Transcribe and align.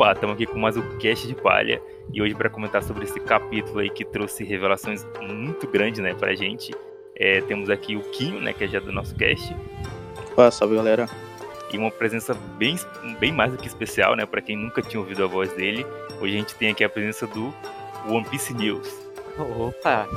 Opa, 0.00 0.12
estamos 0.12 0.34
aqui 0.34 0.46
com 0.46 0.58
mais 0.58 0.78
um 0.78 0.96
cast 0.96 1.28
de 1.28 1.34
palha 1.34 1.78
e 2.10 2.22
hoje 2.22 2.34
para 2.34 2.48
comentar 2.48 2.82
sobre 2.82 3.04
esse 3.04 3.20
capítulo 3.20 3.80
aí 3.80 3.90
que 3.90 4.02
trouxe 4.02 4.42
revelações 4.42 5.06
muito 5.20 5.66
grandes, 5.66 6.00
né, 6.00 6.14
pra 6.14 6.34
gente. 6.34 6.74
É, 7.14 7.42
temos 7.42 7.68
aqui 7.68 7.96
o 7.96 8.00
Quinho, 8.00 8.40
né, 8.40 8.54
que 8.54 8.64
é 8.64 8.66
já 8.66 8.80
do 8.80 8.90
nosso 8.90 9.14
cast. 9.14 9.54
Opa, 10.32 10.50
salve 10.50 10.74
galera. 10.74 11.04
E 11.70 11.76
uma 11.76 11.90
presença 11.90 12.32
bem, 12.56 12.76
bem 13.18 13.30
mais 13.30 13.52
do 13.52 13.58
que 13.58 13.68
especial, 13.68 14.16
né, 14.16 14.24
para 14.24 14.40
quem 14.40 14.56
nunca 14.56 14.80
tinha 14.80 14.98
ouvido 14.98 15.22
a 15.22 15.26
voz 15.26 15.52
dele. 15.52 15.84
Hoje 16.18 16.34
a 16.34 16.38
gente 16.38 16.54
tem 16.54 16.70
aqui 16.70 16.82
a 16.82 16.88
presença 16.88 17.26
do 17.26 17.52
One 18.08 18.24
Piece 18.24 18.54
News. 18.54 18.90
Opa! 19.38 20.08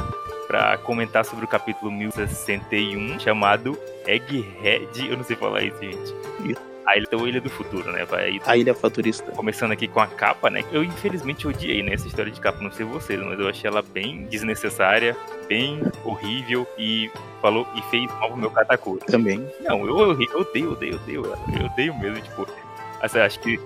Para 0.48 0.78
comentar 0.78 1.26
sobre 1.26 1.44
o 1.44 1.48
capítulo 1.48 1.92
1061, 1.92 3.20
chamado 3.20 3.78
Egghead. 4.08 5.10
Eu 5.10 5.18
não 5.18 5.26
sei 5.26 5.36
falar 5.36 5.62
isso, 5.62 5.78
gente. 5.82 6.14
Isso. 6.50 6.73
A 6.86 6.98
Ilha, 6.98 7.08
ou 7.14 7.28
Ilha 7.28 7.42
do 7.42 7.50
Futuro, 7.50 7.92
né? 7.92 8.06
Vai, 8.06 8.40
A 8.46 8.58
Ilha 8.58 8.74
Futurista. 8.74 9.32
Começando 9.32 9.72
aqui 9.72 9.88
com 9.88 10.00
a 10.00 10.08
capa, 10.08 10.50
né? 10.50 10.64
Eu 10.72 10.84
infelizmente 10.84 11.48
odiei, 11.48 11.82
né, 11.82 11.94
essa 11.94 12.08
história 12.08 12.32
de 12.32 12.40
capa, 12.40 12.62
não 12.62 12.72
sei 12.72 12.86
vocês, 12.86 13.20
mas 13.22 13.40
eu 13.40 13.48
achei 13.48 13.70
ela 13.70 13.82
bem 13.82 14.26
desnecessária, 14.26 15.16
bem 15.48 15.82
horrível 16.04 16.68
e 16.78 17.10
falou 17.42 17.68
e 17.76 17.82
fez 17.84 18.10
mal 18.20 18.30
pro 18.30 18.38
meu 18.38 18.52
Katakuri. 18.52 19.06
Também. 19.06 19.48
Não, 19.62 19.86
eu, 19.86 20.00
eu, 20.00 20.22
eu 20.22 20.40
odeio, 20.40 20.72
odeio, 20.72 20.96
odeio. 20.96 21.26
Eu 21.60 21.66
odeio 21.66 21.98
mesmo, 22.00 22.22
tipo. 22.22 22.48
Assim, 23.02 23.20
acho 23.20 23.40
que 23.40 23.60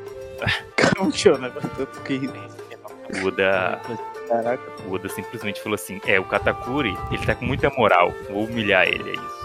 Calma, 0.76 1.38
né? 1.38 1.52
Tanto 1.76 2.02
que. 2.02 2.18
o 2.18 3.28
Oda, 3.28 3.82
Caraca. 4.28 4.64
o 4.88 4.94
Oda 4.94 5.10
simplesmente 5.10 5.62
falou 5.62 5.76
assim: 5.76 6.00
é, 6.06 6.20
o 6.20 6.24
Katakuri, 6.24 6.98
ele 7.12 7.26
tá 7.26 7.36
com 7.36 7.46
muita 7.46 7.70
moral, 7.72 8.14
vou 8.30 8.46
humilhar 8.46 8.88
ele, 8.88 9.12
é 9.12 9.14
isso. 9.14 9.38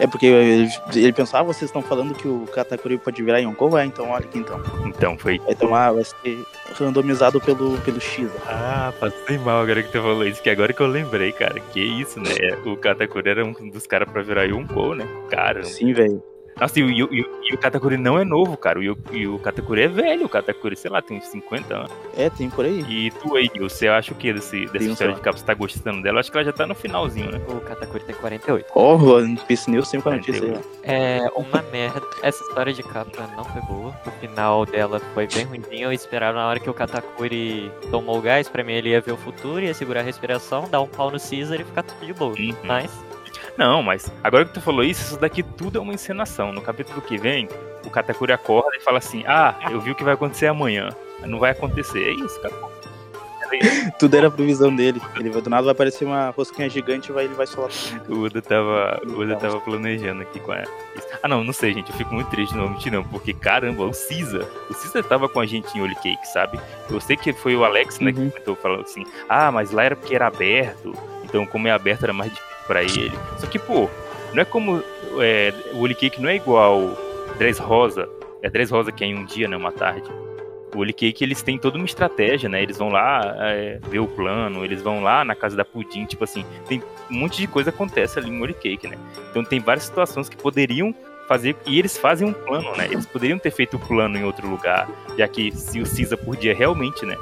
É 0.00 0.06
porque 0.06 0.26
ele, 0.26 0.68
ele 0.94 1.12
pensou, 1.12 1.38
ah, 1.38 1.42
vocês 1.42 1.68
estão 1.68 1.80
falando 1.82 2.14
que 2.14 2.26
o 2.26 2.46
Katakuri 2.52 2.98
pode 2.98 3.22
virar 3.22 3.38
Yonkou? 3.38 3.78
É, 3.78 3.84
então 3.84 4.10
olha 4.10 4.24
aqui 4.24 4.38
então. 4.38 4.60
Então 4.86 5.16
foi. 5.16 5.38
Vai 5.38 5.54
tomar, 5.54 5.92
vai 5.92 6.04
ser 6.04 6.44
randomizado 6.78 7.40
pelo, 7.40 7.78
pelo 7.78 8.00
X. 8.00 8.28
Ah, 8.46 8.92
passei 8.98 9.38
mal 9.38 9.60
agora 9.60 9.82
que 9.82 9.92
tu 9.92 10.00
falou 10.00 10.26
isso, 10.26 10.42
que 10.42 10.50
agora 10.50 10.72
que 10.72 10.80
eu 10.80 10.86
lembrei, 10.86 11.32
cara. 11.32 11.60
Que 11.72 11.80
isso, 11.80 12.20
né? 12.20 12.30
O 12.64 12.76
Katakuri 12.76 13.30
era 13.30 13.44
um 13.44 13.52
dos 13.70 13.86
caras 13.86 14.10
pra 14.10 14.22
virar 14.22 14.44
Yonkou, 14.44 14.94
né? 14.94 15.06
Caramba. 15.30 15.66
Sim, 15.66 15.92
velho. 15.92 16.33
Nossa, 16.60 16.78
e 16.78 16.82
o, 16.84 16.90
e, 16.90 17.02
o- 17.02 17.40
e 17.42 17.54
o 17.54 17.58
Katakuri 17.58 17.96
não 17.96 18.18
é 18.18 18.24
novo, 18.24 18.56
cara. 18.56 18.82
E 18.82 18.88
o, 18.88 18.96
e 19.12 19.26
o 19.26 19.38
Katakuri 19.38 19.82
é 19.82 19.88
velho. 19.88 20.26
O 20.26 20.28
Katakuri, 20.28 20.76
sei 20.76 20.90
lá, 20.90 21.02
tem 21.02 21.18
uns 21.18 21.26
50 21.26 21.74
anos. 21.74 21.90
É, 22.16 22.30
tem 22.30 22.48
por 22.48 22.64
aí. 22.64 22.80
E 22.88 23.10
tu 23.10 23.36
aí, 23.36 23.50
você 23.58 23.88
acha 23.88 24.12
o 24.12 24.14
que 24.14 24.32
desse, 24.32 24.66
dessa 24.66 24.78
Tem 24.78 24.92
história 24.92 25.14
de 25.14 25.20
capa? 25.20 25.36
Você 25.38 25.44
tá 25.44 25.54
gostando 25.54 26.02
dela? 26.02 26.16
Eu 26.16 26.20
acho 26.20 26.30
que 26.30 26.36
ela 26.36 26.44
já 26.44 26.52
tá 26.52 26.66
no 26.66 26.74
finalzinho, 26.74 27.30
né? 27.30 27.40
O 27.48 27.60
Katakuri 27.60 28.04
tem 28.04 28.14
48. 28.14 28.66
Ó, 28.74 28.94
oh, 28.96 29.46
Piece 29.46 29.70
News 29.70 29.92
aí. 29.92 30.00
ó. 30.56 30.60
É 30.84 31.30
uma 31.36 31.62
merda. 31.72 32.02
Essa 32.22 32.42
história 32.44 32.72
de 32.72 32.82
capa 32.82 33.28
não 33.36 33.44
foi 33.44 33.62
boa. 33.62 33.94
O 34.06 34.10
final 34.20 34.64
dela 34.66 35.00
foi 35.12 35.26
bem 35.26 35.44
ruimzinho. 35.44 35.84
Eu 35.84 35.92
esperava 35.92 36.38
na 36.38 36.46
hora 36.46 36.60
que 36.60 36.70
o 36.70 36.74
Katakuri 36.74 37.70
tomou 37.90 38.18
o 38.18 38.22
gás, 38.22 38.48
pra 38.48 38.62
mim 38.64 38.72
ele 38.74 38.90
ia 38.90 39.00
ver 39.00 39.12
o 39.12 39.16
futuro, 39.16 39.60
ia 39.60 39.74
segurar 39.74 40.00
a 40.00 40.04
respiração, 40.04 40.68
dar 40.70 40.80
um 40.80 40.86
pau 40.86 41.10
no 41.10 41.18
Caesar 41.18 41.60
e 41.60 41.64
ficar 41.64 41.82
tudo 41.82 42.06
de 42.06 42.12
boa. 42.12 42.32
Uhum. 42.38 42.54
Mas, 42.64 42.90
Não, 43.56 43.82
mas 43.82 44.10
agora 44.22 44.44
que 44.44 44.52
tu 44.54 44.60
falou 44.60 44.82
isso, 44.82 45.02
isso 45.02 45.20
daqui 45.20 45.42
tudo 45.42 45.78
é 45.78 45.80
uma 45.80 45.94
encenação. 45.94 46.52
No 46.52 46.60
capítulo 46.60 47.00
que 47.00 47.16
vem, 47.16 47.48
o 47.84 47.90
Katakuri 47.90 48.32
acorda 48.32 48.76
e 48.76 48.80
fala 48.80 48.98
assim: 48.98 49.22
Ah, 49.26 49.54
eu 49.70 49.80
vi 49.80 49.90
o 49.92 49.94
que 49.94 50.02
vai 50.04 50.14
acontecer 50.14 50.46
amanhã. 50.46 50.88
Não 51.24 51.38
vai 51.38 51.52
acontecer. 51.52 52.02
É 52.02 52.12
isso, 52.12 52.40
cara. 52.40 52.54
Tudo 54.00 54.16
era 54.16 54.28
previsão 54.30 54.74
dele. 54.74 55.00
Ele 55.16 55.30
vai, 55.30 55.40
do 55.40 55.48
nada 55.48 55.62
vai 55.62 55.72
aparecer 55.72 56.04
uma 56.04 56.30
rosquinha 56.30 56.68
gigante 56.68 57.10
e 57.10 57.12
vai, 57.14 57.24
ele 57.26 57.34
vai 57.34 57.46
solar. 57.46 57.70
O 58.08 58.24
Oda 58.24 58.42
tava, 58.42 59.00
o 59.06 59.20
Oda 59.20 59.36
tava 59.36 59.60
planejando 59.60 60.22
aqui 60.22 60.40
com 60.40 60.50
a. 60.50 60.64
Ah, 61.22 61.28
não, 61.28 61.44
não 61.44 61.52
sei, 61.52 61.72
gente. 61.72 61.90
Eu 61.92 61.96
fico 61.96 62.12
muito 62.12 62.28
triste, 62.30 62.54
não 62.56 62.64
vou 62.64 62.72
mentir, 62.72 62.90
não. 62.90 63.04
Porque, 63.04 63.32
caramba, 63.32 63.84
o 63.84 63.92
Caesar. 63.92 64.44
O 64.68 64.74
Caesar 64.74 65.04
tava 65.04 65.28
com 65.28 65.38
a 65.38 65.46
gente 65.46 65.76
em 65.78 65.80
Holy 65.82 65.94
Cake, 65.96 66.26
sabe? 66.26 66.58
Eu 66.90 67.00
sei 67.00 67.16
que 67.16 67.32
foi 67.32 67.54
o 67.54 67.64
Alex, 67.64 68.00
né, 68.00 68.12
que 68.12 68.18
Uhum. 68.18 68.30
comentou 68.30 68.56
falando 68.56 68.82
assim: 68.82 69.04
Ah, 69.28 69.52
mas 69.52 69.70
lá 69.70 69.84
era 69.84 69.94
porque 69.94 70.14
era 70.14 70.26
aberto. 70.26 70.92
Então, 71.22 71.46
como 71.46 71.68
é 71.68 71.70
aberto, 71.70 72.02
era 72.02 72.12
mais 72.12 72.32
difícil 72.32 72.53
pra 72.66 72.82
ele. 72.82 73.12
Só 73.38 73.46
que, 73.46 73.58
pô, 73.58 73.88
não 74.32 74.42
é 74.42 74.44
como. 74.44 74.82
É, 75.20 75.52
o 75.72 75.80
Holy 75.80 75.94
Cake 75.94 76.20
não 76.20 76.28
é 76.28 76.36
igual 76.36 76.96
Dress 77.38 77.60
Rosa. 77.60 78.08
É 78.42 78.50
Dress 78.50 78.72
Rosa 78.72 78.92
que 78.92 79.04
é 79.04 79.06
em 79.06 79.16
um 79.16 79.24
dia, 79.24 79.48
né? 79.48 79.56
Uma 79.56 79.72
tarde. 79.72 80.08
O 80.74 80.78
Holy 80.78 80.92
Cake, 80.92 81.22
eles 81.22 81.40
têm 81.40 81.56
toda 81.56 81.76
uma 81.76 81.84
estratégia, 81.84 82.48
né? 82.48 82.62
Eles 82.62 82.76
vão 82.76 82.88
lá 82.88 83.36
é, 83.38 83.78
ver 83.88 84.00
o 84.00 84.08
plano, 84.08 84.64
eles 84.64 84.82
vão 84.82 85.02
lá 85.02 85.24
na 85.24 85.34
casa 85.34 85.56
da 85.56 85.64
Pudim, 85.64 86.04
tipo 86.04 86.24
assim, 86.24 86.44
tem 86.68 86.82
um 87.08 87.14
monte 87.14 87.36
de 87.36 87.46
coisa 87.46 87.70
acontece 87.70 88.18
ali 88.18 88.28
em 88.28 88.42
Holy 88.42 88.54
Cake, 88.54 88.88
né? 88.88 88.98
Então 89.30 89.44
tem 89.44 89.60
várias 89.60 89.84
situações 89.84 90.28
que 90.28 90.36
poderiam 90.36 90.92
fazer, 91.28 91.56
e 91.64 91.78
eles 91.78 91.96
fazem 91.96 92.26
um 92.26 92.32
plano, 92.32 92.76
né? 92.76 92.88
Eles 92.90 93.06
poderiam 93.06 93.38
ter 93.38 93.52
feito 93.52 93.76
o 93.76 93.78
plano 93.78 94.18
em 94.18 94.24
outro 94.24 94.48
lugar, 94.48 94.88
já 95.16 95.28
que 95.28 95.52
se 95.52 95.80
o 95.80 95.84
Caesar 95.84 96.18
podia 96.18 96.52
realmente, 96.52 97.06
né? 97.06 97.16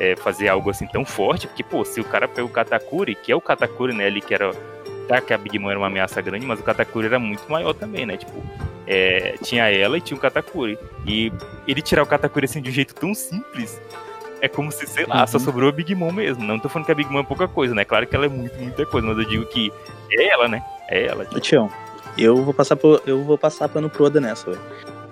é, 0.00 0.16
fazer 0.16 0.48
algo 0.48 0.70
assim 0.70 0.86
tão 0.86 1.04
forte, 1.04 1.46
porque, 1.46 1.62
pô, 1.62 1.84
se 1.84 2.00
o 2.00 2.04
cara 2.04 2.26
pega 2.26 2.44
o 2.44 2.48
Katakuri, 2.48 3.14
que 3.14 3.30
é 3.30 3.36
o 3.36 3.40
Katakuri, 3.40 3.92
né, 3.92 4.06
ali 4.06 4.22
que 4.22 4.32
era. 4.32 4.50
Tá, 5.10 5.20
que 5.20 5.34
a 5.34 5.38
Big 5.38 5.58
Mom 5.58 5.68
era 5.70 5.78
uma 5.80 5.88
ameaça 5.88 6.20
grande, 6.22 6.46
mas 6.46 6.60
o 6.60 6.62
Katakuri 6.62 7.06
era 7.08 7.18
muito 7.18 7.42
maior 7.50 7.72
também, 7.74 8.06
né? 8.06 8.16
Tipo, 8.16 8.32
é, 8.86 9.34
tinha 9.42 9.68
ela 9.68 9.98
e 9.98 10.00
tinha 10.00 10.16
o 10.16 10.20
Katakuri. 10.20 10.78
E 11.04 11.32
ele 11.66 11.82
tirar 11.82 12.04
o 12.04 12.06
Katakuri 12.06 12.44
assim 12.44 12.62
de 12.62 12.70
um 12.70 12.72
jeito 12.72 12.94
tão 12.94 13.12
simples. 13.12 13.82
É 14.40 14.46
como 14.46 14.70
se, 14.70 14.86
sei 14.86 15.04
lá, 15.06 15.22
Uhum. 15.22 15.26
só 15.26 15.38
sobrou 15.40 15.68
a 15.68 15.72
Big 15.72 15.92
Mom 15.96 16.12
mesmo. 16.12 16.44
Não 16.44 16.60
tô 16.60 16.68
falando 16.68 16.86
que 16.86 16.92
a 16.92 16.94
Big 16.94 17.10
Mom 17.12 17.18
é 17.18 17.24
pouca 17.24 17.48
coisa, 17.48 17.74
né? 17.74 17.84
Claro 17.84 18.06
que 18.06 18.14
ela 18.14 18.26
é 18.26 18.28
muito, 18.28 18.56
muita 18.56 18.86
coisa, 18.86 19.04
mas 19.08 19.18
eu 19.18 19.24
digo 19.24 19.46
que 19.46 19.72
é 20.12 20.28
ela, 20.28 20.46
né? 20.46 20.62
É 20.88 21.06
ela. 21.06 21.26
Ô, 21.34 21.40
Tião, 21.40 21.68
eu 22.16 22.36
vou 22.44 22.54
passar 22.54 22.76
pro, 22.76 23.02
eu 23.04 23.24
vou 23.24 23.36
passar 23.36 23.68
pano 23.68 23.90
pro 23.90 24.04
Oda 24.04 24.20
nessa, 24.20 24.48
velho. 24.48 24.62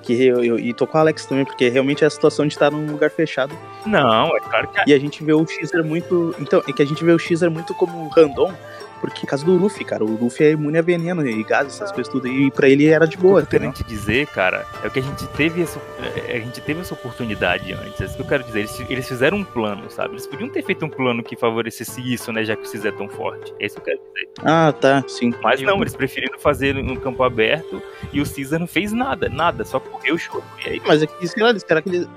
Que 0.03 0.27
eu, 0.27 0.45
eu- 0.45 0.59
e 0.61 0.73
tô 0.73 0.87
com 0.87 0.97
o 0.97 1.01
Alex 1.01 1.27
também, 1.27 1.45
porque 1.45 1.69
realmente 1.69 2.05
é 2.05 2.07
a 2.07 2.11
situação 2.11 2.47
de 2.47 2.55
estar 2.55 2.71
num 2.71 2.87
lugar 2.93 3.11
fechado. 3.11 3.53
Não, 3.85 4.35
é 4.37 4.41
claro 4.41 4.69
que 4.69 4.79
a 4.81 4.85
E 4.87 4.95
a 4.95 4.99
gente 4.99 5.25
vê 5.25 5.33
o 5.35 5.45
Xer 5.45 5.83
muito. 5.85 6.35
Então, 6.39 6.63
é 6.69 6.73
que 6.73 6.81
a 6.83 6.87
gente 6.87 7.05
vê 7.05 7.11
o 7.13 7.19
Xer 7.19 7.51
muito 7.51 7.75
como 7.75 8.09
random, 8.09 8.55
porque 9.01 9.23
por 9.23 9.29
causa 9.29 9.45
do 9.45 9.53
Luffy, 9.53 9.85
cara. 9.85 10.05
O 10.05 10.17
Luffy 10.17 10.47
é 10.47 10.51
imune 10.53 10.79
a 10.79 10.83
veneno 10.83 11.27
e 11.27 11.43
gás, 11.43 11.67
essas 11.69 11.93
coisas 11.93 12.13
tudo. 12.13 12.29
E 12.29 12.51
pra 12.51 12.69
ele 12.69 12.87
era 12.87 13.07
de 13.07 13.17
boa, 13.17 13.41
O 13.41 13.47
que 13.47 13.57
eu 13.57 13.61
querendo 13.61 13.75
te 13.75 13.85
dizer, 13.85 14.27
cara, 14.29 14.67
é 14.83 14.87
o 14.87 14.91
que 14.91 14.99
a 14.99 15.03
gente 15.03 15.27
teve 15.29 15.63
essa, 15.63 15.81
é, 16.29 16.37
a 16.37 16.41
gente 16.41 16.61
teve 16.61 16.81
essa 16.81 16.95
oportunidade 16.95 17.73
antes. 17.73 18.01
É 18.01 18.05
isso 18.05 18.17
que 18.17 18.23
eu 18.23 18.27
quero 18.27 18.45
dizer. 18.45 18.61
Eles, 18.61 18.81
eles 18.89 19.09
fizeram 19.09 19.39
um 19.39 19.45
plano, 19.45 19.91
sabe? 19.91 20.15
Eles 20.15 20.27
podiam 20.27 20.49
ter 20.49 20.63
feito 20.63 20.85
um 20.85 20.89
plano 20.89 21.23
que 21.23 21.37
favorecesse 21.37 22.01
isso, 22.01 22.33
né? 22.33 22.45
Já 22.45 22.57
que 22.57 22.63
o 22.63 22.67
Cis 22.67 22.85
é 22.85 22.93
tão 22.93 23.09
forte. 23.09 23.53
É 23.59 23.67
isso 23.67 23.81
que 23.81 23.91
eu 23.91 23.97
quero 23.97 24.01
dizer. 24.15 24.29
Ah, 24.43 24.73
tá, 24.73 25.05
sim. 25.09 25.33
Mas 25.43 25.61
não, 25.63 25.81
eles 25.81 25.95
preferiram 25.95 26.39
fazer 26.39 26.75
no 26.75 26.99
campo 27.01 27.23
aberto 27.23 27.83
e 28.13 28.21
o 28.21 28.25
Caesar 28.25 28.61
não 28.61 28.67
fez 28.67 28.93
nada, 28.93 29.29
nada, 29.29 29.65
só 29.65 29.81
correu 29.81 30.15
o 30.15 30.19
choro. 30.19 30.45
E 30.65 30.71
aí, 30.71 30.83
Mas 30.87 31.03
é 31.03 31.07
que, 31.07 31.27
sei 31.27 31.43
lá, 31.43 31.57
será 31.59 31.83
que 31.83 31.89
eles, 31.89 32.09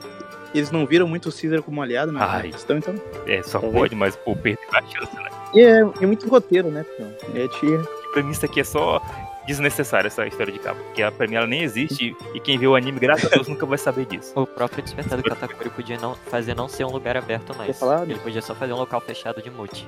eles 0.53 0.71
não 0.71 0.85
viram 0.85 1.07
muito 1.07 1.29
o 1.29 1.31
Caesar 1.31 1.61
como 1.61 1.81
aliado, 1.81 2.11
né? 2.11 2.19
Ai. 2.21 2.51
questão, 2.51 2.77
então. 2.77 2.95
é, 3.27 3.41
só 3.41 3.59
Talvez. 3.59 3.81
pode, 3.81 3.95
mas 3.95 4.15
pô, 4.15 4.35
perdeu 4.35 4.67
a 4.73 4.81
chance, 4.81 5.15
né? 5.15 5.29
E 5.53 5.59
é, 5.61 5.79
é 5.79 6.05
muito 6.05 6.27
roteiro, 6.29 6.69
né, 6.69 6.85
Tião? 6.95 7.11
É 7.35 7.47
tia. 7.47 7.81
Pra 8.13 8.23
mim 8.23 8.31
isso 8.31 8.45
aqui 8.45 8.59
é 8.59 8.63
só 8.63 9.01
desnecessário, 9.45 10.07
essa 10.07 10.25
história 10.25 10.51
de 10.51 10.59
capa. 10.59 10.79
Porque 10.79 11.03
pra 11.11 11.27
mim 11.27 11.35
ela 11.35 11.47
nem 11.47 11.63
existe 11.63 12.15
e 12.33 12.39
quem 12.39 12.57
vê 12.57 12.67
o 12.67 12.75
anime, 12.75 12.99
graças 12.99 13.31
a 13.31 13.35
Deus, 13.35 13.47
nunca 13.47 13.65
vai 13.65 13.77
saber 13.77 14.05
disso. 14.05 14.31
o 14.39 14.45
próprio 14.45 14.83
despertar 14.83 15.17
do 15.17 15.23
Katakuri 15.23 15.69
podia 15.69 15.97
não, 15.97 16.15
fazer 16.15 16.55
não 16.55 16.67
ser 16.67 16.85
um 16.85 16.91
lugar 16.91 17.17
aberto 17.17 17.55
mais. 17.55 17.77
Falar? 17.77 18.03
Ele 18.03 18.19
podia 18.19 18.41
só 18.41 18.55
fazer 18.55 18.73
um 18.73 18.77
local 18.77 19.01
fechado 19.01 19.41
de 19.41 19.49
multi. 19.49 19.87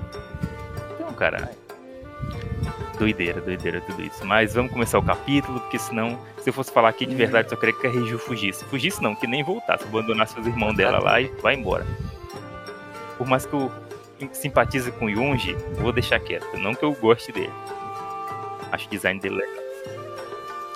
Então, 0.95 1.13
cara. 1.13 1.51
Doideira, 2.97 3.41
doideira, 3.41 3.81
tudo 3.81 4.01
isso. 4.03 4.23
Mas 4.25 4.53
vamos 4.53 4.71
começar 4.71 4.99
o 4.99 5.03
capítulo, 5.03 5.59
porque 5.61 5.79
senão, 5.79 6.17
se 6.39 6.49
eu 6.49 6.53
fosse 6.53 6.71
falar 6.71 6.89
aqui 6.89 7.05
de 7.05 7.15
verdade, 7.15 7.49
só 7.49 7.55
queria 7.55 7.73
que 7.73 7.87
a 7.87 7.89
Reiju 7.89 8.19
fugisse. 8.19 8.63
Fugisse 8.65 9.01
não, 9.01 9.15
que 9.15 9.27
nem 9.27 9.43
voltasse, 9.43 9.83
abandonasse 9.83 10.39
os 10.39 10.45
irmãos 10.45 10.75
dela 10.75 10.99
lá 10.99 11.19
e 11.19 11.25
vai 11.41 11.55
embora. 11.55 11.85
Por 13.17 13.27
mais 13.27 13.45
que 13.45 13.53
eu 13.53 13.71
simpatize 14.31 14.91
com 14.91 15.05
o 15.05 15.09
Yonji, 15.09 15.55
vou 15.79 15.91
deixar 15.91 16.19
quieto. 16.19 16.57
Não 16.57 16.73
que 16.73 16.83
eu 16.83 16.93
goste 16.93 17.31
dele. 17.31 17.51
Acho 18.71 18.87
o 18.87 18.89
design 18.89 19.19
dele 19.19 19.35
legal. 19.35 19.63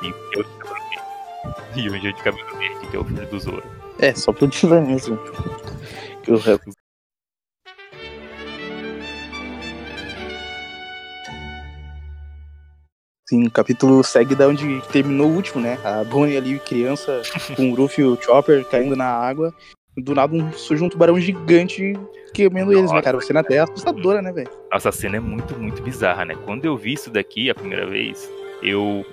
E 0.04 0.14
eu 0.38 0.44
de 0.44 0.50
cabelo 0.58 0.76
verde. 0.90 1.88
Yonji 1.88 2.08
é 2.08 2.12
de 2.12 2.24
cabelo 2.24 2.58
verde, 2.58 2.88
que 2.88 2.96
é 2.96 3.00
o 3.00 3.06
filho 3.06 3.28
do 3.28 3.40
Zoro. 3.40 3.64
É, 4.00 4.14
só 4.14 4.32
pro 4.32 4.48
design 4.48 4.88
mesmo. 4.88 5.18
Que 6.24 6.32
o 6.32 6.38
resto. 6.38 6.72
Sim, 13.30 13.46
o 13.46 13.52
capítulo 13.52 14.02
segue 14.06 14.36
da 14.36 14.48
onde 14.48 14.82
terminou 14.90 15.30
o 15.30 15.36
último, 15.36 15.62
né? 15.62 15.78
A 15.84 16.02
Bonnie 16.02 16.38
ali, 16.38 16.58
criança, 16.60 17.22
com 17.58 17.72
o 17.72 17.76
Ruffy 17.76 18.02
e 18.02 18.08
o 18.08 18.22
Chopper 18.22 18.64
caindo 18.66 18.96
na 18.96 19.06
água. 19.06 19.54
Do 19.98 20.14
nada 20.14 20.36
um, 20.36 20.52
surge 20.52 20.84
um 20.84 20.90
tubarão 20.90 21.20
gigante 21.20 21.94
queimando 22.34 22.72
eles, 22.72 22.92
né, 22.92 23.02
cara? 23.02 23.20
Você 23.20 23.34
na 23.34 23.44
terra 23.44 23.62
é 23.62 23.64
assustadora, 23.64 24.22
né, 24.22 24.32
velho? 24.32 24.50
Nossa, 24.72 24.90
a 24.90 24.92
cena 24.92 25.18
é 25.18 25.20
muito, 25.20 25.58
muito 25.58 25.82
bizarra, 25.82 26.24
né? 26.24 26.36
Quando 26.46 26.66
eu 26.66 26.78
vi 26.78 26.94
isso 26.94 27.10
daqui 27.10 27.50
a 27.50 27.56
primeira 27.56 27.88
vez, 27.88 28.30
eu 28.62 29.04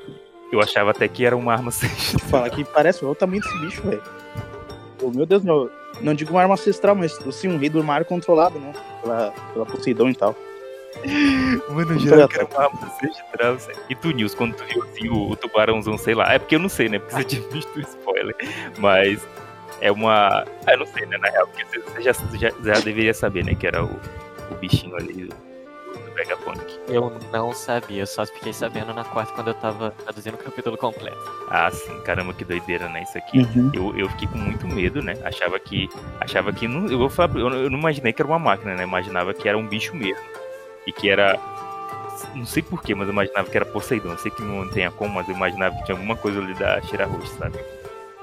eu 0.52 0.60
achava 0.60 0.90
até 0.90 1.08
que 1.08 1.24
era 1.24 1.36
uma 1.36 1.52
arma 1.52 1.70
sem 1.72 1.88
Falar 1.88 2.50
que 2.50 2.64
parece 2.64 3.04
olha 3.04 3.12
o 3.12 3.14
tamanho 3.14 3.40
desse 3.40 3.58
bicho, 3.60 3.82
velho. 3.82 4.02
Meu 5.14 5.26
Deus, 5.26 5.42
meu, 5.42 5.70
não 6.00 6.14
digo 6.14 6.32
uma 6.32 6.42
arma 6.42 6.54
ancestral, 6.54 6.94
mas 6.94 7.18
assim, 7.26 7.48
um 7.48 7.58
rei 7.58 7.68
do 7.68 7.82
mar 7.82 8.04
controlado, 8.04 8.58
né? 8.58 8.72
Pela, 9.02 9.32
pela 9.52 9.66
Poseidon 9.66 10.10
e 10.10 10.14
tal. 10.14 10.36
Mano, 11.68 11.98
que 11.98 12.08
era 12.08 12.26
uma 12.46 12.62
arma 12.62 12.78
ancestral, 12.82 13.58
sério. 13.58 13.80
E 13.90 13.94
tu, 13.94 14.10
Nils, 14.12 14.34
quando 14.34 14.54
tu 14.54 14.64
viu 14.64 14.82
assim, 14.84 15.08
o, 15.08 15.30
o 15.30 15.36
tubarãozão, 15.36 15.98
sei 15.98 16.14
lá, 16.14 16.32
é 16.32 16.38
porque 16.38 16.54
eu 16.54 16.60
não 16.60 16.68
sei, 16.68 16.88
né? 16.88 16.98
Porque 16.98 17.16
você 17.16 17.24
tinha 17.24 17.48
visto 17.48 17.76
o 17.76 17.80
spoiler. 17.80 18.36
Mas 18.78 19.26
É 19.80 19.90
uma. 19.92 20.44
Ah, 20.66 20.72
eu 20.72 20.78
não 20.78 20.86
sei, 20.86 21.06
né? 21.06 21.18
Na 21.18 21.28
real, 21.28 21.46
porque 21.48 21.64
você 21.80 22.02
já, 22.02 22.12
já, 22.12 22.50
já 22.74 22.80
deveria 22.80 23.12
saber, 23.14 23.44
né? 23.44 23.54
Que 23.54 23.66
era 23.66 23.84
o, 23.84 23.88
o 24.50 24.54
bichinho 24.60 24.96
ali 24.96 25.24
do, 25.26 25.34
do 25.34 26.14
Vegapunk. 26.14 26.60
Eu 26.88 27.12
não 27.32 27.52
sabia, 27.52 28.02
eu 28.02 28.06
só 28.06 28.24
fiquei 28.24 28.52
sabendo 28.52 28.94
na 28.94 29.04
quarta 29.04 29.32
quando 29.32 29.48
eu 29.48 29.54
tava 29.54 29.90
traduzindo 30.04 30.34
o 30.34 30.38
capítulo 30.38 30.76
completo. 30.78 31.18
Ah, 31.50 31.70
sim, 31.70 32.00
caramba, 32.02 32.32
que 32.32 32.44
doideira, 32.44 32.88
né? 32.88 33.02
Isso 33.02 33.18
aqui. 33.18 33.38
Uhum. 33.40 33.70
Eu, 33.74 33.98
eu 33.98 34.08
fiquei 34.10 34.28
com 34.28 34.38
muito 34.38 34.66
medo, 34.66 35.02
né? 35.02 35.14
Achava 35.24 35.58
que. 35.58 35.88
Achava 36.20 36.52
que. 36.52 36.66
Não, 36.68 36.86
eu, 36.88 36.98
vou 36.98 37.10
falar, 37.10 37.36
eu, 37.36 37.50
não- 37.50 37.58
eu 37.58 37.70
não 37.70 37.78
imaginei 37.78 38.12
que 38.12 38.22
era 38.22 38.28
uma 38.30 38.38
máquina, 38.38 38.74
né? 38.74 38.84
Imaginava 38.84 39.34
que 39.34 39.48
era 39.48 39.58
um 39.58 39.66
bicho 39.66 39.94
mesmo. 39.94 40.22
E 40.86 40.92
que 40.92 41.10
era. 41.10 41.38
Não 42.34 42.46
sei 42.46 42.62
porquê, 42.62 42.94
mas 42.94 43.06
eu 43.08 43.12
imaginava 43.12 43.48
que 43.50 43.56
era 43.56 43.66
Poseidon. 43.66 44.10
Eu 44.12 44.18
sei 44.18 44.30
que 44.30 44.40
não 44.42 44.68
tenha 44.70 44.90
como, 44.90 45.14
mas 45.14 45.28
eu 45.28 45.34
imaginava 45.34 45.74
que 45.76 45.84
tinha 45.84 45.94
alguma 45.96 46.16
coisa 46.16 46.40
ali 46.40 46.54
da 46.54 46.80
Shira 46.82 47.06
Roxa, 47.06 47.34
sabe? 47.38 47.58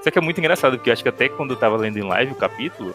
Só 0.02 0.10
que 0.10 0.18
é 0.18 0.20
muito 0.22 0.38
engraçado, 0.38 0.76
porque 0.76 0.90
eu 0.90 0.92
acho 0.92 1.02
que 1.02 1.08
até 1.08 1.28
quando 1.28 1.50
eu 1.50 1.56
tava 1.56 1.76
lendo 1.76 1.96
em 1.98 2.02
live 2.02 2.32
o 2.32 2.36
capítulo, 2.36 2.94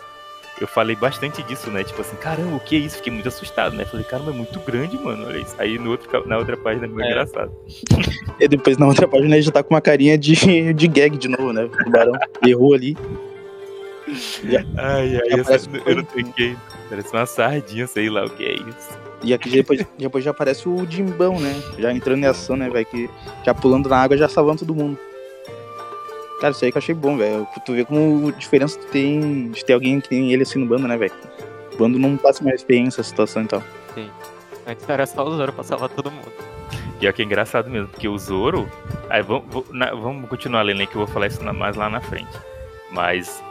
eu 0.59 0.67
falei 0.67 0.95
bastante 0.95 1.41
disso, 1.43 1.69
né? 1.69 1.83
Tipo 1.83 2.01
assim, 2.01 2.15
caramba, 2.17 2.55
o 2.55 2.59
que 2.59 2.75
é 2.75 2.79
isso? 2.79 2.97
Fiquei 2.97 3.13
muito 3.13 3.27
assustado, 3.27 3.75
né? 3.75 3.85
Falei, 3.85 4.05
caramba, 4.05 4.31
é 4.31 4.33
muito 4.33 4.59
grande, 4.59 4.97
mano. 4.97 5.25
Olha 5.27 5.37
isso. 5.37 5.55
Aí 5.57 5.77
no 5.77 5.91
outro, 5.91 6.27
na 6.27 6.37
outra 6.37 6.57
página 6.57 6.85
é 6.85 6.89
muito 6.89 7.05
É. 7.05 7.11
engraçado. 7.11 7.51
E 8.39 8.47
depois 8.47 8.77
na 8.77 8.87
outra 8.87 9.07
página 9.07 9.35
ele 9.35 9.41
já 9.43 9.51
tá 9.51 9.61
com 9.63 9.73
uma 9.73 9.81
carinha 9.81 10.17
de, 10.17 10.73
de 10.73 10.87
gag 10.87 11.17
de 11.17 11.27
novo, 11.27 11.53
né? 11.53 11.63
O 11.65 11.69
tubarão 11.83 12.13
errou 12.45 12.73
ali. 12.73 12.97
Ai, 14.07 14.65
ai, 14.77 15.29
Já 15.29 15.37
eu, 15.37 15.37
não 15.37 15.79
pânico, 15.83 16.13
toquei. 16.23 16.55
Parece 16.89 17.13
uma 17.13 17.25
sardinha, 17.25 17.87
sei 17.87 18.09
lá 18.09 18.25
o 18.25 18.29
que 18.29 18.45
é 18.45 18.53
isso. 18.53 18.97
E 19.23 19.33
aqui 19.33 19.49
depois, 19.49 19.85
depois 19.97 20.23
já 20.23 20.31
aparece 20.31 20.69
o 20.69 20.85
Jimbão, 20.89 21.39
né? 21.39 21.53
Já 21.77 21.91
entrando 21.91 22.19
em 22.23 22.25
ação, 22.25 22.55
né, 22.55 22.69
velho? 22.69 22.85
Que 22.85 23.09
já 23.45 23.53
pulando 23.53 23.89
na 23.89 23.97
água, 23.97 24.15
já 24.15 24.29
salvando 24.29 24.59
todo 24.59 24.75
mundo. 24.75 24.97
Cara, 26.39 26.51
isso 26.51 26.63
aí 26.63 26.71
que 26.71 26.77
eu 26.77 26.81
achei 26.81 26.93
bom, 26.95 27.17
velho. 27.17 27.47
Tu 27.65 27.73
vê 27.73 27.83
como 27.85 28.31
diferença 28.31 28.77
tu 28.79 28.85
tem 28.87 29.49
de 29.49 29.65
ter 29.65 29.73
alguém 29.73 29.99
que 29.99 30.09
tem 30.09 30.31
ele 30.31 30.43
assim 30.43 30.59
no 30.59 30.65
bando, 30.67 30.87
né, 30.87 30.95
velho? 30.97 31.13
O 31.73 31.77
bando 31.77 31.97
não 31.97 32.15
passa 32.17 32.43
mais 32.43 32.57
experiência 32.61 33.01
essa 33.01 33.09
situação 33.09 33.43
e 33.43 33.47
tal. 33.47 33.63
Antes 34.67 34.87
era 34.89 35.05
só 35.05 35.23
o 35.25 35.35
Zoro 35.35 35.53
pra 35.53 35.63
salvar 35.63 35.89
todo 35.89 36.11
mundo. 36.11 36.27
Pior 36.99 37.13
que 37.13 37.21
é 37.21 37.25
engraçado 37.25 37.69
mesmo, 37.69 37.87
porque 37.87 38.07
o 38.07 38.17
Zoro. 38.17 38.69
Aí 39.09 39.21
vamos, 39.21 39.45
vou- 39.49 39.65
na- 39.71 39.91
vamos 39.93 40.27
continuar 40.29 40.61
lendo 40.63 40.81
aí 40.81 40.87
que 40.87 40.95
eu 40.95 41.05
vou 41.05 41.07
falar 41.07 41.27
isso 41.27 41.43
na- 41.43 41.53
mais 41.53 41.75
lá 41.75 41.89
na 41.89 42.01
frente. 42.01 42.27
Mas. 42.91 43.41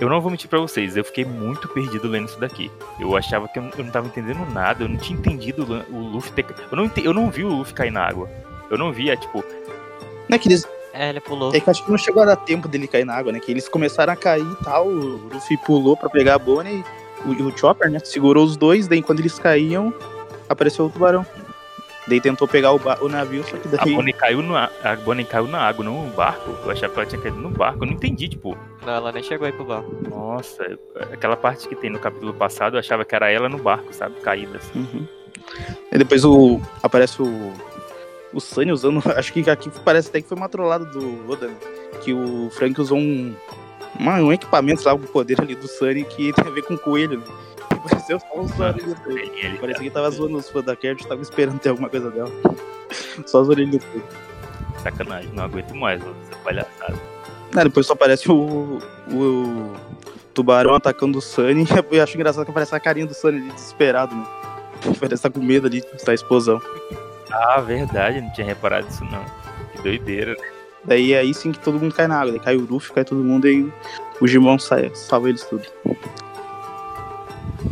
Eu 0.00 0.08
não 0.08 0.20
vou 0.20 0.28
mentir 0.28 0.50
pra 0.50 0.58
vocês, 0.58 0.96
eu 0.96 1.04
fiquei 1.04 1.24
muito 1.24 1.68
perdido 1.68 2.08
lendo 2.08 2.28
isso 2.28 2.38
daqui. 2.40 2.68
Eu 2.98 3.16
achava 3.16 3.46
que 3.46 3.60
eu 3.60 3.62
não, 3.62 3.70
eu 3.78 3.84
não 3.84 3.92
tava 3.92 4.08
entendendo 4.08 4.44
nada, 4.52 4.82
eu 4.82 4.88
não 4.88 4.96
tinha 4.96 5.16
entendido 5.16 5.62
o 5.88 5.96
Luffy 5.98 6.32
ter. 6.32 6.44
Eu 6.70 6.76
não, 6.76 6.90
eu 6.96 7.14
não 7.14 7.30
vi 7.30 7.44
o 7.44 7.48
Luffy 7.48 7.72
cair 7.72 7.92
na 7.92 8.04
água. 8.04 8.28
Eu 8.68 8.76
não 8.76 8.92
via, 8.92 9.16
tipo, 9.16 9.44
Não 10.28 10.34
é 10.34 10.38
que 10.38 10.48
eles. 10.48 10.66
É, 10.94 11.10
ele 11.10 11.20
pulou. 11.20 11.52
É 11.52 11.58
que 11.58 11.68
eu 11.68 11.70
acho 11.72 11.84
que 11.84 11.90
não 11.90 11.98
chegou 11.98 12.22
a 12.22 12.26
dar 12.26 12.36
tempo 12.36 12.68
dele 12.68 12.86
cair 12.86 13.04
na 13.04 13.14
água, 13.14 13.32
né? 13.32 13.40
Que 13.40 13.50
eles 13.50 13.68
começaram 13.68 14.12
a 14.12 14.16
cair 14.16 14.46
e 14.46 14.64
tal. 14.64 14.86
O 14.86 15.28
Luffy 15.32 15.56
pulou 15.58 15.96
pra 15.96 16.08
pegar 16.08 16.36
a 16.36 16.38
Bonnie 16.38 16.84
e 17.26 17.42
o, 17.42 17.48
o 17.48 17.58
Chopper, 17.58 17.90
né? 17.90 17.98
Segurou 17.98 18.44
os 18.44 18.56
dois, 18.56 18.86
daí 18.86 19.02
quando 19.02 19.18
eles 19.18 19.36
caíam, 19.36 19.92
apareceu 20.48 20.86
o 20.86 20.90
tubarão. 20.90 21.26
Daí 22.06 22.20
tentou 22.20 22.46
pegar 22.46 22.72
o, 22.72 22.80
o 23.00 23.08
navio, 23.08 23.42
só 23.44 23.56
que 23.56 23.66
a 23.66 23.70
daí. 23.82 23.94
Bonnie 23.94 24.12
caiu 24.12 24.40
na, 24.42 24.70
a 24.84 24.94
Bonnie 24.94 25.24
caiu 25.24 25.48
na 25.48 25.58
água, 25.58 25.84
não 25.84 26.04
no 26.04 26.10
barco. 26.10 26.50
Eu 26.64 26.70
achava 26.70 26.92
que 26.92 27.00
ela 27.00 27.08
tinha 27.08 27.20
caído 27.20 27.38
no 27.38 27.50
barco, 27.50 27.82
eu 27.82 27.86
não 27.86 27.94
entendi, 27.94 28.28
tipo. 28.28 28.56
Não, 28.86 28.92
ela 28.92 29.10
nem 29.10 29.22
chegou 29.22 29.46
aí 29.46 29.52
pro 29.52 29.64
barco. 29.64 29.90
Nossa, 30.08 30.78
aquela 31.12 31.36
parte 31.36 31.66
que 31.66 31.74
tem 31.74 31.90
no 31.90 31.98
capítulo 31.98 32.32
passado, 32.34 32.76
eu 32.76 32.80
achava 32.80 33.04
que 33.04 33.14
era 33.16 33.30
ela 33.30 33.48
no 33.48 33.58
barco, 33.58 33.92
sabe? 33.92 34.14
Caída 34.20 34.58
assim. 34.58 34.78
Uhum. 34.78 35.06
E 35.90 35.98
depois 35.98 36.24
o. 36.24 36.60
aparece 36.82 37.20
o. 37.20 37.52
O 38.34 38.40
Sunny 38.40 38.72
usando. 38.72 39.00
Acho 39.16 39.32
que 39.32 39.48
aqui 39.48 39.70
parece 39.84 40.08
até 40.08 40.20
que 40.20 40.28
foi 40.28 40.36
uma 40.36 40.48
trollada 40.48 40.84
do 40.84 41.30
Oda, 41.30 41.46
né? 41.48 41.54
Que 42.02 42.12
o 42.12 42.50
Frank 42.50 42.78
usou 42.80 42.98
um. 42.98 43.34
uma- 43.98 44.16
um 44.16 44.32
equipamento 44.32 44.84
lá 44.84 44.92
com 44.96 45.04
o 45.04 45.08
poder 45.08 45.40
ali 45.40 45.54
do 45.54 45.68
Sunny 45.68 46.04
que 46.04 46.32
tem 46.34 46.46
a 46.46 46.50
ver 46.50 46.62
com 46.62 46.74
o 46.74 46.78
coelho, 46.78 47.18
né? 47.20 47.24
Pareceu 47.88 48.18
só 48.20 48.26
um. 48.40 48.46
Ele- 49.08 49.30
ele- 49.40 49.58
Parecia 49.58 49.84
que 49.84 49.90
tava 49.90 50.10
zoando 50.10 50.36
os 50.38 50.48
fãs 50.50 50.64
da 50.64 50.74
Cat, 50.76 51.06
tava 51.06 51.22
esperando 51.22 51.58
ter 51.58 51.68
alguma 51.70 51.88
coisa 51.88 52.10
dela. 52.10 52.30
Só 53.26 53.40
as 53.42 53.48
orelhas 53.48 53.82
do. 53.84 54.02
Sacanagem, 54.82 55.30
não 55.32 55.44
aguento 55.44 55.74
mais, 55.74 56.00
mano, 56.02 56.14
essa 56.28 56.38
palhaçada. 56.42 56.94
Ah, 57.56 57.62
depois 57.64 57.86
só 57.86 57.92
aparece 57.94 58.30
o. 58.30 58.78
o 59.10 59.72
tubarão 60.34 60.74
atacando 60.74 61.18
o 61.18 61.22
Sunny. 61.22 61.64
Eu 61.90 62.02
acho 62.02 62.16
engraçado 62.16 62.44
que 62.44 62.50
aparece 62.50 62.74
a 62.74 62.80
carinha 62.80 63.06
do 63.06 63.14
Sunny 63.14 63.38
ali 63.38 63.52
desesperado, 63.52 64.14
né? 64.14 64.24
Parece 64.98 65.22
que 65.22 65.28
tá 65.28 65.30
com 65.30 65.40
medo 65.44 65.66
ali 65.68 65.82
da 66.04 66.12
explosão. 66.12 66.60
Ah, 67.36 67.60
verdade, 67.60 68.20
não 68.20 68.30
tinha 68.32 68.46
reparado 68.46 68.86
isso 68.88 69.04
não. 69.04 69.24
Que 69.72 69.82
doideira, 69.82 70.32
né? 70.32 70.48
Daí 70.84 71.12
é 71.14 71.18
aí 71.20 71.32
sim 71.34 71.50
que 71.50 71.58
todo 71.58 71.80
mundo 71.80 71.94
cai 71.94 72.06
na 72.06 72.20
água. 72.20 72.32
Daí 72.32 72.40
cai 72.40 72.56
o 72.56 72.66
Luffy, 72.68 72.92
cai 72.92 73.04
todo 73.04 73.22
mundo 73.24 73.48
e 73.48 73.72
o 74.20 74.26
Gimon 74.26 74.58
sai, 74.58 74.90
salva 74.94 75.28
eles 75.30 75.42
tudo. 75.44 75.64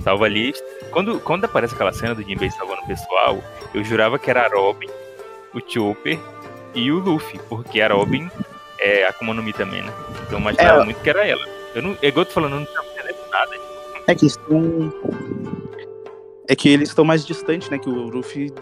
Salva 0.03 0.25
ali. 0.25 0.53
Quando, 0.91 1.21
quando 1.21 1.45
aparece 1.45 1.75
aquela 1.75 1.93
cena 1.93 2.15
do 2.15 2.23
Jinbei 2.23 2.51
salvando 2.51 2.83
o 2.83 2.87
pessoal, 2.87 3.39
eu 3.73 3.85
jurava 3.85 4.19
que 4.19 4.29
era 4.31 4.47
a 4.47 4.49
Robin, 4.49 4.89
o 5.55 5.61
Chopper 5.67 6.19
e 6.75 6.91
o 6.91 6.99
Luffy, 6.99 7.39
porque 7.49 7.81
a 7.81 7.89
Robin 7.89 8.31
é 8.81 9.05
a 9.07 9.11
Akuma 9.11 9.33
no 9.35 9.43
Mi 9.43 9.53
também, 9.53 9.83
né? 9.83 9.93
Então 10.27 10.39
eu 10.39 10.41
imaginava 10.41 10.83
É. 10.83 10.85
muito 10.85 11.01
que 11.01 11.09
era 11.11 11.27
ela. 11.27 11.47
Eu 11.75 11.83
não, 11.83 11.97
é 12.03 12.09
igual 12.09 12.23
eu 12.23 12.27
tô 12.27 12.33
falando, 12.33 12.55
eu 12.55 12.61
não 12.61 12.67
tava 12.67 12.87
entendendo 12.89 13.17
nada. 13.31 13.51
É 14.07 14.15
que 14.15 14.27
estão. 14.27 14.93
É 16.53 16.55
que 16.55 16.69
eles 16.69 16.91
estão 16.91 17.03
mais 17.03 17.25
distantes, 17.25 17.71
né? 17.71 17.79
Que 17.79 17.89
o 17.89 18.11
Luffy 18.11 18.53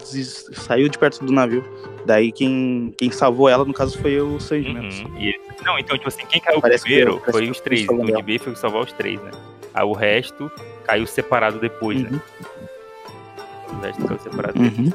saiu 0.53 0.87
de 0.87 0.97
perto 0.97 1.25
do 1.25 1.33
navio. 1.33 1.61
Daí 2.05 2.31
quem, 2.31 2.93
quem 2.97 3.11
salvou 3.11 3.49
ela, 3.49 3.65
no 3.65 3.73
caso, 3.73 3.99
foi 3.99 4.17
o 4.21 4.39
Sanji. 4.39 4.69
Uhum. 4.69 5.19
E 5.19 5.35
não, 5.65 5.77
então, 5.77 5.97
tipo 5.97 6.07
assim, 6.07 6.25
quem 6.25 6.39
caiu 6.39 6.61
Parece 6.61 6.85
que- 6.85 6.89
primeiro 6.89 7.19
parece 7.19 7.31
foi 7.33 7.45
que 7.47 7.51
os 7.51 7.59
três. 7.59 7.85
O. 7.89 8.05
Jinbei 8.05 8.39
foi 8.39 8.55
salvar 8.55 8.83
os 8.83 8.93
três, 8.93 9.21
né? 9.21 9.31
Aí 9.73 9.83
o 9.83 9.91
resto 9.91 10.49
caiu 10.85 11.05
separado 11.05 11.59
depois, 11.59 12.01
né? 12.01 12.09
Uhum. 12.11 13.77
O 13.77 13.81
resto 13.81 14.05
caiu 14.05 14.19
separado 14.21 14.57
depois. 14.57 14.87
Uhum. 14.87 14.93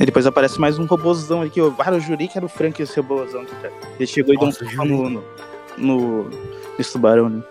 E 0.00 0.06
depois 0.06 0.26
aparece 0.26 0.58
mais 0.58 0.78
um 0.78 0.86
robôzão 0.86 1.42
ali 1.42 1.50
que 1.50 1.60
eu, 1.60 1.74
ah, 1.78 1.92
eu 1.92 2.00
jurei 2.00 2.26
que 2.26 2.38
era 2.38 2.46
o 2.46 2.48
Frank 2.48 2.80
esse 2.80 2.98
robôzão 2.98 3.42
aqui. 3.42 3.52
Ele 3.98 4.06
chegou 4.06 4.32
e 4.32 4.38
deu 4.38 4.46
um 4.48 4.50
Nossa, 4.50 4.64
no, 4.86 5.10
no, 5.10 5.24
no, 5.76 6.30
nesse 6.78 6.92
tubarão, 6.92 7.28
né? 7.28 7.42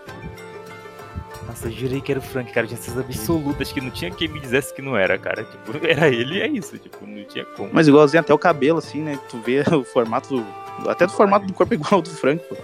Nossa, 1.62 1.70
jurei 1.70 2.00
que 2.00 2.10
era 2.10 2.18
o 2.18 2.22
Frank, 2.22 2.52
cara. 2.52 2.64
Eu 2.64 2.68
tinha 2.68 2.80
certeza 2.80 3.04
absoluta. 3.04 3.62
Acho 3.62 3.74
que 3.74 3.80
não 3.80 3.90
tinha 3.90 4.10
quem 4.10 4.28
me 4.28 4.40
dissesse 4.40 4.72
que 4.74 4.80
não 4.80 4.96
era, 4.96 5.18
cara. 5.18 5.44
Tipo, 5.44 5.78
era 5.86 6.08
ele 6.08 6.36
e 6.38 6.40
é 6.40 6.46
isso. 6.48 6.78
Tipo, 6.78 7.06
não 7.06 7.22
tinha 7.24 7.44
como. 7.44 7.68
Mas 7.72 7.86
igualzinho 7.86 8.20
até 8.20 8.32
o 8.32 8.38
cabelo, 8.38 8.78
assim, 8.78 9.00
né? 9.02 9.18
Tu 9.28 9.38
vê 9.40 9.60
o 9.74 9.84
formato. 9.84 10.36
do- 10.38 10.90
Até 10.90 11.06
do 11.06 11.12
formato 11.12 11.46
do 11.46 11.52
corpo 11.52 11.72
igual 11.74 11.94
ao 11.94 12.02
do 12.02 12.10
Frank, 12.10 12.42
pô. 12.48 12.56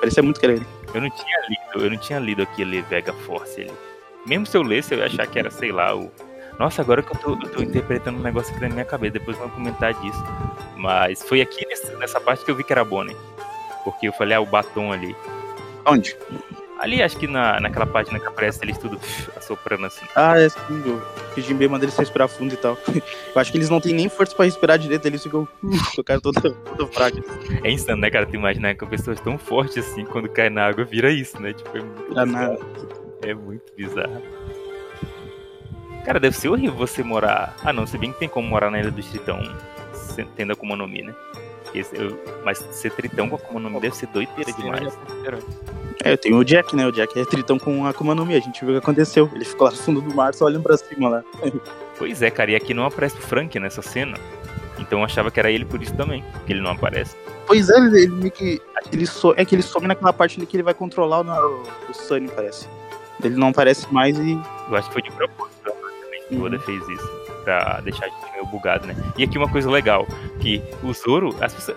Parecia 0.00 0.22
muito 0.22 0.40
que 0.40 0.46
era 0.46 0.54
ele. 0.54 0.66
Eu 0.92 1.00
não 1.00 1.10
tinha 1.10 1.40
lido, 1.48 1.84
eu 1.84 1.90
não 1.90 1.96
tinha 1.98 2.18
lido 2.18 2.42
aquele 2.42 2.82
Vega 2.82 3.12
Force 3.12 3.60
ali. 3.60 3.72
Mesmo 4.26 4.46
se 4.46 4.56
eu 4.56 4.62
lesse, 4.62 4.92
eu 4.94 4.98
ia 4.98 5.06
achar 5.06 5.26
que 5.26 5.38
era, 5.38 5.50
sei 5.50 5.70
lá, 5.70 5.94
o. 5.94 6.10
Nossa, 6.58 6.82
agora 6.82 7.02
que 7.02 7.10
eu 7.14 7.18
tô, 7.20 7.30
eu 7.32 7.50
tô 7.50 7.62
interpretando 7.62 8.18
um 8.18 8.22
negócio 8.22 8.52
aqui 8.52 8.62
na 8.62 8.68
minha 8.68 8.84
cabeça, 8.84 9.12
depois 9.14 9.36
vamos 9.36 9.54
comentar 9.54 9.92
disso. 9.94 10.22
Mas 10.76 11.22
foi 11.22 11.40
aqui 11.40 11.66
nessa 11.98 12.20
parte 12.20 12.44
que 12.44 12.50
eu 12.50 12.54
vi 12.54 12.62
que 12.64 12.72
era 12.72 12.84
Bonnie. 12.84 13.16
Porque 13.82 14.08
eu 14.08 14.12
falei, 14.12 14.36
ah, 14.36 14.40
o 14.40 14.46
batom 14.46 14.92
ali. 14.92 15.14
Onde? 15.84 16.16
Ali, 16.78 17.02
acho 17.02 17.16
que 17.16 17.26
na, 17.26 17.60
naquela 17.60 17.86
página 17.86 18.18
que 18.18 18.26
aparece 18.26 18.58
eles 18.62 18.76
tudo 18.76 19.00
assoprando 19.36 19.86
assim. 19.86 20.04
Ah, 20.14 20.38
é 20.38 20.48
sim, 20.48 20.58
o 20.68 21.34
que 21.34 21.40
o 21.40 21.42
Jinbei 21.42 21.68
manda 21.68 21.84
eles 21.84 21.96
respirar 21.96 22.28
fundo 22.28 22.54
e 22.54 22.56
tal. 22.56 22.76
Eu 23.34 23.40
acho 23.40 23.50
que 23.52 23.58
eles 23.58 23.70
não 23.70 23.80
têm 23.80 23.94
nem 23.94 24.08
força 24.08 24.34
pra 24.34 24.44
respirar 24.44 24.78
direito, 24.78 25.06
eles 25.06 25.22
ficam 25.22 25.46
com 25.62 26.00
o 26.00 26.04
cara 26.04 26.20
todo, 26.20 26.40
fraco. 26.92 27.18
É 27.62 27.70
insano, 27.70 28.00
né, 28.00 28.10
cara? 28.10 28.26
Tu 28.26 28.34
imaginar 28.34 28.74
que 28.74 28.84
pessoas 28.86 29.20
tão 29.20 29.38
fortes 29.38 29.78
assim, 29.78 30.04
quando 30.04 30.28
cai 30.28 30.50
na 30.50 30.66
água, 30.66 30.84
vira 30.84 31.10
isso, 31.10 31.40
né? 31.40 31.52
Tipo, 31.52 31.78
é 31.78 31.80
muito 31.80 32.14
bizarro. 32.14 32.58
É 33.22 33.34
muito 33.34 33.72
bizarro. 33.76 34.22
Cara, 36.04 36.20
deve 36.20 36.36
ser 36.36 36.48
horrível 36.48 36.76
você 36.76 37.02
morar. 37.02 37.56
Ah, 37.64 37.72
não, 37.72 37.86
se 37.86 37.96
bem 37.96 38.12
que 38.12 38.18
tem 38.18 38.28
como 38.28 38.46
morar 38.46 38.70
na 38.70 38.78
Ilha 38.78 38.90
do 38.90 39.02
Tritão 39.02 39.40
tendo 40.36 40.52
Akuma 40.52 40.76
no 40.76 40.86
Mi, 40.86 41.02
né? 41.02 41.14
Eu- 41.74 42.18
Mas 42.44 42.58
ser 42.70 42.90
tritão 42.92 43.28
com 43.28 43.36
Akuma 43.36 43.58
no 43.60 43.70
Mi 43.70 43.80
deve 43.80 43.96
ser 43.96 44.06
doideira 44.06 44.52
Sim, 44.52 44.62
demais. 44.62 44.96
esperando. 45.08 45.44
É, 46.02 46.16
tem 46.16 46.34
o 46.34 46.44
Jack, 46.44 46.74
né? 46.76 46.86
O 46.86 46.92
Jack 46.92 47.18
é 47.18 47.24
tritão 47.24 47.58
com 47.58 47.86
a 47.86 47.90
Akuma 47.90 48.14
no 48.14 48.24
Mi. 48.26 48.34
A 48.36 48.40
gente 48.40 48.64
viu 48.64 48.70
o 48.76 48.78
que 48.78 48.84
aconteceu. 48.84 49.30
Ele 49.34 49.44
ficou 49.44 49.66
lá 49.66 49.70
no 49.72 49.76
fundo 49.78 50.00
do 50.00 50.14
mar, 50.14 50.34
só 50.34 50.44
olhando 50.44 50.62
pra 50.62 50.76
cima 50.76 51.08
lá. 51.08 51.24
Pois 51.98 52.20
é, 52.22 52.30
cara, 52.30 52.50
e 52.50 52.56
aqui 52.56 52.74
não 52.74 52.84
aparece 52.84 53.16
o 53.16 53.20
Frank 53.22 53.58
nessa 53.58 53.80
cena. 53.82 54.16
Então 54.78 54.98
eu 54.98 55.04
achava 55.04 55.30
que 55.30 55.38
era 55.38 55.50
ele 55.50 55.64
por 55.64 55.80
isso 55.82 55.94
também, 55.94 56.24
que 56.46 56.52
ele 56.52 56.60
não 56.60 56.72
aparece. 56.72 57.16
Pois 57.46 57.68
é, 57.70 57.76
ele, 57.78 58.08
meio 58.08 58.30
que. 58.30 58.60
Ele 58.92 59.06
so, 59.06 59.32
é 59.36 59.44
que 59.44 59.54
ele 59.54 59.62
some 59.62 59.86
naquela 59.86 60.12
parte 60.12 60.38
ali 60.38 60.46
que 60.46 60.56
ele 60.56 60.62
vai 60.64 60.74
controlar 60.74 61.20
o, 61.22 61.62
o 61.88 61.94
Sunny, 61.94 62.28
parece. 62.28 62.68
Ele 63.22 63.36
não 63.36 63.48
aparece 63.48 63.86
mais 63.92 64.18
e. 64.18 64.32
Eu 64.68 64.76
acho 64.76 64.88
que 64.88 64.92
foi 64.94 65.02
de 65.02 65.10
propósito 65.12 65.54
também 65.62 66.22
que 66.28 66.34
o 66.34 66.38
Uhum. 66.40 66.44
Oda 66.46 66.58
fez 66.58 66.86
isso. 66.88 67.23
Pra 67.44 67.80
deixar 67.82 68.06
a 68.06 68.08
gente 68.08 68.32
meio 68.32 68.46
bugado, 68.46 68.86
né? 68.86 68.96
E 69.18 69.22
aqui 69.24 69.36
uma 69.36 69.48
coisa 69.48 69.70
legal, 69.70 70.06
que 70.40 70.62
o 70.82 70.92
Zoro, 70.94 71.34
as 71.40 71.52
pessoas. 71.52 71.76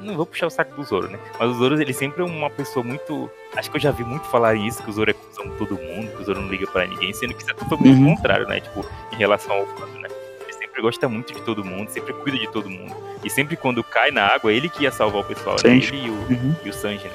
Não 0.00 0.16
vou 0.16 0.26
puxar 0.26 0.46
o 0.46 0.50
saco 0.50 0.74
do 0.76 0.82
Zoro, 0.84 1.08
né? 1.08 1.18
Mas 1.38 1.50
o 1.50 1.54
Zoro, 1.54 1.80
ele 1.80 1.92
sempre 1.92 2.22
é 2.22 2.24
uma 2.26 2.50
pessoa 2.50 2.84
muito. 2.84 3.30
Acho 3.56 3.70
que 3.70 3.76
eu 3.76 3.80
já 3.80 3.90
vi 3.90 4.04
muito 4.04 4.24
falar 4.26 4.54
isso, 4.54 4.82
que 4.82 4.90
o 4.90 4.92
Zoro 4.92 5.10
é 5.10 5.14
cuzão 5.14 5.44
com 5.50 5.56
todo 5.56 5.74
mundo, 5.76 6.10
que 6.14 6.22
o 6.22 6.24
Zoro 6.24 6.40
não 6.42 6.48
liga 6.48 6.66
pra 6.66 6.86
ninguém, 6.86 7.12
sendo 7.12 7.34
que 7.34 7.42
isso 7.42 7.50
é 7.50 7.54
totalmente 7.54 7.96
o 7.98 8.04
Uhum. 8.04 8.16
contrário, 8.16 8.46
né? 8.46 8.60
Tipo, 8.60 8.84
em 9.12 9.16
relação 9.16 9.52
ao 9.56 9.66
Kando, 9.66 9.98
né? 9.98 10.08
Ele 10.42 10.52
sempre 10.52 10.82
gosta 10.82 11.08
muito 11.08 11.32
de 11.32 11.40
todo 11.42 11.64
mundo, 11.64 11.88
sempre 11.88 12.12
cuida 12.12 12.38
de 12.38 12.48
todo 12.50 12.68
mundo. 12.70 12.94
E 13.24 13.30
sempre 13.30 13.56
quando 13.56 13.82
cai 13.82 14.10
na 14.10 14.26
água, 14.26 14.52
ele 14.52 14.68
que 14.68 14.82
ia 14.84 14.90
salvar 14.92 15.22
o 15.22 15.24
pessoal, 15.24 15.56
né? 15.64 15.70
Ele 15.76 15.96
e 15.96 16.10
o, 16.10 16.12
Uhum. 16.12 16.54
e 16.64 16.68
o 16.68 16.72
Sanji, 16.72 17.04
né? 17.04 17.10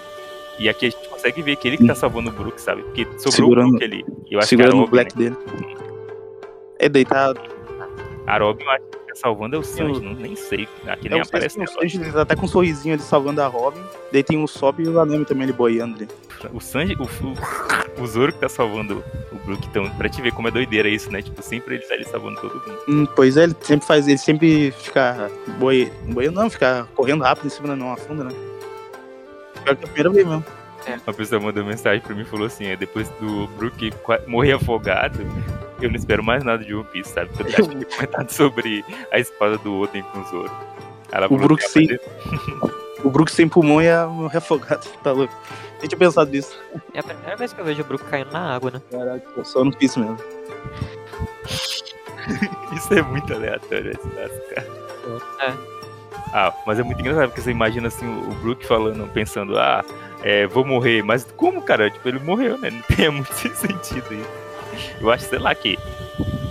E 0.57 0.69
aqui, 0.69 0.89
tipo, 0.89 1.09
consegue 1.09 1.41
ver 1.41 1.55
que 1.57 1.67
ele 1.67 1.77
que 1.77 1.85
tá 1.85 1.93
salvando 1.95 2.29
o 2.29 2.33
Brook, 2.33 2.61
sabe? 2.61 2.81
Porque 2.83 3.03
sobrou 3.17 3.31
Segurando- 3.31 3.67
o 3.67 3.71
Brook 3.71 3.83
ali. 3.83 4.05
Eu 4.31 4.39
acho 4.39 4.47
Segurando 4.47 4.71
que 4.73 4.79
a 4.79 4.83
o 4.83 4.87
black 4.87 5.15
dele. 5.17 5.35
É, 6.79 6.89
daí 6.89 7.05
tá. 7.05 7.33
a 8.27 8.37
Robin, 8.37 8.63
eu 8.63 8.69
acho 8.71 8.83
que 8.83 8.97
tá 9.07 9.15
salvando 9.15 9.55
é 9.55 9.59
o 9.59 9.63
Sanji, 9.63 10.01
não, 10.01 10.13
nem 10.13 10.35
sei. 10.35 10.67
Aqui 10.87 11.09
nem 11.09 11.19
É, 11.19 11.21
o 11.21 11.25
aparece 11.25 11.57
Sanji, 11.67 12.11
tá 12.11 12.21
até 12.21 12.35
com 12.35 12.45
um 12.45 12.49
sorrisinho 12.49 12.95
ali 12.95 13.03
salvando 13.03 13.41
a 13.41 13.47
Robin. 13.47 13.81
Daí 14.11 14.23
tem 14.23 14.41
o 14.41 14.47
Sop 14.47 14.79
e 14.79 14.87
o 14.87 14.99
Anami 14.99 15.25
também 15.25 15.43
ali 15.43 15.53
boiando 15.53 15.95
ali. 15.95 16.07
O 16.53 16.59
Sanji, 16.59 16.95
o, 16.95 17.03
o, 17.03 18.03
o 18.03 18.07
Zoro 18.07 18.33
que 18.33 18.39
tá 18.39 18.49
salvando 18.49 19.03
o 19.31 19.35
Brook, 19.45 19.65
então, 19.67 19.89
pra 19.91 20.09
te 20.09 20.21
ver 20.21 20.31
como 20.33 20.47
é 20.47 20.51
doideira 20.51 20.89
isso, 20.89 21.11
né? 21.11 21.21
Tipo, 21.21 21.41
sempre 21.41 21.75
ele 21.75 21.83
tá 21.83 21.93
ali 21.93 22.05
salvando 22.05 22.39
todo 22.41 22.53
mundo. 22.53 22.79
Hum, 22.87 23.07
pois 23.15 23.37
é, 23.37 23.43
ele 23.43 23.55
sempre 23.61 23.87
faz, 23.87 24.07
ele 24.07 24.17
sempre 24.17 24.71
fica 24.71 25.31
boi, 25.57 25.91
boiando, 26.07 26.39
não, 26.39 26.49
fica 26.49 26.87
correndo 26.95 27.23
rápido 27.23 27.47
em 27.47 27.49
cima 27.49 27.69
da 27.69 27.75
não 27.75 27.93
afunda, 27.93 28.25
né? 28.25 28.31
Pior 29.63 29.75
que 29.75 29.83
é 29.83 29.87
a 29.87 29.91
primeira 29.91 30.09
vez 30.09 30.27
mesmo. 30.27 30.45
Uma 31.05 31.13
pessoa 31.13 31.41
mandou 31.41 31.63
mensagem 31.65 32.01
pra 32.01 32.15
mim 32.15 32.21
e 32.21 32.25
falou 32.25 32.47
assim: 32.47 32.65
é, 32.65 32.75
depois 32.75 33.09
do 33.19 33.47
Brook 33.57 33.91
morrer 34.27 34.53
afogado, 34.53 35.19
eu 35.81 35.89
não 35.89 35.95
espero 35.95 36.23
mais 36.23 36.43
nada 36.43 36.63
de 36.63 36.73
One 36.73 36.85
Piece, 36.91 37.11
sabe? 37.11 37.29
Eu 37.39 37.45
acho 37.45 37.69
que 37.69 37.85
comentado 37.95 38.29
sobre 38.29 38.83
a 39.11 39.19
espada 39.19 39.57
do 39.57 39.79
Oden 39.79 40.03
com 40.03 40.19
o 40.19 40.23
Zoro. 40.25 40.51
Ela 41.11 41.27
O 41.29 41.37
Brook 41.37 41.63
fazer- 41.63 42.01
O 43.03 43.09
Brook 43.09 43.31
sem 43.31 43.47
pulmão 43.47 43.81
e 43.81 43.89
a 43.89 44.07
morrer 44.07 44.39
afogado, 44.39 44.87
tá 45.03 45.11
louco. 45.11 45.33
Nem 45.79 45.87
tinha 45.87 45.99
pensado 45.99 46.31
nisso. 46.31 46.57
É 46.93 46.99
a 46.99 47.03
primeira 47.03 47.35
vez 47.35 47.53
que 47.53 47.61
eu 47.61 47.65
vejo 47.65 47.81
o 47.81 47.85
Brook 47.85 48.03
caindo 48.05 48.31
na 48.31 48.55
água, 48.55 48.71
né? 48.71 48.81
Caraca, 48.89 49.23
eu 49.37 49.45
só 49.45 49.63
não 49.63 49.71
fiz 49.71 49.95
mesmo. 49.95 50.17
Isso 52.75 52.93
é 52.93 53.01
muito 53.01 53.33
aleatório, 53.33 53.91
esse 53.91 54.09
caso, 54.09 54.41
cara. 54.53 54.67
É. 55.41 55.53
Ah, 56.33 56.53
mas 56.65 56.79
é 56.79 56.83
muito 56.83 56.99
engraçado, 56.99 57.27
porque 57.29 57.41
você 57.41 57.51
imagina 57.51 57.87
assim 57.87 58.05
o 58.07 58.29
o 58.29 58.33
Brook 58.35 58.65
falando, 58.65 59.07
pensando, 59.13 59.57
ah, 59.57 59.83
é, 60.25 60.47
vou 60.47 60.65
morrer, 60.65 61.03
mas 61.03 61.23
como, 61.37 61.61
cara? 61.61 61.89
Tipo, 61.89 62.09
ele 62.09 62.19
morreu, 62.19 62.57
né? 62.57 62.71
Não 62.71 62.81
tem 62.95 63.07
muito 63.11 63.31
sentido 63.33 64.05
aí. 64.09 64.25
Eu 64.99 65.11
acho, 65.11 65.25
sei 65.25 65.37
lá, 65.39 65.53
que. 65.53 65.77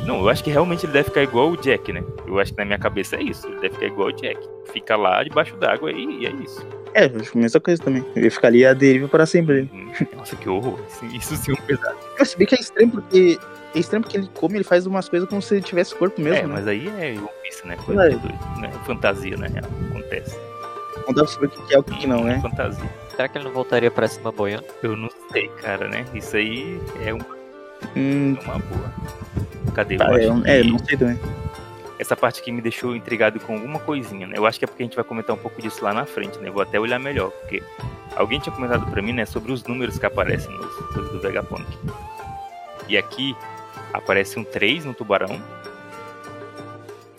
Não, 0.07 0.21
eu 0.21 0.29
acho 0.29 0.45
que 0.45 0.51
realmente 0.51 0.87
ele 0.87 0.93
deve 0.93 1.09
ficar 1.09 1.23
igual 1.23 1.51
o 1.51 1.57
Jack, 1.57 1.93
né? 1.93 2.05
Eu 2.27 2.39
acho 2.39 2.53
que 2.53 2.59
na 2.59 2.65
minha 2.65 2.79
cabeça 2.79 3.17
é 3.17 3.23
isso. 3.23 3.47
Ele 3.49 3.57
deve 3.57 3.75
ficar 3.75 3.87
igual 3.87 4.09
o 4.09 4.13
Jack. 4.13 4.39
Fica 4.73 4.97
lá 4.97 5.23
debaixo 5.25 5.57
d'água 5.57 5.91
e, 5.91 6.21
e 6.21 6.27
é 6.27 6.31
isso. 6.31 6.65
É, 6.95 7.07
eu 7.07 7.21
acho 7.21 7.37
a 7.37 7.41
mesma 7.41 7.61
coisa 7.61 7.83
também. 7.83 8.05
Ele 8.15 8.31
fica 8.31 8.47
ali 8.47 8.65
a 8.65 8.73
deriva 8.73 9.09
para 9.09 9.27
sempre. 9.27 9.69
Hum, 9.73 9.91
Nossa, 10.17 10.37
que 10.37 10.49
horror. 10.49 10.79
Isso, 10.89 11.05
isso 11.17 11.37
sim 11.37 11.51
é 11.51 11.55
um 11.55 11.67
pesado. 11.67 11.97
Eu 12.19 12.25
se 12.25 12.37
bem 12.39 12.47
que 12.47 12.55
é 12.55 12.61
estranho 12.61 12.91
porque. 12.91 13.39
É 13.75 13.79
estranho 13.81 14.03
porque 14.05 14.17
ele 14.17 14.31
come, 14.35 14.57
ele 14.59 14.65
faz 14.65 14.87
umas 14.87 15.09
coisas 15.09 15.29
como 15.29 15.43
se 15.43 15.55
ele 15.55 15.63
tivesse 15.63 15.95
corpo 15.97 16.21
mesmo, 16.21 16.39
é, 16.39 16.43
né? 16.43 16.49
mas 16.55 16.69
aí 16.69 16.87
é 16.89 17.17
Piece, 17.43 17.67
né? 17.67 17.77
Coisa 17.85 18.07
É. 18.07 18.11
de 18.11 18.17
doido, 18.19 18.39
né? 18.61 18.71
Fantasia, 18.87 19.37
real. 19.37 19.65
Acontece. 19.91 20.39
Não 21.07 21.13
dá 21.13 21.25
pra 21.25 21.27
saber 21.33 21.47
o 21.47 21.51
que 21.51 21.75
é 21.75 21.79
o 21.79 21.83
que 21.83 21.99
que 21.99 22.07
não, 22.07 22.23
né? 22.23 22.39
Fantasia. 22.41 22.89
Será 23.17 23.29
que 23.29 23.39
ele 23.39 23.45
não 23.45 23.53
voltaria 23.53 23.91
pra 23.91 24.09
cima 24.09 24.33
boiando? 24.33 24.65
Eu 24.83 24.97
não 24.97 25.09
sei, 25.33 25.49
cara, 25.49 25.89
né? 25.89 26.05
Isso 26.15 26.37
aí 26.37 26.81
é 27.05 27.13
uma, 27.15 27.27
Hum, 27.97 28.37
uma 28.45 28.59
boa. 28.59 28.95
Cadê? 29.75 29.95
Eu 29.95 29.99
tá, 29.99 30.05
é, 30.21 30.29
acho 30.29 30.47
é, 30.47 30.63
que 30.63 30.71
não 30.71 30.79
sei 30.79 30.97
também. 30.97 31.19
essa 31.99 32.17
parte 32.17 32.41
aqui 32.41 32.51
me 32.51 32.61
deixou 32.63 32.97
intrigado 32.97 33.39
com 33.41 33.55
alguma 33.55 33.79
coisinha, 33.79 34.27
né? 34.27 34.35
Eu 34.37 34.47
acho 34.47 34.59
que 34.59 34.65
é 34.65 34.69
porque 34.69 34.83
a 34.83 34.87
gente 34.87 34.97
vai 34.97 35.05
comentar 35.05 35.35
um 35.37 35.39
pouco 35.39 35.61
disso 35.61 35.85
lá 35.85 35.93
na 35.93 36.05
frente, 36.07 36.39
né? 36.39 36.49
Eu 36.49 36.53
vou 36.53 36.63
até 36.63 36.79
olhar 36.81 36.99
melhor, 36.99 37.31
porque 37.31 37.63
alguém 38.17 38.41
tinha 38.41 38.55
comentado 38.55 38.87
pra 38.91 39.03
mim, 39.03 39.13
né, 39.13 39.27
sobre 39.27 39.53
os 39.53 39.63
números 39.65 39.99
que 39.99 40.07
aparecem 40.07 40.53
nos 40.57 40.75
coisas 40.93 41.13
do 41.13 41.21
Vegapunk. 41.21 41.65
E 42.89 42.97
aqui 42.97 43.37
aparece 43.93 44.39
um 44.39 44.45
3 44.45 44.85
no 44.85 44.95
tubarão 44.95 45.41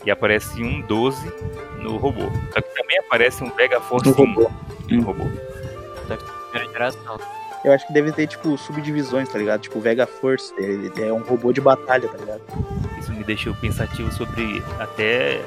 e 0.06 0.12
aparece 0.12 0.62
um 0.64 0.82
12 0.82 1.32
no 1.80 1.98
robô. 1.98 2.24
Só 2.54 2.62
que 2.62 2.76
também 2.76 2.98
aparece 3.00 3.44
um 3.44 3.50
Vega 3.52 3.80
Force 3.82 4.08
No 4.08 4.14
1 4.14 4.16
robô. 4.16 4.52
no 4.90 5.02
robô. 5.04 5.24
Primeira 6.06 6.72
geração. 6.72 7.20
Eu 7.64 7.72
acho 7.72 7.88
que 7.88 7.94
deve 7.94 8.12
ter, 8.12 8.28
tipo, 8.28 8.56
subdivisões, 8.58 9.28
tá 9.28 9.40
ligado? 9.40 9.62
Tipo, 9.62 9.80
Vega 9.80 10.06
Force, 10.06 10.54
ele 10.58 10.92
é 11.02 11.12
um 11.12 11.24
robô 11.24 11.52
de 11.52 11.60
batalha, 11.60 12.08
tá 12.08 12.18
ligado? 12.18 12.42
Isso 13.00 13.12
me 13.12 13.24
deixou 13.24 13.56
pensativo 13.56 14.12
sobre 14.12 14.62
até 14.80 15.42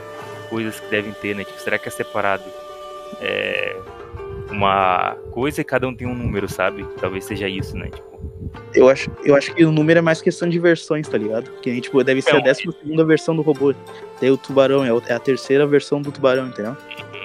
coisas 0.50 0.80
que 0.80 0.90
devem 0.90 1.12
ter, 1.12 1.36
né? 1.36 1.44
Tipo, 1.44 1.60
será 1.60 1.78
que 1.78 1.86
é 1.86 1.90
separado 1.92 2.42
é, 3.20 3.76
uma 4.50 5.16
coisa 5.30 5.60
e 5.60 5.64
cada 5.64 5.86
um 5.86 5.94
tem 5.94 6.08
um 6.08 6.14
número, 6.14 6.48
sabe? 6.48 6.84
Talvez 7.00 7.24
seja 7.24 7.48
isso, 7.48 7.76
né? 7.76 7.88
Tipo, 7.88 8.08
Eu 8.74 8.88
acho, 8.88 9.10
eu 9.22 9.36
acho 9.36 9.54
que 9.54 9.64
o 9.64 9.70
número 9.70 9.98
é 9.98 10.02
mais 10.02 10.20
questão 10.20 10.48
de 10.48 10.58
versões, 10.58 11.06
tá 11.06 11.16
ligado? 11.16 11.50
Que 11.62 11.70
a 11.70 11.72
gente, 11.72 11.84
tipo, 11.84 12.02
deve 12.02 12.20
ser 12.20 12.30
a 12.30 12.32
Então, 12.34 12.44
décima 12.44 12.72
segunda 12.72 13.04
versão 13.04 13.36
do 13.36 13.42
robô. 13.42 13.72
Daí 14.20 14.30
o 14.30 14.36
tubarão 14.36 14.84
é 14.84 14.88
é 15.08 15.14
a 15.14 15.20
terceira 15.20 15.66
versão 15.66 16.02
do 16.02 16.10
tubarão, 16.10 16.48
entendeu? 16.48 16.76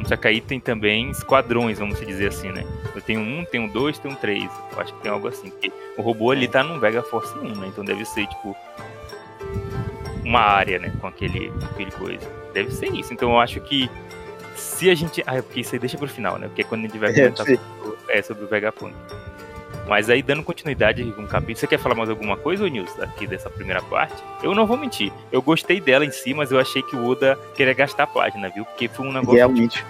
só 0.07 0.15
que 0.15 0.27
aí 0.27 0.41
tem 0.41 0.59
também 0.59 1.09
esquadrões, 1.09 1.79
vamos 1.79 1.99
dizer 1.99 2.27
assim, 2.27 2.51
né? 2.51 2.63
Tenho 3.05 3.19
um, 3.21 3.43
tenho 3.45 3.69
dois, 3.69 3.97
tenho 3.97 4.15
três. 4.15 4.49
Eu 4.71 4.81
acho 4.81 4.93
que 4.93 5.01
tem 5.01 5.11
algo 5.11 5.27
assim. 5.27 5.49
Porque 5.49 5.71
o 5.97 6.01
robô 6.01 6.31
ali 6.31 6.47
tá 6.47 6.63
num 6.63 6.79
Vega 6.79 7.01
Force 7.03 7.37
1, 7.37 7.41
né? 7.55 7.67
Então 7.67 7.83
deve 7.83 8.05
ser, 8.05 8.25
tipo, 8.27 8.55
uma 10.23 10.39
área, 10.39 10.79
né? 10.79 10.93
Com 11.01 11.07
aquele, 11.07 11.49
com 11.49 11.65
aquele 11.65 11.91
coisa. 11.91 12.27
Deve 12.53 12.71
ser 12.71 12.87
isso. 12.93 13.13
Então 13.13 13.31
eu 13.31 13.39
acho 13.39 13.59
que 13.61 13.89
se 14.55 14.89
a 14.89 14.95
gente. 14.95 15.23
Ah, 15.27 15.37
é 15.37 15.41
porque 15.41 15.61
isso 15.61 15.75
aí 15.75 15.79
deixa 15.79 15.97
pro 15.97 16.07
final, 16.07 16.37
né? 16.37 16.47
Porque 16.47 16.61
é 16.61 16.65
quando 16.65 16.85
a 16.85 16.87
gente 16.87 16.97
vai 16.97 17.09
É, 17.13 17.13
comentar 17.15 17.45
sim. 17.45 17.57
sobre, 17.57 17.97
é, 18.09 18.21
sobre 18.21 18.43
o 18.43 18.47
Vegapunk. 18.47 18.95
Mas 19.87 20.09
aí, 20.09 20.21
dando 20.21 20.43
continuidade 20.43 21.01
aqui 21.01 21.11
com 21.11 21.23
o 21.23 21.27
capítulo, 21.27 21.57
você 21.57 21.67
quer 21.67 21.77
falar 21.77 21.93
mais 21.93 22.09
alguma 22.09 22.37
coisa, 22.37 22.63
ô 22.63 22.67
Nils, 22.67 22.97
aqui 23.01 23.27
dessa 23.27 23.49
primeira 23.49 23.81
parte? 23.81 24.15
Eu 24.41 24.55
não 24.55 24.65
vou 24.65 24.77
mentir. 24.77 25.11
Eu 25.29 25.41
gostei 25.41 25.81
dela 25.81 26.05
em 26.05 26.11
si, 26.11 26.33
mas 26.33 26.53
eu 26.53 26.59
achei 26.59 26.81
que 26.81 26.95
o 26.95 27.05
Oda 27.05 27.37
queria 27.53 27.73
gastar 27.73 28.03
a 28.03 28.07
página, 28.07 28.49
viu? 28.49 28.63
Porque 28.63 28.87
foi 28.87 29.05
um 29.05 29.11
negócio, 29.11 29.35
Realmente. 29.35 29.85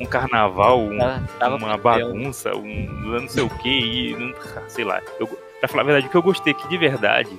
Um 0.00 0.06
carnaval, 0.06 0.80
um, 0.80 0.98
Tava- 0.98 1.28
tava 1.38 1.56
uma 1.56 1.76
bagunça, 1.76 2.56
um 2.56 2.86
não 3.20 3.28
sei 3.28 3.42
o 3.42 3.50
que, 3.50 3.68
e 3.68 4.34
sei 4.68 4.84
lá. 4.84 5.00
Eu, 5.18 5.26
pra 5.26 5.68
falar 5.68 5.82
a 5.82 5.86
verdade, 5.86 6.06
o 6.06 6.10
que 6.10 6.16
eu 6.16 6.22
gostei 6.22 6.52
aqui 6.52 6.66
de 6.68 6.78
verdade 6.78 7.30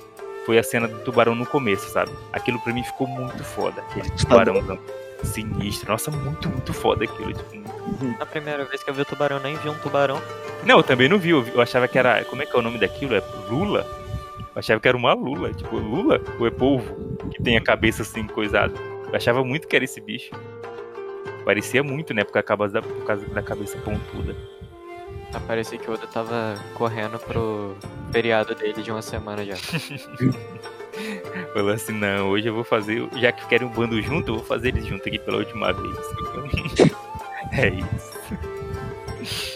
foi 0.46 0.58
a 0.58 0.62
cena 0.62 0.88
do 0.88 0.98
tubarão 1.00 1.34
no 1.34 1.46
começo, 1.46 1.88
sabe? 1.90 2.10
Aquilo 2.32 2.58
pra 2.60 2.72
mim 2.72 2.82
ficou 2.82 3.06
muito 3.06 3.42
foda. 3.44 3.82
Aquele 3.90 4.10
tubarão 4.10 4.78
sinistro. 5.22 5.90
Nossa, 5.90 6.10
muito, 6.10 6.48
muito 6.48 6.72
foda 6.72 7.04
aquilo. 7.04 7.32
Tipo, 7.32 7.54
muito 7.56 8.18
Na 8.18 8.26
primeira 8.26 8.64
vez 8.64 8.82
que 8.82 8.90
eu 8.90 8.94
vi 8.94 9.02
o 9.02 9.04
tubarão, 9.04 9.38
nem 9.40 9.56
vi 9.56 9.68
um 9.68 9.74
tubarão. 9.78 10.20
não, 10.64 10.78
eu 10.78 10.82
também 10.82 11.08
não 11.08 11.18
vi. 11.18 11.30
Eu, 11.30 11.42
vi- 11.42 11.52
eu 11.54 11.60
achava 11.60 11.86
que 11.86 11.98
era. 11.98 12.24
Como 12.24 12.42
é 12.42 12.46
que 12.46 12.54
é 12.56 12.58
o 12.58 12.62
nome 12.62 12.78
daquilo? 12.78 13.14
É 13.14 13.22
Lula? 13.48 13.86
Eu 14.38 14.58
achava 14.58 14.80
que 14.80 14.88
era 14.88 14.96
uma 14.96 15.14
Lula. 15.14 15.52
Tipo, 15.52 15.76
Lula 15.76 16.20
ou 16.40 16.46
é 16.46 16.50
polvo? 16.50 17.16
Que 17.30 17.40
tem 17.42 17.56
a 17.56 17.60
cabeça 17.60 18.02
assim, 18.02 18.26
coisada. 18.26 18.74
Eu 19.08 19.14
achava 19.16 19.44
muito 19.44 19.68
que 19.68 19.76
era 19.76 19.84
esse 19.84 20.00
bicho. 20.00 20.30
Parecia 21.44 21.82
muito, 21.82 22.14
né? 22.14 22.24
Por 22.24 22.42
causa 22.42 22.72
da, 22.74 22.82
por 22.82 23.04
causa 23.04 23.26
da 23.26 23.42
cabeça 23.42 23.78
pontuda. 23.78 24.36
Parecia 25.46 25.78
que 25.78 25.90
o 25.90 25.94
Oda 25.94 26.06
tava 26.06 26.54
correndo 26.74 27.18
pro 27.18 27.74
feriado 28.12 28.54
dele 28.54 28.82
de 28.82 28.90
uma 28.90 29.02
semana 29.02 29.44
já. 29.44 29.56
Falou 31.54 31.72
assim: 31.72 31.92
não, 31.92 32.28
hoje 32.28 32.48
eu 32.48 32.54
vou 32.54 32.64
fazer. 32.64 33.08
Já 33.16 33.32
que 33.32 33.46
querem 33.46 33.66
um 33.66 33.70
bando 33.70 34.00
junto, 34.02 34.30
eu 34.30 34.36
vou 34.36 34.44
fazer 34.44 34.68
eles 34.68 34.86
junto 34.86 35.08
aqui 35.08 35.18
pela 35.18 35.38
última 35.38 35.72
vez. 35.72 35.96
é 37.52 37.68
isso. 39.20 39.51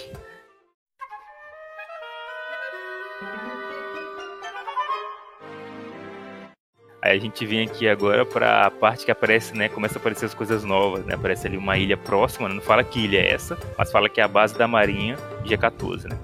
Aí 7.06 7.18
a 7.18 7.20
gente 7.20 7.46
vem 7.46 7.64
aqui 7.64 7.88
agora 7.88 8.26
pra 8.26 8.68
parte 8.68 9.04
que 9.04 9.12
aparece, 9.12 9.56
né? 9.56 9.68
Começa 9.68 9.96
a 9.96 10.00
aparecer 10.00 10.26
as 10.26 10.34
coisas 10.34 10.64
novas, 10.64 11.04
né? 11.06 11.14
Aparece 11.14 11.46
ali 11.46 11.56
uma 11.56 11.78
ilha 11.78 11.96
próxima, 11.96 12.48
né, 12.48 12.56
não 12.56 12.60
fala 12.62 12.82
que 12.82 13.04
ilha 13.04 13.18
é 13.18 13.32
essa, 13.32 13.56
mas 13.78 13.92
fala 13.92 14.08
que 14.08 14.20
é 14.20 14.24
a 14.24 14.28
base 14.28 14.58
da 14.58 14.66
marinha 14.66 15.16
G14, 15.44 16.08
né? 16.08 16.18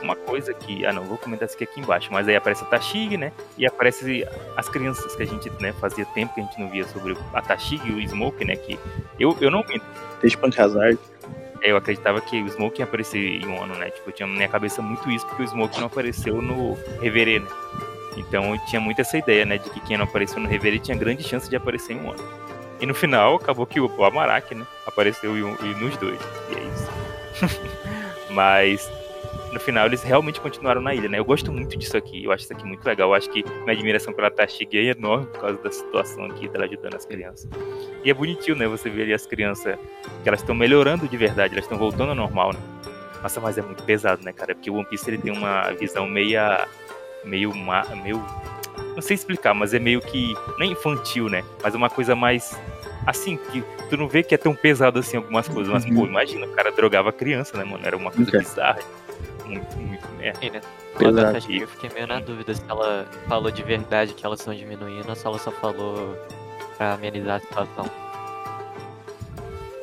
Uma 0.00 0.14
coisa 0.14 0.54
que. 0.54 0.86
Ah 0.86 0.92
não, 0.92 1.02
vou 1.02 1.18
comentar 1.18 1.48
isso 1.48 1.56
aqui, 1.56 1.64
aqui 1.64 1.80
embaixo, 1.80 2.12
mas 2.12 2.28
aí 2.28 2.36
aparece 2.36 2.62
a 2.62 2.66
Tashig, 2.66 3.16
né? 3.16 3.32
E 3.58 3.66
aparece 3.66 4.24
as 4.56 4.68
crianças 4.68 5.16
que 5.16 5.22
a 5.24 5.26
gente, 5.26 5.50
né, 5.60 5.72
fazia 5.80 6.04
tempo 6.06 6.32
que 6.32 6.40
a 6.40 6.44
gente 6.44 6.60
não 6.60 6.70
via 6.70 6.86
sobre 6.86 7.16
a 7.34 7.42
Tashig 7.42 7.82
e 7.90 7.92
o 7.92 8.08
Smoke, 8.08 8.44
né? 8.44 8.54
Que 8.54 8.78
eu, 9.18 9.36
eu 9.40 9.50
não 9.50 9.64
Desde 10.20 10.38
Punk 10.38 10.60
Hazard. 10.60 10.96
é, 11.60 11.72
eu 11.72 11.76
acreditava 11.76 12.20
que 12.20 12.40
o 12.40 12.48
Smoke 12.48 12.80
ia 12.80 12.84
aparecer 12.84 13.42
em 13.42 13.46
um 13.46 13.60
ano, 13.60 13.74
né? 13.74 13.90
Tipo, 13.90 14.10
eu 14.10 14.12
tinha 14.12 14.28
na 14.28 14.34
minha 14.34 14.48
cabeça 14.48 14.80
muito 14.80 15.10
isso, 15.10 15.26
porque 15.26 15.42
o 15.42 15.48
Smoke 15.48 15.76
não 15.80 15.88
apareceu 15.88 16.40
no 16.40 16.78
Reverê, 17.00 17.40
né? 17.40 17.48
Então 18.16 18.58
tinha 18.66 18.80
muito 18.80 19.00
essa 19.00 19.16
ideia, 19.18 19.44
né? 19.44 19.58
De 19.58 19.68
que 19.70 19.80
quem 19.80 19.96
não 19.96 20.04
apareceu 20.04 20.40
no 20.40 20.48
Reverê 20.48 20.78
tinha 20.78 20.96
grande 20.96 21.22
chance 21.22 21.48
de 21.48 21.56
aparecer 21.56 21.92
em 21.94 22.00
um 22.00 22.10
ano. 22.10 22.24
E 22.80 22.86
no 22.86 22.94
final, 22.94 23.36
acabou 23.36 23.66
que 23.66 23.80
o, 23.80 24.04
Amarak, 24.04 24.54
né? 24.54 24.66
Apareceu 24.86 25.30
um- 25.32 25.56
e 25.64 25.74
nos 25.82 25.96
dois. 25.96 26.18
E 26.50 26.54
é 26.54 26.60
isso. 26.60 27.60
Mas 28.30 28.90
no 29.52 29.60
final 29.60 29.86
eles 29.86 30.02
realmente 30.02 30.40
continuaram 30.40 30.80
na 30.82 30.94
ilha, 30.94 31.08
né? 31.08 31.18
Eu 31.18 31.24
gosto 31.24 31.50
muito 31.50 31.76
disso 31.78 31.96
aqui, 31.96 32.24
eu 32.24 32.32
acho 32.32 32.44
isso 32.44 32.52
aqui 32.52 32.64
muito 32.66 32.84
legal. 32.84 33.08
Eu 33.10 33.14
acho 33.14 33.30
que 33.30 33.42
minha 33.62 33.72
admiração 33.72 34.12
pela 34.12 34.30
Tashig 34.30 34.76
é 34.76 34.90
enorme 34.96 35.26
por 35.26 35.40
causa 35.40 35.58
da 35.62 35.70
situação 35.70 36.24
aqui 36.26 36.48
dela 36.48 36.64
ajudando 36.66 36.94
as 36.94 37.06
crianças. 37.06 37.48
E 38.04 38.10
é 38.10 38.14
bonitinho, 38.14 38.56
né? 38.56 38.66
Você 38.68 38.90
vê 38.90 39.02
ali 39.02 39.14
as 39.14 39.26
crianças 39.26 39.78
que 40.22 40.28
elas 40.28 40.40
estão 40.40 40.54
melhorando 40.54 41.08
de 41.08 41.16
verdade, 41.16 41.54
elas 41.54 41.64
estão 41.64 41.78
voltando 41.78 42.10
ao 42.10 42.14
normal, 42.14 42.52
né? 42.52 42.58
Nossa, 43.22 43.40
mas 43.40 43.56
é 43.56 43.62
muito 43.62 43.82
pesado, 43.82 44.22
né, 44.22 44.32
cara? 44.32 44.54
Porque 44.54 44.70
o 44.70 44.74
One 44.74 44.84
Piece 44.84 45.08
ele 45.08 45.18
tem 45.18 45.32
uma 45.32 45.62
visão 45.72 46.06
meia. 46.06 46.68
Meio. 47.26 47.54
ma- 47.54 47.84
meio. 48.02 48.24
Não 48.94 49.02
sei 49.02 49.14
explicar, 49.14 49.52
mas 49.54 49.74
é 49.74 49.78
meio 49.78 50.00
que. 50.00 50.34
Não 50.58 50.62
é 50.62 50.66
infantil, 50.66 51.28
né? 51.28 51.44
Mas 51.62 51.74
é 51.74 51.76
uma 51.76 51.90
coisa 51.90 52.14
mais. 52.16 52.58
Assim, 53.06 53.36
que 53.36 53.62
tu 53.90 53.96
não 53.96 54.08
vê 54.08 54.22
que 54.22 54.34
é 54.34 54.38
tão 54.38 54.54
pesado 54.54 54.98
assim 54.98 55.16
algumas 55.18 55.46
coisas. 55.46 55.72
Mas, 55.72 55.84
Uhum. 55.84 55.94
pô, 55.94 56.06
imagina, 56.06 56.46
o 56.46 56.50
cara 56.50 56.72
drogava 56.72 57.12
criança, 57.12 57.56
né, 57.56 57.64
mano? 57.64 57.86
Era 57.86 57.96
uma 57.96 58.10
coisa 58.10 58.28
Ok. 58.30 58.40
bizarra. 58.40 58.78
muito, 59.44 59.76
muito. 59.76 60.04
É. 60.20 60.32
Né? 60.50 60.60
Pesado. 60.98 61.28
Uma 61.28 61.36
acho 61.38 61.46
que 61.46 61.60
eu 61.60 61.68
fiquei 61.68 61.90
meio 61.94 62.06
na 62.08 62.18
dúvida 62.18 62.52
se 62.52 62.62
ela 62.68 63.06
falou 63.28 63.48
de 63.50 63.62
verdade 63.62 64.12
que 64.12 64.26
elas 64.26 64.40
estão 64.40 64.52
diminuindo 64.54 65.08
ou 65.08 65.14
se 65.14 65.24
ela 65.24 65.38
só 65.38 65.52
falou 65.52 66.16
pra 66.76 66.94
amenizar 66.94 67.36
a 67.36 67.40
situação. 67.40 67.88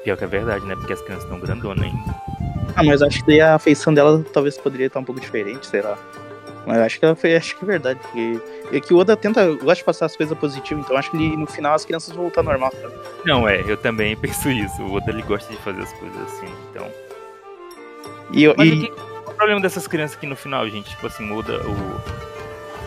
Pior 0.04 0.18
que 0.18 0.24
é 0.26 0.28
verdade, 0.28 0.66
né? 0.66 0.76
Porque 0.76 0.92
as 0.92 1.02
crianças 1.02 1.24
estão 1.24 1.40
grandonas 1.40 1.86
ainda. 1.86 2.16
Ah, 2.76 2.84
mas 2.84 3.02
acho 3.02 3.20
que 3.20 3.28
daí 3.28 3.40
a 3.40 3.58
feição 3.58 3.94
dela 3.94 4.22
talvez 4.34 4.58
poderia 4.58 4.88
estar 4.88 5.00
um 5.00 5.04
pouco 5.06 5.22
diferente, 5.22 5.66
sei 5.66 5.82
lá. 5.82 5.98
Mas 6.66 6.78
acho 6.78 6.98
que 7.00 7.06
ela 7.06 7.16
foi, 7.16 7.36
acho 7.36 7.58
que 7.58 7.64
é 7.64 7.68
verdade, 7.68 8.00
porque 8.00 8.40
é 8.72 8.80
que 8.80 8.94
o 8.94 8.98
Oda 8.98 9.18
tenta, 9.18 9.46
gosta 9.56 9.76
de 9.76 9.84
passar 9.84 10.06
as 10.06 10.16
coisas 10.16 10.38
positivas, 10.38 10.86
então 10.86 10.96
acho 10.96 11.12
que 11.12 11.18
ele, 11.18 11.36
no 11.36 11.46
final 11.46 11.74
as 11.74 11.84
crianças 11.84 12.14
vão 12.14 12.24
voltar 12.24 12.42
normal. 12.42 12.72
sabe? 12.82 12.94
Não, 13.26 13.48
é, 13.48 13.62
eu 13.68 13.76
também 13.76 14.16
penso 14.18 14.50
isso. 14.50 14.82
O 14.82 14.94
Oda 14.94 15.10
ele 15.12 15.22
gosta 15.24 15.52
de 15.52 15.60
fazer 15.60 15.82
as 15.82 15.92
coisas 15.94 16.22
assim, 16.22 16.48
então. 16.70 16.88
E, 18.32 18.44
eu, 18.44 18.56
Mas 18.58 18.70
e- 18.70 18.90
o, 18.90 19.30
o 19.30 19.34
problema 19.36 19.60
dessas 19.62 19.88
crianças 19.88 20.16
aqui 20.18 20.26
no 20.26 20.36
final, 20.36 20.68
gente? 20.70 20.90
Tipo 20.90 21.08
assim, 21.08 21.30
o 21.30 21.38
Oda, 21.38 21.60
o... 21.68 22.02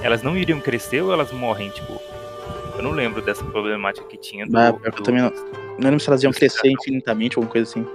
elas 0.02 0.23
não 0.23 0.37
iriam 0.37 0.61
crescer 0.61 1.02
ou 1.02 1.12
elas 1.12 1.30
morrem, 1.33 1.68
tipo. 1.71 2.00
Eu 2.76 2.83
não 2.83 2.90
lembro 2.90 3.23
dessa 3.23 3.45
problemática 3.45 4.06
que 4.06 4.16
tinha 4.18 4.47
do. 4.47 4.56
Ah, 4.59 4.75
eu 4.85 4.90
do- 4.90 5.02
também 5.02 5.23
não- 5.23 5.30
não 5.30 5.85
lembro 5.85 6.00
se 6.00 6.09
elas 6.09 6.23
iam 6.23 6.33
crescer 6.33 6.68
infinitamente, 6.71 7.37
alguma 7.37 7.50
coisa 7.52 7.71
assim. 7.71 7.87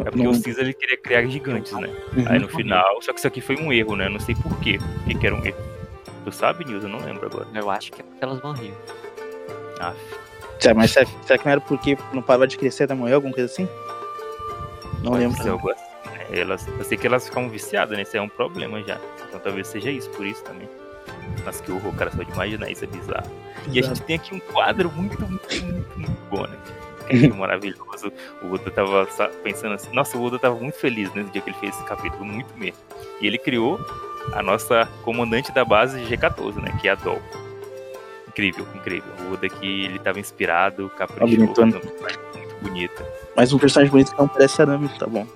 É 0.00 0.04
porque 0.04 0.22
Não- 0.22 0.30
o 0.32 0.42
Caesar 0.42 0.62
ele 0.64 0.74
queria 0.74 0.96
criar 0.96 1.24
gigantes, 1.26 1.72
né? 1.72 1.88
Uhum. 2.16 2.24
Aí 2.28 2.38
no 2.38 2.48
final, 2.48 3.02
só 3.02 3.12
que 3.12 3.18
isso 3.18 3.26
aqui 3.26 3.40
foi 3.40 3.56
um 3.56 3.72
erro, 3.72 3.96
né? 3.96 4.06
Eu 4.06 4.10
não 4.10 4.20
sei 4.20 4.34
por 4.34 4.56
quê. 4.60 4.78
Por 4.78 5.04
que 5.04 5.14
que 5.16 5.26
era 5.26 5.34
um 5.34 5.44
erro? 5.44 5.56
Tu 6.24 6.32
sabe, 6.32 6.64
Nilson? 6.64 6.86
Eu 6.86 6.90
não 6.90 7.00
lembro 7.04 7.26
agora. 7.26 7.46
Eu 7.54 7.68
acho 7.70 7.90
que 7.92 8.00
é 8.00 8.04
porque 8.04 8.24
elas 8.24 8.40
morriam. 8.42 8.74
Ah, 9.80 9.92
Será, 10.60 10.74
mas 10.74 10.92
será, 10.92 11.06
será 11.26 11.38
que 11.38 11.44
não 11.44 11.52
era 11.52 11.60
porque 11.60 11.98
não 12.12 12.22
parava 12.22 12.46
de 12.46 12.56
crescer 12.56 12.84
até 12.84 12.94
morrer, 12.94 13.14
alguma 13.14 13.34
coisa 13.34 13.50
assim? 13.52 13.68
Não 15.02 15.10
pode 15.12 15.24
lembro. 15.24 15.50
algo 15.50 15.70
assim, 15.70 15.82
né? 16.10 16.26
Elas, 16.40 16.68
eu 16.68 16.84
sei 16.84 16.96
que 16.96 17.06
elas 17.06 17.26
ficam 17.26 17.48
viciadas, 17.48 17.96
né? 17.96 18.02
Isso 18.04 18.16
é 18.16 18.20
um 18.20 18.28
problema 18.28 18.80
já. 18.84 18.98
Então 19.28 19.40
talvez 19.40 19.66
seja 19.66 19.90
isso, 19.90 20.08
por 20.10 20.24
isso 20.24 20.42
também. 20.44 20.68
Mas 21.44 21.60
que 21.60 21.72
horror, 21.72 21.92
cara, 21.96 22.12
só 22.12 22.22
de 22.22 22.30
imaginar 22.30 22.70
isso 22.70 22.84
é 22.84 22.86
bizarro. 22.86 23.28
E 23.72 23.80
a 23.80 23.82
gente 23.82 24.00
tem 24.02 24.14
aqui 24.16 24.32
um 24.34 24.38
quadro 24.38 24.88
muito, 24.92 25.20
muito, 25.26 25.64
muito, 25.64 25.98
muito 25.98 26.20
bom, 26.30 26.46
né? 26.46 26.56
Que 27.18 27.26
é 27.26 27.32
maravilhoso. 27.32 28.12
O 28.42 28.54
Oda 28.54 28.70
tava 28.70 29.06
sa- 29.10 29.28
pensando 29.42 29.74
assim, 29.74 29.94
nossa, 29.94 30.16
o 30.16 30.24
Oda 30.24 30.38
tava 30.38 30.54
muito 30.56 30.76
feliz 30.78 31.12
nesse 31.14 31.30
dia 31.30 31.42
que 31.42 31.50
ele 31.50 31.56
fez 31.58 31.74
esse 31.74 31.84
capítulo, 31.84 32.24
muito 32.24 32.52
mesmo. 32.56 32.78
E 33.20 33.26
ele 33.26 33.38
criou 33.38 33.78
a 34.32 34.42
nossa 34.42 34.88
comandante 35.04 35.52
da 35.52 35.64
base 35.64 35.98
G14, 36.04 36.56
né? 36.62 36.76
Que 36.80 36.88
é 36.88 36.92
a 36.92 36.94
Dol. 36.94 37.20
Incrível, 38.28 38.66
incrível. 38.74 39.12
O 39.28 39.34
Oda 39.34 39.46
aqui, 39.46 39.84
ele 39.84 39.98
tava 39.98 40.18
inspirado, 40.18 40.88
caprichoso, 40.96 41.36
bonitona. 41.36 41.80
muito 42.34 42.54
bonita. 42.62 43.06
Mais 43.36 43.52
um 43.52 43.58
personagem 43.58 43.90
bonito 43.90 44.12
que 44.12 44.18
não 44.18 44.28
parece 44.28 44.62
a 44.62 44.66
Nami, 44.66 44.88
tá 44.98 45.06
bom. 45.06 45.26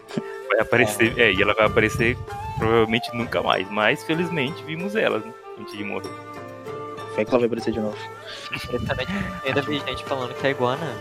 Vai 0.49 0.61
aparecer, 0.61 1.19
é, 1.19 1.33
e 1.33 1.43
ela 1.43 1.53
vai 1.55 1.67
aparecer 1.67 2.17
provavelmente 2.59 3.15
nunca 3.15 3.43
mais. 3.43 3.69
Mas 3.71 4.03
felizmente 4.05 4.63
vimos 4.65 4.97
ela, 4.97 5.19
né? 5.19 5.33
Antes 5.61 5.77
de 5.77 5.85
morrer. 5.85 6.09
Fé 7.15 7.25
que 7.25 7.31
ela 7.31 7.39
vai 7.41 7.47
aparecer 7.47 7.73
de 7.73 7.81
novo. 7.81 7.97
Eu 8.71 8.85
também 8.87 9.07
ainda 9.45 9.61
vi 9.63 9.79
gente 9.81 10.05
falando 10.05 10.35
que 10.35 10.47
é 10.47 10.51
igual 10.51 10.73
a 10.73 10.77
Nami. 10.77 11.01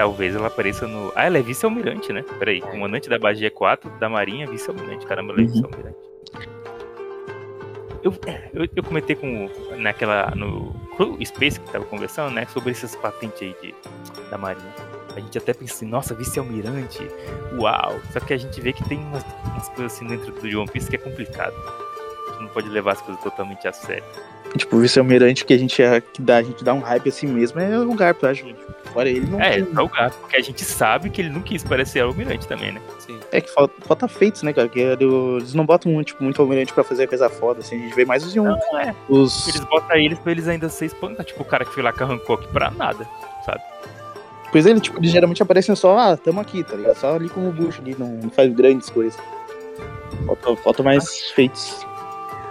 Talvez 0.00 0.34
ela 0.34 0.46
apareça 0.46 0.86
no. 0.86 1.12
Ah, 1.14 1.26
ela 1.26 1.36
é 1.36 1.42
vice-almirante, 1.42 2.10
né? 2.10 2.24
Peraí, 2.38 2.62
comandante 2.62 3.06
da 3.06 3.18
base 3.18 3.44
G4 3.44 3.98
da 3.98 4.08
Marinha, 4.08 4.46
vice-almirante. 4.46 5.04
Caramba, 5.04 5.34
ela 5.34 5.42
é 5.42 5.44
Uhum. 5.44 5.50
vice-almirante. 5.50 5.98
Eu, 8.02 8.14
é, 8.26 8.48
eu, 8.54 8.66
eu 8.76 8.82
comentei 8.82 9.14
com. 9.14 9.50
naquela. 9.76 10.32
no 10.34 10.72
Crew 10.96 11.18
Space 11.22 11.60
que 11.60 11.70
tava 11.70 11.84
conversando, 11.84 12.32
né? 12.32 12.46
Sobre 12.46 12.70
essas 12.70 12.96
patentes 12.96 13.42
aí 13.42 13.54
de, 13.60 13.74
da 14.30 14.38
Marinha. 14.38 14.74
A 15.14 15.20
gente 15.20 15.36
até 15.36 15.52
pensa 15.52 15.74
assim, 15.74 15.86
nossa, 15.86 16.14
vice-almirante, 16.14 17.06
uau. 17.58 18.00
Só 18.14 18.20
que 18.20 18.32
a 18.32 18.38
gente 18.38 18.58
vê 18.58 18.72
que 18.72 18.82
tem 18.88 18.96
umas, 19.00 19.22
umas 19.52 19.68
coisas 19.68 19.92
assim 19.92 20.06
dentro 20.06 20.32
do 20.32 20.60
One 20.60 20.70
Piece 20.70 20.88
que 20.88 20.96
é 20.96 20.98
complicado. 20.98 21.52
Gente 22.40 22.46
não 22.46 22.48
pode 22.48 22.68
levar 22.68 22.92
as 22.92 23.00
coisas 23.00 23.22
totalmente 23.22 23.68
a 23.68 23.72
sério. 23.72 24.02
Tipo, 24.56 24.76
o 24.76 24.80
vice-almirante 24.80 25.44
que 25.44 25.54
a 25.54 25.58
gente, 25.58 25.80
é- 25.80 26.00
que 26.00 26.20
dá, 26.20 26.38
a 26.38 26.42
gente 26.42 26.64
dá 26.64 26.74
um 26.74 26.80
hype 26.80 27.08
assim 27.08 27.26
mesmo 27.28 27.60
é 27.60 27.78
o 27.78 27.94
Garp, 27.94 28.24
acho. 28.24 28.44
Tipo, 28.46 28.70
Fora 28.92 29.08
ele, 29.08 29.24
não 29.30 29.40
É, 29.40 29.62
tem- 29.62 29.68
é 29.76 29.80
o 29.80 29.86
gato, 29.88 30.16
porque 30.18 30.36
a 30.36 30.40
gente 30.40 30.64
sabe 30.64 31.10
que 31.10 31.20
ele 31.20 31.28
não 31.28 31.40
quis 31.42 31.62
parecer 31.62 32.00
almirante 32.00 32.48
também, 32.48 32.72
né? 32.72 32.80
Sim. 32.98 33.20
É 33.30 33.40
que 33.40 33.48
falta, 33.54 33.72
falta 33.86 34.08
feitos, 34.08 34.42
né, 34.42 34.52
cara? 34.52 34.68
Que 34.68 34.80
é 34.82 34.96
do- 34.96 35.36
eles 35.38 35.54
não 35.54 35.64
botam 35.64 36.02
tipo, 36.02 36.24
muito 36.24 36.42
almirante 36.42 36.72
pra 36.72 36.82
fazer 36.82 37.06
coisa 37.06 37.28
foda, 37.30 37.60
assim. 37.60 37.76
A 37.76 37.78
gente 37.84 37.94
vê 37.94 38.04
mais 38.04 38.24
os, 38.24 38.34
Não, 38.34 38.48
é. 38.80 38.92
os, 39.08 39.46
Eles 39.46 39.60
botam 39.66 39.96
eles 39.96 40.18
pra 40.18 40.32
eles 40.32 40.48
ainda 40.48 40.68
ser 40.68 40.86
espancados. 40.86 41.26
Tipo, 41.26 41.42
o 41.42 41.44
cara 41.44 41.64
que 41.64 41.72
foi 41.72 41.84
lá 41.84 41.92
com 41.92 42.02
a 42.02 42.06
Hancock 42.08 42.48
pra 42.48 42.72
nada, 42.72 43.06
sabe? 43.46 43.60
Pois 44.50 44.66
ele, 44.66 44.80
tipo, 44.80 44.98
eles 44.98 45.12
geralmente 45.12 45.40
aparecem 45.40 45.76
só, 45.76 45.96
ah, 45.96 46.16
tamo 46.16 46.40
aqui, 46.40 46.64
tá 46.64 46.74
ligado? 46.74 46.96
Só 46.96 47.14
ali 47.14 47.28
com 47.28 47.48
o 47.48 47.52
bucho 47.52 47.80
ali, 47.80 47.94
não, 47.96 48.08
não 48.08 48.30
faz 48.30 48.52
grandes 48.52 48.90
coisas. 48.90 49.16
Falta, 50.26 50.56
falta 50.56 50.82
mais 50.82 51.30
feitos. 51.30 51.86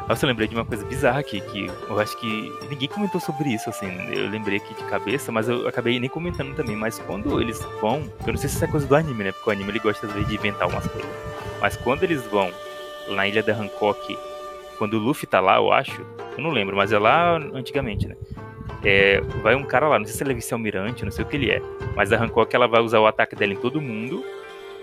Nossa, 0.09 0.25
eu 0.25 0.27
lembrei 0.29 0.47
de 0.47 0.55
uma 0.55 0.65
coisa 0.65 0.83
bizarra 0.83 1.19
aqui, 1.19 1.39
que 1.39 1.67
eu 1.87 1.99
acho 1.99 2.17
que 2.17 2.51
ninguém 2.67 2.89
comentou 2.89 3.21
sobre 3.21 3.53
isso, 3.53 3.69
assim. 3.69 3.85
Eu 4.11 4.27
lembrei 4.27 4.57
aqui 4.57 4.73
de 4.73 4.83
cabeça, 4.85 5.31
mas 5.31 5.47
eu 5.47 5.67
acabei 5.67 5.99
nem 5.99 6.09
comentando 6.09 6.55
também. 6.55 6.75
Mas 6.75 6.97
quando 6.97 7.39
eles 7.39 7.63
vão, 7.79 8.11
eu 8.25 8.33
não 8.33 8.37
sei 8.37 8.49
se 8.49 8.55
isso 8.55 8.65
é 8.65 8.67
coisa 8.67 8.87
do 8.87 8.95
anime, 8.95 9.25
né? 9.25 9.31
Porque 9.31 9.47
o 9.47 9.53
anime 9.53 9.69
ele 9.69 9.77
gosta 9.77 10.07
às 10.07 10.11
vezes 10.11 10.27
de 10.27 10.33
inventar 10.33 10.67
umas 10.67 10.87
coisas. 10.87 11.11
Mas 11.61 11.77
quando 11.77 12.01
eles 12.01 12.25
vão 12.25 12.51
na 13.09 13.27
ilha 13.27 13.43
da 13.43 13.53
Hancock, 13.53 14.17
quando 14.79 14.95
o 14.95 14.99
Luffy 14.99 15.27
tá 15.27 15.39
lá, 15.39 15.57
eu 15.57 15.71
acho, 15.71 16.03
eu 16.35 16.43
não 16.43 16.49
lembro, 16.49 16.75
mas 16.75 16.91
é 16.91 16.97
lá 16.97 17.35
antigamente, 17.53 18.07
né? 18.07 18.15
É, 18.83 19.21
vai 19.43 19.53
um 19.53 19.63
cara 19.63 19.87
lá, 19.87 19.99
não 19.99 20.05
sei 20.05 20.15
se 20.15 20.23
ele 20.23 20.31
é 20.31 20.35
vice-almirante, 20.35 21.05
não 21.05 21.11
sei 21.11 21.23
o 21.23 21.27
que 21.27 21.35
ele 21.35 21.51
é. 21.51 21.61
Mas 21.95 22.11
a 22.11 22.17
Hancock 22.17 22.55
ela 22.55 22.67
vai 22.67 22.81
usar 22.81 22.99
o 22.99 23.05
ataque 23.05 23.35
dela 23.35 23.53
em 23.53 23.57
todo 23.57 23.79
mundo. 23.79 24.25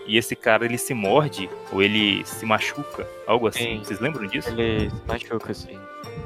E 0.07 0.16
esse 0.16 0.37
cara 0.37 0.64
ele 0.64 0.79
se 0.79 0.95
morde 0.95 1.49
ou 1.73 1.83
ele 1.83 2.25
se 2.25 2.47
machuca, 2.47 3.07
algo 3.27 3.49
assim. 3.49 3.79
Sim. 3.79 3.83
Vocês 3.85 4.01
lembram 4.01 4.27
disso? 4.27 4.49
Ele 4.51 4.88
se 4.90 4.97
machuca, 5.07 5.53
assim. 5.53 5.79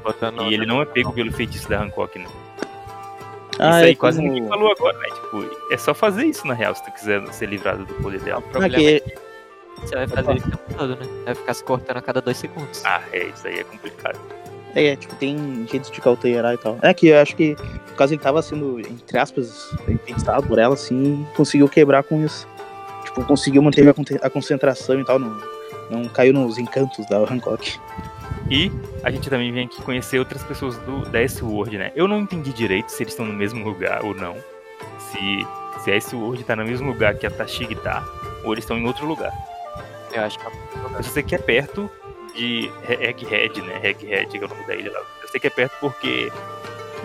Botando 0.02 0.42
E 0.42 0.54
ele 0.54 0.66
não 0.66 0.80
é 0.82 0.84
pego 0.84 1.12
pelo 1.12 1.32
feitiço 1.32 1.68
da 1.68 1.82
Hancock, 1.82 2.18
né? 2.18 2.26
Ah, 3.58 3.76
isso 3.78 3.84
aí 3.86 3.92
é 3.92 3.94
quase 3.94 4.18
como- 4.20 4.32
ninguém 4.32 4.48
falou 4.48 4.70
agora, 4.72 4.96
né? 4.98 5.08
Tipo, 5.08 5.72
é 5.72 5.76
só 5.76 5.92
fazer 5.94 6.24
isso 6.24 6.46
na 6.46 6.54
real, 6.54 6.74
se 6.74 6.84
tu 6.84 6.90
quiser 6.92 7.26
ser 7.32 7.46
livrado 7.46 7.84
do 7.84 7.94
poder 7.94 8.20
dela. 8.20 8.40
O 8.40 8.44
Ah, 8.46 8.50
problema 8.50 8.76
é 8.76 9.00
que 9.00 9.14
você 9.80 9.94
vai 9.96 10.06
fazer 10.08 10.34
isso 10.36 10.46
o 10.46 10.50
tempo 10.50 10.74
todo, 10.78 10.96
né? 10.96 11.06
Vai 11.24 11.34
ficar 11.34 11.54
se 11.54 11.64
cortando 11.64 11.96
a 11.96 12.02
cada 12.02 12.20
dois 12.20 12.36
segundos. 12.36 12.82
Ah, 12.84 13.02
é, 13.12 13.24
isso 13.26 13.46
aí 13.46 13.58
é 13.58 13.64
complicado. 13.64 14.18
É, 14.74 14.94
tipo, 14.94 15.14
tem 15.16 15.66
jeitos 15.68 15.90
de 15.90 16.00
cauterar 16.00 16.54
e 16.54 16.58
tal. 16.58 16.78
É 16.80 16.94
que 16.94 17.08
eu 17.08 17.18
acho 17.18 17.34
que, 17.34 17.56
no 17.90 17.96
caso, 17.96 18.14
ele 18.14 18.22
tava 18.22 18.40
sendo, 18.40 18.78
entre 18.80 19.18
aspas, 19.18 19.70
infectado 19.88 20.46
por 20.46 20.58
ela, 20.58 20.74
assim, 20.74 21.26
e 21.32 21.36
conseguiu 21.36 21.68
quebrar 21.68 22.02
com 22.04 22.24
isso. 22.24 22.46
Tipo, 23.10 23.24
conseguiu 23.24 23.60
manter 23.60 23.86
a, 24.22 24.30
concentração 24.30 25.00
e 25.00 25.04
tal, 25.04 25.18
não, 25.18 25.36
não 25.90 26.08
caiu 26.08 26.32
nos 26.32 26.58
encantos 26.58 27.04
da 27.08 27.18
Hancock. 27.18 27.78
E 28.48 28.70
a 29.02 29.10
gente 29.10 29.28
também 29.28 29.52
vem 29.52 29.66
aqui 29.66 29.82
conhecer 29.82 30.18
outras 30.18 30.42
pessoas 30.42 30.76
do, 30.78 31.02
da 31.10 31.20
S-Word, 31.20 31.76
né? 31.76 31.92
Eu 31.94 32.06
não 32.06 32.20
entendi 32.20 32.52
direito 32.52 32.88
se 32.90 33.02
eles 33.02 33.12
estão 33.12 33.26
no 33.26 33.32
mesmo 33.32 33.64
lugar 33.64 34.04
ou 34.04 34.14
não. 34.14 34.36
Se, 34.98 35.46
se 35.82 35.90
a 35.90 35.96
S-Word 35.96 36.44
tá 36.44 36.54
no 36.56 36.64
mesmo 36.64 36.88
lugar 36.88 37.14
que 37.14 37.26
a 37.26 37.30
Tashig 37.30 37.74
tá, 37.76 38.04
ou 38.44 38.52
eles 38.52 38.64
estão 38.64 38.78
em 38.78 38.86
outro 38.86 39.06
lugar. 39.06 39.32
Eu 40.12 40.22
acho 40.22 40.38
que 40.38 40.46
é 40.46 40.50
Eu 40.98 41.02
sei 41.02 41.22
que 41.22 41.34
é 41.34 41.38
perto 41.38 41.90
de 42.34 42.70
Egghead, 42.88 43.60
né? 43.62 43.80
Egghead, 43.82 44.30
que 44.30 44.38
é 44.38 44.46
o 44.46 44.48
nome 44.48 44.66
da 44.66 44.74
ilha 44.74 44.92
lá. 44.92 45.00
Eu 45.22 45.28
sei 45.28 45.40
que 45.40 45.46
é 45.46 45.50
perto 45.50 45.76
porque 45.80 46.32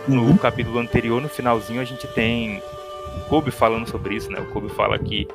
no 0.08 0.38
capítulo 0.38 0.80
anterior, 0.80 1.22
no 1.22 1.30
finalzinho, 1.30 1.82
a 1.82 1.86
gente 1.86 2.08
tem 2.08 2.62
o 3.18 3.30
Kobe 3.30 3.52
falando 3.52 3.88
sobre 3.90 4.16
isso, 4.16 4.32
né? 4.32 4.40
O 4.40 4.46
Kobe 4.48 4.70
fala 4.70 4.98
que. 5.00 5.28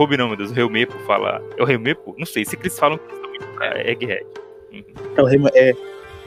Kobe 0.00 0.16
não, 0.16 0.28
meu 0.28 0.36
Deus, 0.38 0.50
o 0.50 0.58
Helmepo 0.58 0.96
fala. 1.06 1.42
É 1.58 1.62
o 1.62 1.70
Helmepo? 1.70 2.14
Não 2.16 2.24
sei, 2.24 2.42
se 2.42 2.56
que 2.56 2.62
eles 2.62 2.78
falam 2.78 2.96
que 2.96 3.04
eles 3.12 3.34
estão 3.38 3.54
pra 3.54 3.86
Egghead. 3.86 4.24
Uhum. 4.72 4.82
É, 5.14 5.22
o 5.22 5.26
Remo- 5.26 5.48
é, 5.52 5.70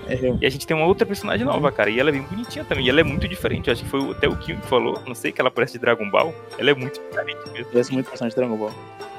é, 0.08 0.14
é, 0.14 0.38
E 0.42 0.46
a 0.46 0.50
gente 0.52 0.68
tem 0.68 0.78
uma 0.78 0.86
outra 0.86 1.08
personagem 1.08 1.44
nova, 1.44 1.72
cara. 1.72 1.90
E 1.90 2.00
ela 2.00 2.10
é 2.10 2.12
bem 2.12 2.22
bonitinha 2.22 2.64
também. 2.64 2.86
E 2.86 2.90
ela 2.92 3.00
é 3.00 3.04
muito 3.04 3.28
diferente. 3.28 3.70
Eu 3.70 3.74
acho 3.74 3.84
que 3.84 3.90
foi 3.90 4.12
até 4.12 4.28
o 4.28 4.36
Kim 4.38 4.58
que 4.58 4.68
falou. 4.68 5.02
Não 5.08 5.16
sei 5.16 5.32
que 5.32 5.42
ela 5.42 5.50
parece 5.50 5.74
de 5.74 5.80
Dragon 5.80 6.08
Ball. 6.12 6.36
Ela 6.60 6.70
é 6.70 6.74
muito 6.76 7.02
diferente 7.02 7.50
mesmo. 7.52 7.72
parece 7.72 7.92
muito 7.94 8.10
personagem 8.12 8.36
de 8.36 8.42
Dragon 8.42 8.58
Ball. 8.58 8.72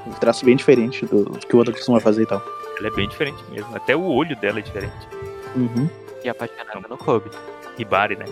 Um 0.06 0.12
traço 0.12 0.44
bem 0.44 0.54
diferente 0.54 1.04
do, 1.04 1.24
do 1.24 1.38
que 1.40 1.52
o 1.56 1.58
outro 1.58 1.74
costuma 1.74 1.98
fazer 1.98 2.22
e 2.22 2.26
tal. 2.26 2.40
Ela 2.78 2.86
é 2.86 2.90
bem 2.92 3.08
diferente 3.08 3.42
mesmo. 3.50 3.74
Até 3.74 3.96
o 3.96 4.04
olho 4.04 4.36
dela 4.36 4.60
é 4.60 4.62
diferente. 4.62 5.08
Uhum. 5.56 5.88
e 6.24 6.28
apaixonada 6.28 6.86
no 6.88 6.96
Kobe. 6.96 7.28
Hibari, 7.76 8.14
né? 8.16 8.24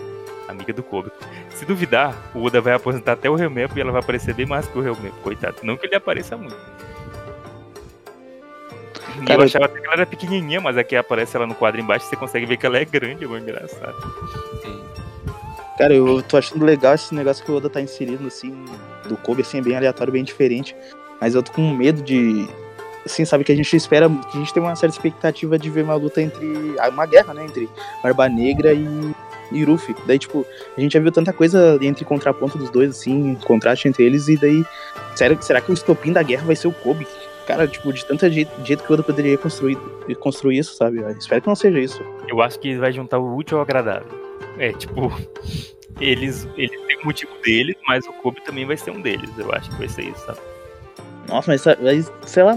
Amiga 0.47 0.73
do 0.73 0.83
Kobe. 0.83 1.11
Se 1.49 1.65
duvidar, 1.65 2.15
o 2.35 2.43
Oda 2.43 2.59
vai 2.61 2.73
aposentar 2.73 3.13
até 3.13 3.29
o 3.29 3.37
Helmepo 3.37 3.77
e 3.77 3.81
ela 3.81 3.91
vai 3.91 4.01
aparecer 4.01 4.33
bem 4.33 4.45
mais 4.45 4.67
que 4.67 4.77
o 4.77 4.85
Helmepo, 4.85 5.15
coitado. 5.23 5.57
Não 5.63 5.77
que 5.77 5.85
ele 5.87 5.95
apareça 5.95 6.35
muito. 6.35 6.57
E 9.21 9.25
Cara, 9.25 9.41
eu 9.41 9.45
achava 9.45 9.65
até 9.65 9.79
que 9.79 9.85
ela 9.85 9.93
era 9.95 10.05
pequenininha, 10.05 10.59
mas 10.59 10.77
aqui 10.77 10.95
aparece 10.95 11.35
ela 11.35 11.45
no 11.45 11.55
quadro 11.55 11.79
embaixo 11.79 12.05
você 12.05 12.15
consegue 12.15 12.45
ver 12.45 12.57
que 12.57 12.65
ela 12.65 12.77
é 12.77 12.85
grande, 12.85 13.23
é 13.23 13.27
muito 13.27 13.43
engraçado. 13.43 13.95
Sim. 14.61 14.83
Cara, 15.77 15.93
eu 15.93 16.21
tô 16.23 16.37
achando 16.37 16.63
legal 16.65 16.93
esse 16.93 17.13
negócio 17.15 17.43
que 17.43 17.51
o 17.51 17.55
Oda 17.55 17.69
tá 17.69 17.81
inserindo, 17.81 18.27
assim, 18.27 18.53
do 19.07 19.17
Kobe, 19.17 19.41
assim, 19.41 19.59
é 19.59 19.61
bem 19.61 19.75
aleatório, 19.75 20.13
bem 20.13 20.23
diferente. 20.23 20.75
Mas 21.19 21.35
eu 21.35 21.43
tô 21.43 21.51
com 21.53 21.73
medo 21.73 22.01
de. 22.01 22.47
Assim, 23.05 23.25
sabe, 23.25 23.43
que 23.43 23.51
a 23.51 23.55
gente 23.55 23.75
espera. 23.75 24.09
Que 24.09 24.37
a 24.37 24.39
gente 24.39 24.53
tem 24.53 24.61
uma 24.61 24.75
certa 24.75 24.95
expectativa 24.95 25.57
de 25.57 25.69
ver 25.69 25.83
uma 25.83 25.95
luta 25.95 26.21
entre. 26.21 26.75
ah, 26.79 26.89
Uma 26.89 27.05
guerra, 27.05 27.33
né? 27.33 27.45
Entre 27.45 27.69
Barba 28.01 28.27
Negra 28.29 28.73
e. 28.73 29.15
E 29.51 29.63
Ruffy. 29.63 29.95
Daí, 30.05 30.19
tipo, 30.19 30.45
a 30.75 30.81
gente 30.81 30.93
já 30.93 30.99
viu 30.99 31.11
tanta 31.11 31.33
coisa 31.33 31.77
entre 31.81 32.05
contraponto 32.05 32.57
dos 32.57 32.69
dois, 32.69 32.91
assim, 32.91 33.35
contraste 33.45 33.87
entre 33.87 34.03
eles, 34.03 34.27
e 34.27 34.37
daí. 34.37 34.65
Sério, 35.15 35.37
será 35.41 35.61
que 35.61 35.71
o 35.71 35.73
estopim 35.73 36.11
da 36.11 36.23
guerra 36.23 36.45
vai 36.45 36.55
ser 36.55 36.67
o 36.67 36.71
Kobe? 36.71 37.07
Cara, 37.45 37.67
tipo, 37.67 37.91
de 37.91 38.05
tanta 38.05 38.29
jeito, 38.29 38.51
jeito 38.63 38.83
que 38.83 38.91
o 38.91 38.93
Oda 38.93 39.03
poderia 39.03 39.37
construir, 39.37 39.77
construir 40.19 40.59
isso, 40.59 40.75
sabe? 40.75 40.99
Eu 40.99 41.09
espero 41.09 41.41
que 41.41 41.47
não 41.47 41.55
seja 41.55 41.79
isso. 41.79 42.03
Eu 42.27 42.41
acho 42.41 42.57
que 42.59 42.77
vai 42.77 42.91
juntar 42.91 43.19
o 43.19 43.35
útil 43.35 43.57
ao 43.57 43.63
agradável. 43.63 44.07
É, 44.57 44.71
tipo, 44.71 45.11
eles, 45.99 46.47
eles 46.55 46.79
têm 46.87 46.97
o 47.01 47.05
motivo 47.05 47.31
deles, 47.43 47.75
mas 47.87 48.05
o 48.07 48.13
Kobe 48.13 48.41
também 48.41 48.65
vai 48.65 48.77
ser 48.77 48.91
um 48.91 49.01
deles. 49.01 49.29
Eu 49.37 49.51
acho 49.51 49.69
que 49.69 49.75
vai 49.77 49.89
ser 49.89 50.03
isso, 50.03 50.25
sabe? 50.25 50.39
Nossa, 51.27 51.51
mas, 51.51 51.65
mas, 51.81 52.11
sei 52.25 52.43
lá. 52.43 52.53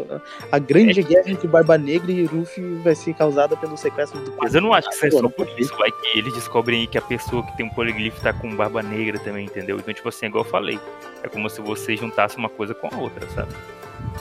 A 0.50 0.58
grande 0.58 1.02
guerra 1.02 1.30
entre 1.30 1.46
Barba 1.46 1.76
Negra 1.76 2.10
e 2.10 2.26
Luffy 2.26 2.62
vai 2.82 2.94
ser 2.94 3.14
causada 3.14 3.56
pelo 3.56 3.76
sequestro 3.76 4.20
do 4.20 4.34
Mas 4.38 4.54
eu 4.54 4.60
não 4.60 4.72
acho 4.72 4.88
que 4.88 4.94
seja 4.96 5.18
só 5.18 5.28
por 5.28 5.48
isso. 5.58 5.76
Vai 5.76 5.90
que 5.90 6.18
eles 6.18 6.32
descobrem 6.32 6.86
que 6.86 6.96
a 6.96 7.02
pessoa 7.02 7.42
que 7.44 7.56
tem 7.56 7.66
um 7.66 7.70
poliglifo 7.70 8.20
tá 8.20 8.32
com 8.32 8.54
Barba 8.54 8.82
Negra 8.82 9.18
também, 9.18 9.46
entendeu? 9.46 9.76
Então, 9.76 9.92
tipo 9.92 10.08
assim, 10.08 10.26
igual 10.26 10.44
eu 10.44 10.50
falei. 10.50 10.80
É 11.22 11.28
como 11.28 11.48
se 11.50 11.60
você 11.60 11.96
juntasse 11.96 12.36
uma 12.36 12.48
coisa 12.48 12.74
com 12.74 12.88
a 12.92 12.98
outra, 12.98 13.28
sabe? 13.30 13.52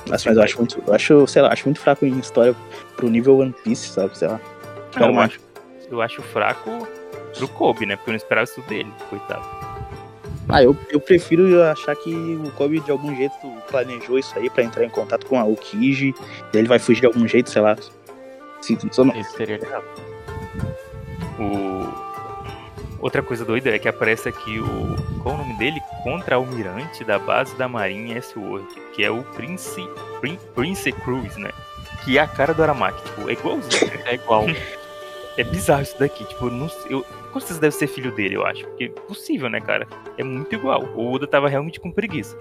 Nossa, 0.08 0.29
mas 0.29 0.38
eu 0.38 0.43
acho 0.43 0.58
muito, 0.58 0.84
eu 0.86 0.93
acho, 0.93 1.27
sei 1.27 1.41
lá, 1.41 1.51
acho 1.51 1.65
muito 1.65 1.79
fraco 1.79 2.05
em 2.05 2.19
história 2.19 2.55
pro 2.95 3.10
nível 3.10 3.38
One 3.38 3.53
Piece, 3.63 3.89
sabe? 3.89 4.17
Sei 4.17 4.27
lá. 4.27 4.39
Não, 4.97 5.12
eu, 5.12 5.19
acho, 5.19 5.39
eu 5.91 6.01
acho 6.01 6.21
fraco 6.21 6.88
pro 7.36 7.47
Kobe, 7.47 7.86
né? 7.86 7.95
Porque 7.95 8.10
eu 8.10 8.13
não 8.13 8.17
esperava 8.17 8.43
isso 8.43 8.62
dele, 8.62 8.91
coitado. 9.10 9.64
Ah, 10.47 10.62
eu, 10.62 10.77
eu 10.89 10.99
prefiro 10.99 11.62
achar 11.63 11.95
que 11.95 12.13
o 12.13 12.51
Kobe 12.51 12.79
de 12.79 12.91
algum 12.91 13.15
jeito 13.15 13.36
planejou 13.69 14.19
isso 14.19 14.38
aí 14.38 14.49
pra 14.49 14.63
entrar 14.63 14.86
em 14.86 14.89
contato 14.89 15.25
com 15.25 15.39
a 15.39 15.43
Okiji, 15.43 16.13
e 16.53 16.58
ele 16.58 16.67
vai 16.67 16.77
fugir 16.77 17.01
de 17.01 17.08
algum 17.08 17.27
jeito, 17.27 17.49
sei 17.49 17.62
lá. 17.62 17.75
Se, 18.62 18.77
só 18.91 19.03
não... 19.03 19.15
Isso 19.15 19.36
seria 19.36 19.58
legal. 19.58 19.84
O... 21.39 22.05
Outra 22.99 23.21
coisa 23.21 23.45
doida 23.45 23.69
é 23.69 23.77
que 23.77 23.88
aparece 23.88 24.29
aqui 24.29 24.60
o. 24.60 25.21
Qual 25.21 25.36
o 25.36 25.38
nome 25.38 25.53
dele? 25.58 25.79
Contra-almirante 26.03 27.03
da 27.03 27.19
base 27.19 27.55
da 27.55 27.67
Marinha 27.67 28.17
S-Word, 28.17 28.67
que 28.93 29.03
é 29.03 29.12
o 29.12 29.21
Prince, 29.36 29.88
Prince 30.55 30.91
Cruz, 30.91 31.38
né? 31.38 31.51
Que 32.03 32.17
é 32.17 32.21
a 32.21 32.27
cara 32.27 32.53
do 32.53 32.63
Aramaki, 32.63 33.03
tipo, 33.03 33.29
é 33.29 33.34
igualzinho. 33.34 33.91
é 34.05 34.15
igual. 34.15 34.45
É 35.38 35.43
bizarro 35.43 35.84
isso 35.84 35.99
daqui, 35.99 36.23
tipo, 36.25 36.49
não, 36.49 36.67
eu, 36.89 37.05
com 37.36 37.39
certeza 37.41 37.60
deve 37.60 37.76
ser 37.76 37.88
filho 37.88 38.13
dele, 38.13 38.38
eu 38.38 38.45
acho. 38.45 38.65
Porque 38.65 38.86
é 38.86 38.88
possível, 38.88 39.50
né, 39.50 39.60
cara? 39.60 39.86
É 40.17 40.24
muito 40.24 40.56
igual. 40.56 40.86
O 40.95 41.12
Oda 41.12 41.28
tava 41.28 41.50
realmente 41.50 41.82
com 41.82 41.91
preguiça. 41.91 42.38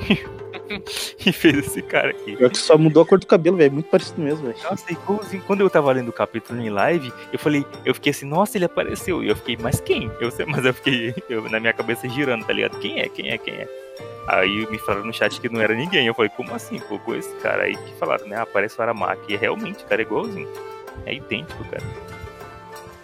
e 1.26 1.30
fez 1.30 1.58
esse 1.58 1.82
cara 1.82 2.08
aqui. 2.08 2.34
Pior 2.34 2.48
que 2.48 2.56
só 2.56 2.78
mudou 2.78 3.02
a 3.02 3.06
cor 3.06 3.18
do 3.18 3.26
cabelo, 3.26 3.58
velho. 3.58 3.66
É 3.66 3.70
muito 3.70 3.90
parecido 3.90 4.22
mesmo, 4.22 4.46
velho. 4.46 4.56
Nossa, 4.64 4.86
e 4.90 5.40
quando 5.40 5.60
eu 5.60 5.68
tava 5.68 5.92
lendo 5.92 6.08
o 6.08 6.12
capítulo 6.12 6.58
em 6.58 6.70
live, 6.70 7.12
eu 7.34 7.38
falei, 7.38 7.66
eu 7.84 7.94
fiquei 7.94 8.12
assim, 8.12 8.24
nossa, 8.24 8.56
ele 8.56 8.64
apareceu. 8.64 9.22
E 9.22 9.28
eu 9.28 9.36
fiquei, 9.36 9.58
mas 9.60 9.78
quem? 9.78 10.10
Eu 10.18 10.30
sei, 10.30 10.46
mas 10.46 10.64
eu 10.64 10.72
fiquei 10.72 11.14
eu, 11.28 11.42
na 11.50 11.60
minha 11.60 11.74
cabeça 11.74 12.08
girando, 12.08 12.46
tá 12.46 12.54
ligado? 12.54 12.78
Quem 12.78 13.00
é? 13.00 13.08
Quem 13.10 13.28
é? 13.28 13.36
Quem 13.36 13.52
é? 13.52 13.68
Aí 14.26 14.66
me 14.70 14.78
falaram 14.78 15.04
no 15.04 15.12
chat 15.12 15.38
que 15.38 15.50
não 15.50 15.60
era 15.60 15.74
ninguém. 15.74 16.06
Eu 16.06 16.14
falei, 16.14 16.30
como 16.34 16.54
assim? 16.54 16.78
Pô, 16.78 16.98
com 16.98 17.14
esse 17.14 17.34
cara 17.36 17.64
aí 17.64 17.76
que 17.76 17.92
falaram, 17.98 18.26
né? 18.26 18.38
Aparece 18.38 18.78
o 18.78 18.82
Aramaki. 18.82 19.32
E 19.32 19.34
é 19.34 19.38
realmente, 19.38 19.84
cara, 19.84 20.00
é 20.00 20.04
igualzinho. 20.06 20.48
É 21.04 21.12
idêntico, 21.12 21.62
cara. 21.64 21.84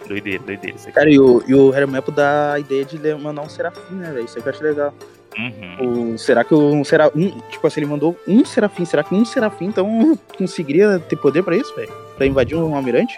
Doideira, 0.07 0.43
doideira. 0.43 0.75
Isso 0.75 0.87
aqui. 0.87 0.95
Cara, 0.95 1.09
e 1.09 1.19
o, 1.19 1.43
e 1.47 1.53
o 1.53 1.73
Hermepo 1.73 2.11
dá 2.11 2.53
a 2.53 2.59
ideia 2.59 2.83
de 2.85 2.97
mandar 3.15 3.41
um 3.41 3.49
serafim, 3.49 3.95
né, 3.95 4.11
velho? 4.11 4.25
Isso 4.25 4.37
aí 4.37 4.43
que 4.43 4.49
eu 4.49 4.53
acho 4.53 4.63
legal. 4.63 4.93
Uhum. 5.37 6.13
O, 6.13 6.17
será 6.17 6.43
que 6.43 6.53
um 6.53 6.83
será 6.83 7.09
um, 7.15 7.39
tipo 7.49 7.65
assim, 7.65 7.79
ele 7.79 7.89
mandou 7.89 8.17
um 8.27 8.43
serafim, 8.43 8.83
será 8.83 9.01
que 9.01 9.15
um 9.15 9.23
serafim 9.23 9.65
então 9.65 10.17
conseguiria 10.37 10.99
ter 10.99 11.15
poder 11.15 11.43
pra 11.43 11.55
isso, 11.55 11.73
velho? 11.75 11.91
Pra 12.17 12.25
invadir 12.25 12.57
um 12.57 12.75
almirante? 12.75 13.17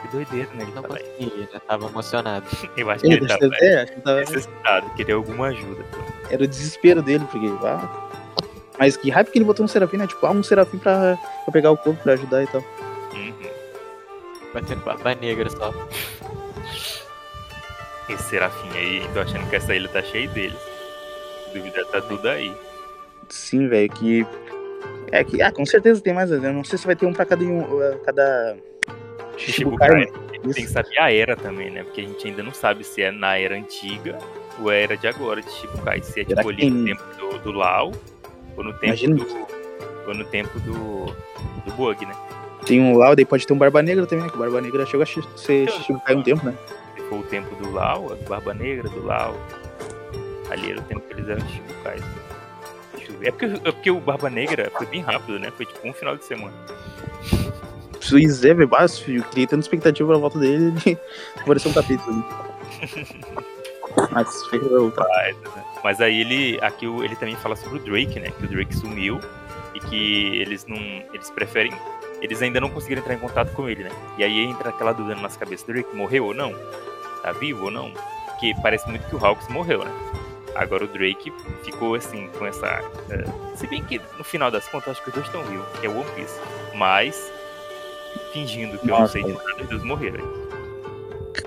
Que 0.00 0.08
doideira, 0.08 0.48
né? 0.54 0.62
Ele 0.62 0.72
não 0.74 0.82
conseguia, 0.82 1.48
já 1.52 1.60
tava 1.60 1.86
emocionado. 1.86 2.46
Eu 2.76 2.90
acho 2.90 3.02
que 3.02 3.12
ele, 3.12 3.16
ele 3.16 3.26
tava, 3.26 3.54
é, 3.60 3.82
acho 3.82 3.92
que 3.92 4.00
tava 4.00 4.20
necessitado, 4.20 4.90
queria 4.94 5.14
alguma 5.14 5.48
ajuda. 5.48 5.84
Era 6.30 6.42
o 6.42 6.46
desespero 6.46 7.02
dele, 7.02 7.24
porque, 7.30 7.46
ah, 7.66 8.08
mas 8.78 8.96
que 8.96 9.10
raiva 9.10 9.30
que 9.30 9.36
ele 9.36 9.44
botou 9.44 9.64
um 9.64 9.68
serafim, 9.68 9.98
né? 9.98 10.06
Tipo, 10.06 10.24
ah, 10.24 10.30
um 10.30 10.42
serafim 10.42 10.78
pra, 10.78 11.18
pra 11.44 11.52
pegar 11.52 11.70
o 11.70 11.76
corpo, 11.76 12.02
pra 12.02 12.14
ajudar 12.14 12.42
e 12.42 12.46
tal. 12.46 12.64
Vai 14.52 14.62
ter 14.62 14.76
barba 14.76 15.14
negra 15.14 15.48
só. 15.48 15.72
Esse 18.08 18.22
Serafim 18.24 18.70
aí, 18.76 19.08
tô 19.14 19.20
achando 19.20 19.48
que 19.48 19.56
essa 19.56 19.74
ilha 19.74 19.88
tá 19.88 20.02
cheia 20.02 20.28
deles. 20.28 20.58
Dúvida 21.54 21.84
tá 21.86 22.00
tudo 22.00 22.28
aí. 22.28 22.52
Sim, 23.28 23.68
velho, 23.68 23.88
que. 23.90 24.26
É 25.12 25.22
que. 25.22 25.40
Ah, 25.40 25.52
com 25.52 25.64
certeza 25.64 26.00
tem 26.00 26.12
mais. 26.12 26.30
Eu 26.30 26.40
não 26.52 26.64
sei 26.64 26.78
se 26.78 26.86
vai 26.86 26.96
ter 26.96 27.06
um 27.06 27.12
pra 27.12 27.24
cada. 27.24 27.44
Um, 27.44 27.98
cada... 28.04 28.56
Shichibukai. 29.36 30.06
Tem 30.42 30.52
que 30.52 30.66
saber 30.68 30.98
a 30.98 31.12
era 31.12 31.36
também, 31.36 31.70
né? 31.70 31.84
Porque 31.84 32.00
a 32.00 32.04
gente 32.04 32.26
ainda 32.26 32.42
não 32.42 32.52
sabe 32.52 32.82
se 32.82 33.02
é 33.02 33.10
na 33.10 33.38
era 33.38 33.56
antiga 33.56 34.18
ou 34.58 34.68
a 34.68 34.74
era 34.74 34.96
de 34.96 35.06
agora 35.06 35.40
de 35.40 35.50
Shichibukai. 35.50 36.02
Se 36.02 36.20
é 36.20 36.24
tipo 36.24 36.48
ali 36.48 36.70
no 36.70 36.84
tempo 36.84 37.02
do, 37.16 37.38
do 37.38 37.52
Lau 37.52 37.92
ou 38.56 38.64
no 38.64 38.72
tempo 38.72 38.86
Imagina. 38.86 39.16
do. 39.16 39.46
Ou 40.08 40.14
no 40.14 40.24
tempo 40.24 40.58
do. 40.60 41.06
do 41.64 41.72
Bug, 41.76 42.04
né? 42.04 42.14
Tem 42.66 42.80
um 42.80 42.96
Lau, 42.96 43.16
daí 43.16 43.24
pode 43.24 43.46
ter 43.46 43.52
um 43.52 43.58
Barba 43.58 43.82
Negra 43.82 44.06
também, 44.06 44.24
né? 44.24 44.30
Que 44.30 44.36
o 44.36 44.38
Barba 44.38 44.60
Negra 44.60 44.86
chegou 44.86 45.02
a 45.02 45.06
ser 45.06 45.70
Shichibukai 45.70 46.14
um 46.14 46.22
tempo, 46.22 46.44
né? 46.44 46.54
Foi 47.08 47.18
o 47.18 47.22
tempo 47.22 47.54
do 47.56 47.72
Lau, 47.72 48.12
a 48.12 48.28
Barba 48.28 48.54
Negra, 48.54 48.88
do 48.88 49.04
Lau. 49.04 49.36
Ali 50.50 50.72
era 50.72 50.80
o 50.80 50.84
tempo 50.84 51.00
que 51.00 51.14
eles 51.14 51.28
eram 51.28 51.40
Shichibukais. 51.48 52.02
É 53.22 53.30
porque, 53.30 53.44
é 53.44 53.72
porque 53.72 53.90
o 53.90 54.00
Barba 54.00 54.30
Negra 54.30 54.70
foi 54.76 54.86
bem 54.86 55.00
rápido, 55.00 55.38
né? 55.38 55.50
Foi 55.56 55.66
tipo 55.66 55.86
um 55.86 55.92
final 55.92 56.16
de 56.16 56.24
semana. 56.24 56.54
Pois 58.08 58.44
é, 58.44 58.54
velho. 58.54 58.70
Eu 59.08 59.24
criei 59.24 59.46
tanta 59.46 59.62
expectativa 59.62 60.08
pra 60.08 60.18
volta 60.18 60.38
dele 60.38 60.72
e 60.86 60.96
apareceu 61.40 61.70
um 61.70 61.74
capítulo. 61.74 62.16
Né? 62.16 62.24
Mas 64.10 64.46
foi 64.46 64.58
Mas, 64.58 65.36
né? 65.54 65.64
Mas 65.82 66.00
aí 66.00 66.20
ele. 66.20 66.58
Aqui 66.62 66.86
ele 66.86 67.16
também 67.16 67.36
fala 67.36 67.56
sobre 67.56 67.78
o 67.78 67.82
Drake, 67.82 68.18
né? 68.20 68.30
Que 68.30 68.44
o 68.44 68.48
Drake 68.48 68.74
sumiu 68.74 69.20
e 69.74 69.80
que 69.80 70.38
eles 70.38 70.64
não. 70.66 70.76
Eles 70.76 71.30
preferem 71.30 71.72
eles 72.20 72.42
ainda 72.42 72.60
não 72.60 72.70
conseguiram 72.70 73.02
entrar 73.02 73.14
em 73.14 73.18
contato 73.18 73.52
com 73.52 73.68
ele, 73.68 73.84
né? 73.84 73.90
E 74.18 74.24
aí 74.24 74.40
entra 74.40 74.70
aquela 74.70 74.92
dúvida 74.92 75.20
nas 75.20 75.36
cabeças 75.36 75.66
do 75.66 75.72
Drake, 75.72 75.94
morreu 75.94 76.26
ou 76.26 76.34
não? 76.34 76.54
Tá 77.22 77.32
vivo 77.32 77.66
ou 77.66 77.70
não? 77.70 77.92
Porque 78.26 78.54
parece 78.62 78.88
muito 78.88 79.06
que 79.08 79.16
o 79.16 79.24
Hawks 79.24 79.48
morreu, 79.48 79.84
né? 79.84 79.92
Agora 80.54 80.84
o 80.84 80.88
Drake 80.88 81.32
ficou 81.62 81.94
assim, 81.94 82.28
com 82.38 82.46
essa. 82.46 82.80
Uh, 82.80 83.56
se 83.56 83.66
bem 83.66 83.82
que 83.84 84.00
no 84.18 84.24
final 84.24 84.50
das 84.50 84.66
contas, 84.68 84.90
acho 84.90 85.02
que 85.02 85.08
os 85.08 85.14
dois 85.14 85.26
estão 85.26 85.42
vivos, 85.44 85.66
que 85.78 85.86
é 85.86 85.88
o 85.88 85.98
One 85.98 86.10
Piece. 86.14 86.40
Mas, 86.74 87.32
fingindo 88.32 88.78
que 88.78 88.86
Nossa, 88.86 89.18
eu 89.18 89.28
não 89.28 89.28
sei 89.28 89.44
de 89.44 89.48
nada, 89.48 89.62
os 89.62 89.68
dois 89.68 89.84
morreram. 89.84 90.50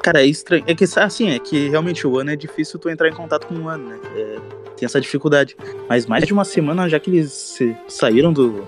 Cara, 0.01 0.21
é 0.21 0.25
estranho. 0.25 0.63
É 0.67 0.73
que 0.73 0.83
assim, 0.83 1.31
é 1.31 1.39
que 1.39 1.69
realmente 1.69 2.07
o 2.07 2.17
ano 2.17 2.31
é 2.31 2.36
difícil 2.36 2.79
tu 2.79 2.89
entrar 2.89 3.09
em 3.09 3.13
contato 3.13 3.47
com 3.47 3.55
o 3.55 3.69
ano, 3.69 3.89
né? 3.89 3.99
É, 4.15 4.39
tem 4.77 4.86
essa 4.86 4.99
dificuldade. 4.99 5.55
Mas 5.89 6.05
mais 6.05 6.25
de 6.25 6.33
uma 6.33 6.45
semana 6.45 6.88
já 6.88 6.99
que 6.99 7.09
eles 7.09 7.59
saíram 7.88 8.31
do, 8.31 8.65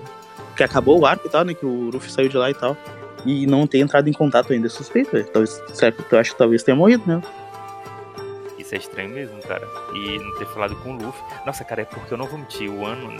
que 0.56 0.64
acabou 0.64 0.98
o 0.98 1.06
arco 1.06 1.26
e 1.26 1.30
tal, 1.30 1.44
né? 1.44 1.54
Que 1.54 1.66
o 1.66 1.90
Luffy 1.90 2.10
saiu 2.10 2.28
de 2.28 2.36
lá 2.36 2.50
e 2.50 2.54
tal. 2.54 2.76
E 3.24 3.46
não 3.46 3.66
ter 3.66 3.78
entrado 3.78 4.08
em 4.08 4.12
contato 4.12 4.52
ainda 4.52 4.66
é 4.66 4.70
suspeito, 4.70 5.12
velho. 5.12 5.26
Talvez, 5.26 5.62
certo, 5.74 6.04
eu 6.10 6.18
acho 6.18 6.32
que 6.32 6.38
talvez 6.38 6.62
tenha 6.62 6.76
morrido 6.76 7.02
mesmo. 7.06 7.22
Isso 8.58 8.74
é 8.74 8.78
estranho 8.78 9.10
mesmo, 9.10 9.40
cara. 9.42 9.66
E 9.94 10.18
não 10.18 10.38
ter 10.38 10.46
falado 10.46 10.74
com 10.76 10.96
o 10.96 11.02
Luffy. 11.02 11.22
Nossa, 11.44 11.64
cara, 11.64 11.82
é 11.82 11.84
porque 11.84 12.12
eu 12.12 12.18
não 12.18 12.26
vou 12.26 12.38
mentir. 12.38 12.70
O 12.70 12.84
ano. 12.84 13.16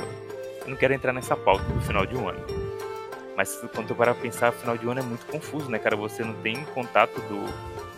Eu 0.63 0.71
não 0.71 0.77
quero 0.77 0.95
entrar 0.95 1.13
nessa 1.13 1.37
pauta 1.37 1.65
do 1.73 1.81
final 1.81 2.07
de 2.07 2.17
um 2.17 2.29
ano. 2.29 2.41
Mas 3.37 3.61
quando 3.75 3.91
eu 3.91 3.97
parar 3.97 4.15
pra 4.15 4.23
pensar, 4.23 4.51
final 4.51 4.79
de 4.79 4.87
um 4.87 4.91
ano 4.91 5.01
é 5.01 5.03
muito 5.03 5.27
confuso, 5.27 5.71
né, 5.71 5.79
cara? 5.79 5.95
Você 5.97 6.25
não 6.25 6.33
tem 6.35 6.65
contato 6.75 7.21
do, 7.29 7.45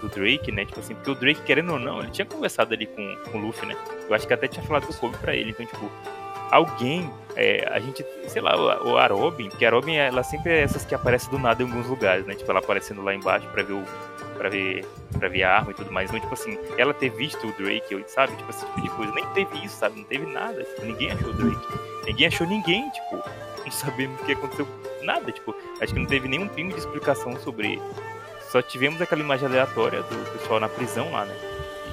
do 0.00 0.08
Drake, 0.08 0.50
né? 0.50 0.64
Tipo 0.64 0.80
assim, 0.80 0.94
porque 0.94 1.10
o 1.10 1.14
Drake, 1.14 1.42
querendo 1.42 1.72
ou 1.72 1.78
não, 1.78 2.00
ele 2.00 2.10
tinha 2.10 2.26
conversado 2.26 2.74
ali 2.74 2.86
com, 2.86 3.16
com 3.30 3.38
o 3.38 3.40
Luffy, 3.42 3.66
né? 3.68 3.76
Eu 4.08 4.14
acho 4.14 4.26
que 4.26 4.34
até 4.34 4.48
tinha 4.48 4.64
falado 4.66 4.86
do 4.86 4.94
Kobe 4.94 5.16
pra 5.18 5.36
ele. 5.36 5.50
Então, 5.50 5.64
tipo, 5.64 5.90
alguém, 6.50 7.10
é, 7.36 7.68
a 7.70 7.78
gente, 7.78 8.04
sei 8.26 8.42
lá, 8.42 8.56
o, 8.82 8.96
a 8.96 9.06
Robin, 9.06 9.48
que 9.48 9.64
a 9.64 9.70
Robin, 9.70 9.96
ela 9.96 10.22
sempre 10.22 10.52
é 10.52 10.60
essas 10.60 10.84
que 10.84 10.94
aparece 10.94 11.30
do 11.30 11.38
nada 11.38 11.62
em 11.62 11.66
alguns 11.66 11.86
lugares, 11.86 12.26
né? 12.26 12.34
Tipo, 12.34 12.50
ela 12.50 12.60
aparecendo 12.60 13.02
lá 13.02 13.14
embaixo 13.14 13.46
pra 13.48 13.62
ver 13.62 13.74
o 13.74 13.84
para 14.36 14.48
ver 14.48 14.86
para 15.18 15.28
ver 15.28 15.42
a 15.42 15.56
arma 15.56 15.72
e 15.72 15.74
tudo 15.74 15.90
mais. 15.90 16.08
Então, 16.08 16.20
tipo 16.20 16.32
assim, 16.32 16.56
ela 16.76 16.94
ter 16.94 17.10
visto 17.10 17.46
o 17.46 17.52
Drake, 17.52 18.04
sabe? 18.06 18.36
Tipo, 18.36 18.50
esse 18.50 18.64
tipo 18.64 18.80
de 18.80 18.90
coisa. 18.90 19.12
Nem 19.12 19.26
teve 19.28 19.64
isso, 19.64 19.76
sabe? 19.76 19.98
Não 19.98 20.04
teve 20.04 20.26
nada. 20.26 20.62
Tipo, 20.62 20.84
ninguém 20.84 21.10
achou 21.10 21.30
o 21.30 21.32
Drake. 21.32 21.66
Ninguém 22.06 22.26
achou 22.28 22.46
ninguém, 22.46 22.88
tipo, 22.90 23.16
não 23.64 23.70
sabemos 23.72 24.20
o 24.20 24.24
que 24.24 24.32
aconteceu. 24.32 24.68
Nada, 25.02 25.32
tipo, 25.32 25.54
acho 25.80 25.92
que 25.92 25.98
não 25.98 26.06
teve 26.06 26.28
nenhum 26.28 26.48
pingo 26.48 26.72
de 26.72 26.78
explicação 26.78 27.36
sobre. 27.40 27.80
Só 28.50 28.62
tivemos 28.62 29.02
aquela 29.02 29.20
imagem 29.20 29.46
aleatória 29.46 30.02
do 30.02 30.32
pessoal 30.38 30.60
na 30.60 30.68
prisão 30.68 31.10
lá, 31.10 31.24
né? 31.24 31.36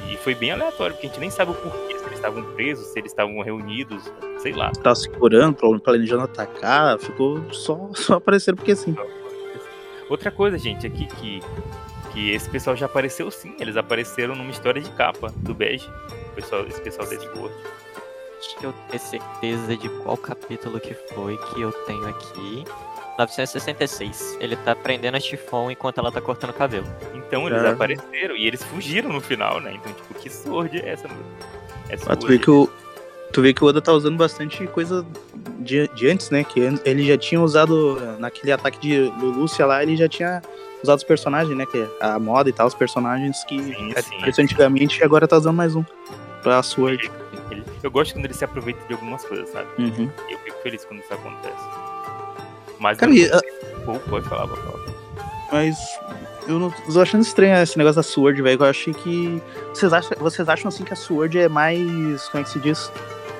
E 0.09 0.17
foi 0.17 0.35
bem 0.35 0.51
aleatório, 0.51 0.95
porque 0.95 1.07
a 1.07 1.09
gente 1.09 1.19
nem 1.19 1.29
sabe 1.29 1.51
o 1.51 1.55
porquê, 1.55 1.94
se 2.05 2.09
eles 2.09 2.19
estavam 2.19 2.43
presos, 2.53 2.87
se 2.87 2.99
eles 2.99 3.11
estavam 3.11 3.41
reunidos, 3.41 4.03
sei 4.37 4.53
lá. 4.53 4.71
Tava 4.71 4.95
se 4.95 5.09
curando, 5.09 5.79
planejando 5.79 6.23
atacar, 6.23 6.97
ficou 6.99 7.51
só, 7.51 7.89
só 7.93 8.15
aparecendo 8.15 8.57
porque 8.57 8.75
sim. 8.75 8.95
Outra 10.09 10.31
coisa, 10.31 10.57
gente, 10.57 10.85
aqui 10.85 11.07
que, 11.07 11.39
que 12.13 12.31
esse 12.31 12.49
pessoal 12.49 12.75
já 12.75 12.85
apareceu 12.85 13.29
sim, 13.31 13.55
eles 13.59 13.75
apareceram 13.75 14.35
numa 14.35 14.51
história 14.51 14.81
de 14.81 14.91
capa 14.91 15.33
do 15.37 15.53
Bege, 15.53 15.89
pessoal, 16.35 16.65
esse 16.67 16.79
pessoal 16.81 17.07
desse 17.07 17.25
Sword. 17.33 17.55
Acho 18.37 18.57
que 18.57 18.65
eu 18.65 18.73
tenho 18.89 19.01
certeza 19.01 19.77
de 19.77 19.89
qual 20.03 20.17
capítulo 20.17 20.79
que 20.79 20.93
foi 20.93 21.37
que 21.37 21.61
eu 21.61 21.71
tenho 21.71 22.07
aqui. 22.07 22.63
966. 23.17 24.37
Ele 24.41 24.57
tá 24.57 24.75
prendendo 24.75 25.15
a 25.15 25.19
Chifon 25.19 25.71
enquanto 25.71 25.99
ela 25.99 26.11
tá 26.11 26.19
cortando 26.19 26.49
o 26.49 26.53
cabelo. 26.53 26.85
Então 27.13 27.47
eles 27.47 27.63
é. 27.63 27.69
apareceram 27.69 28.35
e 28.35 28.45
eles 28.45 28.61
fugiram 28.61 29.11
no 29.11 29.21
final, 29.21 29.61
né? 29.61 29.73
Então, 29.73 29.91
tipo, 29.93 30.13
que 30.15 30.29
sword 30.29 30.77
é 30.79 30.89
essa, 30.89 31.07
mano? 31.07 31.25
É 31.89 31.95
tu 32.15 32.27
vê 32.27 32.39
que 32.39 32.49
o, 32.49 32.69
Tu 33.31 33.41
vê 33.41 33.53
que 33.53 33.63
o 33.63 33.67
Oda 33.67 33.81
tá 33.81 33.91
usando 33.91 34.17
bastante 34.17 34.65
coisa 34.67 35.05
de, 35.59 35.87
de 35.89 36.07
antes, 36.09 36.29
né? 36.29 36.43
Que 36.43 36.59
ele 36.85 37.05
já 37.05 37.17
tinha 37.17 37.41
usado 37.41 37.99
naquele 38.19 38.51
ataque 38.51 38.79
de 38.79 39.11
Lúcia 39.19 39.65
lá, 39.65 39.83
ele 39.83 39.97
já 39.97 40.07
tinha 40.07 40.41
usado 40.81 40.97
os 40.99 41.03
personagens, 41.03 41.55
né? 41.57 41.65
Que 41.65 41.79
é 41.79 41.87
a 41.99 42.17
moda 42.19 42.49
e 42.49 42.53
tal, 42.53 42.65
os 42.67 42.73
personagens 42.73 43.43
que 43.43 43.57
Sim, 43.61 43.73
sim. 44.01 44.15
apareceu 44.17 44.43
antigamente 44.43 44.99
e 45.01 45.03
agora 45.03 45.27
tá 45.27 45.37
usando 45.37 45.55
mais 45.55 45.75
um. 45.75 45.83
Pra 46.43 46.61
Sword. 46.63 47.11
Ele- 47.51 47.63
eu 47.83 47.91
gosto 47.91 48.13
quando 48.13 48.25
ele 48.25 48.33
se 48.33 48.45
aproveita 48.45 48.79
de 48.87 48.93
algumas 48.93 49.25
coisas, 49.25 49.49
sabe? 49.49 49.67
Uhum. 49.79 50.09
Eu 50.29 50.37
fico 50.39 50.57
feliz 50.63 50.85
quando 50.85 51.01
isso 51.01 51.13
acontece. 51.13 51.63
Mas 52.79 52.97
Cara, 52.97 53.11
eu- 53.11 53.15
e, 53.17 53.31
ah, 53.31 53.41
Pô, 53.83 53.93
pode 53.99 54.27
falar, 54.29 54.47
pode 54.47 54.61
falar. 54.61 54.79
mas 55.51 55.77
eu 56.47 56.59
não 56.59 56.69
tô 56.69 57.01
achando 57.01 57.21
estranho 57.21 57.61
esse 57.61 57.77
negócio 57.77 57.97
da 57.97 58.03
Sword, 58.03 58.41
velho. 58.41 58.61
Eu 58.61 58.65
achei 58.65 58.93
que. 58.93 59.41
Vocês 59.73 59.91
acham, 59.91 60.17
vocês 60.19 60.47
acham 60.47 60.69
assim 60.69 60.83
que 60.83 60.93
a 60.93 60.95
Sword 60.95 61.37
é 61.37 61.49
mais. 61.49 62.27
Como 62.29 62.41
é 62.41 62.43
que 62.43 62.49
se 62.49 62.59
diz? 62.59 62.91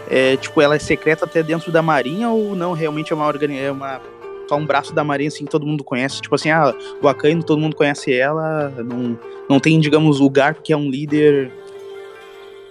É, 0.09 0.37
tipo, 0.37 0.61
ela 0.61 0.75
é 0.75 0.79
secreta 0.79 1.25
até 1.25 1.41
dentro 1.41 1.71
da 1.71 1.81
marinha 1.81 2.29
ou 2.29 2.55
não? 2.55 2.73
Realmente 2.73 3.11
é 3.11 3.15
uma 3.15 3.27
organi 3.27 3.57
é 3.57 3.71
uma. 3.71 4.01
Só 4.47 4.55
um 4.57 4.65
braço 4.65 4.93
da 4.93 5.03
marinha 5.03 5.27
assim 5.27 5.45
que 5.45 5.51
todo 5.51 5.65
mundo 5.65 5.83
conhece. 5.83 6.21
Tipo 6.21 6.35
assim, 6.35 6.51
ah, 6.51 6.73
o 7.01 7.07
Akainu, 7.07 7.43
todo 7.43 7.59
mundo 7.59 7.75
conhece 7.75 8.13
ela. 8.13 8.69
Não, 8.69 9.19
não 9.49 9.59
tem, 9.59 9.79
digamos, 9.79 10.19
o 10.19 10.29
Garp, 10.29 10.59
que 10.63 10.71
é 10.71 10.77
um 10.77 10.89
líder. 10.89 11.51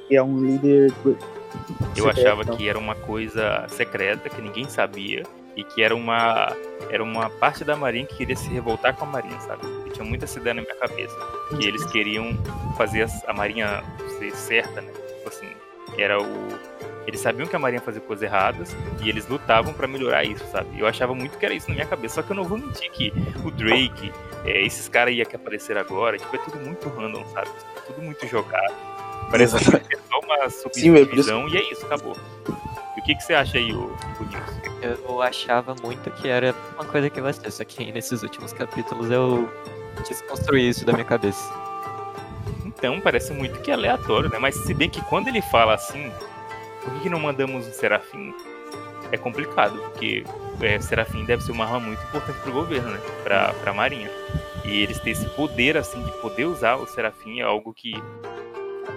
Que 0.09 0.17
é 0.17 0.23
um 0.23 0.39
líder. 0.45 0.93
Eu 1.97 2.05
secreto, 2.07 2.21
achava 2.21 2.43
então. 2.43 2.57
que 2.57 2.69
era 2.69 2.79
uma 2.79 2.95
coisa 2.95 3.65
secreta 3.69 4.29
que 4.29 4.41
ninguém 4.41 4.69
sabia 4.69 5.25
e 5.57 5.65
que 5.65 5.83
era 5.83 5.95
uma 5.95 6.55
era 6.91 7.03
uma 7.03 7.31
parte 7.31 7.65
da 7.65 7.77
marinha 7.77 8.07
que 8.07 8.17
queria 8.17 8.37
se 8.37 8.49
revoltar 8.49 8.95
com 8.97 9.05
a 9.05 9.09
marinha, 9.09 9.39
sabe? 9.41 9.65
Eu 9.65 9.93
tinha 9.93 10.05
muita 10.05 10.25
essa 10.25 10.39
ideia 10.39 10.55
na 10.55 10.63
minha 10.63 10.75
cabeça 10.75 11.17
que 11.49 11.67
eles 11.67 11.85
queriam 11.87 12.37
fazer 12.77 13.07
a 13.27 13.33
marinha 13.33 13.83
ser 14.19 14.35
certa, 14.35 14.81
né? 14.81 14.93
Tipo 14.93 15.29
assim, 15.29 15.49
era 15.97 16.21
o 16.21 16.49
eles 17.07 17.21
sabiam 17.21 17.47
que 17.47 17.55
a 17.55 17.59
marinha 17.59 17.81
fazia 17.81 18.01
coisas 18.01 18.23
erradas 18.23 18.75
e 19.03 19.09
eles 19.09 19.29
lutavam 19.29 19.75
pra 19.75 19.87
melhorar 19.87 20.25
isso, 20.25 20.45
sabe? 20.51 20.79
Eu 20.79 20.87
achava 20.87 21.15
muito 21.15 21.37
que 21.39 21.45
era 21.45 21.55
isso 21.55 21.69
na 21.69 21.75
minha 21.75 21.87
cabeça, 21.87 22.17
só 22.17 22.23
que 22.23 22.31
eu 22.33 22.37
não 22.37 22.45
vou 22.45 22.57
mentir 22.59 22.91
que 22.91 23.13
o 23.45 23.51
Drake, 23.51 24.13
é, 24.45 24.65
esses 24.65 24.89
caras 24.89 25.13
aí 25.13 25.25
que 25.25 25.37
apareceram 25.37 25.81
agora, 25.81 26.19
tipo, 26.19 26.35
é 26.35 26.39
tudo 26.39 26.59
muito 26.59 26.89
random, 26.89 27.25
sabe? 27.27 27.51
Tudo 27.87 28.01
muito 28.01 28.27
jogado. 28.27 28.75
Parece 29.31 29.59
que 29.59 29.95
é 29.95 29.99
só 30.11 30.21
uma 30.21 30.49
Sim, 30.49 30.97
subdivisão 30.97 31.49
e 31.49 31.57
é 31.57 31.73
isso, 31.73 31.85
acabou. 31.85 32.17
E 32.97 33.01
o 33.01 33.05
que, 33.05 33.15
que 33.15 33.23
você 33.23 33.35
acha 33.35 33.59
aí, 33.59 33.73
o, 33.73 33.87
o 34.21 34.25
Nilson? 34.25 34.54
Eu 34.85 35.23
achava 35.23 35.75
muito 35.83 36.11
que 36.11 36.29
era 36.29 36.55
uma 36.75 36.85
coisa 36.85 37.09
que 37.09 37.19
ia 37.19 37.33
ser, 37.33 37.51
só 37.51 37.65
que 37.65 37.91
nesses 37.91 38.23
últimos 38.23 38.53
capítulos 38.53 39.11
eu 39.11 39.49
desconstruí 40.07 40.69
isso 40.69 40.85
da 40.85 40.93
minha 40.93 41.05
cabeça. 41.05 41.53
Então, 42.65 43.01
parece 43.01 43.33
muito 43.33 43.61
que 43.61 43.71
é 43.71 43.75
aleatório, 43.75 44.29
né? 44.29 44.39
Mas 44.39 44.55
se 44.57 44.75
bem 44.75 44.91
que 44.91 45.01
quando 45.07 45.29
ele 45.29 45.41
fala 45.41 45.75
assim, 45.75 46.13
por 46.83 47.01
que, 47.01 47.09
não 47.09 47.19
mandamos 47.19 47.67
um 47.67 47.73
Serafim? 47.73 48.35
É 49.11 49.17
complicado, 49.17 49.79
porque 49.79 50.25
é, 50.61 50.79
Serafim 50.81 51.25
deve 51.25 51.43
ser 51.43 51.53
uma 51.53 51.65
arma 51.65 51.81
muito 51.81 52.03
importante 52.03 52.39
pro 52.41 52.53
governo, 52.53 52.91
né? 52.91 53.01
Pra, 53.23 53.55
pra 53.55 53.73
Marinha. 53.73 54.11
E 54.65 54.83
eles 54.83 54.99
terem 54.99 55.13
esse 55.13 55.29
poder, 55.31 55.77
assim, 55.77 56.03
de 56.03 56.11
poder 56.21 56.47
usar 56.47 56.77
o 56.77 56.87
Serafim 56.87 57.41
é 57.41 57.43
algo 57.43 57.73
que, 57.73 57.95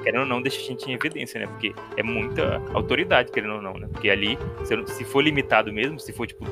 querendo 0.04 0.22
ou 0.22 0.26
não, 0.28 0.42
deixa 0.42 0.60
a 0.60 0.64
gente 0.64 0.90
em 0.90 0.94
evidência, 0.94 1.40
né? 1.40 1.48
Porque 1.48 1.74
é 1.96 2.04
muita 2.04 2.62
autoridade, 2.74 3.32
querendo 3.32 3.56
ou 3.56 3.62
não, 3.62 3.74
né? 3.74 3.88
Porque 3.92 4.10
ali, 4.10 4.38
se, 4.64 4.74
eu 4.74 4.86
for 5.08 5.22
limitado 5.22 5.72
mesmo, 5.72 6.00
se 6.00 6.14
for, 6.14 6.28
tipo, 6.28 6.46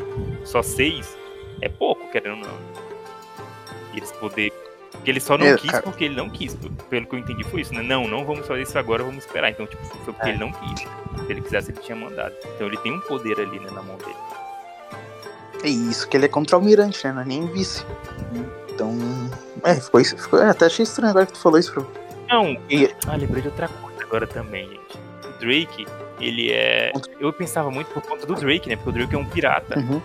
só 0.44 0.62
seis, 0.62 1.18
é 1.62 1.70
pouco, 1.70 2.10
querendo 2.12 2.38
ou 2.38 2.48
não. 2.48 2.58
E 3.94 3.98
eles 3.98 4.12
poder 4.14 4.52
porque 5.06 5.12
ele 5.12 5.20
só 5.20 5.38
não 5.38 5.46
É, 5.46 5.56
quis 5.56 5.70
cara. 5.70 5.84
porque 5.84 6.06
ele 6.06 6.16
não 6.16 6.30
quis. 6.30 6.58
Pelo 6.90 7.06
que 7.06 7.16
eu 7.16 7.20
entendi 7.20 7.44
foi 7.44 7.62
isso, 7.62 7.72
né? 7.74 7.84
Não, 7.84 8.08
não 8.08 8.26
vamos 8.26 8.48
fazer 8.48 8.64
isso 8.64 8.78
agora, 8.80 9.04
vamos 9.04 9.24
esperar. 9.24 9.52
Então, 9.52 9.68
tipo, 9.68 9.84
foi 9.86 10.14
porque 10.14 10.30
É. 10.30 10.32
ele 10.32 10.40
não 10.40 10.52
quis. 10.52 10.80
Se 10.80 11.32
ele 11.32 11.42
quisesse, 11.42 11.72
ele 11.72 11.80
tinha 11.80 11.96
mandado. 11.96 12.34
Então 12.56 12.66
ele 12.66 12.78
tem 12.78 12.92
um 12.94 13.00
poder 13.02 13.40
ali, 13.40 13.60
né, 13.60 13.70
na 13.72 13.84
mão 13.84 13.98
dele. 13.98 14.16
É 15.64 15.68
isso, 15.68 16.08
que 16.08 16.18
ele 16.18 16.26
é 16.26 16.30
contra-almirante, 16.30 17.06
né? 17.06 17.14
Não 17.14 17.22
é 17.22 17.26
nem 17.26 17.46
vice. 17.48 17.86
Então. 18.74 18.98
É, 19.64 19.76
ficou 19.76 20.00
isso. 20.00 20.18
Ficou, 20.18 20.42
é, 20.42 20.50
até 20.50 20.66
achei 20.66 20.84
estranho 20.84 21.12
agora 21.12 21.26
que 21.28 21.34
tu 21.34 21.40
falou 21.40 21.60
isso, 21.60 21.72
pro. 21.72 21.88
Não, 22.30 22.58
E- 22.70 22.94
ah, 23.08 23.16
lembrei 23.16 23.42
de 23.42 23.48
outra 23.50 23.68
coisa 23.68 24.04
agora 24.04 24.26
também, 24.28 24.68
gente. 24.70 24.98
O 25.28 25.40
Drake, 25.40 25.86
ele 26.20 26.52
é. 26.52 26.92
Eu 27.20 27.32
pensava 27.34 27.70
muito 27.72 27.88
por 27.92 28.02
conta 28.02 28.26
do 28.26 28.36
Drake, 28.36 28.70
né? 28.70 28.76
Porque 28.76 28.90
o 28.90 28.94
Drake 28.94 29.16
é 29.16 29.18
um 29.18 29.26
pirata. 29.26 29.78
Uhum. 29.80 30.02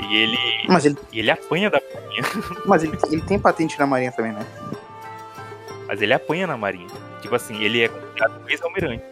E 0.00 0.16
ele. 0.16 0.38
Mas, 0.68 0.84
ele, 0.84 0.96
E 1.12 1.18
ele 1.20 1.30
apanha 1.30 1.70
da 1.70 1.80
marinha. 1.94 2.22
mas 2.66 2.82
ele, 2.84 2.98
ele 3.10 3.22
tem 3.22 3.38
patente 3.38 3.78
na 3.78 3.86
marinha 3.86 4.12
também, 4.12 4.32
né? 4.32 4.44
Mas 5.86 6.00
ele 6.02 6.12
apanha 6.12 6.46
na 6.46 6.56
marinha. 6.56 6.88
Tipo 7.22 7.34
assim, 7.34 7.62
ele 7.62 7.82
é 7.82 7.88
considerado 7.88 8.42
um 8.44 8.48
ex-almirante. 8.48 9.04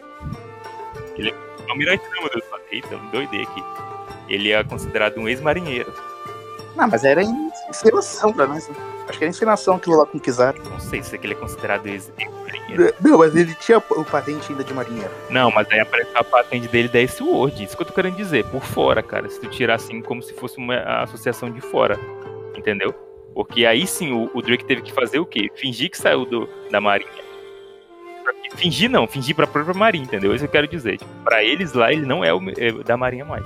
Ele 1.17 1.29
é 1.31 1.69
almirante 1.69 2.03
não, 2.13 2.21
meu 2.21 2.29
Deus. 2.31 2.43
Eita, 2.71 2.97
me 2.97 3.11
doidei 3.11 3.43
aqui. 3.43 3.63
Ele 4.27 4.51
é 4.51 4.63
considerado 4.63 5.17
um 5.19 5.27
ex-marinheiro. 5.27 5.93
Não, 6.75 6.87
mas 6.87 7.03
era 7.03 7.21
em- 7.23 7.51
encenação 7.69 8.33
pra 8.33 8.47
nós. 8.47 8.67
né? 8.67 8.75
Acho 9.07 9.17
que 9.17 9.23
era 9.25 9.29
encenação 9.29 9.75
aquilo 9.75 9.97
lá 9.97 10.05
com 10.05 10.17
o 10.17 10.21
Kizaru. 10.21 10.61
Não 10.69 10.79
sei 10.79 11.03
se 11.03 11.15
ele 11.21 11.33
é 11.33 11.35
considerado 11.35 11.85
ex- 11.87 12.11
ex-marinheiro. 12.17 12.93
Não, 13.01 13.17
mas 13.17 13.35
ele 13.35 13.53
tinha 13.55 13.77
o 13.77 14.05
patente 14.05 14.51
ainda 14.51 14.63
de 14.63 14.73
marinheiro. 14.73 15.09
Não, 15.29 15.51
mas 15.51 15.69
aí 15.69 15.79
aparece 15.79 16.09
a 16.15 16.23
patente 16.23 16.67
dele 16.69 16.87
da 16.87 17.01
S-Word. 17.01 17.63
Isso 17.63 17.75
que 17.75 17.83
eu 17.83 17.87
tô 17.87 17.93
querendo 17.93 18.15
dizer. 18.15 18.45
Por 18.45 18.63
fora, 18.63 19.03
cara. 19.03 19.29
Se 19.29 19.39
tu 19.39 19.47
tirar 19.49 19.75
assim 19.75 20.01
como 20.01 20.23
se 20.23 20.33
fosse 20.33 20.57
uma 20.57 20.77
associação 21.03 21.51
de 21.51 21.59
fora. 21.61 21.99
Entendeu? 22.57 22.93
Porque 23.33 23.65
aí 23.65 23.85
sim 23.85 24.13
o, 24.13 24.29
o 24.33 24.41
Drake 24.41 24.63
teve 24.63 24.81
que 24.81 24.93
fazer 24.93 25.19
o 25.19 25.25
quê? 25.25 25.51
Fingir 25.55 25.89
que 25.89 25.97
saiu 25.97 26.25
do, 26.25 26.47
da 26.71 26.79
marinha. 26.79 27.09
Fingir 28.55 28.89
não, 28.89 29.07
fingir 29.07 29.35
pra 29.35 29.47
própria 29.47 29.73
marinha, 29.73 30.05
entendeu? 30.05 30.33
Isso 30.33 30.45
eu 30.45 30.49
quero 30.49 30.67
dizer. 30.67 30.97
Tipo, 30.97 31.11
pra 31.23 31.43
eles 31.43 31.73
lá, 31.73 31.91
ele 31.91 32.05
não 32.05 32.23
é, 32.23 32.33
o, 32.33 32.39
é 32.57 32.71
da 32.83 32.95
marinha 32.95 33.25
mais. 33.25 33.45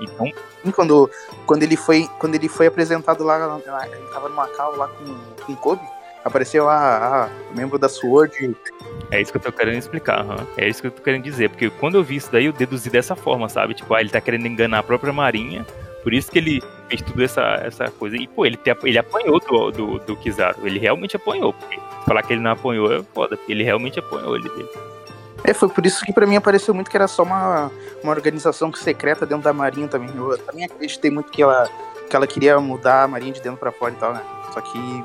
Então, 0.00 0.32
quando, 0.72 1.10
quando, 1.46 1.62
ele 1.62 1.76
foi, 1.76 2.08
quando 2.18 2.34
ele 2.34 2.48
foi 2.48 2.66
apresentado 2.66 3.22
lá, 3.24 3.36
lá- 3.36 3.86
ele 3.88 4.06
tava 4.12 4.28
no 4.28 4.34
Macau 4.34 4.76
lá 4.76 4.88
com, 4.88 5.44
com 5.44 5.54
Kobe, 5.56 5.82
apareceu 6.24 6.64
lá, 6.64 7.26
ah, 7.26 7.28
membro 7.54 7.78
da 7.78 7.88
SWORD. 7.88 8.54
É 9.10 9.20
isso 9.20 9.30
que 9.30 9.38
eu 9.38 9.42
tô 9.42 9.52
querendo 9.52 9.78
explicar. 9.78 10.24
É 10.56 10.68
isso 10.68 10.80
que 10.80 10.86
eu 10.88 10.90
tô 10.90 11.02
querendo 11.02 11.22
dizer. 11.24 11.50
Porque 11.50 11.68
quando 11.70 11.96
eu 11.96 12.02
vi 12.04 12.16
isso 12.16 12.30
daí, 12.32 12.46
eu 12.46 12.52
deduzi 12.52 12.88
dessa 12.90 13.14
forma, 13.14 13.48
sabe? 13.48 13.74
Tipo, 13.74 13.92
ah, 13.94 14.00
ele 14.00 14.10
tá 14.10 14.20
querendo 14.20 14.46
enganar 14.46 14.78
a 14.78 14.82
própria 14.82 15.12
marinha. 15.12 15.66
Por 16.02 16.12
isso 16.12 16.30
que 16.30 16.38
ele 16.38 16.62
fez 16.88 17.00
tudo 17.02 17.22
essa, 17.22 17.42
essa 17.64 17.90
coisa. 17.90 18.16
E, 18.16 18.26
pô, 18.26 18.44
ele, 18.44 18.56
te- 18.58 18.76
ele 18.84 18.98
apanhou 18.98 19.38
do, 19.40 19.70
do, 19.70 19.98
do 20.00 20.16
Kizaru. 20.16 20.66
Ele 20.66 20.78
realmente 20.78 21.16
apanhou. 21.16 21.52
Porque 21.54 21.78
falar 22.06 22.22
que 22.22 22.32
ele 22.34 22.42
não 22.42 22.50
apanhou 22.52 22.92
é 22.92 23.02
foda. 23.14 23.36
Porque 23.36 23.52
ele 23.52 23.62
realmente 23.64 23.98
apanhou 23.98 24.36
ele 24.36 24.48
dele. 24.50 24.68
É, 25.44 25.52
foi 25.52 25.68
por 25.68 25.84
isso 25.84 26.04
que 26.04 26.12
pra 26.12 26.26
mim 26.26 26.36
apareceu 26.36 26.72
muito 26.74 26.90
que 26.90 26.96
era 26.96 27.06
só 27.06 27.22
uma, 27.22 27.70
uma 28.02 28.12
organização 28.12 28.72
secreta 28.72 29.26
dentro 29.26 29.44
da 29.44 29.52
marinha 29.52 29.86
também. 29.88 30.08
Eu 30.16 30.38
também 30.38 30.64
acreditei 30.64 31.10
muito 31.10 31.30
que 31.30 31.42
ela, 31.42 31.68
que 32.08 32.16
ela 32.16 32.26
queria 32.26 32.58
mudar 32.58 33.02
a 33.04 33.08
marinha 33.08 33.32
de 33.32 33.42
dentro 33.42 33.58
pra 33.58 33.70
fora 33.70 33.92
e 33.92 33.96
tal, 33.96 34.14
né? 34.14 34.22
Só 34.54 34.60
que 34.62 35.04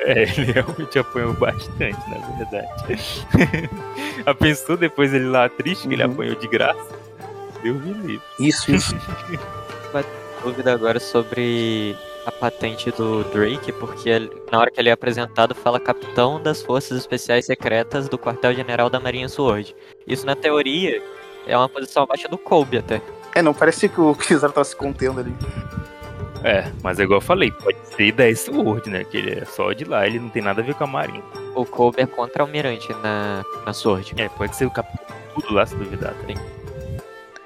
É, 0.00 0.22
ele 0.36 0.50
realmente 0.52 0.98
apanhou 0.98 1.32
bastante, 1.34 1.96
na 2.10 2.18
verdade. 2.36 3.26
a 4.26 4.34
pensou 4.34 4.76
depois 4.76 5.14
ele 5.14 5.26
lá 5.28 5.48
triste 5.48 5.86
que 5.86 5.94
ele 5.94 6.04
Uhum. 6.04 6.12
apanhou 6.12 6.34
de 6.34 6.48
graça. 6.48 6.96
Deus 7.62 7.80
me 7.82 7.92
livre. 7.92 8.22
isso, 8.40 8.70
isso. 8.74 8.96
Dúvida 10.42 10.72
agora 10.72 11.00
sobre 11.00 11.96
a 12.26 12.32
patente 12.32 12.90
do 12.90 13.22
Drake, 13.24 13.70
porque 13.72 14.08
ele- 14.08 14.30
na 14.50 14.58
hora 14.58 14.70
que 14.70 14.80
ele 14.80 14.88
é 14.88 14.92
apresentado 14.92 15.54
fala 15.54 15.78
capitão 15.78 16.42
das 16.42 16.60
forças 16.62 16.98
especiais 16.98 17.46
secretas 17.46 18.08
do 18.08 18.18
quartel-general 18.18 18.90
da 18.90 18.98
Marinha 18.98 19.28
Sword. 19.28 19.74
Isso 20.06 20.26
na 20.26 20.34
teoria 20.34 21.00
é 21.46 21.56
uma 21.56 21.68
posição 21.68 22.02
abaixo 22.02 22.28
do 22.28 22.36
Kobe 22.36 22.78
até. 22.78 23.00
é, 23.34 23.42
não, 23.42 23.54
parece 23.54 23.88
que 23.88 24.00
o 24.00 24.14
Kizaru 24.14 24.52
tava 24.52 24.64
se 24.64 24.74
contendo 24.74 25.20
ali. 25.20 25.32
É, 26.44 26.70
mas 26.82 26.98
é 27.00 27.02
igual 27.02 27.18
eu 27.18 27.24
falei, 27.24 27.50
pode 27.50 27.76
ser 27.96 28.12
da 28.12 28.28
S-Word, 28.28 28.88
né? 28.90 29.04
Que 29.04 29.16
ele 29.16 29.40
é 29.40 29.44
só 29.44 29.72
de 29.72 29.84
lá, 29.84 30.06
ele 30.06 30.18
não 30.18 30.28
tem 30.28 30.42
nada 30.42 30.60
a 30.62 30.64
ver 30.64 30.74
com 30.74 30.84
a 30.84 30.86
marinha. 30.86 31.22
O 31.54 31.64
Kobe 31.64 32.00
é 32.02 32.06
contra-almirante 32.06 32.92
na, 33.02 33.44
na 33.64 33.72
Sword. 33.72 34.14
É, 34.16 34.28
pode 34.28 34.54
ser 34.54 34.66
o 34.66 34.70
capitão 34.70 35.04
tudo 35.34 35.52
lá, 35.54 35.66
se 35.66 35.74
duvidar, 35.74 36.14
tá? 36.14 36.34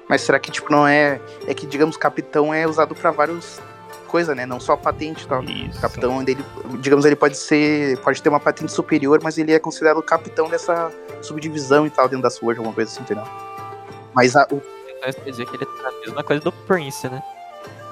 Mas 0.07 0.21
será 0.21 0.39
que, 0.39 0.51
tipo, 0.51 0.71
não 0.71 0.85
é. 0.87 1.19
É 1.47 1.53
que, 1.53 1.65
digamos, 1.65 1.97
capitão 1.97 2.53
é 2.53 2.67
usado 2.67 2.93
pra 2.93 3.11
várias 3.11 3.61
coisas, 4.11 4.35
né? 4.35 4.45
Não 4.45 4.59
só 4.59 4.75
patente 4.75 5.23
e 5.23 5.27
tal. 5.27 5.43
Isso. 5.43 5.79
Capitão 5.81 6.23
dele, 6.23 6.43
digamos, 6.79 7.05
ele 7.05 7.15
pode 7.15 7.37
ser. 7.37 7.97
Pode 7.99 8.21
ter 8.21 8.29
uma 8.29 8.39
patente 8.39 8.71
superior, 8.71 9.19
mas 9.23 9.37
ele 9.37 9.53
é 9.53 9.59
considerado 9.59 9.97
o 9.97 10.03
capitão 10.03 10.49
dessa 10.49 10.91
subdivisão 11.21 11.87
e 11.87 11.89
tal, 11.89 12.07
dentro 12.09 12.23
da 12.23 12.29
SWORD, 12.29 12.59
alguma 12.59 12.75
coisa 12.75 12.91
assim, 12.91 13.01
entendeu? 13.01 13.23
Mas 14.13 14.35
a- 14.35 14.45
o, 14.51 14.61
Então 14.97 15.09
isso 15.09 15.21
quer 15.21 15.29
dizer 15.31 15.45
que 15.47 15.55
ele 15.55 15.65
tá 15.65 15.83
na 15.83 15.91
mesma 16.05 16.23
coisa 16.23 16.43
do 16.43 16.51
Prince, 16.51 17.07
né? 17.09 17.23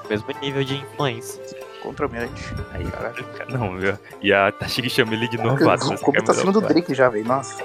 Mesmo 0.09 0.27
nível 0.41 0.63
de 0.63 0.75
influência. 0.77 1.41
contra-almirante. 1.81 2.43
Aí, 2.73 2.83
cara, 2.91 3.13
não, 3.57 3.77
viu? 3.77 3.97
E 4.21 4.33
a 4.33 4.51
Tashigi 4.51 4.89
chama 4.89 5.13
ele 5.13 5.29
de 5.29 5.37
novato. 5.37 5.93
O 5.93 5.97
Kobe 5.97 6.21
tá 6.23 6.33
a 6.33 6.35
acima 6.35 6.51
do 6.51 6.59
Drake 6.59 6.93
já, 6.93 7.07
velho. 7.07 7.25
Nossa. 7.25 7.63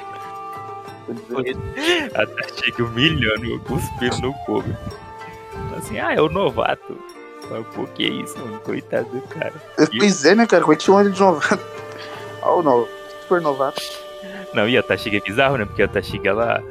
A 2.15 2.27
Tashigi 2.27 2.81
humilhando, 2.81 3.61
cuspindo 3.65 4.19
no 4.23 4.35
Kobe. 4.47 4.75
Assim, 5.77 5.99
ah, 5.99 6.13
é 6.15 6.21
o 6.21 6.29
novato. 6.29 6.97
Fala, 7.49 7.63
Pô, 7.75 7.85
que 7.87 8.05
isso, 8.05 8.39
mano? 8.39 8.59
Coitado 8.61 9.09
do 9.09 9.21
cara. 9.23 9.53
Pois 9.99 10.25
é, 10.25 10.35
né, 10.35 10.47
cara? 10.47 10.63
Como 10.63 10.73
é 10.73 10.77
que 10.77 10.83
chama 10.83 11.01
ele 11.03 11.11
de 11.11 11.21
novato? 11.21 11.65
Ó, 12.43 12.59
o 12.59 12.63
novo. 12.63 12.89
Super 13.23 13.41
novato. 13.41 13.83
Não, 14.53 14.69
e 14.69 14.77
a 14.79 14.83
Tashigi 14.83 15.17
é 15.17 15.21
bizarro, 15.21 15.57
né? 15.57 15.65
Porque 15.65 15.83
a 15.83 15.89
Tashigi, 15.89 16.27
ela. 16.27 16.63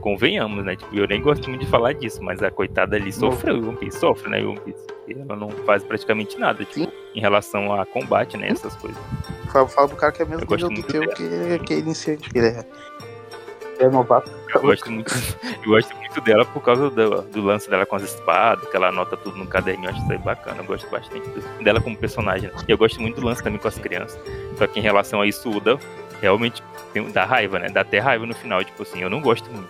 convenhamos, 0.00 0.64
né? 0.64 0.76
Tipo, 0.76 0.94
eu 0.96 1.06
nem 1.06 1.20
gosto 1.20 1.48
muito 1.48 1.64
de 1.64 1.70
falar 1.70 1.92
disso, 1.92 2.22
mas 2.22 2.42
a 2.42 2.50
coitada 2.50 2.96
ali 2.96 3.12
sofreu, 3.12 3.56
One 3.56 3.76
Piece 3.76 3.98
sofre, 3.98 4.30
né? 4.30 4.40
One 4.44 4.60
Piece. 4.60 4.84
Ela 5.08 5.36
não 5.36 5.50
faz 5.50 5.84
praticamente 5.84 6.38
nada, 6.38 6.64
tipo, 6.64 6.92
em 7.14 7.20
relação 7.20 7.72
a 7.72 7.86
combate, 7.86 8.36
né? 8.36 8.48
Essas 8.48 8.74
coisas. 8.76 9.00
Fala, 9.52 9.68
fala 9.68 9.88
pro 9.88 9.96
cara 9.96 10.12
que 10.12 10.22
é 10.22 10.24
mesmo 10.24 10.44
Eu 10.48 10.56
nível 10.56 10.70
do 10.70 10.82
teu 10.82 11.08
que, 11.10 11.58
que 11.64 11.74
é 11.74 11.78
iniciante. 11.78 12.28
que 12.28 12.38
Ele 12.38 12.48
é, 12.48 12.64
é 13.78 13.88
novato. 13.88 14.30
Eu 14.54 14.60
gosto 14.62 14.90
muito, 14.90 15.12
eu 15.64 15.70
gosto 15.70 15.96
muito 15.96 16.20
dela 16.20 16.44
por 16.46 16.60
causa 16.62 16.88
do, 16.90 17.22
do 17.22 17.42
lance 17.42 17.68
dela 17.68 17.84
com 17.86 17.96
as 17.96 18.02
espadas, 18.02 18.68
que 18.68 18.76
ela 18.76 18.88
anota 18.88 19.16
tudo 19.16 19.36
no 19.36 19.46
caderninho, 19.46 19.88
eu 19.90 19.94
acho 19.94 20.02
isso 20.02 20.12
aí 20.12 20.18
bacana. 20.18 20.58
Eu 20.58 20.64
gosto 20.64 20.88
bastante 20.90 21.28
do- 21.28 21.62
dela 21.64 21.80
como 21.80 21.96
personagem. 21.96 22.50
né? 22.50 22.56
E 22.66 22.70
eu 22.72 22.78
gosto 22.78 23.00
muito 23.00 23.20
do 23.20 23.26
lance 23.26 23.42
também 23.42 23.58
com 23.58 23.68
as 23.68 23.78
crianças. 23.78 24.18
Só 24.56 24.66
que 24.66 24.78
em 24.78 24.82
relação 24.82 25.20
a 25.20 25.26
isso, 25.26 25.50
Uda 25.50 25.78
realmente 26.20 26.62
tem, 26.92 27.10
dá 27.10 27.24
raiva, 27.24 27.58
né? 27.58 27.68
Dá 27.68 27.82
até 27.82 27.98
raiva 27.98 28.24
no 28.24 28.34
final, 28.34 28.64
tipo 28.64 28.82
assim, 28.82 29.00
eu 29.02 29.10
não 29.10 29.20
gosto 29.20 29.50
muito, 29.50 29.68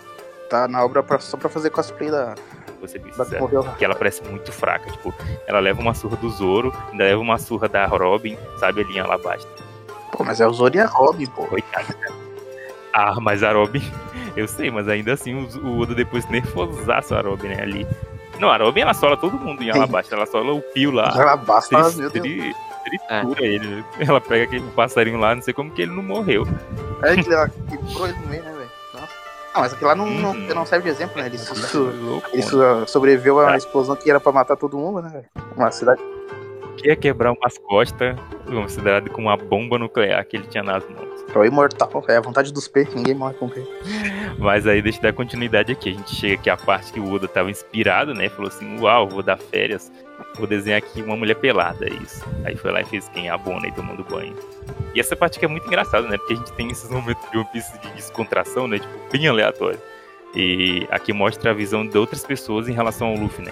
Tá 0.49 0.65
na 0.65 0.81
obra 0.85 1.03
pra- 1.03 1.19
só 1.19 1.35
pra 1.35 1.49
fazer 1.49 1.69
cosplay 1.71 2.09
da, 2.09 2.33
sincero. 2.85 3.41
Morreu. 3.41 3.63
que 3.77 3.83
ela 3.83 3.93
parece 3.95 4.23
muito 4.23 4.49
fraca. 4.49 4.89
Tipo, 4.89 5.13
ela 5.45 5.59
leva 5.59 5.81
uma 5.81 5.93
surra 5.93 6.15
do 6.15 6.29
Zoro, 6.29 6.73
ainda 6.89 7.03
leva 7.03 7.19
uma 7.21 7.37
surra 7.37 7.67
da 7.67 7.85
Robin, 7.85 8.37
sabe, 8.57 8.79
ali 8.79 8.95
em 8.95 8.99
Alabasta. 9.01 9.49
Pô, 10.11 10.23
mas 10.23 10.39
é 10.39 10.47
o 10.47 10.53
Zoro 10.53 10.73
e 10.73 10.79
a 10.79 10.85
Robin, 10.85 11.25
pô. 11.25 11.43
Coitada. 11.47 11.93
Ah, 12.99 13.15
mas 13.21 13.43
a 13.43 13.51
Robin, 13.53 13.83
eu 14.35 14.47
sei, 14.47 14.71
mas 14.71 14.87
ainda 14.87 15.13
assim 15.13 15.35
o, 15.35 15.47
o 15.67 15.79
Oda 15.81 15.93
depois 15.93 16.27
nerfosaço 16.29 17.13
a 17.13 17.21
Robin, 17.21 17.49
né, 17.49 17.61
ali. 17.61 17.87
Não, 18.39 18.49
a 18.49 18.57
Robin 18.57 18.81
ela 18.81 18.93
sola 18.95 19.15
todo 19.15 19.37
mundo 19.37 19.61
em 19.61 19.69
Alabasta, 19.69 20.15
ela 20.15 20.25
sola 20.25 20.51
o 20.53 20.61
Pio 20.61 20.89
lá. 20.91 21.11
Ela 21.15 21.35
basta, 21.37 21.83
Tri- 21.83 21.97
meu 21.97 22.09
Deus. 22.09 22.23
tri- 22.25 22.55
Tritura 22.87 23.45
ele. 23.45 23.67
né? 23.67 23.83
Ela 23.99 24.21
pega 24.21 24.45
aquele 24.45 24.63
passarinho 24.71 25.19
lá, 25.19 25.35
não 25.35 25.41
sei 25.41 25.53
como 25.53 25.69
que 25.71 25.81
ele 25.81 25.91
não 25.93 26.01
morreu. 26.01 26.47
É 27.03 27.15
que 27.15 27.23
quebrou 27.23 28.07
ele 28.07 28.17
no 28.19 28.27
meio, 28.27 28.43
né, 28.43 28.51
velho? 28.53 28.69
Não, 29.53 29.61
mas 29.61 29.73
aquilo 29.73 29.89
lá 29.89 29.95
não, 29.95 30.05
não, 30.09 30.31
Uhum. 30.31 30.53
não 30.55 30.65
serve 30.65 30.85
de 30.85 30.89
exemplo, 30.95 31.19
né? 31.19 31.25
Ele, 31.27 31.37
su- 31.37 31.53
su- 31.55 31.83
Louco, 32.01 32.29
ele 32.31 32.43
sobreviveu 32.87 33.39
a 33.39 33.43
uma 33.43 33.53
É. 33.55 33.57
explosão 33.57 33.95
que 33.95 34.09
era 34.09 34.19
pra 34.19 34.31
matar 34.31 34.55
todo 34.55 34.77
mundo, 34.77 35.01
né, 35.01 35.09
velho? 35.09 35.25
Uma 35.55 35.69
cidade. 35.71 36.01
Quer 36.77 36.95
quebrar 36.95 37.31
umas 37.31 37.57
costas, 37.57 38.15
considerado 38.45 39.09
com 39.09 39.23
uma 39.23 39.35
bomba 39.35 39.77
nuclear 39.77 40.23
que 40.25 40.37
ele 40.37 40.47
tinha 40.47 40.63
nas 40.63 40.87
mãos. 40.89 41.07
É 41.33 41.37
o 41.37 41.45
imortal. 41.45 42.03
É 42.07 42.17
a 42.17 42.21
vontade 42.21 42.53
dos 42.53 42.67
P, 42.67 42.87
ninguém 42.95 43.13
morre 43.13 43.33
com 43.35 43.49
P. 43.49 43.61
Mas 44.39 44.65
aí 44.65 44.81
deixa 44.81 44.99
eu 44.99 45.03
dar 45.03 45.13
continuidade 45.13 45.71
aqui. 45.71 45.89
A 45.89 45.93
gente 45.93 46.15
chega 46.15 46.35
aqui 46.35 46.49
a 46.49 46.57
parte 46.57 46.93
que 46.93 46.99
o 46.99 47.11
Oda 47.11 47.27
tava 47.27 47.51
inspirado, 47.51 48.13
né? 48.13 48.29
Falou 48.29 48.47
assim, 48.47 48.79
uau, 48.79 49.07
vou 49.07 49.21
dar 49.21 49.37
férias. 49.37 49.91
Vou 50.35 50.47
desenhar 50.47 50.77
aqui 50.77 51.01
uma 51.01 51.15
mulher 51.15 51.35
pelada, 51.35 51.85
é 51.85 51.93
isso. 51.93 52.23
Aí 52.45 52.55
foi 52.55 52.71
lá 52.71 52.81
e 52.81 52.85
fez 52.85 53.09
quem? 53.09 53.29
A 53.29 53.37
Bona 53.37 53.67
e 53.67 53.71
tomando 53.71 54.03
banho. 54.03 54.35
E 54.93 54.99
essa 54.99 55.15
parte 55.15 55.37
que 55.37 55.45
é 55.45 55.47
muito 55.47 55.67
engraçada, 55.67 56.07
né? 56.07 56.17
Porque 56.17 56.33
a 56.33 56.37
gente 56.37 56.51
tem 56.53 56.69
esses 56.69 56.89
momentos 56.89 57.29
de 57.29 57.37
One 57.37 57.47
Piece 57.51 57.79
de 57.79 57.89
descontração, 57.91 58.67
né? 58.67 58.79
Tipo, 58.79 58.93
bem 59.11 59.27
aleatório. 59.27 59.79
E 60.35 60.87
aqui 60.91 61.13
mostra 61.13 61.51
a 61.51 61.53
visão 61.53 61.85
de 61.85 61.97
outras 61.97 62.23
pessoas 62.23 62.67
em 62.67 62.73
relação 62.73 63.07
ao 63.07 63.15
Luffy, 63.15 63.45
né? 63.45 63.51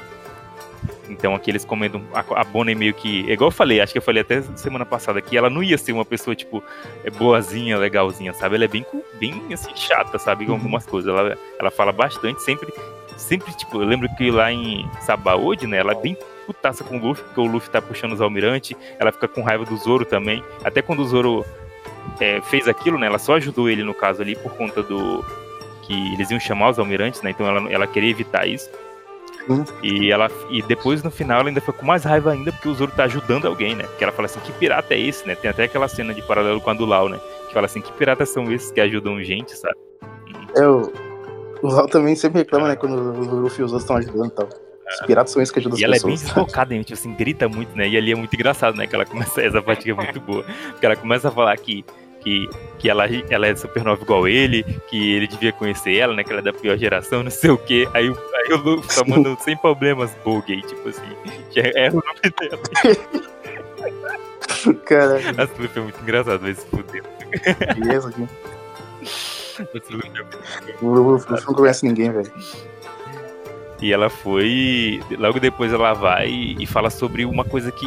Então 1.10 1.36
aqui 1.36 1.52
eles 1.52 1.64
comentam, 1.66 2.02
a, 2.14 2.42
a 2.42 2.44
Bonnie 2.44 2.76
meio 2.76 2.94
que, 2.94 3.30
igual 3.32 3.50
eu 3.50 3.56
falei, 3.56 3.80
acho 3.80 3.92
que 3.92 3.98
eu 3.98 4.04
falei 4.04 4.22
até 4.22 4.42
semana 4.56 4.86
passada, 4.86 5.22
que 5.22 5.38
ela 5.38 5.50
não 5.50 5.62
ia 5.62 5.78
ser 5.78 5.92
uma 5.92 6.06
pessoa, 6.06 6.36
tipo, 6.36 6.64
é 7.04 7.10
boazinha, 7.10 7.78
legalzinha, 7.78 8.34
sabe? 8.34 8.56
Ela 8.56 8.66
é 8.66 8.68
bem, 8.68 8.86
bem 9.20 9.42
assim, 9.54 9.76
chata, 9.76 10.18
sabe? 10.18 10.46
Com 10.46 10.54
algumas 10.54 10.86
coisas. 10.86 11.14
Ela, 11.14 11.38
ela 11.60 11.72
fala 11.72 11.92
bastante, 11.92 12.42
sempre, 12.42 12.74
sempre, 13.18 13.54
tipo, 13.56 13.82
eu 13.82 13.86
lembro 13.86 14.10
que 14.16 14.32
lá 14.32 14.52
em 14.52 14.90
Sabaody, 15.02 15.68
né, 15.68 15.78
ela 15.78 15.94
é 15.94 15.96
bem 15.96 16.18
putaça 16.46 16.84
com 16.84 16.98
o 16.98 17.02
Luffy, 17.02 17.24
porque 17.24 17.42
o 17.42 17.46
Luffy 17.46 17.70
tá 17.70 17.82
puxando 17.82 18.14
os 18.14 18.22
almirantes, 18.22 18.78
ela 19.00 19.12
fica 19.12 19.28
com 19.28 19.42
raiva 19.42 19.66
do 19.66 19.76
Zoro 19.78 20.06
também. 20.06 20.44
Até 20.64 20.82
quando 20.82 21.00
o 21.00 21.06
Zoro 21.06 21.46
é, 22.20 22.40
fez 22.42 22.68
aquilo, 22.68 22.98
né, 22.98 23.08
ela 23.08 23.18
só 23.18 23.36
ajudou 23.36 23.70
ele 23.70 23.84
no 23.84 23.94
caso 23.94 24.22
ali 24.22 24.36
por 24.36 24.54
conta 24.54 24.84
do 24.84 25.26
que 25.86 26.14
eles 26.14 26.32
iam 26.32 26.40
chamar 26.40 26.70
os 26.70 26.80
almirantes, 26.80 27.22
né? 27.22 27.30
Então 27.30 27.48
ela, 27.48 27.72
ela 27.72 27.88
queria 27.88 28.10
evitar 28.10 28.48
isso. 28.48 28.70
Hum. 29.50 29.64
E 29.84 30.12
ela 30.12 30.30
e 30.50 30.62
depois 30.64 31.04
no 31.04 31.12
final 31.12 31.40
ela 31.40 31.50
ainda 31.50 31.62
foi 31.62 31.74
com 31.74 31.86
mais 31.86 32.04
raiva 32.04 32.32
ainda 32.32 32.52
porque 32.52 32.68
o 32.68 32.74
Zoro 32.74 32.92
tá 32.92 33.04
ajudando 33.04 33.46
alguém, 33.46 33.76
né? 33.76 33.86
Que 33.98 34.04
ela 34.04 34.14
fala 34.14 34.26
assim, 34.26 34.40
que 34.40 34.52
pirata 34.54 34.94
é 34.94 35.00
esse, 35.00 35.28
né? 35.28 35.36
Tem 35.36 35.52
até 35.52 35.66
aquela 35.66 35.88
cena 35.88 36.14
de 36.14 36.22
paralelo 36.24 36.60
com 36.60 36.70
a 36.70 36.74
do 36.74 36.86
Lau, 36.86 37.10
né? 37.10 37.20
Que 37.48 37.54
fala 37.54 37.68
assim, 37.68 37.82
que 37.82 37.92
piratas 37.94 38.30
são 38.30 38.52
esses 38.52 38.72
que 38.72 38.82
ajudam 38.82 39.24
gente, 39.24 39.56
sabe? 39.56 39.76
Eu, 40.56 40.92
o 41.62 41.70
Val 41.70 41.88
também 41.88 42.16
sempre 42.16 42.40
reclama, 42.40 42.68
né, 42.68 42.76
quando 42.76 42.96
o 42.96 43.36
Luffy 43.42 43.62
e 43.62 43.64
os 43.64 43.72
outros 43.72 43.84
estão 43.84 43.98
ajudando 43.98 44.28
e 44.28 44.32
tal. 44.32 44.50
Os 44.88 45.06
piratas 45.06 45.32
são 45.32 45.42
esses 45.42 45.52
que 45.52 45.60
ajudam 45.60 45.76
as 45.76 45.82
E 45.82 45.84
ela 45.84 45.96
é 45.96 46.00
bem 46.00 46.12
pessoas. 46.12 46.34
desfocada, 46.34 46.74
hein? 46.76 46.82
Tipo 46.82 46.94
assim, 46.94 47.14
grita 47.14 47.50
muito, 47.50 47.76
né? 47.76 47.88
E 47.88 47.98
ali 47.98 48.12
é 48.12 48.16
muito 48.16 48.34
engraçado, 48.34 48.78
né? 48.78 48.86
Que 48.86 48.96
ela 48.96 49.06
começa. 49.06 49.42
Essa 49.42 49.62
parte 49.62 49.90
é 49.90 49.94
muito 49.94 50.20
boa. 50.22 50.46
Porque 50.72 50.86
ela 50.86 50.96
começa 50.96 51.28
a 51.28 51.32
falar 51.32 51.58
que, 51.58 51.84
que, 52.26 52.50
que 52.80 52.90
ela, 52.90 53.06
ela 53.30 53.48
é 53.48 53.56
supernova 53.56 54.02
igual 54.02 54.28
ele, 54.28 54.64
que 54.90 55.14
ele 55.14 55.28
devia 55.28 55.54
conhecer 55.54 55.96
ela, 55.96 56.14
né? 56.14 56.24
Que 56.24 56.32
ela 56.32 56.42
é 56.42 56.44
da 56.44 56.52
pior 56.52 56.76
geração, 56.78 57.22
não 57.24 57.32
sei 57.32 57.52
o 57.52 57.58
quê. 57.58 57.88
Aí, 57.94 58.10
o- 58.10 58.18
aí 58.34 58.54
o 58.54 58.58
Luffy 58.58 58.92
só 58.94 59.06
manda 59.06 59.34
sem 59.40 59.56
problemas, 59.56 60.12
Bogey, 60.26 60.62
tipo 60.64 60.90
assim. 60.90 61.16
Já 61.52 61.62
é 61.76 61.90
o 61.90 61.94
nome 61.94 62.34
dela. 62.40 62.62
Caralho, 64.86 65.20
Esse 65.30 65.62
Luffy 65.62 65.80
é 65.80 65.82
muito 65.82 66.02
engraçado, 66.02 66.42
vai 66.42 66.54
se 66.54 66.66
fuder. 66.68 67.04
beleza 67.76 68.10
aqui. 68.10 68.28
É 69.60 69.94
muito 69.94 70.36
O 70.82 70.88
Luffy 71.12 71.32
não 71.32 71.54
conhece 71.54 71.86
ninguém, 71.86 72.12
velho. 72.12 72.32
E 73.82 73.94
ela 73.94 74.10
foi. 74.10 75.02
Logo 75.18 75.40
depois 75.40 75.72
ela 75.72 75.94
vai 75.94 76.28
e 76.28 76.66
fala 76.66 76.90
sobre 76.90 77.26
uma 77.26 77.44
coisa 77.44 77.72
que 77.72 77.86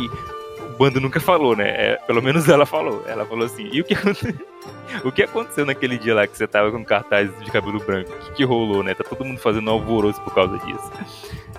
o 0.78 0.84
bando 0.84 1.00
nunca 1.00 1.18
falou, 1.18 1.56
né? 1.56 1.68
É, 1.68 1.96
pelo 2.06 2.22
menos 2.22 2.48
ela 2.48 2.64
falou. 2.64 3.02
Ela 3.06 3.26
falou 3.26 3.44
assim: 3.44 3.68
e 3.72 3.80
o 3.80 3.84
que, 3.84 3.94
o 5.04 5.10
que 5.10 5.22
aconteceu 5.24 5.66
naquele 5.66 5.98
dia 5.98 6.14
lá 6.14 6.26
que 6.26 6.36
você 6.36 6.46
tava 6.46 6.70
com 6.70 6.84
cartaz 6.84 7.30
de 7.40 7.50
cabelo 7.50 7.80
branco? 7.80 8.10
O 8.12 8.18
que, 8.18 8.30
que 8.32 8.44
rolou, 8.44 8.82
né? 8.82 8.94
Tá 8.94 9.02
todo 9.04 9.24
mundo 9.24 9.38
fazendo 9.40 9.68
alvoroço 9.70 10.20
por 10.22 10.32
causa 10.34 10.56
disso. 10.58 10.90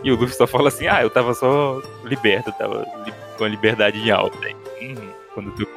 E 0.03 0.11
o 0.11 0.15
Luffy 0.15 0.35
só 0.35 0.47
fala 0.47 0.69
assim: 0.69 0.87
ah, 0.87 1.01
eu 1.01 1.09
tava 1.09 1.33
só 1.33 1.81
liberto, 2.03 2.51
tava 2.53 2.85
li- 3.05 3.13
com 3.37 3.43
a 3.43 3.47
liberdade 3.49 3.99
em 3.99 4.09
alta. 4.09 4.37
Aí, 4.45 4.55
"Uhum." 4.81 5.09
Quando 5.33 5.51
tu 5.51 5.67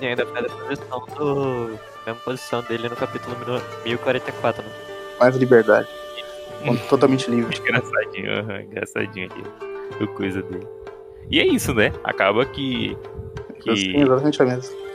E 0.00 0.06
ainda 0.06 0.26
faz 0.26 0.44
a 0.44 0.48
posição 0.48 1.06
do. 1.16 1.78
Mesma 2.06 2.20
posição 2.22 2.62
dele 2.62 2.88
no 2.90 2.96
capítulo 2.96 3.34
1044, 3.84 4.62
né? 4.62 4.68
Mais 5.18 5.34
liberdade. 5.36 5.88
Totalmente 6.88 7.30
livre. 7.30 7.58
Engraçadinho, 7.58 8.40
aham, 8.40 8.60
engraçadinho 8.62 9.28
ali. 9.32 10.04
O 10.04 10.06
coisa 10.08 10.42
dele. 10.42 10.66
E 11.30 11.40
é 11.40 11.46
isso, 11.46 11.74
né? 11.74 11.92
Acaba 12.02 12.44
que. 12.44 12.96
que... 13.62 13.76
Sim, 13.76 14.02
exatamente 14.02 14.38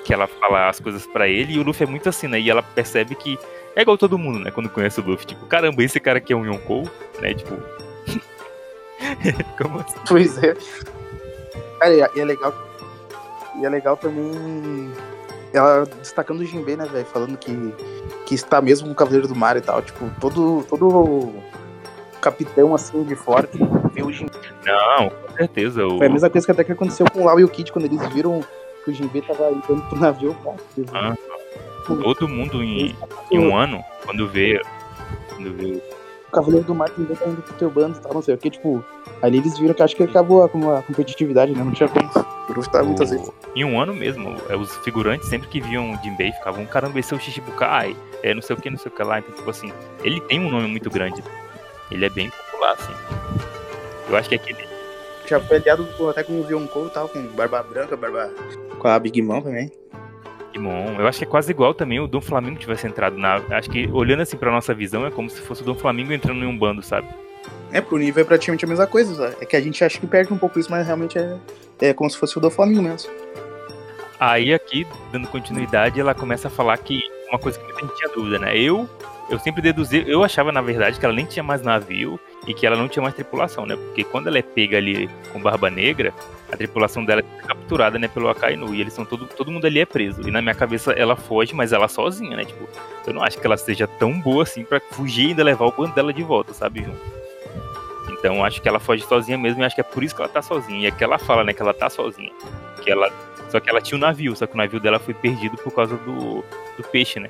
que 0.10 0.14
ela 0.14 0.26
fala 0.26 0.70
as 0.70 0.80
coisas 0.80 1.06
pra 1.06 1.28
ele 1.28 1.54
e 1.54 1.60
o 1.60 1.64
Luffy 1.64 1.86
é 1.86 1.90
muito 1.90 2.10
assim, 2.10 2.28
né? 2.28 2.40
E 2.40 2.50
ela 2.50 2.64
percebe 2.64 3.14
que 3.14 3.38
é 3.76 3.84
igual 3.84 3.96
todo 3.96 4.18
mundo, 4.18 4.40
né? 4.40 4.50
Quando 4.50 4.68
conhece 4.68 5.00
o 5.00 5.04
Luffy, 5.04 5.28
tipo, 5.28 5.46
caramba, 5.46 5.84
esse 5.84 6.00
cara 6.00 6.18
aqui 6.18 6.34
é 6.34 6.36
um 6.36 6.46
Yonkou, 6.46 6.90
né? 7.22 7.36
Tipo. 7.36 7.56
Como 9.56 9.80
assim? 9.80 10.00
Pois 10.08 10.44
é. 10.44 10.56
Cara, 11.80 11.94
e 11.94 12.02
é- 12.02 12.10
e 12.16 12.20
é 12.22 12.26
legal. 12.26 12.54
E 13.62 13.66
é 13.66 13.70
legal 13.70 13.98
também. 13.98 14.92
Ela 15.54 15.86
destacando 16.00 16.40
o 16.40 16.46
Jinbei, 16.46 16.76
né, 16.76 16.86
velho? 16.86 17.06
Falando 17.06 17.38
que, 17.38 17.52
que 18.26 18.34
está 18.34 18.60
mesmo 18.62 18.88
com 18.88 18.94
o 18.94 18.96
Cavaleiro 18.96 19.28
do 19.28 19.36
Mar 19.36 19.58
e 19.58 19.62
tal. 19.62 19.82
Tipo, 19.82 20.10
todo, 20.20 20.64
todo 20.68 21.34
capitão 22.20 22.74
assim 22.76 23.04
de 23.04 23.16
fora 23.16 23.48
que 23.48 23.58
vê 23.58 24.02
o. 24.04 24.10
Não, 24.66 25.10
com 25.10 25.34
certeza. 25.36 25.86
O... 25.86 25.98
Foi 25.98 26.08
a 26.08 26.10
mesma 26.10 26.30
coisa 26.30 26.46
que 26.46 26.52
até 26.52 26.64
que 26.64 26.72
aconteceu 26.72 27.06
com 27.12 27.22
o 27.22 27.26
Lau 27.26 27.40
e 27.40 27.44
o 27.44 27.50
Kid 27.50 27.72
quando 27.72 27.86
eles 27.86 28.06
viram 28.14 28.42
que 28.84 28.92
o 28.92 28.94
Jinbei 28.94 29.22
tava 29.22 29.50
indo 29.52 29.62
pro 29.90 30.00
navio. 30.00 30.36
Eles- 30.78 30.90
Ah, 30.94 31.16
Todo 32.04 32.28
mundo 32.28 32.64
em, 32.64 32.96
em 33.32 33.40
um 33.40 33.56
ano, 33.58 33.84
quando 34.06 34.28
vê. 34.28 34.62
Quando 35.36 35.54
vê. 35.56 35.82
o 36.28 36.32
Cavaleiro 36.32 36.66
do 36.68 36.76
Mar 36.76 36.90
também 36.90 37.16
tá 37.16 37.26
indo 37.26 37.42
pro 37.42 37.54
teu 37.56 37.72
bando 37.72 37.98
e 37.98 38.02
tal, 38.02 38.14
não 38.14 38.22
sei 38.22 38.36
o 38.36 38.38
que, 38.38 38.52
tipo, 38.52 38.86
ali 39.24 39.40
eles 39.40 39.58
viram 39.58 39.74
que 39.74 39.82
acho 39.82 39.96
que 39.96 40.04
acabou 40.04 40.44
a, 40.44 40.46
a 40.46 40.82
competitividade, 40.84 41.52
né? 41.54 41.64
Não 41.64 41.72
tinha 41.72 41.90
como. 41.90 42.08
Tá 42.72 42.84
muitas 42.84 43.10
vezes. 43.12 43.28
o- 43.28 43.34
Em 43.56 43.64
um 43.64 43.80
ano 43.82 43.94
mesmo, 43.96 44.36
é, 44.50 44.56
os 44.56 44.76
figurantes 44.78 45.28
sempre 45.30 45.48
que 45.48 45.60
viam 45.62 45.92
o 45.94 45.96
Jinbei 46.04 46.32
ficavam, 46.32 46.64
caramba, 46.66 47.00
esse 47.00 47.14
é 47.14 47.18
o 47.18 47.20
Shichibukai, 47.20 47.96
é 48.22 48.34
não 48.34 48.42
sei 48.42 48.56
o 48.56 48.60
que, 48.60 48.70
não 48.70 48.78
sei 48.78 48.92
o 48.92 48.96
que 48.96 49.02
lá. 49.04 49.20
Então, 49.20 49.34
tipo 49.34 49.50
assim, 49.50 49.72
ele 50.04 50.20
tem 50.22 50.40
um 50.40 50.50
nome 50.52 50.68
muito 50.68 50.90
grande. 50.92 51.24
Ele 51.92 52.06
é 52.06 52.10
bem 52.10 52.30
popular, 52.30 52.74
assim. 52.74 52.94
Eu 54.08 54.16
acho 54.16 54.30
que 54.30 54.36
aquele. 54.36 54.68
Já 55.28 55.40
foi 55.40 55.58
aliado 55.58 55.88
até 56.10 56.24
com 56.24 56.42
o 56.42 56.50
Yonkou 56.50 56.88
e 56.88 56.90
tal, 56.90 57.08
com 57.08 57.22
Barba 57.28 57.62
Branca, 57.62 57.96
Barba. 57.96 58.32
Com 58.80 58.88
a 58.88 58.98
Big 58.98 59.22
Mom 59.22 59.42
também. 59.42 59.72
Digimon. 60.60 61.00
Eu 61.00 61.08
acho 61.08 61.20
que 61.20 61.26
é 61.26 61.28
quase 61.28 61.52
igual 61.52 61.74
também 61.74 62.00
o 62.00 62.08
Dom 62.08 62.22
Flamingo 62.22 62.60
tivesse 62.60 62.86
entrado 62.86 63.18
na. 63.18 63.42
Acho 63.52 63.70
que 63.70 63.90
olhando 63.92 64.22
assim 64.22 64.38
pra 64.38 64.52
nossa 64.52 64.74
visão 64.74 65.06
é 65.06 65.12
como 65.12 65.30
se 65.30 65.42
fosse 65.42 65.62
o 65.62 65.66
Dom 65.66 65.76
Flamingo 65.76 66.12
entrando 66.12 66.44
em 66.44 66.48
um 66.48 66.58
bando, 66.58 66.84
sabe? 66.84 67.08
É, 67.72 67.80
pro 67.80 67.98
nível 67.98 68.22
é 68.22 68.26
praticamente 68.26 68.66
a 68.66 68.68
mesma 68.68 68.88
coisa. 68.88 69.16
sabe? 69.16 69.38
É 69.42 69.46
que 69.46 69.56
a 69.56 69.62
gente 69.62 69.84
acha 69.84 70.00
que 70.00 70.06
perde 70.06 70.34
um 70.34 70.38
pouco 70.38 70.60
isso, 70.60 70.70
mas 70.70 70.86
realmente 70.86 71.18
é, 71.18 71.38
é 71.80 71.94
como 71.94 72.10
se 72.10 72.18
fosse 72.18 72.38
o 72.38 72.42
do 72.42 72.50
Flamengo 72.50 72.82
mesmo. 72.82 73.12
Aí 74.20 74.54
aqui, 74.54 74.86
dando 75.12 75.28
continuidade, 75.28 76.00
ela 76.00 76.14
começa 76.14 76.50
a 76.50 76.52
falar 76.52 76.78
que 76.78 77.02
uma 77.30 77.40
coisa 77.40 77.58
que 77.58 77.64
muita 77.66 77.82
gente 77.82 77.96
tinha 77.96 78.10
dúvida, 78.10 78.40
né? 78.40 78.58
Eu, 78.58 78.90
eu 79.30 79.38
sempre 79.38 79.62
deduzi, 79.62 80.04
eu 80.08 80.24
achava 80.24 80.52
na 80.52 80.62
verdade 80.62 81.00
que 81.00 81.06
ela 81.06 81.14
nem 81.14 81.26
tinha 81.26 81.44
mais 81.44 81.62
navio 81.62 82.20
e 82.48 82.54
que 82.54 82.66
ela 82.66 82.76
não 82.76 82.88
tinha 82.88 83.04
mais 83.04 83.14
tripulação, 83.14 83.66
né? 83.66 83.76
Porque 83.76 84.04
quando 84.04 84.28
ela 84.28 84.40
é 84.40 84.42
pega 84.42 84.78
ali 84.78 85.10
com 85.32 85.40
Barba 85.40 85.70
Negra, 85.70 86.14
a 86.52 86.58
tripulação 86.58 87.06
dela 87.06 87.22
é 87.22 87.48
capturada, 87.48 88.00
né, 88.00 88.08
pelo 88.08 88.28
Akainu, 88.28 88.74
e 88.74 88.82
eles 88.82 88.94
são 88.94 89.06
todo, 89.06 89.28
todo 89.28 89.52
mundo 89.52 89.68
ali 89.68 89.80
é 89.80 89.86
preso. 89.86 90.28
E 90.28 90.32
na 90.32 90.42
minha 90.42 90.56
cabeça 90.56 90.92
ela 90.94 91.16
foge, 91.16 91.54
mas 91.54 91.72
ela 91.72 91.88
sozinha, 91.88 92.36
né? 92.36 92.46
Tipo, 92.46 92.68
eu 93.06 93.14
não 93.14 93.24
acho 93.24 93.40
que 93.40 93.46
ela 93.46 93.58
seja 93.58 93.88
tão 93.88 94.20
boa 94.20 94.44
assim 94.44 94.64
para 94.64 94.80
fugir 94.80 95.26
e 95.26 95.30
ainda 95.30 95.44
levar 95.44 95.66
o 95.66 95.72
bando 95.72 95.94
dela 95.94 96.12
de 96.12 96.24
volta, 96.24 96.54
sabe, 96.54 96.84
junto. 96.84 97.20
Então 98.12 98.44
acho 98.44 98.62
que 98.62 98.68
ela 98.68 98.80
foge 98.80 99.04
sozinha 99.04 99.38
mesmo 99.38 99.62
e 99.62 99.66
acho 99.66 99.76
que 99.76 99.82
é 99.82 99.84
por 99.84 100.04
isso 100.04 100.16
que 100.16 100.22
ela 100.22 100.30
tá 100.30 100.42
sozinha. 100.42 100.80
E 100.80 100.86
é 100.88 100.92
que 100.92 101.04
ela 101.04 101.20
fala, 101.20 101.44
né, 101.44 101.54
que 101.54 101.62
ela 101.62 101.74
tá 101.74 101.90
sozinha. 101.90 102.32
Que 102.84 102.90
ela 102.90 103.12
só 103.50 103.60
que 103.60 103.70
ela 103.70 103.82
tinha 103.82 103.98
um 103.98 104.02
navio, 104.02 104.36
só 104.36 104.46
que 104.46 104.54
o 104.54 104.58
navio 104.58 104.80
dela 104.80 105.00
foi 105.00 105.14
perdido 105.14 105.58
por 105.58 105.74
causa 105.74 105.98
do, 105.98 106.44
do 106.78 106.84
peixe, 106.92 107.20
né? 107.20 107.30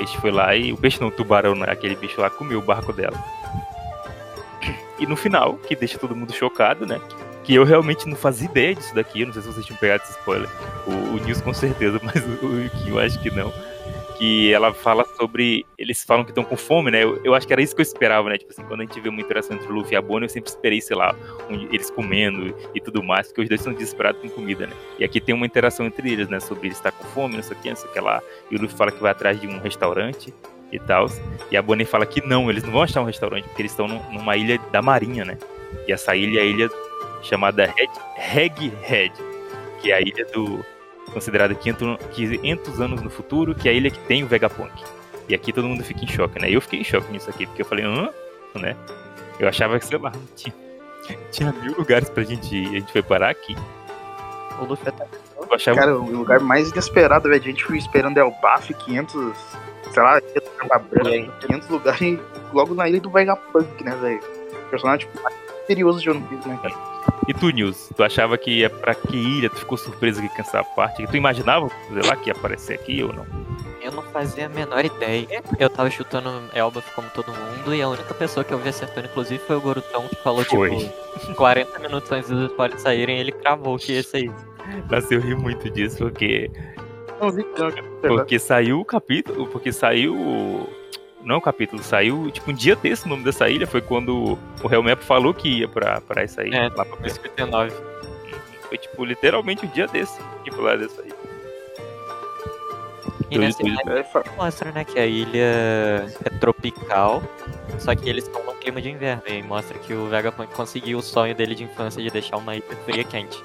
Peixe 0.00 0.16
foi 0.16 0.30
lá 0.30 0.56
e. 0.56 0.72
O 0.72 0.78
peixe 0.78 0.98
não, 0.98 1.08
o 1.08 1.10
tubarão, 1.10 1.54
né? 1.54 1.66
aquele 1.68 1.94
bicho 1.94 2.18
lá, 2.22 2.30
comeu 2.30 2.58
o 2.58 2.62
barco 2.62 2.90
dela. 2.90 3.22
E 4.98 5.06
no 5.06 5.14
final, 5.14 5.58
que 5.58 5.76
deixa 5.76 5.98
todo 5.98 6.16
mundo 6.16 6.32
chocado, 6.32 6.86
né? 6.86 6.98
Que 7.44 7.54
eu 7.54 7.64
realmente 7.64 8.08
não 8.08 8.16
fazia 8.16 8.48
ideia 8.48 8.74
disso 8.74 8.94
daqui. 8.94 9.20
Eu 9.20 9.26
não 9.26 9.34
sei 9.34 9.42
se 9.42 9.48
vocês 9.48 9.66
tinham 9.66 9.78
pegado 9.78 10.02
esse 10.02 10.12
spoiler. 10.12 10.48
O, 10.86 10.90
o 10.90 11.18
News 11.18 11.42
com 11.42 11.52
certeza, 11.52 12.00
mas 12.02 12.16
o, 12.24 12.46
o 12.46 12.70
Kim 12.70 12.88
eu 12.88 12.98
acho 12.98 13.20
que 13.20 13.30
não 13.30 13.52
que 14.20 14.52
ela 14.52 14.74
fala 14.74 15.02
sobre. 15.16 15.64
Eles 15.78 16.04
falam 16.04 16.24
que 16.24 16.30
estão 16.30 16.44
com 16.44 16.54
fome, 16.54 16.90
né? 16.90 17.02
Eu, 17.02 17.18
eu, 17.24 17.34
acho 17.34 17.46
que 17.46 17.54
era 17.54 17.62
isso 17.62 17.74
que 17.74 17.80
eu 17.80 17.82
esperava, 17.82 18.28
né? 18.28 18.36
Tipo 18.36 18.52
assim, 18.52 18.62
quando 18.64 18.82
a 18.82 18.84
gente 18.84 19.00
vê 19.00 19.08
uma 19.08 19.18
interação 19.18 19.56
entre 19.56 19.66
o 19.66 19.72
Luffy 19.72 19.94
e 19.94 19.96
a 19.96 20.02
Bonnie, 20.02 20.26
eu 20.26 20.28
sempre 20.28 20.50
esperei, 20.50 20.78
sei 20.78 20.94
lá, 20.94 21.16
um, 21.48 21.54
eles 21.72 21.90
comendo 21.90 22.54
e 22.74 22.80
tudo 22.82 23.02
mais, 23.02 23.28
porque 23.28 23.40
os 23.40 23.48
dois 23.48 23.62
são 23.62 23.72
desesperados 23.72 24.20
com 24.20 24.28
comida, 24.28 24.66
né? 24.66 24.74
E 24.98 25.04
aqui 25.04 25.22
tem 25.22 25.34
uma 25.34 25.46
interação 25.46 25.86
entre 25.86 26.12
eles, 26.12 26.28
né? 26.28 26.38
Sobre 26.38 26.66
ele 26.66 26.74
estar 26.74 26.92
com 26.92 27.02
fome, 27.04 27.36
não 27.36 27.42
sei 27.42 27.56
o 27.56 27.60
que, 27.60 27.70
não 27.70 27.76
sei 27.76 27.88
o 27.88 27.92
que 27.94 27.98
lá. 27.98 28.22
E 28.50 28.56
o 28.56 28.60
Luffy 28.60 28.76
fala 28.76 28.92
que 28.92 29.00
vai 29.00 29.10
atrás 29.10 29.40
de 29.40 29.46
um 29.46 29.58
restaurante 29.58 30.34
e 30.70 30.78
tal. 30.78 31.06
E 31.50 31.56
a 31.56 31.62
Bonnie 31.62 31.86
fala 31.86 32.04
que 32.04 32.20
não, 32.20 32.50
eles 32.50 32.62
não 32.62 32.72
vão 32.72 32.82
achar 32.82 33.00
um 33.00 33.06
restaurante, 33.06 33.44
porque 33.44 33.62
eles 33.62 33.72
estão 33.72 33.88
numa 33.88 34.36
ilha 34.36 34.58
da 34.70 34.82
marinha, 34.82 35.24
né? 35.24 35.38
E 35.88 35.92
essa 35.92 36.14
ilha 36.14 36.40
é 36.40 36.42
a 36.42 36.44
ilha 36.44 36.70
chamada 37.22 37.72
Red, 38.16 38.70
Head, 38.82 39.12
que 39.80 39.90
é 39.90 39.94
a 39.94 40.00
ilha 40.02 40.26
do 40.26 40.62
considerada 41.12 41.54
500 41.54 42.80
anos 42.80 43.02
no 43.02 43.10
futuro, 43.10 43.54
que 43.54 43.68
é 43.68 43.72
a 43.72 43.74
ilha 43.74 43.90
que 43.90 43.98
tem 44.00 44.22
o 44.22 44.26
Vegapunk. 44.26 44.72
E 45.28 45.34
aqui 45.34 45.52
todo 45.52 45.68
mundo 45.68 45.84
fica 45.84 46.04
em 46.04 46.08
choque, 46.08 46.40
né? 46.40 46.50
Eu 46.50 46.60
fiquei 46.60 46.80
em 46.80 46.84
choque 46.84 47.10
nisso 47.12 47.30
aqui, 47.30 47.46
porque 47.46 47.62
eu 47.62 47.66
falei, 47.66 47.84
hã? 47.84 48.10
Né? 48.54 48.76
Eu 49.38 49.48
achava 49.48 49.78
que, 49.78 49.86
sei 49.86 49.98
lá, 49.98 50.12
tinha, 50.34 50.54
tinha 51.30 51.52
mil 51.52 51.76
lugares 51.76 52.10
pra 52.10 52.22
gente 52.24 52.54
ir, 52.54 52.66
a 52.68 52.80
gente 52.80 52.92
foi 52.92 53.02
parar 53.02 53.30
aqui. 53.30 53.56
O 54.60 54.64
Luffy 54.64 54.88
até... 54.88 55.06
Eu 55.36 55.54
achava... 55.54 55.78
Cara, 55.78 55.96
o 55.96 56.10
lugar 56.10 56.40
mais 56.40 56.70
inesperado, 56.70 57.28
velho, 57.28 57.40
a 57.40 57.44
gente 57.44 57.64
foi 57.64 57.78
esperando 57.78 58.18
Elbaf, 58.18 58.74
500, 58.74 59.34
sei 59.92 60.02
lá, 60.02 60.20
500 60.20 61.68
lugares 61.68 62.18
logo 62.52 62.74
na 62.74 62.88
ilha 62.88 63.00
do 63.00 63.10
Vegapunk, 63.10 63.84
né, 63.84 63.96
velho? 63.96 64.20
Personagem 64.68 65.06
tipo, 65.06 65.22
mais 65.22 65.34
misterioso 65.58 66.00
de 66.00 66.10
One 66.10 66.22
Piece, 66.22 66.48
né, 66.48 66.58
cara? 66.62 66.89
E 67.28 67.34
tu, 67.34 67.50
Nils, 67.50 67.90
tu 67.94 68.02
achava 68.02 68.36
que 68.38 68.50
ia 68.50 68.70
pra 68.70 68.94
que 68.94 69.16
ilha? 69.16 69.50
Tu 69.50 69.56
ficou 69.56 69.76
surpreso 69.76 70.20
com 70.20 70.40
essa 70.40 70.64
parte? 70.64 71.06
Tu 71.06 71.16
imaginava, 71.16 71.68
sei 71.92 72.02
lá, 72.02 72.16
que 72.16 72.28
ia 72.28 72.32
aparecer 72.32 72.74
aqui 72.74 73.02
ou 73.02 73.12
não? 73.12 73.26
Eu 73.82 73.92
não 73.92 74.02
fazia 74.04 74.46
a 74.46 74.48
menor 74.48 74.84
ideia. 74.84 75.42
Eu 75.58 75.70
tava 75.70 75.90
chutando 75.90 76.30
Elbaf 76.54 76.94
como 76.94 77.08
todo 77.10 77.32
mundo, 77.32 77.74
e 77.74 77.80
a 77.82 77.88
única 77.88 78.14
pessoa 78.14 78.44
que 78.44 78.52
eu 78.52 78.58
vi 78.58 78.68
acertando, 78.68 79.06
inclusive, 79.06 79.38
foi 79.46 79.56
o 79.56 79.60
Gorutão, 79.60 80.06
que 80.08 80.16
falou, 80.16 80.44
foi. 80.44 80.70
tipo, 81.20 81.34
40 81.34 81.78
minutos 81.78 82.10
antes 82.12 82.30
dos 82.30 82.50
spoilers 82.50 82.82
saírem, 82.82 83.18
ele 83.18 83.32
cravou 83.32 83.78
que 83.78 83.92
ia 83.92 84.00
isso. 84.00 84.16
Nossa, 84.90 85.14
eu 85.14 85.20
ri 85.20 85.34
muito 85.34 85.70
disso, 85.70 85.98
porque... 85.98 86.50
Não 87.20 87.30
vi, 87.30 87.44
não, 87.58 87.70
porque 88.00 88.38
saiu 88.38 88.80
o 88.80 88.84
capítulo, 88.84 89.46
porque 89.48 89.72
saiu 89.72 90.16
não 91.22 91.36
é 91.36 91.38
um 91.38 91.40
capítulo, 91.40 91.82
saiu 91.82 92.30
tipo 92.30 92.50
um 92.50 92.54
dia 92.54 92.74
desse 92.74 93.06
o 93.06 93.08
nome 93.08 93.24
dessa 93.24 93.48
ilha, 93.48 93.66
foi 93.66 93.80
quando 93.80 94.38
o 94.62 94.72
Helmep 94.72 95.02
falou 95.04 95.34
que 95.34 95.60
ia 95.60 95.68
pra, 95.68 96.00
pra 96.00 96.22
essa 96.22 96.44
ilha. 96.44 96.56
É, 96.56 96.68
lá 96.68 96.84
pra 96.84 97.08
59. 97.08 97.72
Foi 98.68 98.78
tipo 98.78 99.04
literalmente 99.04 99.66
um 99.66 99.68
dia 99.68 99.86
desse, 99.86 100.18
tipo 100.44 100.60
lá 100.60 100.76
dessa 100.76 101.02
ilha. 101.02 101.20
E 103.30 103.38
nessa 103.38 103.62
ilha 103.62 104.06
mostra, 104.36 104.72
né, 104.72 104.84
que 104.84 104.98
a 104.98 105.06
ilha 105.06 105.38
é 106.24 106.30
tropical, 106.40 107.22
só 107.78 107.94
que 107.94 108.08
eles 108.08 108.24
estão 108.24 108.44
num 108.44 108.54
clima 108.54 108.80
de 108.80 108.90
inverno. 108.90 109.22
E 109.26 109.42
mostra 109.42 109.78
que 109.78 109.94
o 109.94 110.06
Vegapunk 110.06 110.52
conseguiu 110.54 110.98
o 110.98 111.02
sonho 111.02 111.34
dele 111.34 111.54
de 111.54 111.64
infância 111.64 112.02
de 112.02 112.10
deixar 112.10 112.38
uma 112.38 112.56
ilha 112.56 112.64
fria 112.84 113.04
quente. 113.04 113.42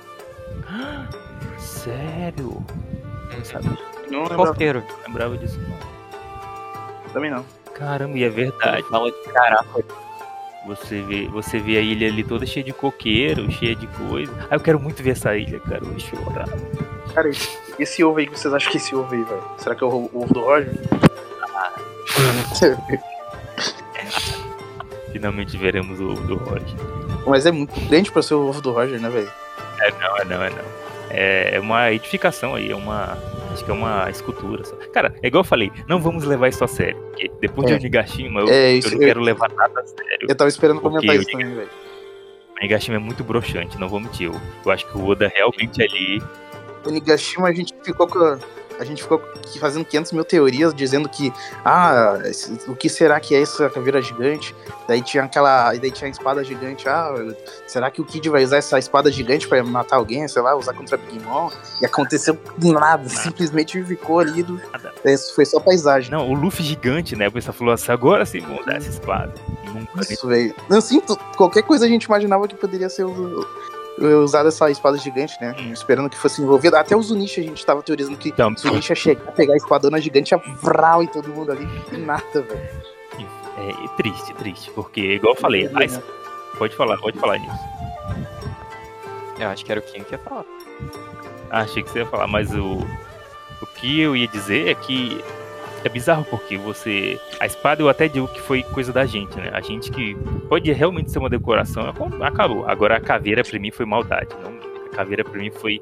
Sério? 1.60 2.66
Não 3.32 3.46
sabe? 3.46 3.78
Não 4.10 4.24
lembrava, 4.24 4.54
não 4.54 4.84
lembrava 5.08 5.38
disso, 5.38 5.60
não. 5.60 5.96
Também 7.14 7.32
não. 7.32 7.46
Caramba, 7.76 8.18
e 8.18 8.24
é 8.24 8.30
verdade. 8.30 8.84
Fala 8.90 9.12
de 9.12 9.18
caraca. 9.32 9.86
Você 10.66 11.02
vê, 11.02 11.28
você 11.28 11.60
vê 11.60 11.78
a 11.78 11.82
ilha 11.82 12.08
ali 12.08 12.24
toda 12.24 12.46
cheia 12.46 12.64
de 12.64 12.74
coqueiro, 12.74 13.52
cheia 13.52 13.76
de 13.76 13.86
coisa. 13.86 14.34
Ah, 14.50 14.56
eu 14.56 14.60
quero 14.60 14.80
muito 14.80 15.04
ver 15.04 15.12
essa 15.12 15.38
ilha, 15.38 15.60
cara. 15.60 15.84
Eu 15.84 15.92
vou 15.92 16.00
chorar. 16.00 16.48
Cara, 17.14 17.30
esse 17.78 18.04
ovo 18.04 18.18
aí 18.18 18.26
que 18.26 18.40
vocês 18.40 18.52
acham 18.52 18.72
que 18.72 18.78
é 18.78 18.82
esse 18.82 18.96
ovo 18.96 19.14
aí, 19.14 19.24
velho? 19.24 19.44
Será 19.58 19.76
que 19.76 19.84
é 19.84 19.88
o 19.88 20.10
ovo 20.12 20.34
do 20.34 20.42
Roger? 20.42 20.74
Ah. 21.54 21.72
Finalmente 25.12 25.56
veremos 25.56 26.00
o 26.00 26.12
ovo 26.12 26.28
do 26.28 26.36
Roger. 26.36 26.76
Mas 27.28 27.46
é 27.46 27.52
muito 27.52 27.80
grande 27.88 28.12
pra 28.12 28.24
ser 28.24 28.34
o 28.34 28.48
ovo 28.48 28.62
do 28.62 28.72
Roger, 28.72 29.00
né, 29.00 29.10
velho? 29.10 29.32
É 29.82 29.92
não, 29.92 30.18
é 30.18 30.26
não, 30.26 30.44
é 30.44 30.50
não. 30.50 30.66
É, 31.16 31.56
é 31.56 31.60
uma 31.60 31.92
edificação 31.92 32.56
aí, 32.56 32.72
é 32.72 32.76
uma 32.76 33.18
Acho 33.56 33.64
que 33.64 33.72
é 33.72 33.74
uma 33.74 34.10
escultura. 34.10 34.66
Só. 34.66 34.76
Cara, 34.92 35.16
é 35.24 35.28
igual 35.28 35.40
eu 35.40 35.48
falei, 35.48 35.72
não 35.88 36.02
vamos 36.02 36.26
levar 36.26 36.50
isso 36.50 36.62
a 36.62 36.68
sério. 36.68 36.98
Porque 36.98 37.32
depois 37.40 37.66
é. 37.68 37.78
de 37.78 37.80
Onigashima, 37.80 38.42
eu, 38.42 38.50
é, 38.50 38.74
isso, 38.74 38.90
eu 38.90 38.96
não 38.96 39.02
eu, 39.02 39.08
quero 39.08 39.22
levar 39.22 39.50
nada 39.54 39.80
a 39.80 39.86
sério. 39.86 40.28
Eu 40.28 40.36
tava 40.36 40.50
esperando 40.50 40.82
comentar 40.82 41.16
isso 41.16 41.32
também, 41.32 41.56
velho. 41.56 41.70
Onigashima 42.60 42.98
é 42.98 43.00
muito 43.00 43.24
broxante, 43.24 43.80
não 43.80 43.88
vou 43.88 44.02
mentir. 44.02 44.28
Eu, 44.28 44.34
eu 44.66 44.72
acho 44.72 44.86
que 44.86 44.98
o 44.98 45.08
Oda 45.08 45.32
realmente 45.34 45.82
ali. 45.82 46.22
Onigashima 46.86 47.48
a 47.48 47.54
gente 47.54 47.74
ficou 47.82 48.08
com 48.08 48.20
a 48.20 48.38
gente 48.84 49.04
ficou 49.04 49.22
fazendo 49.60 49.86
500 49.86 50.12
mil 50.12 50.26
teorias 50.26 50.74
dizendo 50.74 51.08
que, 51.08 51.32
ah, 51.64 52.20
o 52.68 52.76
que 52.76 52.90
será 52.90 53.20
que 53.20 53.36
é 53.36 53.42
essa 53.42 53.70
caveira 53.70 54.02
gigante? 54.02 54.56
Daí 54.88 55.02
tinha 55.02 55.24
aquela, 55.24 55.74
daí 55.74 55.92
tinha 55.92 56.08
a 56.08 56.12
espada 56.12 56.44
gigante, 56.44 56.88
ah, 56.90 57.14
será 57.68 57.90
que 57.90 58.02
o 58.02 58.06
Kid 58.06 58.30
vai 58.30 58.44
usar 58.44 58.58
essa 58.58 58.78
espada 58.78 59.12
gigante 59.12 59.48
para 59.48 59.64
matar 59.64 59.98
alguém, 59.98 60.28
sei 60.28 60.42
lá, 60.42 60.56
usar 60.56 60.74
contra 60.74 60.98
Big 60.98 61.20
Mom? 61.24 61.50
E 61.82 61.86
aconteceu 61.86 62.38
nada, 62.62 63.08
simplesmente 63.08 63.82
ficou 63.84 64.20
ali, 64.20 64.44
do, 64.44 64.60
foi 65.34 65.46
só 65.46 65.60
paisagem. 65.60 66.12
Não, 66.12 66.30
o 66.30 66.34
Luffy 66.34 66.64
gigante, 66.64 67.16
né, 67.16 67.28
o 67.28 67.32
pessoal 67.32 67.54
falou 67.54 67.74
assim, 67.74 67.92
agora 67.92 68.26
sim 68.26 68.40
vamos 68.40 68.66
dar 68.66 68.78
essa 68.78 68.90
espada. 68.90 69.34
Nunca 69.74 70.02
Isso, 70.12 70.28
velho. 70.28 70.56
Não, 70.70 70.82
sinto, 70.82 71.18
qualquer 71.38 71.64
coisa 71.64 71.86
a 71.86 71.88
gente 71.88 72.04
imaginava 72.04 72.48
que 72.48 72.56
poderia 72.56 72.90
ser 72.90 73.04
o 73.04 73.46
usado 73.98 74.50
essa 74.50 74.70
espada 74.70 74.98
gigante, 74.98 75.36
né? 75.40 75.56
Hum. 75.60 75.72
Esperando 75.72 76.10
que 76.10 76.18
fosse 76.18 76.42
envolvido. 76.42 76.76
Até 76.76 76.96
o 76.96 77.02
Zunisha 77.02 77.42
a 77.42 77.44
gente 77.44 77.66
tava 77.66 77.82
teorizando 77.82 78.18
que 78.18 78.30
então, 78.30 78.52
o 78.52 78.58
Zunisha 78.58 78.96
chegar, 78.96 79.32
pegar 79.32 79.54
a 79.54 79.58
espadona 79.58 80.00
gigante, 80.00 80.34
ia 80.34 80.42
vral 80.62 81.04
em 81.04 81.08
todo 81.08 81.30
mundo 81.30 81.52
ali. 81.52 81.68
E 81.92 81.98
nada, 81.98 82.24
velho. 82.34 82.96
É, 83.58 83.70
é, 83.70 83.88
triste, 83.96 84.34
triste. 84.34 84.72
Porque, 84.72 85.02
igual 85.02 85.34
eu 85.34 85.40
falei, 85.40 85.68
a... 85.68 85.72
Né? 85.72 85.88
pode 86.58 86.76
falar, 86.76 86.98
pode 86.98 87.18
falar 87.18 87.38
nisso. 87.38 87.60
Eu 89.40 89.50
acho 89.50 89.66
que 89.66 89.72
era 89.72 89.80
o 89.80 89.84
Kim 89.84 90.04
que 90.04 90.14
ia 90.14 90.20
falar. 90.20 90.46
Ah, 91.50 91.62
achei 91.62 91.84
que 91.84 91.90
você 91.90 92.00
ia 92.00 92.06
falar, 92.06 92.28
mas 92.28 92.54
o, 92.54 92.80
o 93.62 93.66
que 93.76 94.00
eu 94.00 94.16
ia 94.16 94.28
dizer 94.28 94.68
é 94.68 94.76
que 94.76 95.24
é 95.88 95.90
bizarro 95.90 96.26
porque 96.26 96.58
você. 96.58 97.20
A 97.40 97.46
espada 97.46 97.82
eu 97.82 97.90
até 97.90 98.08
digo 98.08 98.28
que 98.28 98.42
foi 98.42 98.64
coisa 98.64 98.92
da 98.92 99.06
gente, 99.06 99.36
né? 99.38 99.52
A 99.54 99.62
gente 99.62 99.92
que 99.92 100.16
pode 100.50 100.72
realmente 100.72 101.12
ser 101.12 101.20
uma 101.20 101.30
decoração, 101.30 101.94
acabou. 102.22 102.68
Agora 102.68 102.98
a 102.98 103.00
caveira 103.00 103.44
pra 103.44 103.60
mim 103.60 103.72
foi 103.72 103.86
maldade. 103.86 104.30
Não, 104.44 104.86
a 104.88 104.90
caveira 104.90 105.24
pra 105.24 105.40
mim 105.40 105.52
foi 105.52 105.82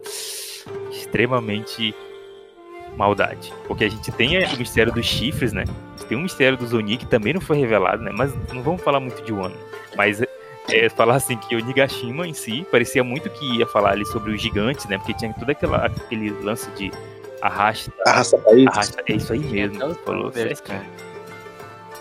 extremamente 0.91 1.95
maldade. 2.97 3.53
Porque 3.67 3.83
a 3.85 3.89
gente 3.89 4.11
tem 4.11 4.37
o 4.43 4.57
mistério 4.57 4.91
dos 4.91 5.05
chifres, 5.05 5.53
né? 5.53 5.63
Tem 6.07 6.17
o 6.17 6.21
mistério 6.21 6.57
do 6.57 6.67
Zoni 6.67 6.97
que 6.97 7.05
também 7.05 7.33
não 7.33 7.41
foi 7.41 7.57
revelado, 7.57 8.03
né? 8.03 8.11
Mas 8.13 8.33
não 8.53 8.61
vamos 8.61 8.81
falar 8.81 8.99
muito 8.99 9.23
de 9.23 9.31
Wano. 9.31 9.55
Mas 9.95 10.21
é, 10.69 10.89
falar 10.89 11.15
assim 11.15 11.37
que 11.37 11.55
o 11.55 11.65
Nigashima 11.65 12.27
em 12.27 12.33
si 12.33 12.65
parecia 12.71 13.03
muito 13.03 13.29
que 13.29 13.57
ia 13.57 13.67
falar 13.67 13.91
ali 13.91 14.05
sobre 14.05 14.33
os 14.33 14.41
gigantes, 14.41 14.85
né? 14.85 14.97
Porque 14.97 15.13
tinha 15.13 15.33
todo 15.33 15.49
aquela, 15.49 15.85
aquele 15.85 16.29
lance 16.29 16.69
de 16.71 16.91
Arrasta. 17.43 17.91
Arrasta 18.07 18.37
país. 18.37 18.67
Arrasta, 18.67 19.03
é 19.05 19.13
isso 19.13 19.33
aí 19.33 19.39
mesmo. 19.39 19.75
Então, 19.75 19.93
falou 19.95 20.31
certo. 20.31 20.71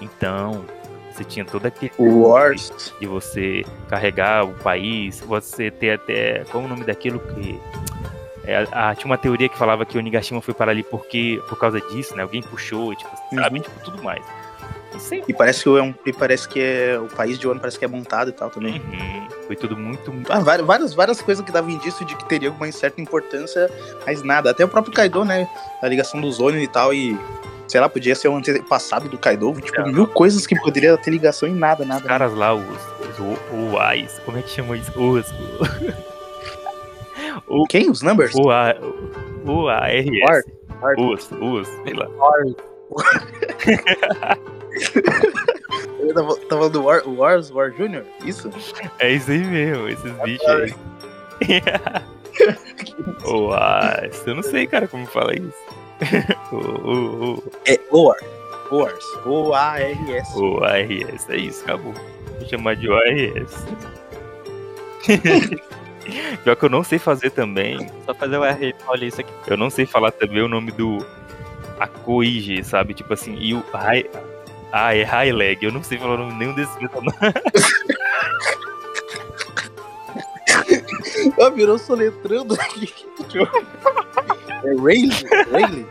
Então, 0.01 0.65
você 1.11 1.25
tinha 1.25 1.45
todo 1.45 1.67
aquele. 1.67 1.93
Wars. 1.99 2.95
De 3.01 3.07
você 3.07 3.65
carregar 3.89 4.45
o 4.45 4.55
país, 4.55 5.19
você 5.19 5.69
ter 5.69 5.95
até. 5.95 6.45
Qual 6.45 6.63
é 6.63 6.67
o 6.67 6.69
nome 6.69 6.85
daquilo 6.85 7.19
que. 7.19 7.61
É, 8.45 8.67
a, 8.71 8.95
tinha 8.95 9.07
uma 9.07 9.19
teoria 9.19 9.49
que 9.49 9.59
falava 9.59 9.85
que 9.85 9.99
o 9.99 10.01
Nigashima 10.01 10.41
foi 10.41 10.55
para 10.55 10.71
ali 10.71 10.85
porque, 10.85 11.43
por 11.49 11.59
causa 11.59 11.81
disso, 11.81 12.15
né? 12.17 12.23
Alguém 12.23 12.41
puxou, 12.43 12.95
tipo, 12.95 13.11
sabe? 13.35 13.57
Uhum. 13.59 13.63
Tipo, 13.63 13.81
tudo 13.85 14.03
mais. 14.03 14.25
Sim. 14.99 15.23
E 15.27 15.33
parece 15.35 15.63
que 15.63 15.69
é 15.69 15.83
um, 15.83 15.95
e 16.07 16.13
parece 16.13 16.49
que 16.49 16.61
é 16.61 16.99
o 16.99 17.07
país 17.07 17.39
de 17.39 17.47
Wano 17.47 17.61
parece 17.61 17.79
que 17.79 17.85
é 17.85 17.89
montado 17.89 18.31
e 18.31 18.33
tal 18.33 18.51
também. 18.51 18.75
Uhum. 18.81 19.29
Foi 19.47 19.57
tudo 19.57 19.77
muito. 19.77 20.13
Ah, 20.29 20.41
várias, 20.41 20.95
várias 20.95 21.21
coisas 21.23 21.45
que 21.45 21.53
davam 21.53 21.71
indício 21.71 22.05
de 22.07 22.15
que 22.17 22.25
teria 22.29 22.49
alguma 22.49 22.71
certa 22.73 23.01
importância, 23.01 23.71
mas 24.07 24.23
nada. 24.23 24.51
Até 24.51 24.65
o 24.65 24.69
próprio 24.69 24.93
Kaido, 24.95 25.25
né? 25.25 25.49
A 25.83 25.89
ligação 25.89 26.21
do 26.21 26.31
Zônio 26.31 26.61
e 26.61 26.69
tal, 26.69 26.93
e 26.95 27.19
Sei 27.69 27.81
lá, 27.81 27.89
podia 27.89 28.15
ser 28.15 28.29
um 28.29 28.37
antepassado 28.37 29.09
do 29.09 29.17
Kaido, 29.17 29.51
tipo, 29.59 29.81
É. 29.81 29.91
mil 29.91 30.07
coisas 30.07 30.47
que 30.47 30.55
poderia 30.61 30.95
ter 30.99 31.11
ligação 31.11 31.49
em 31.49 31.55
nada, 31.55 31.85
Os 31.85 31.89
nada. 31.89 32.07
caras 32.07 32.35
lá, 32.35 32.53
os, 32.53 32.63
os 32.67 33.19
o- 33.19 33.73
Uais, 33.73 34.21
como 34.27 34.37
é 34.37 34.43
que 34.43 34.51
chama 34.51 34.77
isso? 34.77 34.93
Os. 35.01 35.25
O, 37.47 37.65
Quem? 37.71 37.89
Os 37.89 38.03
numbers? 38.03 38.35
o, 38.35 38.51
A, 38.51 38.75
o 39.47 39.69
ARS. 39.69 40.07
War. 40.29 40.43
War. 40.83 40.95
Os, 41.01 41.31
os, 41.41 41.69
sei 41.85 41.95
lá. 41.95 42.09
Eu 46.01 46.15
tava, 46.15 46.37
tava 46.37 46.49
falando 46.49 46.73
do 46.73 46.85
War, 46.85 47.09
Wars, 47.09 47.51
War 47.51 47.73
Junior? 47.73 48.05
Isso? 48.25 48.51
É 48.99 49.13
isso 49.13 49.31
aí 49.31 49.45
mesmo, 49.45 49.89
esses 49.89 50.13
bichos 50.23 50.49
aí. 50.49 50.75
Uais, 53.25 54.27
eu 54.27 54.35
não 54.35 54.43
sei, 54.43 54.67
cara, 54.67 54.89
como 54.89 55.07
fala 55.07 55.35
isso. 55.35 55.53
O, 56.51 56.57
o, 56.57 57.35
o, 57.35 57.43
É 57.65 57.79
War. 57.91 58.17
Wars. 58.71 59.05
O-A-R-S. 59.27 60.37
o 60.39 60.65
ARS, 60.65 61.29
é 61.29 61.37
isso, 61.37 61.63
acabou. 61.65 61.93
Vou 61.93 62.49
chamar 62.49 62.75
de 62.75 62.89
ORS. 62.89 63.67
Pior 66.43 66.57
que 66.57 66.65
eu 66.65 66.71
não 66.71 66.83
sei 66.83 66.99
fazer 66.99 67.31
também. 67.31 67.89
Só 68.05 68.15
fazer 68.15 68.37
o 68.37 68.45
R 68.45 68.75
paulista 68.85 69.21
aqui. 69.21 69.33
Eu 69.47 69.57
não 69.57 69.71
sei 69.71 69.87
falar 69.87 70.11
também 70.11 70.43
o 70.43 70.49
nome 70.49 70.73
do 70.73 70.99
Akoige, 71.79 72.65
sabe? 72.65 72.95
Tipo 72.95 73.13
assim, 73.13 73.37
e 73.39 73.55
o. 73.55 73.63
Ah, 74.73 74.95
é 74.97 75.03
High 75.03 75.33
Leg. 75.33 75.65
Eu 75.65 75.73
não 75.73 75.83
sei 75.83 75.99
falar 75.99 76.15
o 76.15 76.19
nome 76.19 76.35
nenhum 76.35 76.55
desses 76.55 76.75
personagens. 76.77 77.15
Ah, 81.41 81.51
virou 81.51 81.79
soletrando 81.79 82.55
aqui. 82.55 82.93
é 84.65 84.75
Rayleigh? 84.75 85.11
Rayleigh? 85.51 85.87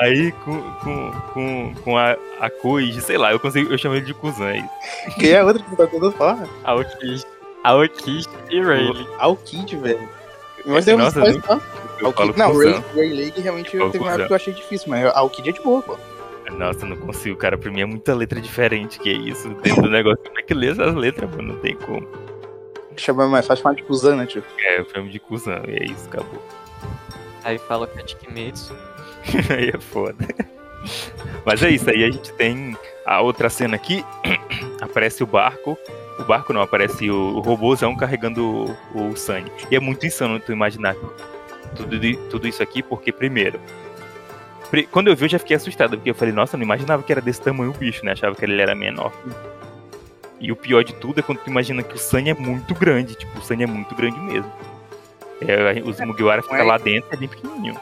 Aí 0.00 0.32
com, 0.44 0.60
com, 0.82 1.12
com, 1.32 1.74
com 1.82 1.98
a, 1.98 2.16
a 2.40 2.50
Koige, 2.50 3.00
sei 3.00 3.16
lá, 3.16 3.32
eu 3.32 3.40
consigo, 3.40 3.72
eu 3.72 3.78
chamo 3.78 3.94
ele 3.94 4.06
de 4.06 4.14
Kuzan. 4.14 4.50
é 4.50 4.58
isso. 4.58 5.18
Quem 5.18 5.30
é 5.30 5.40
a 5.40 5.44
outra 5.44 5.62
que 5.62 5.76
tá 5.76 5.86
tentando 5.86 6.12
falar? 6.12 6.48
Aokishi. 6.64 7.24
Aokishi 7.64 8.28
e 8.50 8.60
Rayleigh. 8.60 9.08
Alkid, 9.18 9.76
velho. 9.76 10.08
Mas 10.66 10.86
Nossa, 10.86 11.20
eu 11.20 11.40
tá? 11.42 11.60
Eu 12.00 12.12
falo 12.12 12.28
Alkid, 12.30 12.38
não. 12.38 12.56
Ray, 12.56 12.84
Rayleigh 12.94 13.40
realmente 13.40 13.76
Eu 13.76 13.90
teve 13.90 14.04
uma 14.04 14.12
época 14.12 14.26
que 14.26 14.32
eu 14.32 14.36
achei 14.36 14.52
difícil, 14.52 14.88
mas 14.88 15.04
a 15.06 15.18
Alkid 15.18 15.48
é 15.48 15.52
de 15.52 15.60
boa, 15.60 15.82
pô. 15.82 15.98
Nossa, 16.56 16.84
eu 16.84 16.90
não 16.90 16.96
consigo, 16.96 17.36
cara. 17.36 17.56
Pra 17.56 17.70
mim 17.70 17.80
é 17.80 17.86
muita 17.86 18.14
letra 18.14 18.40
diferente, 18.40 18.98
que 18.98 19.08
é 19.08 19.12
isso. 19.12 19.48
Dentro 19.62 19.82
do 19.82 19.90
negócio. 19.90 20.22
Como 20.24 20.38
é 20.38 20.42
que 20.42 20.54
lê 20.54 20.68
essas 20.68 20.94
letras, 20.94 21.30
mano? 21.30 21.54
Não 21.54 21.60
tem 21.60 21.74
como. 21.76 22.06
Chama 22.96 23.28
mais 23.28 23.46
fácil 23.46 23.62
chamar 23.62 23.74
de 23.76 23.82
Kuzan, 23.82 24.16
né, 24.16 24.26
tio? 24.26 24.44
É, 24.58 24.80
eu 24.80 24.88
chamo 24.90 25.08
de 25.08 25.18
Kuzan, 25.18 25.62
e 25.68 25.76
é 25.76 25.84
isso, 25.84 26.06
acabou. 26.08 26.42
Aí 27.42 27.58
fala 27.58 27.86
com 27.86 27.98
a 27.98 28.02
Tikimitsu. 28.02 28.74
aí 29.48 29.70
é 29.74 29.80
foda. 29.80 30.26
Mas 31.44 31.62
é 31.62 31.70
isso, 31.70 31.88
aí 31.88 32.04
a 32.04 32.10
gente 32.10 32.32
tem 32.34 32.76
a 33.06 33.20
outra 33.20 33.48
cena 33.48 33.76
aqui. 33.76 34.04
aparece 34.80 35.22
o 35.22 35.26
barco. 35.26 35.78
O 36.18 36.24
barco 36.24 36.52
não, 36.52 36.60
aparece 36.60 37.10
o, 37.10 37.36
o 37.36 37.40
robôzão 37.40 37.96
carregando 37.96 38.76
o, 38.94 39.08
o 39.08 39.16
Sunny. 39.16 39.50
E 39.70 39.76
é 39.76 39.80
muito 39.80 40.04
insano 40.04 40.38
tu 40.38 40.52
imaginar 40.52 40.94
tudo, 41.74 41.98
tudo 42.28 42.46
isso 42.46 42.62
aqui, 42.62 42.82
porque 42.82 43.10
primeiro. 43.10 43.58
Quando 44.90 45.08
eu 45.08 45.16
vi, 45.16 45.24
eu 45.24 45.28
já 45.28 45.38
fiquei 45.38 45.56
assustado, 45.56 45.96
porque 45.96 46.10
eu 46.10 46.14
falei, 46.14 46.32
nossa, 46.32 46.54
eu 46.54 46.58
não 46.58 46.64
imaginava 46.64 47.02
que 47.02 47.10
era 47.10 47.20
desse 47.20 47.40
tamanho 47.40 47.70
o 47.70 47.74
bicho, 47.74 48.04
né? 48.04 48.12
Achava 48.12 48.34
que 48.34 48.44
ele 48.44 48.60
era 48.60 48.74
menor. 48.74 49.12
E 50.40 50.50
o 50.50 50.56
pior 50.56 50.82
de 50.84 50.94
tudo 50.94 51.18
é 51.20 51.22
quando 51.22 51.38
tu 51.38 51.50
imagina 51.50 51.82
que 51.82 51.94
o 51.94 51.98
Sunny 51.98 52.30
é 52.30 52.34
muito 52.34 52.74
grande. 52.74 53.14
Tipo, 53.14 53.38
o 53.38 53.42
Sunny 53.42 53.64
é 53.64 53.66
muito 53.66 53.94
grande 53.94 54.18
mesmo. 54.20 54.50
É, 55.40 55.82
os 55.84 55.98
Mugiwara 56.00 56.42
ficam 56.42 56.56
é- 56.58 56.62
lá 56.62 56.78
dentro, 56.78 57.08
é 57.12 57.16
bem 57.16 57.28
pequenininho. 57.28 57.76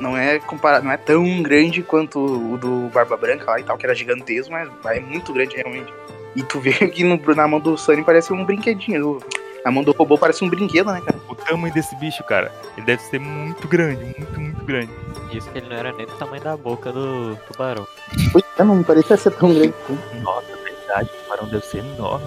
Não 0.00 0.16
é 0.16 0.38
comparado, 0.38 0.84
não 0.84 0.92
é 0.92 0.96
tão 0.96 1.42
grande 1.42 1.82
quanto 1.82 2.18
o 2.18 2.56
do 2.56 2.88
Barba 2.92 3.16
Branca 3.16 3.50
lá 3.50 3.60
e 3.60 3.64
tal, 3.64 3.76
que 3.76 3.84
era 3.84 3.94
gigantesco, 3.94 4.50
mas 4.52 4.68
é 4.86 5.00
muito 5.00 5.32
grande 5.32 5.56
realmente. 5.56 5.92
E 6.34 6.42
tu 6.42 6.58
vê 6.60 6.72
que 6.88 7.04
no- 7.04 7.20
na 7.34 7.46
mão 7.46 7.60
do 7.60 7.76
Sunny 7.76 8.02
parece 8.02 8.32
um 8.32 8.44
brinquedinho. 8.44 9.18
Na 9.64 9.70
mão 9.70 9.82
do 9.82 9.92
robô 9.92 10.16
parece 10.16 10.44
um 10.44 10.48
brinquedo, 10.48 10.90
né, 10.92 11.00
cara? 11.04 11.18
O 11.28 11.34
tamanho 11.34 11.72
desse 11.72 11.94
bicho, 11.96 12.22
cara, 12.24 12.52
ele 12.76 12.86
deve 12.86 13.02
ser 13.02 13.18
muito 13.18 13.66
grande, 13.68 14.04
muito, 14.04 14.40
muito 14.40 14.64
grande. 14.64 14.90
Isso 15.36 15.50
que 15.50 15.58
ele 15.58 15.68
não 15.68 15.76
era 15.76 15.92
nem 15.92 16.06
do 16.06 16.12
tamanho 16.16 16.42
da 16.42 16.56
boca 16.56 16.92
do 16.92 17.36
tubarão. 17.50 17.86
Pois 18.32 18.44
é, 18.58 18.62
não 18.64 18.82
parecia 18.82 19.16
ser 19.16 19.30
tão 19.32 19.52
grande. 19.52 19.74
assim. 19.84 20.20
Nossa, 20.20 20.52
é 20.52 20.56
verdade, 20.56 21.10
o 21.12 21.22
tubarão 21.24 21.48
deve 21.48 21.64
ser 21.66 21.78
enorme. 21.78 22.26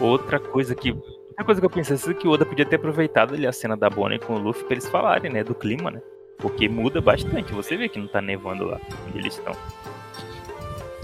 Outra 0.00 0.38
coisa 0.40 0.74
que. 0.74 0.90
Outra 0.92 1.44
coisa 1.44 1.60
que 1.60 1.66
eu 1.66 1.70
pensei 1.70 1.96
é 1.96 2.14
que 2.14 2.26
o 2.26 2.30
Oda 2.30 2.46
podia 2.46 2.64
ter 2.64 2.76
aproveitado 2.76 3.34
ali 3.34 3.46
a 3.46 3.52
cena 3.52 3.76
da 3.76 3.90
Bonnie 3.90 4.18
com 4.18 4.34
o 4.34 4.38
Luffy 4.38 4.64
pra 4.64 4.72
eles 4.74 4.88
falarem, 4.88 5.30
né, 5.30 5.44
do 5.44 5.54
clima, 5.54 5.90
né? 5.90 6.00
Porque 6.38 6.68
muda 6.68 7.00
bastante. 7.00 7.52
Você 7.52 7.76
vê 7.76 7.88
que 7.88 7.98
não 7.98 8.06
tá 8.08 8.20
nevando 8.22 8.64
lá 8.66 8.80
onde 9.08 9.18
eles 9.18 9.34
estão. 9.34 9.54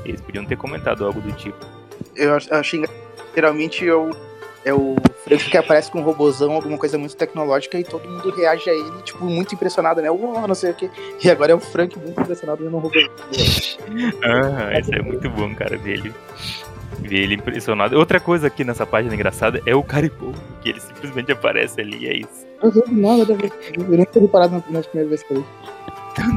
Eles 0.05 0.21
podiam 0.21 0.45
ter 0.45 0.57
comentado 0.57 1.05
algo 1.05 1.21
do 1.21 1.33
tipo. 1.33 1.59
Eu 2.17 2.35
ach- 2.35 2.51
achei 2.51 2.83
geralmente 3.35 3.89
o, 3.91 4.11
é 4.65 4.73
o 4.73 4.97
Frank 5.25 5.51
que 5.51 5.57
aparece 5.57 5.91
com 5.91 6.01
um 6.01 6.03
robozão, 6.03 6.53
alguma 6.53 6.79
coisa 6.79 6.97
muito 6.99 7.17
tecnológica, 7.17 7.79
e 7.79 7.85
todo 7.85 8.09
mundo 8.09 8.31
reage 8.31 8.71
a 8.71 8.75
ele, 8.75 9.03
tipo, 9.03 9.25
muito 9.25 9.55
impressionado, 9.55 10.01
né? 10.01 10.11
Uau, 10.11 10.47
não 10.47 10.55
sei 10.55 10.71
o 10.71 10.75
quê. 10.75 10.91
E 11.23 11.31
agora 11.31 11.53
é 11.53 11.55
o 11.55 11.61
Frank 11.61 11.99
muito 11.99 12.21
impressionado 12.21 12.65
vendo 12.65 12.77
um 12.77 12.81
robô. 12.81 12.95
Ah, 14.25 14.79
isso 14.79 14.95
é 14.95 15.03
muito 15.03 15.29
bom, 15.31 15.55
cara, 15.55 15.77
dele. 15.79 16.13
Ver 17.01 17.23
ele 17.23 17.35
impressionado. 17.35 17.99
Outra 17.99 18.21
coisa 18.21 18.47
aqui 18.47 18.65
nessa 18.65 18.87
página 18.87 19.15
engraçada 19.15 19.61
é 19.67 19.75
o 19.75 19.83
Caribou, 19.83 20.33
que 20.61 20.69
ele 20.69 20.81
simplesmente 20.81 21.33
aparece 21.33 21.81
ali 21.81 22.05
e 22.05 22.09
é 22.09 22.17
isso. 22.19 22.47
Nada, 22.93 23.35
né? 23.35 23.51
eu 23.77 23.99
não 23.99 24.05
tinha 24.05 24.23
reparado 24.23 24.53
na, 24.53 24.79
na 24.79 24.83
primeira 24.83 25.09
vez 25.09 25.23
que 25.23 25.33
eu 25.33 25.41
vi. 25.41 25.47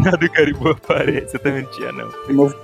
Nada 0.04 0.26
o 0.26 0.32
Caribou 0.32 0.72
aparece, 0.72 1.36
eu 1.36 1.40
também 1.40 1.64
não 1.64 1.72
tinha, 1.72 1.92
não. 1.92 2.10
De 2.28 2.34
novo. 2.34 2.56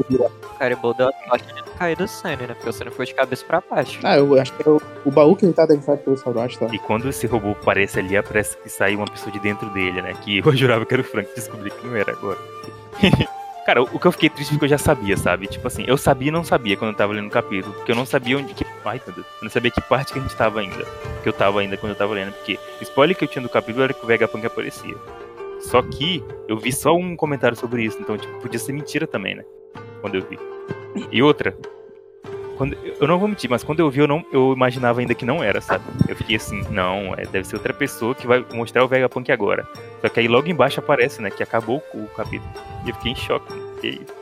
O 0.44 0.58
Caribou 0.58 0.94
deu 0.94 1.10
a 1.10 1.14
sorte 1.28 1.48
de 1.48 1.62
não 1.62 1.74
cair 1.78 1.98
do 1.98 2.08
Sunny, 2.08 2.36
né? 2.36 2.54
Porque 2.54 2.70
o 2.70 2.74
Sunny 2.74 2.92
foi 2.92 3.06
de 3.06 3.14
cabeça 3.14 3.46
pra 3.46 3.62
baixo. 3.70 4.00
Ah, 4.04 4.18
eu 4.18 4.40
acho 4.40 4.54
que 4.54 4.68
é 4.68 4.72
o, 4.72 4.82
o 5.06 5.12
baú 5.12 5.36
que 5.36 5.46
ele 5.46 5.54
tá 5.54 5.66
dentro 5.66 5.98
pelo 5.98 6.18
Saurate, 6.18 6.60
tá? 6.60 6.68
E 6.72 6.80
quando 6.80 7.10
esse 7.10 7.28
robô 7.28 7.52
aparece 7.52 8.00
ali, 8.00 8.22
parece 8.22 8.58
que 8.58 8.70
sai 8.70 8.96
uma 8.96 9.06
pessoa 9.06 9.32
de 9.32 9.40
dentro 9.40 9.70
dele, 9.72 10.02
né? 10.02 10.14
Que 10.22 10.40
eu 10.40 10.52
jurava 10.56 10.86
que 10.86 10.94
era 10.94 11.02
o 11.02 11.06
Frank, 11.06 11.30
descobri 11.36 11.72
que 11.72 11.86
não 11.86 11.96
era 11.96 12.12
agora. 12.12 12.38
Cara, 13.66 13.84
o 13.84 14.00
que 14.00 14.08
eu 14.08 14.12
fiquei 14.12 14.30
triste 14.30 14.50
foi 14.50 14.60
que 14.60 14.66
eu 14.66 14.70
já 14.70 14.78
sabia, 14.78 15.16
sabe? 15.16 15.46
Tipo 15.46 15.68
assim, 15.68 15.84
eu 15.86 15.96
sabia 15.96 16.30
e 16.30 16.32
não 16.32 16.44
sabia 16.44 16.76
quando 16.76 16.92
eu 16.92 16.98
tava 16.98 17.14
lendo 17.14 17.28
o 17.28 17.32
capítulo, 17.32 17.74
porque 17.76 17.92
eu 17.92 17.96
não 17.96 18.08
sabia 18.08 18.38
onde 18.38 18.54
que. 18.56 18.66
Ai, 18.84 19.00
meu 19.06 19.16
Deus. 19.16 19.28
Eu 19.28 19.44
não 19.44 19.52
sabia 19.52 19.70
que 19.70 19.80
parte 19.82 20.12
que 20.12 20.20
a 20.20 20.22
gente 20.22 20.36
tava 20.36 20.60
ainda. 20.60 20.84
Que 21.22 21.30
eu 21.30 21.34
tava 21.34 21.60
ainda 21.60 21.78
quando 21.78 21.92
eu 21.92 21.98
tava 21.98 22.14
lendo. 22.14 22.34
Porque 22.34 22.60
o 22.80 22.84
spoiler 22.84 23.16
que 23.16 23.24
eu 23.24 23.28
tinha 23.28 23.42
do 23.42 23.50
capítulo 23.50 23.84
era 23.84 23.94
que 23.94 24.04
o 24.04 24.08
Vegapunk 24.08 24.46
aparecia. 24.46 24.96
Só 25.62 25.82
que 25.82 26.24
eu 26.48 26.58
vi 26.58 26.72
só 26.72 26.96
um 26.96 27.16
comentário 27.16 27.56
sobre 27.56 27.84
isso, 27.84 27.98
então, 28.00 28.18
tipo, 28.18 28.34
podia 28.42 28.60
ser 28.60 28.74
mentira 28.74 29.08
também, 29.08 29.36
né? 29.36 29.46
Quando 30.02 30.16
eu 30.16 30.22
vi. 30.22 30.38
E 31.12 31.22
outra, 31.22 31.56
quando, 32.58 32.78
eu 33.00 33.08
não 33.08 33.18
vou 33.18 33.28
mentir, 33.28 33.50
mas 33.50 33.64
quando 33.64 33.80
eu 33.80 33.90
vi, 33.90 34.02
eu, 34.02 34.08
não, 34.08 34.24
eu 34.32 34.54
imaginava 34.54 35.00
ainda 35.00 35.16
que 35.16 35.26
não 35.26 35.44
era, 35.44 35.62
sabe? 35.62 35.84
Eu 36.08 36.16
fiquei 36.16 36.36
assim, 36.36 36.62
não, 36.70 37.14
é, 37.16 37.26
deve 37.26 37.46
ser 37.46 37.56
outra 37.56 37.74
pessoa 37.74 38.14
que 38.14 38.28
vai 38.28 38.46
mostrar 38.54 38.84
o 38.84 38.88
Vegapunk 38.88 39.32
agora. 39.32 39.68
Só 40.02 40.10
que 40.10 40.20
aí 40.20 40.28
logo 40.28 40.48
embaixo 40.48 40.80
aparece, 40.80 41.22
né, 41.22 41.30
que 41.30 41.42
acabou 41.42 41.82
o 41.94 42.06
capítulo. 42.08 42.52
E 42.86 42.90
eu 42.90 42.96
fiquei 42.96 43.14
em 43.14 43.16
choque, 43.16 43.54
né? 43.54 43.62
Que 43.80 43.88
isso? 43.90 44.21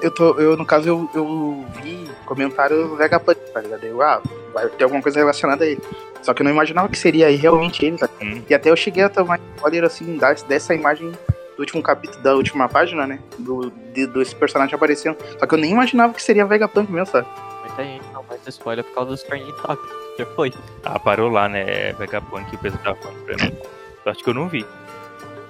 Eu, 0.00 0.10
tô, 0.10 0.38
eu 0.38 0.56
no 0.56 0.66
caso, 0.66 0.88
eu, 0.88 1.10
eu 1.14 1.64
vi 1.82 2.08
comentário 2.24 2.88
do 2.88 2.96
Vegapunk, 2.96 3.38
tá 3.52 3.60
ligado? 3.60 3.84
Eu, 3.84 4.02
ah, 4.02 4.20
vai 4.52 4.68
ter 4.68 4.84
alguma 4.84 5.02
coisa 5.02 5.18
relacionada 5.18 5.64
a 5.64 5.66
ele. 5.66 5.80
Só 6.22 6.32
que 6.32 6.42
eu 6.42 6.44
não 6.44 6.52
imaginava 6.52 6.88
que 6.88 6.98
seria 6.98 7.28
realmente 7.36 7.84
ele, 7.84 7.98
tá? 7.98 8.08
Hum. 8.20 8.42
E 8.48 8.54
até 8.54 8.70
eu 8.70 8.76
cheguei 8.76 9.02
a 9.02 9.08
tomar 9.08 9.40
spoiler, 9.56 9.84
assim, 9.84 10.18
dessa 10.46 10.74
imagem 10.74 11.10
do 11.56 11.60
último 11.60 11.82
capítulo, 11.82 12.22
da 12.22 12.34
última 12.34 12.68
página, 12.68 13.06
né? 13.06 13.18
Do, 13.38 13.70
de, 13.92 14.06
desse 14.06 14.34
personagem 14.34 14.74
aparecendo. 14.74 15.16
Só 15.38 15.46
que 15.46 15.54
eu 15.54 15.58
nem 15.58 15.72
imaginava 15.72 16.14
que 16.14 16.22
seria 16.22 16.46
Vegapunk 16.46 16.90
mesmo, 16.90 17.06
sabe? 17.06 17.26
Muita 17.66 17.84
gente 17.84 18.06
não 18.12 18.22
faz 18.22 18.40
spoiler 18.46 18.84
por 18.84 18.94
causa 18.94 19.10
dos 19.10 19.22
trending 19.22 19.52
topics. 19.52 20.02
Já 20.18 20.26
foi. 20.26 20.52
Ah, 20.84 20.98
parou 20.98 21.30
lá, 21.30 21.48
né, 21.48 21.92
Vegapunk, 21.94 22.52
e 22.52 22.56
o 22.56 22.58
pessoal 22.58 22.82
tava 22.82 22.96
falando 22.96 23.24
pra 23.24 23.36
mim. 23.36 23.56
Sorte 24.04 24.22
que 24.22 24.30
eu 24.30 24.34
não 24.34 24.48
vi. 24.48 24.64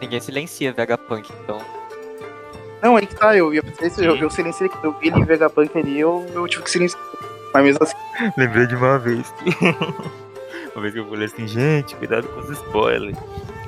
Ninguém 0.01 0.21
silencia 0.21 0.73
Vegapunk, 0.73 1.31
então. 1.43 1.61
Não, 2.83 2.97
aí 2.97 3.07
que 3.07 3.15
tá, 3.15 3.37
eu, 3.37 3.55
eu, 3.55 3.63
eu, 3.99 4.17
eu 4.17 4.31
silenciei, 4.31 4.69
eu 4.83 4.93
vi 4.99 5.07
ele 5.07 5.21
em 5.21 5.25
Vegapunk 5.25 5.79
ali, 5.79 6.01
eu, 6.01 6.27
eu 6.35 6.49
tive 6.49 6.65
que 6.65 6.71
silenciar. 6.71 7.01
Mas 7.55 7.65
mesmo 7.65 7.83
assim, 7.83 7.95
Lembrei 8.37 8.67
de 8.67 8.75
uma 8.75 8.99
vez. 8.99 9.33
uma 10.75 10.83
vez 10.83 10.93
que 10.93 11.01
eu 11.01 11.09
falei 11.09 11.27
assim, 11.27 11.47
gente, 11.47 11.95
cuidado 11.97 12.27
com 12.29 12.41
os 12.41 12.51
spoilers. 12.51 13.17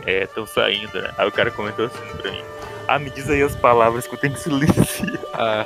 É, 0.06 0.24
estão 0.24 0.46
saindo, 0.46 1.00
né? 1.00 1.14
Aí 1.16 1.28
o 1.28 1.32
cara 1.32 1.50
comentou 1.50 1.86
assim 1.86 2.16
pra 2.16 2.30
mim. 2.30 2.42
Ah, 2.88 2.98
me 2.98 3.08
diz 3.10 3.30
aí 3.30 3.42
as 3.42 3.56
palavras 3.56 4.06
que 4.06 4.14
eu 4.14 4.18
tenho 4.18 4.34
que 4.34 4.40
silenciar. 4.40 5.14
Ah, 5.36 5.64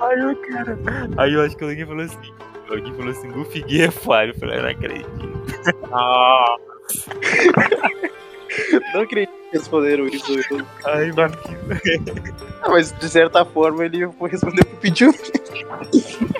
Aí 0.00 0.24
o 0.24 0.36
cara. 0.36 0.78
Aí 1.16 1.34
eu 1.34 1.42
acho 1.42 1.56
que 1.56 1.64
alguém 1.64 1.86
falou 1.86 2.04
assim. 2.04 2.18
Alguém 2.68 2.94
falou 2.94 3.10
assim, 3.10 3.28
Luffy 3.28 3.62
Gui 3.62 3.82
é 3.82 3.90
falho. 3.90 4.32
Eu 4.32 4.38
falei, 4.38 4.58
eu 4.58 4.62
não 4.62 4.70
acredito. 4.70 5.10
Ah, 5.92 6.56
não 8.94 9.02
acredito 9.02 9.32
que 9.50 9.56
responderam 9.58 10.06
isso. 10.06 10.32
Eu- 10.50 10.66
ai, 10.86 11.12
mano. 11.12 11.34
Ah, 12.62 12.68
Mas 12.70 12.92
de 12.98 13.08
certa 13.08 13.44
forma 13.44 13.84
ele 13.84 14.08
foi 14.18 14.30
responder 14.30 14.64
pro 14.64 14.76
pedido. 14.78 15.14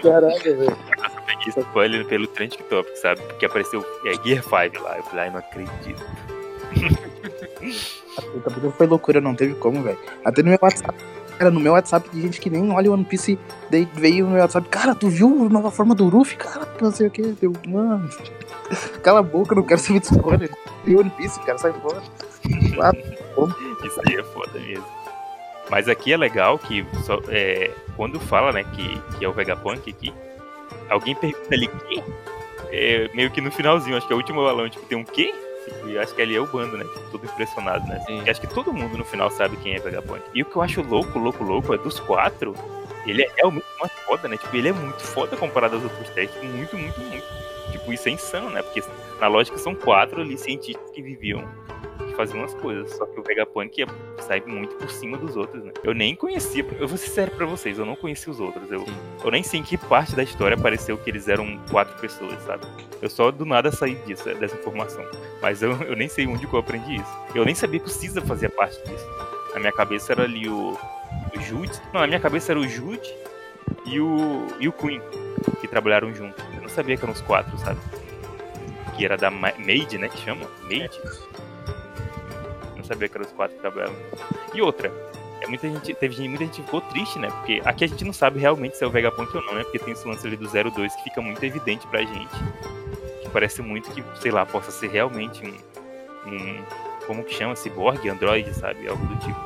Caraca, 0.03 0.43
velho. 0.55 0.71
Eu 0.71 1.23
peguei 1.27 1.53
spoiler 1.63 2.05
pelo 2.07 2.27
Trend 2.29 2.57
Topic, 2.69 2.97
sabe? 2.97 3.21
Porque 3.23 3.47
apareceu 3.47 3.85
é, 4.07 4.13
Gear 4.27 4.43
5 4.43 4.83
lá. 4.83 4.97
Eu 4.97 5.03
falei, 5.05 5.25
ai, 5.25 5.31
não 5.31 5.39
acredito. 5.39 6.05
Também 8.45 8.71
foi 8.73 8.87
loucura, 8.87 9.21
não 9.21 9.35
teve 9.35 9.55
como, 9.55 9.83
velho. 9.83 9.99
Até 10.25 10.43
no 10.43 10.51
meu 10.51 10.59
WhatsApp. 10.61 10.95
Cara, 11.41 11.51
no 11.51 11.59
meu 11.59 11.73
WhatsApp 11.73 12.07
de 12.11 12.21
gente 12.21 12.39
que 12.39 12.51
nem 12.51 12.71
olha 12.71 12.91
o 12.91 12.93
One 12.93 13.03
Piece, 13.03 13.39
daí 13.71 13.89
veio 13.95 14.27
no 14.27 14.33
meu 14.33 14.43
WhatsApp, 14.43 14.69
cara, 14.69 14.95
tu 14.95 15.09
viu 15.09 15.47
a 15.47 15.49
nova 15.49 15.71
forma 15.71 15.95
do 15.95 16.07
Ruffy? 16.07 16.37
Cara, 16.37 16.69
não 16.79 16.93
sei 16.93 17.07
o 17.07 17.11
que. 17.11 17.23
Deu, 17.23 17.55
mano. 17.67 18.11
Cala 19.03 19.21
a 19.21 19.23
boca, 19.23 19.55
não 19.55 19.63
quero 19.63 19.81
saber 19.81 20.01
de 20.01 20.13
spoiler. 20.13 20.51
Tem 20.85 20.99
One 20.99 21.09
Piece, 21.09 21.41
cara, 21.41 21.57
sai 21.57 21.73
fora. 21.73 22.03
Ah, 22.83 22.93
Isso 23.87 24.01
aí 24.07 24.17
é 24.17 24.23
foda 24.23 24.61
mesmo. 24.61 24.85
Mas 25.71 25.89
aqui 25.89 26.13
é 26.13 26.19
legal 26.19 26.59
que 26.59 26.87
só, 27.07 27.19
é, 27.29 27.71
quando 27.97 28.21
fala, 28.21 28.53
né, 28.53 28.63
que, 28.63 29.01
que 29.17 29.25
é 29.25 29.29
o 29.29 29.33
Vegapunk 29.33 29.89
aqui, 29.89 30.13
alguém 30.91 31.15
pergunta 31.15 31.55
ali 31.55 31.69
quê? 31.89 32.03
É, 32.71 33.11
meio 33.15 33.31
que 33.31 33.41
no 33.41 33.51
finalzinho, 33.51 33.97
acho 33.97 34.07
que 34.07 34.13
é 34.13 34.17
o 34.17 34.19
último 34.19 34.45
balão, 34.45 34.69
tipo, 34.69 34.85
tem 34.85 34.99
um 34.99 35.05
quê? 35.05 35.33
E 35.87 35.99
acho 35.99 36.15
que 36.15 36.23
ali 36.23 36.37
é 36.37 36.41
o 36.41 36.47
bando, 36.47 36.77
né? 36.77 36.85
Tipo, 36.85 37.11
todo 37.11 37.25
impressionado, 37.25 37.87
né? 37.87 38.01
Sim. 38.07 38.29
Acho 38.29 38.41
que 38.41 38.47
todo 38.47 38.73
mundo 38.73 38.97
no 38.97 39.05
final 39.05 39.31
sabe 39.31 39.57
quem 39.59 39.75
é 39.75 39.79
Vegapunk. 39.79 40.23
E 40.35 40.43
o 40.43 40.45
que 40.45 40.57
eu 40.57 40.63
acho 40.63 40.83
louco, 40.83 41.19
louco, 41.19 41.43
louco 41.45 41.75
é 41.75 41.79
dos 41.79 41.99
quatro, 42.01 42.55
ele 43.07 43.23
é 43.23 43.31
realmente 43.37 43.67
uma 43.79 43.89
foda, 43.89 44.29
né? 44.29 44.37
Tipo, 44.37 44.57
ele 44.57 44.69
é 44.69 44.73
muito 44.73 45.03
foda 45.03 45.37
comparado 45.37 45.77
aos 45.77 45.85
outros 45.85 46.09
três. 46.11 46.31
Tipo, 46.31 46.47
muito, 46.47 46.77
muito, 46.77 47.01
muito. 47.01 47.27
Tipo, 47.73 47.93
isso 47.93 48.09
é 48.09 48.13
insano, 48.13 48.51
né? 48.51 48.63
Porque 48.63 48.83
na 49.21 49.29
lógica 49.29 49.59
são 49.59 49.75
quatro 49.75 50.21
ali 50.21 50.37
cientistas 50.37 50.91
que 50.91 51.03
viviam, 51.03 51.49
que 52.11 52.17
faziam 52.17 52.41
umas 52.41 52.55
coisas. 52.55 52.91
Só 52.97 53.07
que 53.07 53.19
o 53.19 53.23
Vegapunk 53.23 53.83
é, 53.83 53.87
sai 54.23 54.43
muito 54.47 54.75
por 54.77 54.91
cima 54.91 55.17
dos 55.17 55.37
outros, 55.37 55.63
né? 55.65 55.73
Eu 55.83 55.95
nem 55.95 56.15
conhecia, 56.15 56.65
eu 56.79 56.87
vou 56.89 56.99
ser 56.99 57.09
sério 57.11 57.35
pra 57.35 57.47
vocês, 57.47 57.79
eu 57.79 57.87
não 57.87 57.97
conhecia 57.97 58.31
os 58.33 58.41
outros. 58.41 58.71
Eu, 58.71 58.81
Sim. 58.87 58.97
eu 59.25 59.31
nem 59.31 59.43
sei 59.43 59.61
em 59.61 59.63
que 59.63 59.77
parte 59.77 60.15
da 60.15 60.23
história 60.23 60.55
apareceu 60.57 60.97
que 60.99 61.09
eles 61.11 61.29
eram 61.29 61.59
quatro 61.71 61.99
pessoas, 62.01 62.41
sabe? 62.43 62.67
Eu 63.01 63.09
só 63.09 63.31
do 63.31 63.45
nada 63.45 63.71
saí 63.73 63.95
disso, 64.07 64.25
dessa 64.35 64.57
informação. 64.57 65.05
Mas 65.41 65.63
eu, 65.63 65.73
eu 65.83 65.97
nem 65.97 66.09
sei 66.09 66.27
onde 66.27 66.47
que 66.47 66.53
eu 66.55 66.61
aprendi 66.61 66.97
isso. 66.97 67.19
Eu 67.35 67.45
nem 67.45 67.55
sabia 67.55 67.81
que 67.81 67.91
o 67.91 67.95
Caesar 68.01 68.25
fazia 68.27 68.51
parte 68.51 68.77
disso. 68.85 69.07
Na 69.55 69.61
minha 69.61 69.73
cabeça 69.73 70.13
era 70.13 70.23
ali 70.25 70.49
o, 70.49 70.77
o 71.37 71.41
Jude. 71.41 71.73
Não, 71.93 72.01
na 72.01 72.07
minha 72.07 72.21
cabeça 72.21 72.53
era 72.53 72.61
o 72.61 72.69
Jude 72.69 73.13
e 73.87 73.99
o, 74.01 74.47
e 74.61 74.69
o 74.69 74.73
Queen, 74.73 75.01
que 75.61 75.67
trabalharam 75.67 76.15
juntos. 76.15 76.45
Eu 76.55 76.63
não 76.63 76.69
sabia 76.69 76.97
que 76.97 77.03
eram 77.05 77.13
os 77.15 77.21
quatro, 77.21 77.57
sabe? 77.59 77.81
Que 78.97 79.05
era 79.05 79.17
da 79.17 79.31
Ma- 79.31 79.53
Maid, 79.59 79.97
né? 79.99 80.09
Que 80.09 80.19
chama? 80.19 80.47
Maid? 80.65 80.91
Não 81.05 81.30
sabia 82.91 83.09
que 83.09 83.19
os 83.19 83.33
quatro 83.33 83.57
trabalhavam. 83.59 83.97
E 84.53 84.61
outra, 84.61 84.93
é 85.41 85.47
muita 85.47 85.69
gente, 85.69 85.95
teve 85.95 86.15
gente, 86.15 86.29
muita 86.29 86.45
gente 86.45 86.63
ficou 86.63 86.81
triste, 86.81 87.19
né? 87.21 87.29
Porque 87.31 87.63
aqui 87.65 87.85
a 87.85 87.87
gente 87.87 88.05
não 88.05 88.13
sabe 88.13 88.41
realmente 88.41 88.77
se 88.77 88.83
é 88.83 88.87
o 88.87 88.91
Vegapunk 88.91 89.35
ou 89.37 89.43
não, 89.45 89.55
né? 89.55 89.63
Porque 89.63 89.79
tem 89.79 89.93
esse 89.93 90.07
lance 90.07 90.27
ali 90.27 90.37
do 90.37 90.49
02 90.49 90.95
que 90.97 91.05
fica 91.05 91.23
muito 91.23 91.43
evidente 91.45 91.87
pra 91.87 92.01
gente. 92.01 92.37
Que 93.23 93.29
parece 93.31 93.63
muito 93.63 93.91
que, 93.93 94.03
sei 94.21 94.33
lá, 94.33 94.45
possa 94.45 94.73
ser 94.73 94.91
realmente 94.91 95.41
um. 95.47 96.29
um 96.29 96.65
como 97.07 97.25
que 97.25 97.33
chama? 97.33 97.55
Cyborg, 97.55 98.09
Android, 98.09 98.53
sabe? 98.55 98.89
Algo 98.89 99.07
do 99.07 99.17
tipo. 99.17 99.41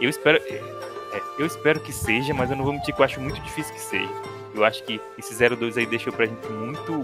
Eu 0.00 0.08
espero. 0.08 0.38
é, 0.38 1.22
eu 1.38 1.44
espero 1.44 1.80
que 1.80 1.92
seja, 1.92 2.32
mas 2.32 2.50
eu 2.50 2.56
não 2.56 2.64
vou 2.64 2.72
mentir 2.72 2.94
que 2.94 3.00
eu 3.00 3.04
acho 3.04 3.20
muito 3.20 3.40
difícil 3.42 3.74
que 3.74 3.80
seja. 3.80 4.12
Eu 4.54 4.64
acho 4.64 4.82
que 4.84 5.00
esse 5.18 5.34
02 5.34 5.76
aí 5.76 5.86
deixou 5.86 6.12
pra 6.12 6.26
gente 6.26 6.46
muito 6.48 7.02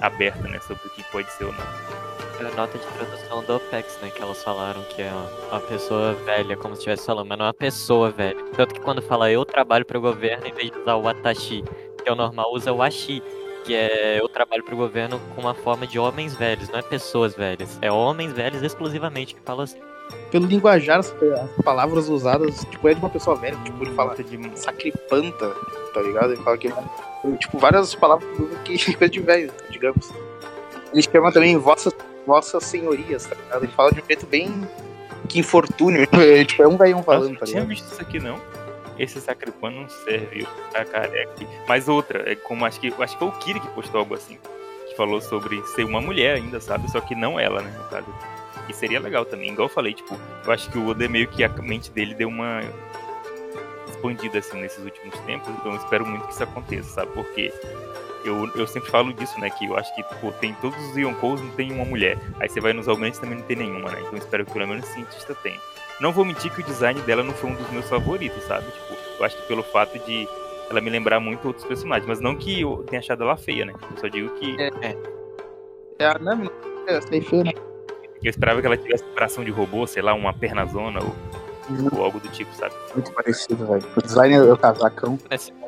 aberto, 0.00 0.42
né? 0.42 0.60
Sobre 0.60 0.86
o 0.86 0.90
que 0.90 1.02
pode 1.04 1.30
ser 1.32 1.44
ou 1.44 1.52
não. 1.52 2.05
A 2.38 2.56
nota 2.56 2.76
de 2.76 2.86
tradução 2.86 3.42
do 3.44 3.56
OPEX, 3.56 3.98
né? 4.02 4.10
Que 4.10 4.22
elas 4.22 4.42
falaram 4.42 4.82
que 4.82 5.00
é 5.00 5.10
uma, 5.10 5.48
uma 5.52 5.60
pessoa 5.60 6.12
velha, 6.12 6.56
como 6.56 6.74
se 6.74 6.80
estivesse 6.80 7.06
falando, 7.06 7.28
mas 7.28 7.38
não 7.38 7.46
é 7.46 7.48
uma 7.48 7.54
pessoa 7.54 8.10
velha. 8.10 8.36
Tanto 8.54 8.74
que 8.74 8.80
quando 8.80 9.00
fala 9.00 9.30
eu 9.30 9.44
trabalho 9.44 9.86
pro 9.86 10.00
governo, 10.00 10.46
em 10.46 10.52
vez 10.52 10.70
de 10.70 10.78
usar 10.78 10.96
o 10.96 11.08
Atashi, 11.08 11.64
que 12.02 12.08
é 12.08 12.12
o 12.12 12.14
normal, 12.14 12.52
usa 12.52 12.72
o 12.72 12.82
Ashi, 12.82 13.22
que 13.64 13.74
é 13.74 14.20
eu 14.20 14.28
trabalho 14.28 14.62
pro 14.62 14.76
governo 14.76 15.18
com 15.34 15.40
uma 15.40 15.54
forma 15.54 15.86
de 15.86 15.98
homens 15.98 16.36
velhos, 16.36 16.68
não 16.68 16.78
é 16.78 16.82
pessoas 16.82 17.34
velhas. 17.34 17.78
É 17.80 17.90
homens 17.90 18.32
velhos 18.32 18.62
exclusivamente 18.62 19.34
que 19.34 19.40
fala 19.40 19.64
assim. 19.64 19.80
Pelo 20.30 20.46
linguajar, 20.46 21.00
as, 21.00 21.12
as 21.12 21.64
palavras 21.64 22.08
usadas, 22.08 22.64
tipo, 22.70 22.86
é 22.88 22.94
de 22.94 23.00
uma 23.00 23.10
pessoa 23.10 23.34
velha. 23.34 23.56
Tipo, 23.64 23.82
ele 23.82 23.94
fala 23.94 24.14
Falta 24.14 24.22
de 24.22 24.58
sacripanta, 24.58 25.50
tá 25.92 26.00
ligado? 26.00 26.32
Ele 26.32 26.42
fala 26.42 26.56
que. 26.56 26.68
Tipo, 27.40 27.58
várias 27.58 27.94
palavras 27.94 28.28
que 28.64 28.78
coisa 28.94 29.10
de 29.10 29.20
velho, 29.20 29.52
digamos. 29.70 30.12
Ele 30.92 31.02
chama 31.02 31.32
também 31.32 31.56
vossas, 31.56 31.92
vossas 32.26 32.64
senhorias, 32.64 33.26
tá 33.26 33.34
ligado? 33.36 33.64
Ele 33.64 33.72
fala 33.72 33.92
de 33.92 34.00
um 34.00 34.06
jeito 34.06 34.26
bem. 34.26 34.68
Que 35.28 35.38
infortúnio. 35.40 36.06
É, 36.14 36.44
tipo, 36.44 36.62
é 36.62 36.68
um 36.68 36.76
velhão 36.76 37.02
falando, 37.02 37.30
Nossa, 37.32 37.40
tá 37.40 37.44
eu 37.44 37.48
tinha 37.48 37.60
ligado? 37.60 37.68
visto 37.68 37.92
isso 37.92 38.00
aqui 38.02 38.18
não. 38.18 38.40
Esse 38.98 39.20
sacripano 39.20 39.82
não 39.82 39.88
serve 39.88 40.46
pra 40.72 40.84
careca. 40.84 41.32
Mas 41.68 41.88
outra, 41.88 42.30
é 42.30 42.34
como 42.34 42.64
acho 42.64 42.80
que 42.80 42.92
acho 42.98 43.12
que 43.14 43.18
foi 43.18 43.28
o 43.28 43.32
Kiri 43.32 43.60
que 43.60 43.68
postou 43.68 44.00
algo 44.00 44.14
assim. 44.14 44.38
Que 44.88 44.96
falou 44.96 45.20
sobre 45.20 45.62
ser 45.68 45.84
uma 45.84 46.00
mulher 46.00 46.36
ainda, 46.36 46.60
sabe? 46.60 46.90
Só 46.90 47.00
que 47.00 47.14
não 47.14 47.38
ela, 47.38 47.60
né? 47.60 47.74
No 47.76 47.84
caso. 47.90 48.06
E 48.68 48.72
seria 48.74 48.98
legal 48.98 49.24
também. 49.24 49.52
Igual 49.52 49.68
eu 49.68 49.72
falei, 49.74 49.92
tipo, 49.92 50.18
eu 50.44 50.52
acho 50.52 50.70
que 50.70 50.78
o 50.78 50.88
Oda 50.88 51.08
meio 51.08 51.28
que 51.28 51.44
a 51.44 51.48
mente 51.48 51.90
dele 51.90 52.14
deu 52.14 52.28
uma 52.28 52.60
expandida 53.88 54.38
assim 54.38 54.60
nesses 54.60 54.84
últimos 54.84 55.18
tempos, 55.20 55.48
então 55.48 55.72
eu 55.72 55.78
espero 55.78 56.06
muito 56.06 56.26
que 56.26 56.32
isso 56.32 56.42
aconteça, 56.42 56.88
sabe? 56.90 57.12
Porque 57.12 57.52
eu, 58.28 58.50
eu 58.54 58.66
sempre 58.66 58.90
falo 58.90 59.12
disso, 59.12 59.38
né? 59.40 59.50
Que 59.50 59.66
eu 59.66 59.76
acho 59.76 59.94
que, 59.94 60.02
pô, 60.20 60.32
tem 60.32 60.54
todos 60.54 60.78
os 60.90 60.96
Yonkous, 60.96 61.40
não 61.40 61.50
tem 61.50 61.72
uma 61.72 61.84
mulher. 61.84 62.18
Aí 62.40 62.48
você 62.48 62.60
vai 62.60 62.72
nos 62.72 62.88
aumentos 62.88 63.18
também 63.18 63.38
não 63.38 63.44
tem 63.44 63.56
nenhuma, 63.56 63.90
né? 63.90 63.98
Então 64.00 64.12
eu 64.12 64.18
espero 64.18 64.44
que 64.44 64.52
pelo 64.52 64.66
menos 64.66 64.88
o 64.88 64.92
cientista 64.92 65.34
tenha. 65.36 65.60
Não 66.00 66.12
vou 66.12 66.24
mentir 66.24 66.52
que 66.52 66.60
o 66.60 66.64
design 66.64 67.00
dela 67.02 67.22
não 67.22 67.32
foi 67.32 67.50
um 67.50 67.54
dos 67.54 67.70
meus 67.70 67.88
favoritos, 67.88 68.42
sabe? 68.44 68.66
Tipo, 68.66 68.94
eu 69.18 69.24
acho 69.24 69.36
que 69.36 69.46
pelo 69.48 69.62
fato 69.62 69.98
de 70.00 70.28
ela 70.68 70.80
me 70.80 70.90
lembrar 70.90 71.20
muito 71.20 71.46
outros 71.46 71.64
personagens, 71.64 72.06
mas 72.06 72.20
não 72.20 72.36
que 72.36 72.60
eu 72.60 72.84
tenha 72.88 73.00
achado 73.00 73.22
ela 73.22 73.36
feia, 73.36 73.64
né? 73.64 73.72
Eu 73.90 73.98
só 73.98 74.08
digo 74.08 74.28
que 74.34 74.56
É, 74.60 74.70
É 75.98 76.08
é, 76.88 77.00
sei 77.00 77.20
feio, 77.20 77.44
né? 77.44 77.52
eu 78.22 78.30
esperava 78.30 78.60
que 78.60 78.66
ela 78.66 78.76
tivesse 78.76 79.04
coração 79.04 79.44
de 79.44 79.50
robô, 79.50 79.86
sei 79.86 80.02
lá, 80.02 80.12
uma 80.14 80.32
pernazona 80.32 81.00
ou, 81.02 81.14
ou 81.92 82.04
algo 82.04 82.18
do 82.18 82.28
tipo, 82.28 82.52
sabe? 82.54 82.74
Muito 82.94 83.12
parecido, 83.12 83.66
velho. 83.66 83.84
O 83.96 84.02
design 84.02 84.34
é 84.34 84.42
o 84.52 84.56
casacão. 84.56 85.18
inclusive, 85.30 85.65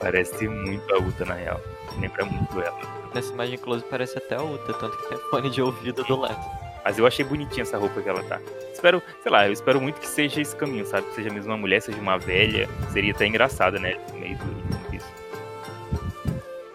Parece 0.00 0.48
muito 0.48 0.94
a 0.94 0.98
Uta, 0.98 1.24
na 1.24 1.34
real. 1.34 1.60
Lembra 1.98 2.24
muito 2.24 2.60
ela. 2.60 2.78
nessa 3.14 3.32
imagem, 3.32 3.54
inclusive, 3.54 3.86
parece 3.90 4.18
até 4.18 4.36
a 4.36 4.42
Uta, 4.42 4.72
tanto 4.74 4.96
que 4.96 5.08
tem 5.08 5.18
fone 5.30 5.50
de 5.50 5.62
ouvido 5.62 6.04
do 6.04 6.16
lado. 6.16 6.44
Mas 6.84 6.98
eu 6.98 7.06
achei 7.06 7.24
bonitinha 7.24 7.62
essa 7.62 7.76
roupa 7.76 8.00
que 8.00 8.08
ela 8.08 8.22
tá. 8.24 8.40
Espero, 8.72 9.02
sei 9.22 9.32
lá, 9.32 9.46
eu 9.46 9.52
espero 9.52 9.80
muito 9.80 10.00
que 10.00 10.06
seja 10.06 10.40
esse 10.40 10.54
caminho, 10.54 10.86
sabe? 10.86 11.06
Que 11.08 11.16
seja 11.16 11.30
mesmo 11.30 11.50
uma 11.50 11.56
mulher, 11.56 11.82
seja 11.82 12.00
uma 12.00 12.16
velha. 12.18 12.68
Seria 12.92 13.12
até 13.12 13.26
engraçado, 13.26 13.80
né? 13.80 13.96
No 14.12 14.20
meio 14.20 14.38
do 14.38 14.94
isso. 14.94 15.06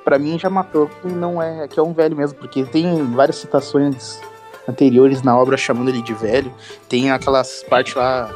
Pra 0.03 0.19
mim 0.19 0.37
já 0.37 0.49
matou 0.49 0.87
que 0.87 1.07
não 1.07 1.41
é, 1.41 1.67
que 1.67 1.79
é 1.79 1.83
um 1.83 1.93
velho 1.93 2.15
mesmo, 2.15 2.37
porque 2.37 2.65
tem 2.65 3.09
várias 3.13 3.37
citações 3.37 4.19
anteriores 4.67 5.21
na 5.21 5.37
obra 5.37 5.55
chamando 5.55 5.89
ele 5.89 6.01
de 6.01 6.13
velho. 6.13 6.53
Tem 6.89 7.09
aquelas 7.11 7.63
partes 7.63 7.93
lá 7.93 8.33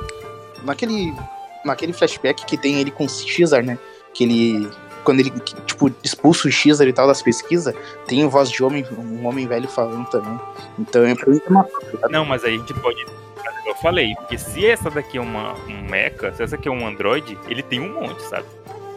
naquele 0.63 1.13
naquele 1.65 1.91
flashback 1.91 2.45
que 2.45 2.57
tem 2.57 2.79
ele 2.79 2.91
com 2.91 3.05
o 3.05 3.09
Xar, 3.09 3.63
né? 3.63 3.77
Que 4.15 4.23
ele 4.23 4.69
quando 5.03 5.19
ele 5.19 5.29
tipo 5.67 5.91
expulsa 6.03 6.47
o 6.47 6.51
Xar 6.51 6.87
e 6.87 6.91
tal 6.91 7.05
das 7.05 7.21
pesquisas, 7.21 7.75
tem 8.07 8.27
voz 8.27 8.49
de 8.49 8.63
homem, 8.63 8.83
um 8.97 9.23
homem 9.27 9.45
velho 9.47 9.67
falando 9.67 10.09
também. 10.09 10.39
Então 10.79 11.05
é 11.05 11.13
pra 11.13 11.29
mim 11.31 11.39
já 11.47 11.51
matou. 11.51 11.99
tá? 11.99 12.09
Não, 12.09 12.25
mas 12.25 12.43
aí 12.43 12.55
a 12.55 12.57
gente 12.57 12.73
pode. 12.73 13.05
Eu 13.67 13.75
falei, 13.75 14.15
porque 14.15 14.35
se 14.37 14.65
essa 14.65 14.89
daqui 14.89 15.19
é 15.19 15.21
uma, 15.21 15.53
um 15.67 15.83
mecha, 15.89 16.31
se 16.33 16.41
essa 16.41 16.55
aqui 16.55 16.67
é 16.67 16.71
um 16.71 16.87
android, 16.87 17.37
ele 17.47 17.61
tem 17.61 17.79
um 17.79 17.93
monte, 18.01 18.23
sabe? 18.23 18.45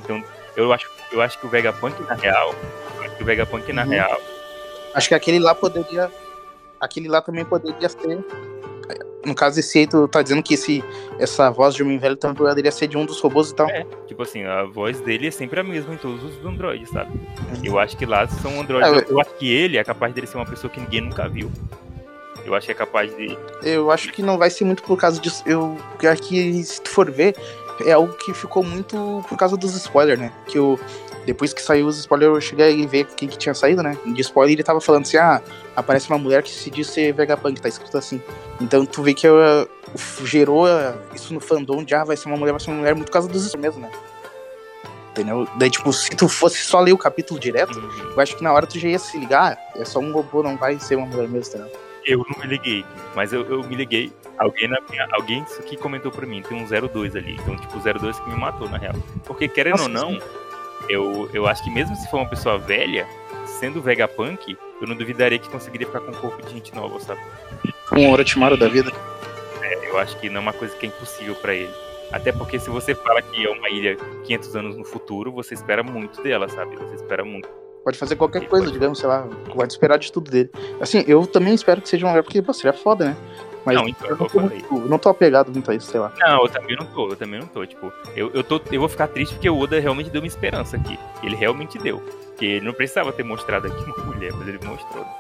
Então 0.02 0.22
eu 0.56 0.72
acho, 0.72 0.88
eu 1.12 1.20
acho 1.20 1.38
que 1.38 1.44
o 1.46 1.48
Vegapunk 1.50 2.00
na 2.04 2.14
real. 2.14 2.54
Eu 2.96 3.02
acho 3.04 3.16
que 3.16 3.22
o 3.22 3.26
Vegapunk 3.26 3.72
na 3.74 3.82
Uhum. 3.82 3.88
real. 3.90 4.20
Acho 4.94 5.08
que 5.08 5.14
aquele 5.14 5.38
lá 5.38 5.54
poderia. 5.54 6.10
Aquele 6.80 7.08
lá 7.08 7.20
também 7.20 7.44
poderia 7.44 7.88
ser. 7.88 8.24
No 9.26 9.34
caso, 9.34 9.58
esse 9.58 9.78
aí, 9.80 9.86
tu 9.86 10.06
tá 10.06 10.22
dizendo 10.22 10.42
que 10.42 10.54
esse, 10.54 10.82
essa 11.18 11.50
voz 11.50 11.74
de 11.74 11.82
homem 11.82 11.98
velho 11.98 12.16
também 12.16 12.36
poderia 12.36 12.70
ser 12.70 12.86
de 12.86 12.96
um 12.96 13.04
dos 13.04 13.20
robôs 13.20 13.50
e 13.50 13.54
tal. 13.54 13.68
É, 13.68 13.84
tipo 14.06 14.22
assim, 14.22 14.44
a 14.44 14.62
voz 14.64 15.00
dele 15.00 15.26
é 15.26 15.30
sempre 15.30 15.58
a 15.58 15.64
mesma 15.64 15.92
em 15.94 15.96
todos 15.96 16.22
os 16.22 16.44
androides, 16.46 16.88
sabe? 16.90 17.20
Eu 17.64 17.78
acho 17.78 17.96
que 17.96 18.06
lá 18.06 18.26
são 18.28 18.60
androides. 18.60 18.90
É, 18.90 18.96
eu, 18.96 19.04
eu- 19.10 19.20
acho 19.20 19.30
que 19.34 19.50
ele 19.52 19.76
é 19.76 19.82
capaz 19.84 20.14
dele 20.14 20.26
ser 20.26 20.36
uma 20.36 20.46
pessoa 20.46 20.70
que 20.70 20.80
ninguém 20.80 21.00
nunca 21.00 21.28
viu. 21.28 21.50
Eu 22.46 22.54
acho 22.54 22.66
que 22.66 22.72
é 22.72 22.74
capaz 22.74 23.14
de. 23.16 23.36
Eu 23.62 23.90
acho 23.90 24.10
que 24.12 24.22
não 24.22 24.38
vai 24.38 24.48
ser 24.50 24.64
muito 24.64 24.82
por 24.82 24.96
causa 24.96 25.20
disso. 25.20 25.42
Eu 25.44 25.76
porque 25.90 26.06
aqui, 26.06 26.62
se 26.64 26.80
tu 26.80 26.88
for 26.88 27.10
ver, 27.10 27.36
é 27.84 27.92
algo 27.92 28.12
que 28.14 28.32
ficou 28.32 28.62
muito 28.62 29.22
por 29.28 29.36
causa 29.36 29.56
dos 29.56 29.74
spoilers, 29.74 30.18
né? 30.20 30.32
Que 30.46 30.56
eu, 30.58 30.78
depois 31.28 31.52
que 31.52 31.60
saiu 31.60 31.86
os 31.86 31.98
spoilers, 31.98 32.34
eu 32.34 32.40
cheguei 32.40 32.82
a 32.82 32.86
ver 32.86 33.02
o 33.02 33.14
que, 33.14 33.26
que 33.26 33.36
tinha 33.36 33.52
saído, 33.52 33.82
né? 33.82 33.98
De 34.06 34.20
spoiler, 34.22 34.54
ele 34.54 34.62
tava 34.62 34.80
falando 34.80 35.02
assim: 35.02 35.18
ah, 35.18 35.42
aparece 35.76 36.08
uma 36.08 36.16
mulher 36.16 36.42
que 36.42 36.50
se 36.50 36.70
diz 36.70 36.86
ser 36.86 37.12
Vegapunk, 37.12 37.60
tá 37.60 37.68
escrito 37.68 37.98
assim. 37.98 38.22
Então 38.58 38.86
tu 38.86 39.02
vê 39.02 39.12
que 39.12 39.28
uh, 39.28 39.68
gerou 40.24 40.64
uh, 40.64 40.98
isso 41.14 41.34
no 41.34 41.40
fandom 41.40 41.84
de 41.84 41.94
ah, 41.94 42.02
vai 42.02 42.16
ser 42.16 42.28
uma 42.28 42.36
mulher, 42.38 42.52
vai 42.52 42.60
ser 42.60 42.70
uma 42.70 42.78
mulher 42.78 42.94
muito 42.94 43.08
por 43.08 43.12
causa 43.12 43.28
dos 43.28 43.44
spoilers 43.44 43.76
mesmo, 43.76 43.82
né? 43.82 43.90
Entendeu? 45.10 45.46
Daí, 45.56 45.68
tipo, 45.68 45.92
se 45.92 46.08
tu 46.16 46.28
fosse 46.30 46.58
só 46.60 46.80
ler 46.80 46.92
o 46.92 46.98
capítulo 46.98 47.38
direto, 47.38 47.78
Uhum. 47.78 48.12
eu 48.16 48.20
acho 48.20 48.34
que 48.34 48.42
na 48.42 48.50
hora 48.50 48.66
tu 48.66 48.78
já 48.78 48.88
ia 48.88 48.98
se 48.98 49.18
ligar, 49.18 49.58
ah, 49.58 49.78
é 49.78 49.84
só 49.84 49.98
um 49.98 50.12
robô, 50.12 50.42
não 50.42 50.56
vai 50.56 50.80
ser 50.80 50.96
uma 50.96 51.06
mulher 51.06 51.28
mesmo, 51.28 51.52
tá? 51.52 51.58
ligado? 51.58 51.78
Eu 52.06 52.18
não 52.20 52.40
me 52.40 52.46
liguei, 52.46 52.86
mas 53.14 53.34
eu, 53.34 53.44
eu 53.50 53.62
me 53.64 53.76
liguei. 53.76 54.10
Alguém, 54.38 54.66
na 54.66 54.78
minha, 54.88 55.06
alguém 55.12 55.42
isso 55.42 55.60
aqui 55.60 55.76
comentou 55.76 56.10
pra 56.10 56.24
mim, 56.24 56.40
tem 56.40 56.56
um 56.56 56.88
02 56.88 57.16
ali. 57.16 57.34
Então, 57.34 57.54
tipo, 57.58 57.76
o 57.76 57.80
02 57.80 58.18
que 58.18 58.30
me 58.30 58.36
matou, 58.36 58.66
na 58.70 58.78
real. 58.78 58.94
Porque, 59.26 59.46
querendo 59.46 59.76
Nossa, 59.76 60.06
ou 60.06 60.12
não, 60.12 60.20
eu, 60.88 61.28
eu 61.32 61.46
acho 61.46 61.62
que 61.62 61.70
mesmo 61.70 61.94
se 61.96 62.08
for 62.10 62.18
uma 62.18 62.28
pessoa 62.28 62.58
velha, 62.58 63.06
sendo 63.46 63.82
Vegapunk, 63.82 64.56
eu 64.80 64.86
não 64.86 64.96
duvidaria 64.96 65.38
que 65.38 65.48
conseguiria 65.48 65.86
ficar 65.86 66.00
com 66.00 66.12
um 66.12 66.14
corpo 66.14 66.44
de 66.46 66.52
gente 66.52 66.74
nova, 66.74 66.98
sabe? 67.00 67.20
Um 67.92 68.10
Orochimaru 68.10 68.56
da 68.56 68.68
vida. 68.68 68.92
É, 69.62 69.90
eu 69.90 69.98
acho 69.98 70.16
que 70.18 70.28
não 70.28 70.36
é 70.36 70.40
uma 70.40 70.52
coisa 70.52 70.74
que 70.76 70.86
é 70.86 70.88
impossível 70.88 71.34
pra 71.34 71.54
ele. 71.54 71.72
Até 72.12 72.32
porque 72.32 72.58
se 72.58 72.70
você 72.70 72.94
fala 72.94 73.20
que 73.20 73.46
é 73.46 73.50
uma 73.50 73.68
ilha 73.68 73.96
500 74.24 74.56
anos 74.56 74.76
no 74.76 74.84
futuro, 74.84 75.30
você 75.30 75.54
espera 75.54 75.82
muito 75.82 76.22
dela, 76.22 76.48
sabe? 76.48 76.76
Você 76.76 76.94
espera 76.94 77.24
muito. 77.24 77.48
Pode 77.84 77.98
fazer 77.98 78.16
qualquer 78.16 78.46
coisa, 78.48 78.70
digamos, 78.70 78.98
sei 78.98 79.08
lá, 79.08 79.26
pode 79.54 79.72
esperar 79.72 79.98
de 79.98 80.10
tudo 80.10 80.30
dele. 80.30 80.50
Assim, 80.80 81.04
eu 81.06 81.26
também 81.26 81.54
espero 81.54 81.80
que 81.80 81.88
seja 81.88 82.06
um 82.06 82.08
lugar, 82.08 82.22
porque, 82.22 82.42
pô, 82.42 82.52
seria 82.52 82.72
foda, 82.72 83.06
né? 83.06 83.16
Mas 83.68 83.76
Não, 83.76 83.88
então, 83.88 84.08
eu 84.08 84.16
não 84.16 84.26
tô, 84.26 84.40
muito- 84.40 84.88
não 84.88 84.98
tô 84.98 85.08
apegado 85.10 85.52
muito 85.52 85.70
a 85.70 85.74
isso, 85.74 85.90
sei 85.90 86.00
lá. 86.00 86.10
Não, 86.18 86.42
eu 86.42 86.48
também 86.48 86.74
não 86.76 86.86
tô, 86.86 87.08
eu 87.10 87.16
também 87.16 87.38
não 87.40 87.46
tô. 87.46 87.66
Tipo, 87.66 87.92
eu, 88.16 88.30
eu, 88.32 88.42
tô, 88.42 88.60
eu 88.72 88.80
vou 88.80 88.88
ficar 88.88 89.08
triste 89.08 89.34
porque 89.34 89.50
o 89.50 89.58
Oda 89.58 89.78
realmente 89.78 90.08
deu 90.10 90.22
uma 90.22 90.26
esperança 90.26 90.76
aqui. 90.76 90.98
Ele 91.22 91.36
realmente 91.36 91.76
deu. 91.78 91.98
Porque 92.28 92.46
ele 92.46 92.64
não 92.64 92.72
precisava 92.72 93.12
ter 93.12 93.22
mostrado 93.24 93.66
aqui 93.66 93.82
uma 93.84 94.04
mulher, 94.06 94.32
mas 94.32 94.48
ele 94.48 94.58
mostrou. 94.64 95.04
né? 95.04 95.10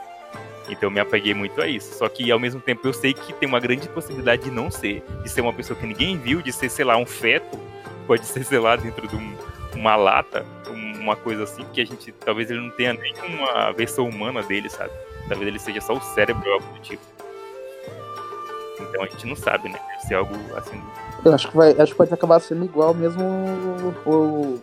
Então 0.70 0.88
eu 0.88 0.90
me 0.90 1.00
apeguei 1.00 1.34
muito 1.34 1.60
a 1.60 1.66
isso. 1.66 1.94
Só 1.98 2.08
que 2.08 2.30
ao 2.30 2.38
mesmo 2.38 2.60
tempo 2.60 2.86
eu 2.88 2.92
sei 2.92 3.12
que 3.12 3.32
tem 3.34 3.48
uma 3.48 3.60
grande 3.60 3.88
possibilidade 3.88 4.44
de 4.44 4.50
não 4.50 4.70
ser. 4.70 5.02
De 5.22 5.28
ser 5.28 5.40
uma 5.42 5.52
pessoa 5.52 5.78
que 5.78 5.86
ninguém 5.86 6.16
viu, 6.16 6.40
de 6.40 6.52
ser, 6.52 6.70
sei 6.70 6.84
lá, 6.84 6.96
um 6.96 7.06
feto. 7.06 7.58
Pode 8.06 8.24
ser, 8.26 8.44
sei 8.44 8.58
lá, 8.58 8.76
dentro 8.76 9.06
de 9.06 9.14
um- 9.16 9.34
uma 9.74 9.94
lata, 9.96 10.46
um- 10.70 11.00
uma 11.00 11.14
coisa 11.16 11.42
assim, 11.44 11.64
que 11.72 11.80
a 11.80 11.84
gente. 11.86 12.12
Talvez 12.12 12.50
ele 12.50 12.60
não 12.60 12.70
tenha 12.70 12.94
nenhuma 12.94 13.70
versão 13.72 14.08
humana 14.08 14.42
dele, 14.42 14.68
sabe? 14.70 14.90
Talvez 15.28 15.46
ele 15.48 15.58
seja 15.58 15.80
só 15.82 15.92
o 15.94 16.00
cérebro 16.00 16.42
ou 16.46 16.54
algo 16.54 16.66
do 16.74 16.80
tipo. 16.80 17.02
Então 18.80 19.02
a 19.02 19.06
gente 19.06 19.26
não 19.26 19.36
sabe, 19.36 19.68
né? 19.68 19.78
Deve 19.90 20.02
ser 20.02 20.14
algo 20.14 20.34
assim. 20.56 20.80
Eu 21.24 21.34
acho 21.34 21.48
que, 21.50 21.56
vai, 21.56 21.72
acho 21.72 21.92
que 21.92 21.98
pode 21.98 22.14
acabar 22.14 22.40
sendo 22.40 22.64
igual 22.64 22.94
mesmo 22.94 23.22
o, 23.24 24.10
o, 24.10 24.60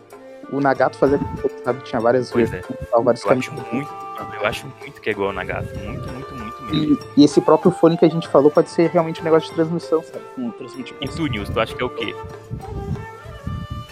o 0.56 0.60
Nagato 0.60 0.96
fazer, 0.96 1.20
sabe? 1.64 1.82
Tinha 1.84 2.00
várias 2.00 2.30
Pois 2.30 2.50
vezes, 2.50 2.66
é. 2.70 3.00
vários 3.02 3.24
Eu 3.24 3.30
acho 3.30 3.50
caminhos. 3.50 3.72
muito, 3.72 3.92
mano, 3.92 4.34
eu 4.40 4.46
acho 4.46 4.66
muito 4.80 5.00
que 5.00 5.08
é 5.10 5.12
igual 5.12 5.28
ao 5.28 5.34
Nagato. 5.34 5.68
Muito, 5.78 6.08
muito, 6.12 6.34
muito 6.34 6.62
mesmo. 6.64 6.98
E, 7.16 7.20
e 7.20 7.24
esse 7.24 7.40
próprio 7.40 7.70
fone 7.70 7.96
que 7.98 8.04
a 8.04 8.08
gente 8.10 8.26
falou 8.28 8.50
pode 8.50 8.70
ser 8.70 8.88
realmente 8.90 9.20
um 9.20 9.24
negócio 9.24 9.48
de 9.50 9.54
transmissão, 9.54 10.02
sabe? 10.02 10.24
Um 10.38 10.50
transmitir 10.52 10.96
E 11.00 11.08
tu, 11.08 11.26
Nils, 11.26 11.48
tu 11.50 11.60
acha 11.60 11.74
que 11.74 11.82
é 11.82 11.86
o 11.86 11.90
quê? 11.90 12.14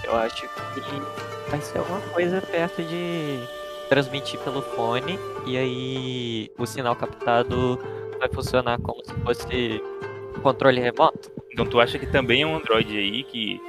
Eu 0.04 0.16
acho 0.16 0.42
que 0.42 0.48
vai 1.50 1.60
ser 1.60 1.78
alguma 1.78 2.00
coisa 2.12 2.40
perto 2.40 2.82
de 2.82 3.40
transmitir 3.88 4.40
pelo 4.40 4.62
fone 4.62 5.18
e 5.46 5.56
aí 5.58 6.50
o 6.58 6.66
sinal 6.66 6.96
captado 6.96 7.78
vai 8.18 8.28
funcionar 8.32 8.78
como 8.80 9.04
se 9.04 9.12
fosse 9.14 9.82
controle 10.44 10.80
remoto. 10.80 11.32
Então 11.50 11.64
tu 11.64 11.80
acha 11.80 11.98
que 11.98 12.06
também 12.06 12.42
é 12.42 12.46
um 12.46 12.56
Android 12.56 12.96
aí 12.96 13.24
que. 13.24 13.60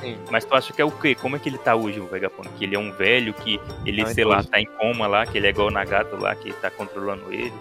Sim. 0.00 0.16
Mas 0.30 0.44
tu 0.44 0.54
acha 0.54 0.72
que 0.72 0.80
é 0.80 0.84
o 0.84 0.90
quê? 0.90 1.14
Como 1.14 1.34
é 1.36 1.38
que 1.38 1.48
ele 1.48 1.58
tá 1.58 1.74
hoje, 1.74 1.98
o 1.98 2.06
Vegapunk? 2.06 2.48
Que 2.50 2.64
ele 2.64 2.76
é 2.76 2.78
um 2.78 2.92
velho, 2.92 3.34
que 3.34 3.60
ele, 3.84 4.02
Não, 4.02 4.10
sei 4.10 4.24
lá, 4.24 4.42
tá 4.42 4.60
em 4.60 4.64
coma 4.64 5.06
lá, 5.06 5.26
que 5.26 5.36
ele 5.36 5.48
é 5.48 5.50
igual 5.50 5.66
o 5.66 5.70
Nagato 5.70 6.16
lá, 6.16 6.34
que 6.34 6.52
tá 6.54 6.70
controlando 6.70 7.24
eles. 7.32 7.52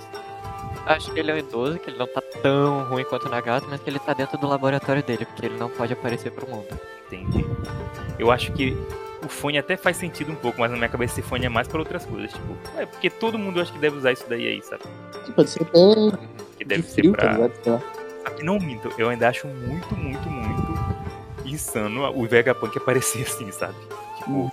Acho 0.86 1.12
que 1.12 1.20
ele 1.20 1.32
é 1.32 1.34
um 1.34 1.38
idoso, 1.38 1.80
que 1.80 1.90
ele 1.90 1.98
não 1.98 2.08
tá 2.08 2.22
tão 2.42 2.84
ruim 2.84 3.04
quanto 3.04 3.26
o 3.28 3.30
Nagato, 3.30 3.68
mas 3.70 3.82
que 3.82 3.90
ele 3.90 4.00
tá 4.00 4.14
dentro 4.14 4.38
do 4.38 4.48
laboratório 4.48 5.04
dele, 5.04 5.26
porque 5.26 5.48
ele 5.48 5.58
não 5.58 5.70
pode 5.70 5.92
aparecer 5.92 6.32
pro 6.32 6.48
mundo. 6.48 6.68
Entendi. 7.08 7.46
Eu 8.18 8.32
acho 8.32 8.52
que 8.54 8.78
o 9.26 9.28
fone 9.28 9.58
até 9.58 9.76
faz 9.76 9.98
sentido 9.98 10.32
um 10.32 10.36
pouco, 10.36 10.60
mas 10.60 10.72
na 10.72 10.78
minha 10.78 10.90
cabeça 10.90 11.20
esse 11.20 11.28
fone 11.28 11.46
é 11.46 11.50
mais 11.50 11.68
pra 11.68 11.80
outras 11.80 12.06
coisas. 12.06 12.32
Tipo, 12.32 12.56
é 12.78 12.86
porque 12.86 13.10
todo 13.10 13.38
mundo 13.38 13.60
acho 13.60 13.74
que 13.74 13.80
deve 13.80 13.98
usar 13.98 14.12
isso 14.12 14.26
daí 14.30 14.48
aí, 14.48 14.62
sabe? 14.62 14.84
Pode 15.36 15.50
ser 15.50 15.64
até 15.64 16.18
Que 16.58 16.66
deve 16.66 16.84
de 16.84 16.88
ser 16.88 17.02
frio, 17.02 17.12
pra. 17.12 17.50
tá 17.50 17.82
que 18.30 18.44
não 18.44 18.60
minto, 18.60 18.90
eu 18.98 19.10
ainda 19.10 19.28
acho 19.30 19.48
muito, 19.48 19.96
muito, 19.96 20.30
muito 20.30 20.80
insano 21.46 22.10
o 22.16 22.26
Vegapunk 22.28 22.78
aparecer 22.78 23.24
assim, 23.28 23.52
sabe? 23.52 23.76
Tipo, 24.18 24.32
Hum. 24.32 24.52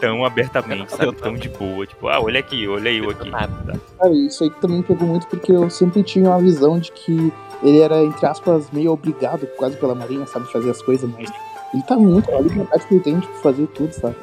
tão 0.00 0.24
abertamente, 0.24 0.90
sabe? 0.90 1.12
Tão 1.16 1.34
de 1.34 1.48
boa. 1.48 1.86
Tipo, 1.86 2.08
ah, 2.08 2.20
olha 2.20 2.40
aqui, 2.40 2.66
olha 2.66 2.90
eu 2.90 3.10
aqui. 3.10 3.30
Nada. 3.30 3.80
Cara, 3.98 4.12
isso 4.12 4.42
aí 4.42 4.50
também 4.60 4.78
me 4.78 4.82
pegou 4.82 5.06
muito 5.06 5.26
porque 5.28 5.52
eu 5.52 5.68
sempre 5.70 6.02
tinha 6.02 6.28
uma 6.28 6.40
visão 6.40 6.78
de 6.78 6.90
que 6.90 7.32
ele 7.62 7.78
era, 7.80 8.02
entre 8.02 8.26
aspas, 8.26 8.68
meio 8.72 8.90
obrigado 8.92 9.46
quase 9.56 9.76
pela 9.76 9.94
marinha, 9.94 10.26
sabe? 10.26 10.50
Fazer 10.50 10.70
as 10.70 10.82
coisas, 10.82 11.08
mas 11.10 11.30
ele 11.72 11.82
tá 11.84 11.96
muito, 11.96 12.34
a 12.34 12.40
liberdade 12.40 12.84
que 12.86 12.94
ele 12.94 13.02
tem 13.04 13.18
de 13.20 13.28
fazer 13.42 13.66
tudo, 13.68 13.92
sabe? 13.92 14.16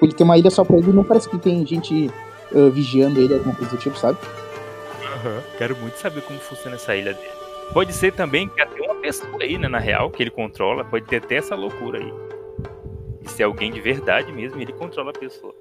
Ele 0.00 0.12
tem 0.12 0.24
uma 0.24 0.36
ilha 0.36 0.50
só 0.50 0.64
pra 0.64 0.76
ele, 0.76 0.92
não 0.92 1.04
parece 1.04 1.28
que 1.28 1.38
tem 1.38 1.64
gente 1.64 2.10
ah, 2.54 2.70
vigiando 2.72 3.20
ele, 3.20 3.34
alguma 3.34 3.54
coisa 3.54 3.70
do 3.76 3.78
tipo, 3.80 3.96
sabe? 3.96 4.18
Aham. 5.04 5.40
Quero 5.56 5.76
muito 5.76 5.96
saber 5.98 6.22
como 6.22 6.38
funciona 6.40 6.74
essa 6.74 6.96
ilha 6.96 7.14
dele. 7.14 7.41
Pode 7.72 7.92
ser 7.92 8.12
também 8.12 8.48
que 8.48 8.60
até 8.60 8.80
uma 8.82 8.94
pessoa 8.96 9.38
aí, 9.42 9.56
né, 9.56 9.66
na 9.68 9.78
real, 9.78 10.10
que 10.10 10.22
ele 10.22 10.30
controla, 10.30 10.84
pode 10.84 11.06
ter 11.06 11.16
até 11.16 11.36
essa 11.36 11.54
loucura 11.54 11.98
aí. 11.98 12.12
E 13.22 13.28
se 13.30 13.42
é 13.42 13.46
alguém 13.46 13.72
de 13.72 13.80
verdade 13.80 14.30
mesmo, 14.32 14.60
ele 14.60 14.72
controla 14.72 15.10
a 15.10 15.18
pessoa. 15.18 15.54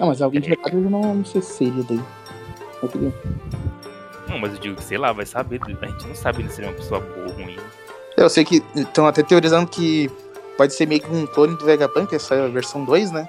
Não, 0.00 0.06
mas 0.08 0.22
alguém 0.22 0.40
de 0.40 0.48
verdade 0.48 0.76
eu 0.76 0.82
não, 0.82 1.14
não 1.16 1.24
sei 1.24 1.42
se 1.42 1.52
seria 1.52 1.82
daí. 1.82 2.00
Eu 2.82 2.88
queria- 2.88 3.12
Não, 4.28 4.38
mas 4.38 4.52
eu 4.54 4.58
digo, 4.58 4.80
sei 4.80 4.96
lá, 4.96 5.12
vai 5.12 5.26
saber. 5.26 5.60
A 5.62 5.86
gente 5.86 6.06
não 6.08 6.14
sabe 6.14 6.48
se 6.50 6.60
ele 6.60 6.68
é 6.68 6.70
uma 6.70 6.76
pessoa 6.76 7.00
boa 7.00 7.26
ou 7.26 7.32
ruim. 7.32 7.56
Eu 8.16 8.30
sei 8.30 8.44
que 8.44 8.62
estão 8.74 9.06
até 9.06 9.22
teorizando 9.22 9.68
que 9.68 10.10
pode 10.56 10.72
ser 10.74 10.86
meio 10.86 11.00
que 11.02 11.10
um 11.10 11.26
clone 11.26 11.56
do 11.56 11.64
Vegapunk, 11.64 12.14
essa 12.14 12.34
é 12.34 12.44
a 12.44 12.48
versão 12.48 12.84
2, 12.84 13.10
né? 13.10 13.28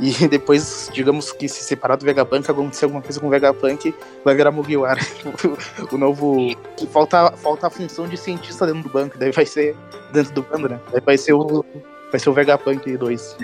E 0.00 0.12
depois, 0.28 0.90
digamos 0.92 1.32
que 1.32 1.48
se 1.48 1.62
separar 1.62 1.96
do 1.96 2.04
Vegapunk, 2.04 2.50
acontecer 2.50 2.84
alguma 2.84 3.02
coisa 3.02 3.20
com 3.20 3.26
o 3.26 3.30
Vegapunk, 3.30 3.94
vai 4.24 4.34
virar 4.34 4.50
Mugiwara. 4.50 5.00
o 5.90 5.98
novo. 5.98 6.54
Falta, 6.92 7.32
falta 7.32 7.66
a 7.66 7.70
função 7.70 8.06
de 8.06 8.16
cientista 8.16 8.66
dentro 8.66 8.82
do 8.84 8.88
banco, 8.88 9.18
daí 9.18 9.32
vai 9.32 9.46
ser 9.46 9.76
dentro 10.12 10.32
do 10.34 10.42
bando, 10.42 10.68
né? 10.68 10.80
Daí 10.92 11.00
vai 11.00 11.18
ser 11.18 11.32
o. 11.32 11.64
Vai 12.10 12.18
ser 12.18 12.30
o 12.30 12.32
Vegapunk 12.32 12.96
2. 12.96 13.36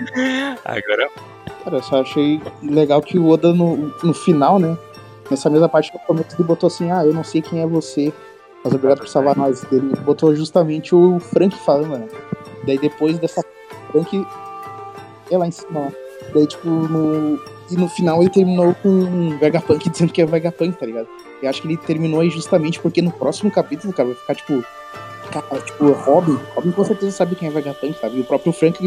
Agora, 0.64 1.10
Cara, 1.64 1.78
eu 1.78 1.82
só 1.82 2.02
achei 2.02 2.42
legal 2.62 3.00
que 3.00 3.18
o 3.18 3.28
Oda 3.28 3.54
no, 3.54 3.90
no 4.02 4.12
final, 4.12 4.58
né? 4.58 4.76
Nessa 5.30 5.48
mesma 5.48 5.68
parte 5.68 5.90
que 5.90 5.96
eu 5.96 6.00
começo, 6.00 6.36
ele 6.36 6.44
botou 6.44 6.66
assim, 6.66 6.90
ah, 6.90 7.04
eu 7.04 7.14
não 7.14 7.24
sei 7.24 7.40
quem 7.40 7.60
é 7.60 7.66
você, 7.66 8.12
mas 8.62 8.74
obrigado 8.74 8.98
por 8.98 9.08
salvar 9.08 9.34
nós. 9.34 9.64
Ele 9.72 9.96
botou 10.02 10.34
justamente 10.36 10.94
o 10.94 11.18
Frank 11.18 11.56
falando, 11.64 11.98
né? 11.98 12.08
Daí 12.66 12.78
depois 12.78 13.18
dessa 13.18 13.42
Frank 13.90 14.26
é 15.30 15.38
lá 15.38 15.46
em 15.46 15.50
cima, 15.50 15.88
ó. 15.88 16.03
Daí, 16.32 16.46
tipo, 16.46 16.68
no. 16.68 17.40
E 17.70 17.76
no 17.76 17.88
final 17.88 18.20
ele 18.20 18.30
terminou 18.30 18.74
com 18.74 18.88
um 18.88 19.38
Vegapunk 19.38 19.88
dizendo 19.88 20.12
que 20.12 20.20
é 20.20 20.26
Vegapunk, 20.26 20.78
tá 20.78 20.84
ligado? 20.84 21.08
Eu 21.42 21.48
acho 21.48 21.62
que 21.62 21.68
ele 21.68 21.76
terminou 21.78 22.20
aí 22.20 22.28
justamente 22.28 22.78
porque 22.78 23.00
no 23.00 23.10
próximo 23.10 23.50
capítulo, 23.50 23.92
cara, 23.92 24.08
vai 24.08 24.16
ficar 24.16 24.34
tipo. 24.34 24.64
Cara, 25.32 25.62
tipo, 25.62 25.90
Robin. 25.92 26.38
Robin 26.54 26.70
com 26.72 26.84
certeza 26.84 27.12
sabe 27.12 27.34
quem 27.34 27.48
é 27.48 27.50
Vegapunk, 27.50 27.98
sabe? 27.98 28.18
E 28.18 28.20
o 28.20 28.24
próprio 28.24 28.52
Frank 28.52 28.78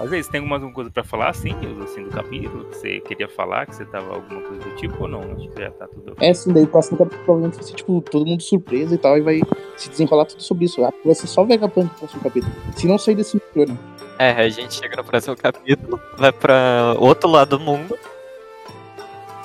às 0.00 0.08
vezes 0.08 0.28
tem 0.28 0.40
alguma 0.40 0.58
coisa 0.72 0.90
pra 0.90 1.04
falar 1.04 1.28
assim, 1.28 1.50
assim, 1.84 2.02
do 2.02 2.08
capítulo? 2.08 2.64
Que 2.64 2.76
você 2.78 3.00
queria 3.00 3.28
falar, 3.28 3.66
que 3.66 3.76
você 3.76 3.84
tava 3.84 4.14
alguma 4.14 4.40
coisa 4.40 4.64
do 4.64 4.74
tipo 4.76 5.02
ou 5.02 5.06
não? 5.06 5.20
Acho 5.20 5.46
que 5.50 5.60
já 5.60 5.70
tá 5.72 5.86
tudo. 5.86 6.16
É, 6.18 6.32
sim, 6.32 6.54
daí 6.54 6.64
o 6.64 6.66
próximo 6.66 6.96
capítulo 6.96 7.22
provavelmente 7.22 7.56
vai 7.56 7.64
ser, 7.64 7.74
tipo, 7.74 8.00
todo 8.00 8.24
mundo 8.24 8.42
surpresa 8.42 8.94
e 8.94 8.98
tal, 8.98 9.18
e 9.18 9.20
vai 9.20 9.42
se 9.76 9.90
desenrolar 9.90 10.24
tudo 10.24 10.42
sobre 10.42 10.64
isso. 10.64 10.80
Vai 10.80 11.14
ser 11.14 11.26
só 11.26 11.44
Vegapunk 11.44 11.84
no 11.84 11.98
próximo 11.98 12.22
capítulo. 12.22 12.50
Se 12.74 12.86
não 12.86 12.96
sair 12.96 13.14
desse 13.14 13.36
micro, 13.36 13.74
né? 13.74 13.78
É, 14.20 14.32
a 14.32 14.48
gente 14.50 14.74
chega 14.74 14.96
no 14.96 15.02
próximo 15.02 15.34
capítulo, 15.34 15.98
vai 16.18 16.30
pra 16.30 16.94
outro 16.98 17.26
lado 17.26 17.56
do 17.56 17.64
mundo. 17.64 17.98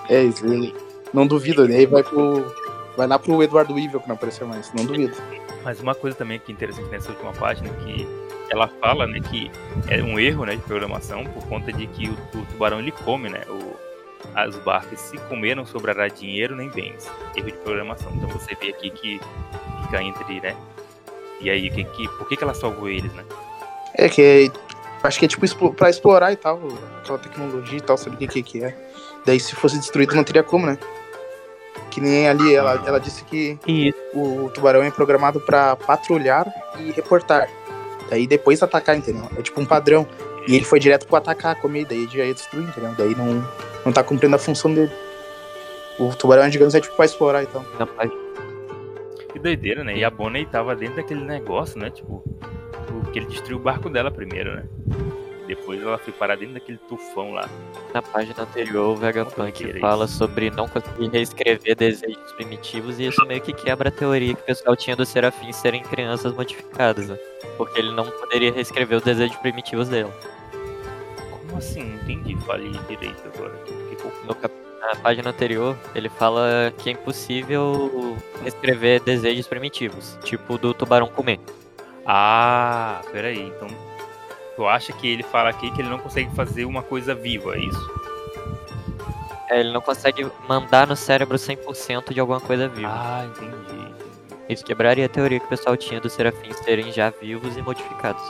É, 0.09 0.21
isso. 0.21 0.43
Não 1.13 1.25
duvido, 1.25 1.65
né? 1.65 1.77
Aí 1.77 1.85
vai 1.85 2.03
pro. 2.03 2.53
Vai 2.97 3.07
lá 3.07 3.17
pro 3.17 3.41
Eduardo 3.41 3.79
Evil 3.79 4.01
que 4.01 4.07
não 4.09 4.15
apareceu 4.15 4.45
mais, 4.45 4.73
não 4.73 4.85
duvido. 4.85 5.15
Mas 5.63 5.79
uma 5.79 5.95
coisa 5.95 6.17
também 6.17 6.39
que 6.39 6.51
é 6.51 6.55
interessante 6.55 6.89
nessa 6.89 7.09
última 7.09 7.31
página, 7.31 7.69
que 7.69 8.05
ela 8.49 8.67
fala, 8.81 9.07
né, 9.07 9.21
que 9.21 9.49
é 9.87 10.03
um 10.03 10.19
erro, 10.19 10.43
né, 10.43 10.57
de 10.57 10.61
programação 10.63 11.23
por 11.23 11.47
conta 11.47 11.71
de 11.71 11.87
que 11.87 12.09
o, 12.09 12.13
o 12.37 12.45
tubarão 12.45 12.79
ele 12.79 12.91
come, 12.91 13.29
né, 13.29 13.43
o, 13.47 13.75
as 14.35 14.57
barcas 14.57 14.99
se 14.99 15.17
comer 15.29 15.55
não 15.55 15.65
sobrará 15.65 16.09
dinheiro 16.09 16.53
nem 16.53 16.69
bens. 16.69 17.09
Erro 17.33 17.45
de 17.45 17.57
programação. 17.59 18.11
Então 18.13 18.27
você 18.27 18.53
vê 18.55 18.71
aqui 18.71 18.89
que 18.89 19.21
fica 19.83 20.03
entre, 20.03 20.41
né, 20.41 20.55
e 21.39 21.49
aí, 21.49 21.69
que, 21.69 21.85
que, 21.85 22.07
por 22.09 22.27
que, 22.27 22.35
que 22.35 22.43
ela 22.43 22.53
salvou 22.53 22.89
eles, 22.89 23.13
né? 23.13 23.23
É 23.97 24.09
que 24.09 24.21
é, 24.21 24.64
acho 25.05 25.19
que 25.19 25.25
é 25.25 25.27
tipo 25.27 25.73
pra 25.73 25.89
explorar 25.89 26.31
e 26.31 26.35
tal, 26.35 26.59
aquela 26.99 27.17
tecnologia 27.17 27.77
e 27.77 27.81
tal, 27.81 27.97
saber 27.97 28.15
o 28.15 28.19
que, 28.19 28.27
que, 28.27 28.43
que 28.43 28.63
é. 28.63 28.75
Daí 29.25 29.39
se 29.39 29.55
fosse 29.55 29.77
destruído 29.77 30.15
não 30.15 30.23
teria 30.23 30.43
como, 30.43 30.65
né? 30.65 30.77
Que 31.89 31.99
nem 32.01 32.27
ali, 32.27 32.53
ela, 32.53 32.81
ela 32.85 32.99
disse 32.99 33.23
que 33.23 33.57
Isso. 33.67 33.97
o 34.13 34.49
tubarão 34.53 34.83
é 34.83 34.91
programado 34.91 35.39
pra 35.41 35.75
patrulhar 35.75 36.45
e 36.79 36.91
reportar. 36.91 37.49
Daí 38.09 38.27
depois 38.27 38.61
atacar, 38.61 38.95
entendeu? 38.95 39.27
É 39.37 39.41
tipo 39.41 39.59
um 39.59 39.65
padrão. 39.65 40.07
E 40.47 40.55
ele 40.55 40.63
foi 40.63 40.79
direto 40.79 41.07
pro 41.07 41.15
atacar, 41.15 41.59
comer, 41.59 41.85
daí 41.85 42.07
já 42.11 42.23
ia 42.23 42.33
destruir, 42.33 42.67
entendeu? 42.67 42.93
Daí 42.97 43.15
não, 43.15 43.47
não 43.83 43.91
tá 43.91 44.03
cumprindo 44.03 44.35
a 44.35 44.39
função 44.39 44.73
dele. 44.73 44.91
O 45.97 46.13
tubarão, 46.15 46.47
digamos, 46.49 46.75
é 46.75 46.81
tipo 46.81 46.95
pra 46.95 47.05
explorar 47.05 47.43
e 47.43 47.47
tal. 47.47 47.65
Na 47.79 47.87
página. 47.87 48.19
Que 49.31 49.39
doideira, 49.39 49.83
né? 49.83 49.97
E 49.97 50.03
a 50.03 50.09
Bonnie 50.09 50.45
tava 50.45 50.75
dentro 50.75 50.97
daquele 50.97 51.23
negócio, 51.23 51.79
né? 51.79 51.89
Tipo, 51.89 52.23
porque 53.15 53.19
ele 53.19 53.25
destruiu 53.27 53.57
o 53.57 53.61
barco 53.61 53.89
dela 53.89 54.11
primeiro, 54.11 54.55
né? 54.55 54.63
Depois 55.47 55.81
ela 55.81 55.97
foi 55.97 56.11
parar 56.11 56.35
dentro 56.35 56.55
daquele 56.55 56.77
tufão 56.79 57.31
lá. 57.31 57.47
Na 57.93 58.01
página 58.01 58.41
anterior, 58.41 58.89
o 58.89 58.95
Vegapunk 58.95 59.79
fala 59.79 60.07
sobre 60.07 60.49
não 60.49 60.67
conseguir 60.67 61.07
reescrever 61.09 61.75
desejos 61.75 62.31
primitivos 62.33 62.99
e 62.99 63.05
isso 63.05 63.25
meio 63.25 63.39
que 63.39 63.53
quebra 63.53 63.87
a 63.89 63.91
teoria 63.91 64.33
que 64.33 64.41
o 64.41 64.45
pessoal 64.45 64.75
tinha 64.75 64.95
dos 64.95 65.07
serafins 65.07 65.55
serem 65.55 65.81
crianças 65.83 66.33
modificadas, 66.33 67.07
né? 67.07 67.15
Porque 67.57 67.79
ele 67.79 67.91
não 67.91 68.05
poderia 68.09 68.51
reescrever 68.51 68.97
os 68.97 69.03
desejos 69.03 69.37
primitivos 69.37 69.87
dele. 69.87 70.09
Como 71.29 71.57
assim? 71.57 71.83
Não 71.83 71.95
entendi. 72.01 72.35
Falei 72.45 72.71
direito 72.89 73.21
agora. 73.33 73.53
No 74.27 74.35
cap- 74.35 74.53
na 74.81 74.95
página 74.95 75.29
anterior, 75.29 75.77
ele 75.93 76.09
fala 76.09 76.73
que 76.79 76.89
é 76.89 76.93
impossível 76.93 78.17
escrever 78.45 78.99
desejos 79.01 79.47
primitivos, 79.47 80.17
tipo 80.23 80.57
do 80.57 80.73
tubarão 80.73 81.07
comer. 81.07 81.39
Ah, 82.05 83.01
peraí. 83.11 83.41
Então, 83.47 83.67
tu 84.55 84.67
acha 84.67 84.93
que 84.93 85.07
ele 85.07 85.23
fala 85.23 85.49
aqui 85.49 85.71
que 85.71 85.81
ele 85.81 85.89
não 85.89 85.99
consegue 85.99 86.33
fazer 86.35 86.65
uma 86.65 86.83
coisa 86.83 87.15
viva, 87.15 87.55
é 87.55 87.59
isso? 87.59 88.05
É, 89.49 89.59
ele 89.59 89.71
não 89.71 89.81
consegue 89.81 90.29
mandar 90.47 90.87
no 90.87 90.95
cérebro 90.95 91.37
100% 91.37 92.13
de 92.13 92.19
alguma 92.19 92.39
coisa 92.39 92.67
viva. 92.67 92.89
Ah, 92.91 93.25
entendi. 93.25 93.93
Isso 94.47 94.63
quebraria 94.63 95.05
a 95.05 95.09
teoria 95.09 95.39
que 95.39 95.45
o 95.45 95.49
pessoal 95.49 95.75
tinha 95.75 95.99
dos 95.99 96.13
serafins 96.13 96.57
serem 96.59 96.91
já 96.91 97.09
vivos 97.09 97.57
e 97.57 97.61
modificados. 97.61 98.21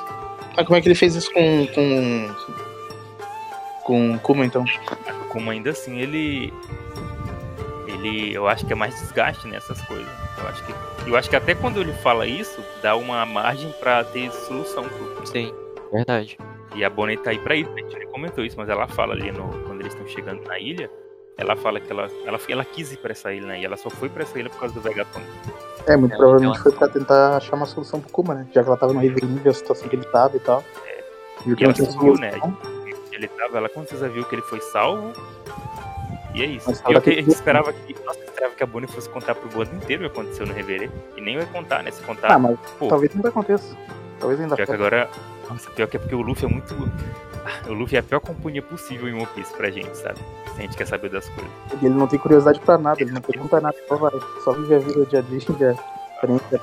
Ah, 0.55 0.63
como 0.63 0.77
é 0.77 0.81
que 0.81 0.87
ele 0.87 0.95
fez 0.95 1.15
isso 1.15 1.31
com. 1.33 1.67
com. 1.67 2.35
com 3.83 4.19
Kuma 4.19 4.45
então? 4.45 4.63
Como 5.29 5.51
ainda 5.51 5.71
assim 5.71 5.99
ele. 5.99 6.53
Ele. 8.05 8.33
Eu 8.33 8.47
acho 8.47 8.65
que 8.65 8.73
é 8.73 8.75
mais 8.75 8.93
desgaste 8.95 9.47
nessas 9.47 9.81
coisas. 9.81 10.07
Eu 10.37 10.47
acho 10.47 10.63
que. 10.65 10.73
Eu 11.09 11.17
acho 11.17 11.29
que 11.29 11.35
até 11.35 11.55
quando 11.55 11.81
ele 11.81 11.93
fala 11.93 12.25
isso, 12.25 12.63
dá 12.81 12.95
uma 12.95 13.25
margem 13.25 13.71
pra 13.79 14.03
ter 14.03 14.31
solução 14.31 14.83
pro. 14.83 15.27
Sim, 15.27 15.53
verdade. 15.91 16.37
E 16.75 16.83
a 16.83 16.89
Bonnie 16.89 17.17
tá 17.17 17.29
aí 17.29 17.39
pra 17.39 17.55
isso, 17.55 17.71
a 17.71 17.79
gente 17.79 17.97
nem 17.97 18.07
comentou 18.07 18.43
isso, 18.43 18.57
mas 18.57 18.67
ela 18.67 18.85
fala 18.87 19.13
ali 19.13 19.31
no, 19.31 19.47
quando 19.65 19.79
eles 19.79 19.93
estão 19.93 20.05
chegando 20.07 20.43
na 20.45 20.59
ilha, 20.59 20.89
ela 21.37 21.55
fala 21.55 21.79
que 21.79 21.89
ela, 21.89 22.09
ela, 22.25 22.39
ela 22.49 22.65
quis 22.65 22.91
ir 22.91 22.97
pra 22.97 23.11
essa 23.13 23.31
ilha, 23.31 23.47
né? 23.47 23.61
E 23.61 23.65
ela 23.65 23.77
só 23.77 23.89
foi 23.89 24.09
pra 24.09 24.23
essa 24.23 24.37
ilha 24.37 24.49
por 24.49 24.59
causa 24.59 24.75
do 24.75 24.81
Vegapunk. 24.81 25.25
É, 25.87 25.95
muito 25.95 26.13
Ela 26.13 26.19
provavelmente 26.19 26.53
deu 26.55 26.63
foi 26.63 26.71
pra 26.73 26.87
tentar 26.89 27.37
achar 27.37 27.55
uma 27.55 27.65
solução 27.65 28.01
pro 28.01 28.09
Kuma, 28.11 28.35
né? 28.35 28.47
Já 28.51 28.61
que 28.61 28.67
ela 28.67 28.77
tava 28.77 28.93
no 28.93 28.99
Riverine, 28.99 29.39
viu 29.39 29.51
a 29.51 29.53
situação 29.53 29.87
que 29.87 29.95
ele 29.95 30.05
tava 30.05 30.35
e 30.35 30.39
tal. 30.39 30.63
Viu 31.45 31.55
E 31.57 31.63
ela 31.63 31.73
tinha 31.73 31.89
sumiu, 31.89 32.15
né? 32.15 32.31
Ele 33.11 33.27
tava, 33.29 33.57
ela 33.57 33.69
com 33.69 33.81
certeza 33.81 34.09
viu 34.09 34.25
que 34.25 34.35
ele 34.35 34.41
foi 34.41 34.59
salvo. 34.59 35.13
E 36.35 36.43
é 36.43 36.45
isso. 36.45 36.69
E 36.89 36.93
eu 36.93 37.01
que- 37.01 37.09
a 37.09 37.13
gente 37.13 37.23
tudo- 37.25 37.33
esperava 37.33 37.71
que. 37.73 37.95
Nossa, 38.05 38.19
esperava 38.19 38.53
que 38.55 38.63
a 38.63 38.65
Bonnie 38.67 38.87
fosse 38.89 39.09
contar 39.09 39.35
pro 39.35 39.47
bando 39.49 39.73
inteiro 39.75 40.05
o 40.05 40.09
que 40.09 40.19
aconteceu 40.19 40.45
no 40.45 40.53
Reverê. 40.53 40.89
E 41.15 41.21
nem 41.21 41.37
vai 41.37 41.45
contar, 41.45 41.81
né? 41.81 41.91
Se 41.91 42.01
contar. 42.03 42.31
Ah, 42.31 42.37
mas 42.39 42.57
pô. 42.77 42.87
talvez 42.89 43.15
ainda 43.15 43.29
aconteça. 43.29 43.75
Talvez 44.19 44.39
ainda 44.41 44.55
Pior 44.55 44.65
que 44.65 44.73
agora. 44.73 45.09
Nossa, 45.49 45.69
pior 45.71 45.87
que 45.87 45.95
é 45.97 45.99
porque 45.99 46.15
o 46.15 46.21
Luffy 46.21 46.45
é 46.45 46.49
muito. 46.49 46.73
Ah, 47.45 47.69
O 47.69 47.73
Luffy 47.73 47.95
é 47.95 47.99
a 47.99 48.03
pior 48.03 48.19
companhia 48.19 48.61
possível 48.61 49.07
em 49.07 49.13
One 49.13 49.27
Piece 49.27 49.53
pra 49.53 49.69
gente, 49.69 49.95
sabe? 49.95 50.17
Se 50.53 50.57
a 50.59 50.61
gente 50.61 50.75
quer 50.75 50.87
saber 50.87 51.09
das 51.09 51.29
coisas. 51.29 51.51
Ele 51.81 51.93
não 51.93 52.07
tem 52.07 52.17
curiosidade 52.19 52.59
pra 52.59 52.77
nada, 52.77 53.01
ele 53.01 53.11
não 53.11 53.21
pergunta 53.21 53.61
nada, 53.61 53.75
só 53.87 53.95
vai. 53.95 54.11
Só 54.43 54.51
vive 54.53 54.75
a 54.75 54.79
vida 54.79 55.05
dia 55.05 55.19
a 55.19 55.21
dia. 55.21 55.75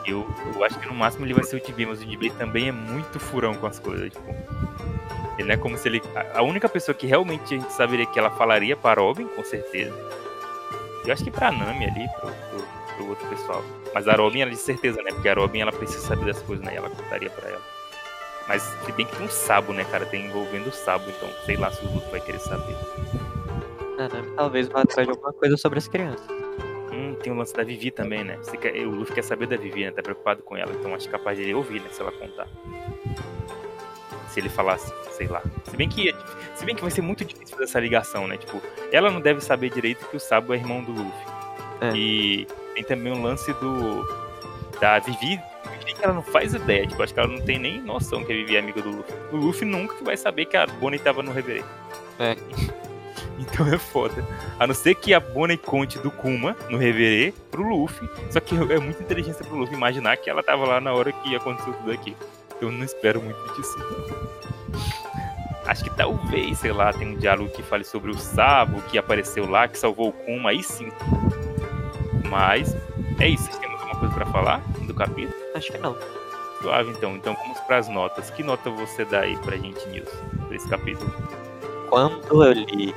Eu, 0.06 0.26
eu 0.54 0.64
acho 0.64 0.78
que 0.78 0.86
no 0.86 0.94
máximo 0.94 1.24
ele 1.24 1.34
vai 1.34 1.44
ser 1.44 1.56
o 1.56 1.60
DB, 1.60 1.86
mas 1.86 2.02
o 2.02 2.06
DB 2.06 2.30
também 2.30 2.68
é 2.68 2.72
muito 2.72 3.20
furão 3.20 3.54
com 3.54 3.66
as 3.66 3.78
coisas, 3.78 4.10
tipo. 4.10 4.34
Ele 5.38 5.48
não 5.48 5.54
é 5.54 5.56
como 5.56 5.76
se 5.78 5.88
ele. 5.88 6.02
A 6.34 6.42
única 6.42 6.68
pessoa 6.68 6.94
que 6.94 7.06
realmente 7.06 7.54
a 7.54 7.58
gente 7.58 7.72
saberia 7.72 8.06
que 8.06 8.18
ela 8.18 8.30
falaria 8.30 8.76
para 8.76 9.00
Robin, 9.00 9.26
com 9.28 9.44
certeza. 9.44 9.94
Eu 11.04 11.12
acho 11.12 11.24
que 11.24 11.30
pra 11.30 11.50
Nami 11.50 11.84
ali, 11.84 12.08
pro, 12.20 12.30
pro, 12.30 12.96
pro 12.96 13.08
outro 13.08 13.28
pessoal. 13.28 13.64
Mas 13.94 14.06
a 14.06 14.14
Robin, 14.14 14.40
ela 14.40 14.50
de 14.50 14.56
certeza, 14.56 15.02
né? 15.02 15.10
Porque 15.12 15.28
a 15.28 15.34
Robin, 15.34 15.60
ela 15.60 15.72
precisa 15.72 16.06
saber 16.06 16.26
das 16.26 16.40
coisas, 16.42 16.64
né? 16.64 16.74
E 16.74 16.76
ela 16.76 16.90
contaria 16.90 17.30
pra 17.30 17.48
ela. 17.48 17.62
Mas 18.48 18.62
se 18.62 18.92
bem 18.92 19.06
que 19.06 19.16
tem 19.16 19.26
um 19.26 19.30
Sabo, 19.30 19.72
né, 19.72 19.84
cara? 19.84 20.06
Tem 20.06 20.26
envolvendo 20.26 20.68
o 20.68 20.72
Sabo, 20.72 21.04
então 21.08 21.28
sei 21.44 21.56
lá 21.56 21.70
se 21.70 21.84
o 21.84 21.92
Luffy 21.92 22.10
vai 22.10 22.20
querer 22.20 22.40
saber. 22.40 22.76
Ah, 23.98 24.08
né? 24.08 24.32
Talvez 24.36 24.68
vá 24.68 24.82
atrás 24.82 25.06
de 25.06 25.12
alguma 25.12 25.32
coisa 25.32 25.56
sobre 25.56 25.78
as 25.78 25.88
crianças. 25.88 26.26
Hum, 26.92 27.14
tem 27.14 27.32
o 27.32 27.36
lance 27.36 27.54
da 27.54 27.64
Vivi 27.64 27.90
também, 27.90 28.22
né? 28.22 28.38
Quer, 28.60 28.86
o 28.86 28.90
Luffy 28.90 29.14
quer 29.14 29.24
saber 29.24 29.46
da 29.46 29.56
Vivi, 29.56 29.84
né? 29.84 29.92
Tá 29.92 30.02
preocupado 30.02 30.42
com 30.42 30.56
ela, 30.56 30.72
então 30.72 30.94
acho 30.94 31.08
capaz 31.08 31.38
de 31.38 31.44
ele 31.44 31.54
ouvir, 31.54 31.80
né? 31.80 31.88
Se 31.90 32.02
ela 32.02 32.12
contar. 32.12 32.46
Se 34.28 34.40
ele 34.40 34.50
falasse, 34.50 34.92
sei 35.12 35.26
lá. 35.26 35.42
Se 35.64 35.76
bem 35.76 35.88
que, 35.88 36.14
se 36.54 36.64
bem 36.66 36.74
que 36.74 36.82
vai 36.82 36.90
ser 36.90 37.00
muito 37.00 37.24
difícil 37.24 37.56
fazer 37.56 37.64
essa 37.64 37.80
ligação, 37.80 38.28
né? 38.28 38.36
Tipo, 38.36 38.60
ela 38.92 39.10
não 39.10 39.20
deve 39.20 39.40
saber 39.40 39.70
direito 39.70 40.06
que 40.06 40.16
o 40.16 40.20
Sabo 40.20 40.52
é 40.52 40.56
irmão 40.56 40.82
do 40.82 40.92
Luffy. 40.92 41.26
É. 41.80 41.96
E 41.96 42.46
tem 42.74 42.84
também 42.84 43.12
o 43.12 43.22
lance 43.22 43.52
do. 43.54 44.04
Da 44.78 44.98
Vivi. 44.98 45.40
Que 45.84 46.02
ela 46.06 46.14
não 46.14 46.22
faz 46.22 46.54
ideia, 46.54 46.86
tipo, 46.86 47.02
acho 47.02 47.12
que 47.12 47.20
ela 47.20 47.28
não 47.28 47.40
tem 47.42 47.58
nem 47.58 47.80
noção 47.80 48.24
que 48.24 48.32
a 48.32 48.34
Vivi 48.34 48.56
é 48.56 48.58
amiga 48.58 48.80
do 48.80 48.90
Luffy. 48.90 49.14
O 49.30 49.36
Luffy 49.36 49.68
nunca 49.68 50.02
vai 50.02 50.16
saber 50.16 50.46
que 50.46 50.56
a 50.56 50.66
Bonnie 50.66 50.98
tava 50.98 51.22
no 51.22 51.32
Reverê. 51.32 51.62
É. 52.18 52.34
Então 53.42 53.66
é 53.66 53.78
foda. 53.78 54.24
A 54.58 54.66
não 54.66 54.74
ser 54.74 54.94
que 54.94 55.12
a 55.12 55.18
Bonnie 55.18 55.56
conte 55.56 55.98
do 55.98 56.10
Kuma 56.10 56.56
no 56.70 56.78
Reverê 56.78 57.34
pro 57.50 57.62
Luffy. 57.62 58.08
Só 58.30 58.38
que 58.40 58.54
é 58.54 58.78
muita 58.78 59.02
inteligência 59.02 59.44
pro 59.44 59.56
Luffy 59.56 59.74
imaginar 59.74 60.16
que 60.16 60.30
ela 60.30 60.42
tava 60.42 60.64
lá 60.64 60.80
na 60.80 60.92
hora 60.92 61.12
que 61.12 61.34
aconteceu 61.34 61.72
tudo 61.74 61.90
aquilo. 61.90 62.16
Eu 62.60 62.70
não 62.70 62.84
espero 62.84 63.20
muito 63.20 63.54
disso. 63.54 63.76
Acho 65.66 65.84
que 65.84 65.90
talvez, 65.90 66.58
sei 66.58 66.72
lá, 66.72 66.92
tem 66.92 67.08
um 67.08 67.16
diálogo 67.16 67.50
que 67.50 67.62
fale 67.62 67.84
sobre 67.84 68.10
o 68.10 68.18
Sabo 68.18 68.80
que 68.82 68.98
apareceu 68.98 69.48
lá, 69.48 69.66
que 69.66 69.78
salvou 69.78 70.10
o 70.10 70.12
Kuma, 70.12 70.50
aí 70.50 70.62
sim. 70.62 70.90
Mas 72.28 72.76
é 73.18 73.28
isso. 73.28 73.44
Vocês 73.44 73.58
têm 73.58 73.68
mais 73.68 73.80
alguma 73.80 74.00
coisa 74.00 74.14
pra 74.14 74.26
falar 74.26 74.60
do 74.86 74.94
capítulo? 74.94 75.34
Acho 75.54 75.72
que 75.72 75.78
não. 75.78 75.96
Suave, 76.60 76.90
então. 76.90 77.16
Então 77.16 77.34
vamos 77.34 77.58
pras 77.60 77.88
notas. 77.88 78.30
Que 78.30 78.42
nota 78.42 78.70
você 78.70 79.04
dá 79.04 79.20
aí 79.20 79.36
pra 79.38 79.56
gente, 79.56 79.84
Nilson, 79.88 80.16
pra 80.46 80.56
esse 80.56 80.68
capítulo? 80.68 81.12
Quando 81.88 82.44
eu 82.44 82.52
li 82.52 82.94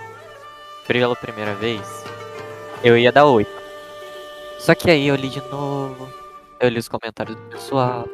pela 0.88 1.16
primeira 1.16 1.54
vez, 1.56 2.04
eu 2.84 2.98
ia 2.98 3.12
dar 3.12 3.26
8. 3.26 3.50
Só 4.60 4.74
que 4.74 4.90
aí 4.90 5.08
eu 5.08 5.16
li 5.16 5.30
de 5.30 5.42
novo, 5.50 6.08
eu 6.60 6.70
li 6.70 6.80
os 6.80 6.88
comentários 6.88 7.36
do 7.36 7.42
pessoal, 7.44 8.08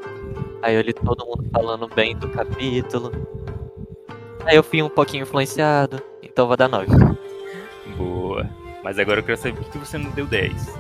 aí 0.62 0.76
eu 0.76 0.82
li 0.82 0.94
todo 0.94 1.26
mundo 1.26 1.50
falando 1.52 1.88
bem 1.88 2.16
do 2.16 2.28
capítulo. 2.30 3.12
Aí 4.46 4.56
eu 4.56 4.64
fui 4.64 4.82
um 4.82 4.90
pouquinho 4.90 5.24
influenciado, 5.24 6.02
então 6.22 6.48
vou 6.48 6.58
dar 6.58 6.68
9. 6.68 6.88
Boa. 7.98 8.50
Mas 8.84 8.98
agora 8.98 9.20
eu 9.20 9.24
quero 9.24 9.38
saber 9.38 9.56
por 9.56 9.72
que 9.72 9.78
você 9.78 9.98
não 9.98 10.10
deu 10.12 10.26
10. 10.26 10.76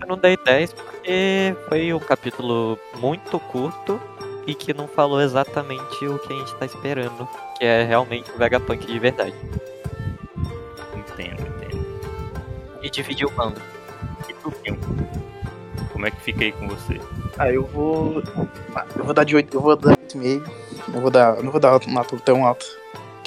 Eu 0.00 0.06
não 0.06 0.16
dei 0.16 0.36
10 0.36 0.72
porque 0.72 1.56
foi 1.68 1.92
um 1.92 1.98
capítulo 1.98 2.78
muito 2.96 3.38
curto 3.40 4.00
e 4.46 4.54
que 4.54 4.72
não 4.72 4.88
falou 4.88 5.20
exatamente 5.20 6.06
o 6.06 6.18
que 6.20 6.32
a 6.32 6.36
gente 6.36 6.54
tá 6.54 6.64
esperando, 6.64 7.28
que 7.58 7.64
é 7.64 7.82
realmente 7.84 8.30
o 8.30 8.38
Vegapunk 8.38 8.86
de 8.86 8.98
verdade. 8.98 9.34
Entendo, 10.94 11.40
entendo. 11.46 11.86
E 12.82 12.90
dividiu 12.90 13.28
o 13.28 13.30
bando. 13.32 13.60
E 14.28 14.32
tu, 14.34 14.50
Kim? 14.64 14.78
Como 15.92 16.06
é 16.06 16.10
que 16.10 16.20
fica 16.20 16.44
aí 16.44 16.52
com 16.52 16.68
você? 16.68 17.00
Ah, 17.38 17.50
eu 17.50 17.64
vou. 17.66 18.22
ah, 18.74 18.84
Eu 18.96 19.04
vou 19.04 19.14
dar 19.14 19.24
de 19.24 19.34
8, 19.34 19.52
eu 19.56 19.60
vou 19.60 19.76
dar 19.76 19.96
8,5. 19.98 20.42
Eu 20.94 21.00
vou 21.00 21.10
dar. 21.10 21.36
eu 21.36 21.42
Não 21.42 21.50
vou 21.50 21.60
dar 21.60 21.76
uma 21.86 21.94
nota 21.94 22.16
tão 22.18 22.46
alta. 22.46 22.64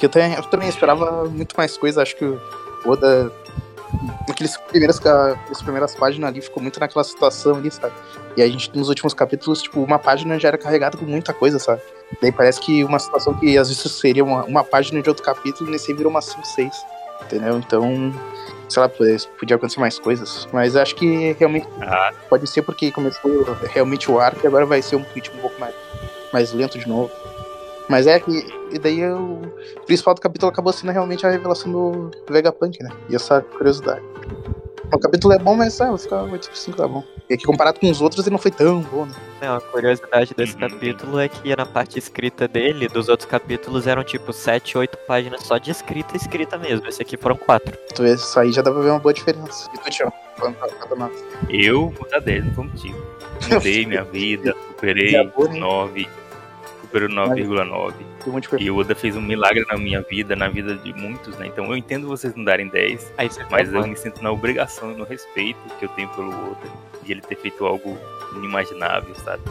Eu, 0.00 0.08
também- 0.08 0.34
eu 0.34 0.42
também 0.44 0.68
esperava 0.68 1.24
muito 1.26 1.54
mais 1.56 1.76
coisa, 1.76 2.02
acho 2.02 2.16
que 2.16 2.24
o 2.24 2.40
Oda. 2.86 3.30
Naqueles 4.26 4.56
primeiras, 4.56 5.00
nas 5.00 5.62
primeiras 5.62 5.94
páginas 5.94 6.30
ali 6.30 6.40
ficou 6.40 6.62
muito 6.62 6.80
naquela 6.80 7.04
situação 7.04 7.56
ali, 7.56 7.70
sabe? 7.70 7.94
E 8.36 8.42
a 8.42 8.46
gente, 8.46 8.74
nos 8.76 8.88
últimos 8.88 9.12
capítulos, 9.12 9.62
tipo, 9.62 9.82
uma 9.82 9.98
página 9.98 10.38
já 10.38 10.48
era 10.48 10.58
carregada 10.58 10.96
com 10.96 11.04
muita 11.04 11.32
coisa, 11.32 11.58
sabe? 11.58 11.82
Daí 12.20 12.32
parece 12.32 12.60
que 12.60 12.82
uma 12.84 12.98
situação 12.98 13.34
que 13.34 13.56
às 13.58 13.68
vezes 13.68 13.92
seria 13.92 14.24
uma, 14.24 14.44
uma 14.44 14.64
página 14.64 15.02
de 15.02 15.08
outro 15.08 15.24
capítulo, 15.24 15.70
nesse 15.70 15.90
aí 15.90 15.96
virou 15.96 16.10
uma 16.10 16.22
5, 16.22 16.44
6. 16.44 16.86
Entendeu? 17.22 17.56
Então, 17.58 18.12
sei 18.68 18.82
lá, 18.82 18.88
podia, 18.88 19.16
podia 19.38 19.56
acontecer 19.56 19.80
mais 19.80 19.98
coisas. 19.98 20.48
Mas 20.52 20.76
acho 20.76 20.94
que 20.94 21.36
realmente 21.38 21.68
Ah, 21.80 22.10
Pode 22.28 22.46
ser 22.46 22.62
porque 22.62 22.90
começou 22.90 23.44
realmente 23.72 24.10
o 24.10 24.18
arco 24.18 24.40
e 24.42 24.46
agora 24.46 24.66
vai 24.66 24.82
ser 24.82 24.96
um 24.96 25.04
ritmo 25.14 25.38
um 25.38 25.42
pouco 25.42 25.60
mais, 25.60 25.74
mais 26.32 26.52
lento 26.52 26.78
de 26.78 26.88
novo. 26.88 27.10
Mas 27.92 28.06
é 28.06 28.18
que. 28.18 28.46
E 28.72 28.78
daí 28.78 29.04
o 29.04 29.42
principal 29.84 30.14
do 30.14 30.20
capítulo 30.22 30.50
acabou 30.50 30.72
sendo 30.72 30.90
realmente 30.92 31.26
a 31.26 31.30
revelação 31.30 31.70
do 31.70 32.10
Vegapunk, 32.26 32.82
né? 32.82 32.88
E 33.10 33.14
essa 33.14 33.42
curiosidade. 33.42 34.00
O 34.90 34.98
capítulo 34.98 35.34
é 35.34 35.38
bom, 35.38 35.54
mas 35.56 35.78
ah, 35.78 35.88
vou 35.88 35.98
ficar 35.98 36.22
8 36.22 36.48
por 36.48 36.56
5 36.56 36.76
tá 36.78 36.88
bom. 36.88 37.04
E 37.28 37.34
aqui 37.34 37.44
comparado 37.44 37.78
com 37.78 37.90
os 37.90 38.00
outros 38.00 38.26
ele 38.26 38.32
não 38.32 38.38
foi 38.38 38.50
tão 38.50 38.80
bom, 38.80 39.04
né? 39.04 39.12
Não, 39.42 39.56
a 39.56 39.60
curiosidade 39.60 40.32
desse 40.34 40.56
capítulo 40.56 41.18
é 41.18 41.28
que 41.28 41.54
na 41.54 41.66
parte 41.66 41.98
escrita 41.98 42.48
dele, 42.48 42.88
dos 42.88 43.10
outros 43.10 43.28
capítulos 43.28 43.86
eram 43.86 44.02
tipo 44.02 44.32
7, 44.32 44.78
8 44.78 44.98
páginas 45.06 45.42
só 45.42 45.58
de 45.58 45.70
escrita 45.70 46.16
escrita 46.16 46.56
mesmo. 46.56 46.88
Esse 46.88 47.02
aqui 47.02 47.18
foram 47.18 47.36
4. 47.36 47.76
Tu 47.94 48.02
vê, 48.02 48.14
isso 48.14 48.40
aí 48.40 48.52
já 48.52 48.62
dá 48.62 48.70
pra 48.70 48.80
ver 48.80 48.90
uma 48.90 49.00
boa 49.00 49.12
diferença. 49.12 49.68
E 49.74 49.78
tu, 49.78 49.90
Tião? 49.90 50.10
Falando 50.36 50.54
pra 50.56 50.68
cada 50.68 50.96
nota. 50.96 51.14
eu 51.50 51.90
vou 51.90 52.08
dar 52.08 52.20
10, 52.20 52.46
não 52.46 52.54
contigo. 52.54 53.02
Mudei 53.50 53.84
minha 53.84 54.04
vida, 54.04 54.56
superei 54.68 55.08
Já 55.12 55.24
vou, 55.24 55.46
né? 55.46 55.58
9. 55.58 56.21
Superou 56.92 57.08
9,9. 57.08 57.94
Tem 57.94 58.06
um 58.26 58.32
monte 58.32 58.54
de 58.54 58.64
E 58.64 58.70
o 58.70 58.76
Oda 58.76 58.94
fez 58.94 59.16
um 59.16 59.22
milagre 59.22 59.64
na 59.66 59.78
minha 59.78 60.02
vida, 60.02 60.36
na 60.36 60.48
vida 60.48 60.74
de 60.76 60.92
muitos, 60.92 61.34
né? 61.38 61.46
Então 61.46 61.64
eu 61.64 61.74
entendo 61.74 62.06
vocês 62.06 62.34
não 62.34 62.44
darem 62.44 62.68
10, 62.68 63.14
Aí 63.16 63.30
você 63.30 63.42
mas 63.50 63.72
eu 63.72 63.86
me 63.86 63.96
sinto 63.96 64.22
na 64.22 64.30
obrigação 64.30 64.92
e 64.92 64.94
no 64.94 65.04
respeito 65.04 65.58
que 65.78 65.86
eu 65.86 65.88
tenho 65.90 66.10
pelo 66.10 66.28
Oda, 66.28 66.68
de 67.02 67.12
ele 67.12 67.22
ter 67.22 67.36
feito 67.36 67.64
algo 67.64 67.98
inimaginável, 68.36 69.14
sabe? 69.14 69.42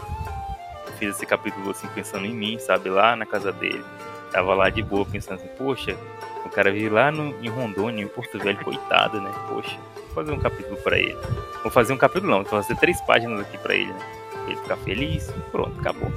Eu 0.85 0.93
fiz 0.99 1.15
esse 1.15 1.25
capítulo 1.25 1.71
assim 1.71 1.87
pensando 1.95 2.27
em 2.27 2.33
mim, 2.33 2.59
sabe? 2.59 2.89
Lá 2.91 3.15
na 3.15 3.25
casa 3.25 3.51
dele. 3.51 3.83
Tava 4.31 4.53
lá 4.53 4.69
de 4.69 4.83
boa 4.83 5.03
pensando 5.03 5.39
assim, 5.39 5.49
poxa, 5.57 5.97
o 6.45 6.49
cara 6.49 6.71
vive 6.71 6.89
lá 6.89 7.11
no, 7.11 7.43
em 7.43 7.49
Rondônia, 7.49 8.03
em 8.03 8.07
Porto 8.07 8.37
Velho, 8.37 8.57
coitado, 8.63 9.19
né? 9.19 9.31
Poxa, 9.49 9.75
vou 9.95 10.13
fazer 10.13 10.31
um 10.31 10.39
capítulo 10.39 10.77
pra 10.77 10.99
ele. 10.99 11.17
Vou 11.63 11.71
fazer 11.71 11.91
um 11.91 11.97
capítulo 11.97 12.31
não, 12.31 12.43
vou 12.43 12.61
fazer 12.61 12.75
três 12.75 13.01
páginas 13.01 13.39
aqui 13.39 13.57
pra 13.57 13.73
ele, 13.73 13.91
né? 13.91 13.99
Pra 14.31 14.43
ele 14.45 14.61
ficar 14.61 14.77
feliz, 14.77 15.33
pronto, 15.51 15.79
acabou. 15.79 16.11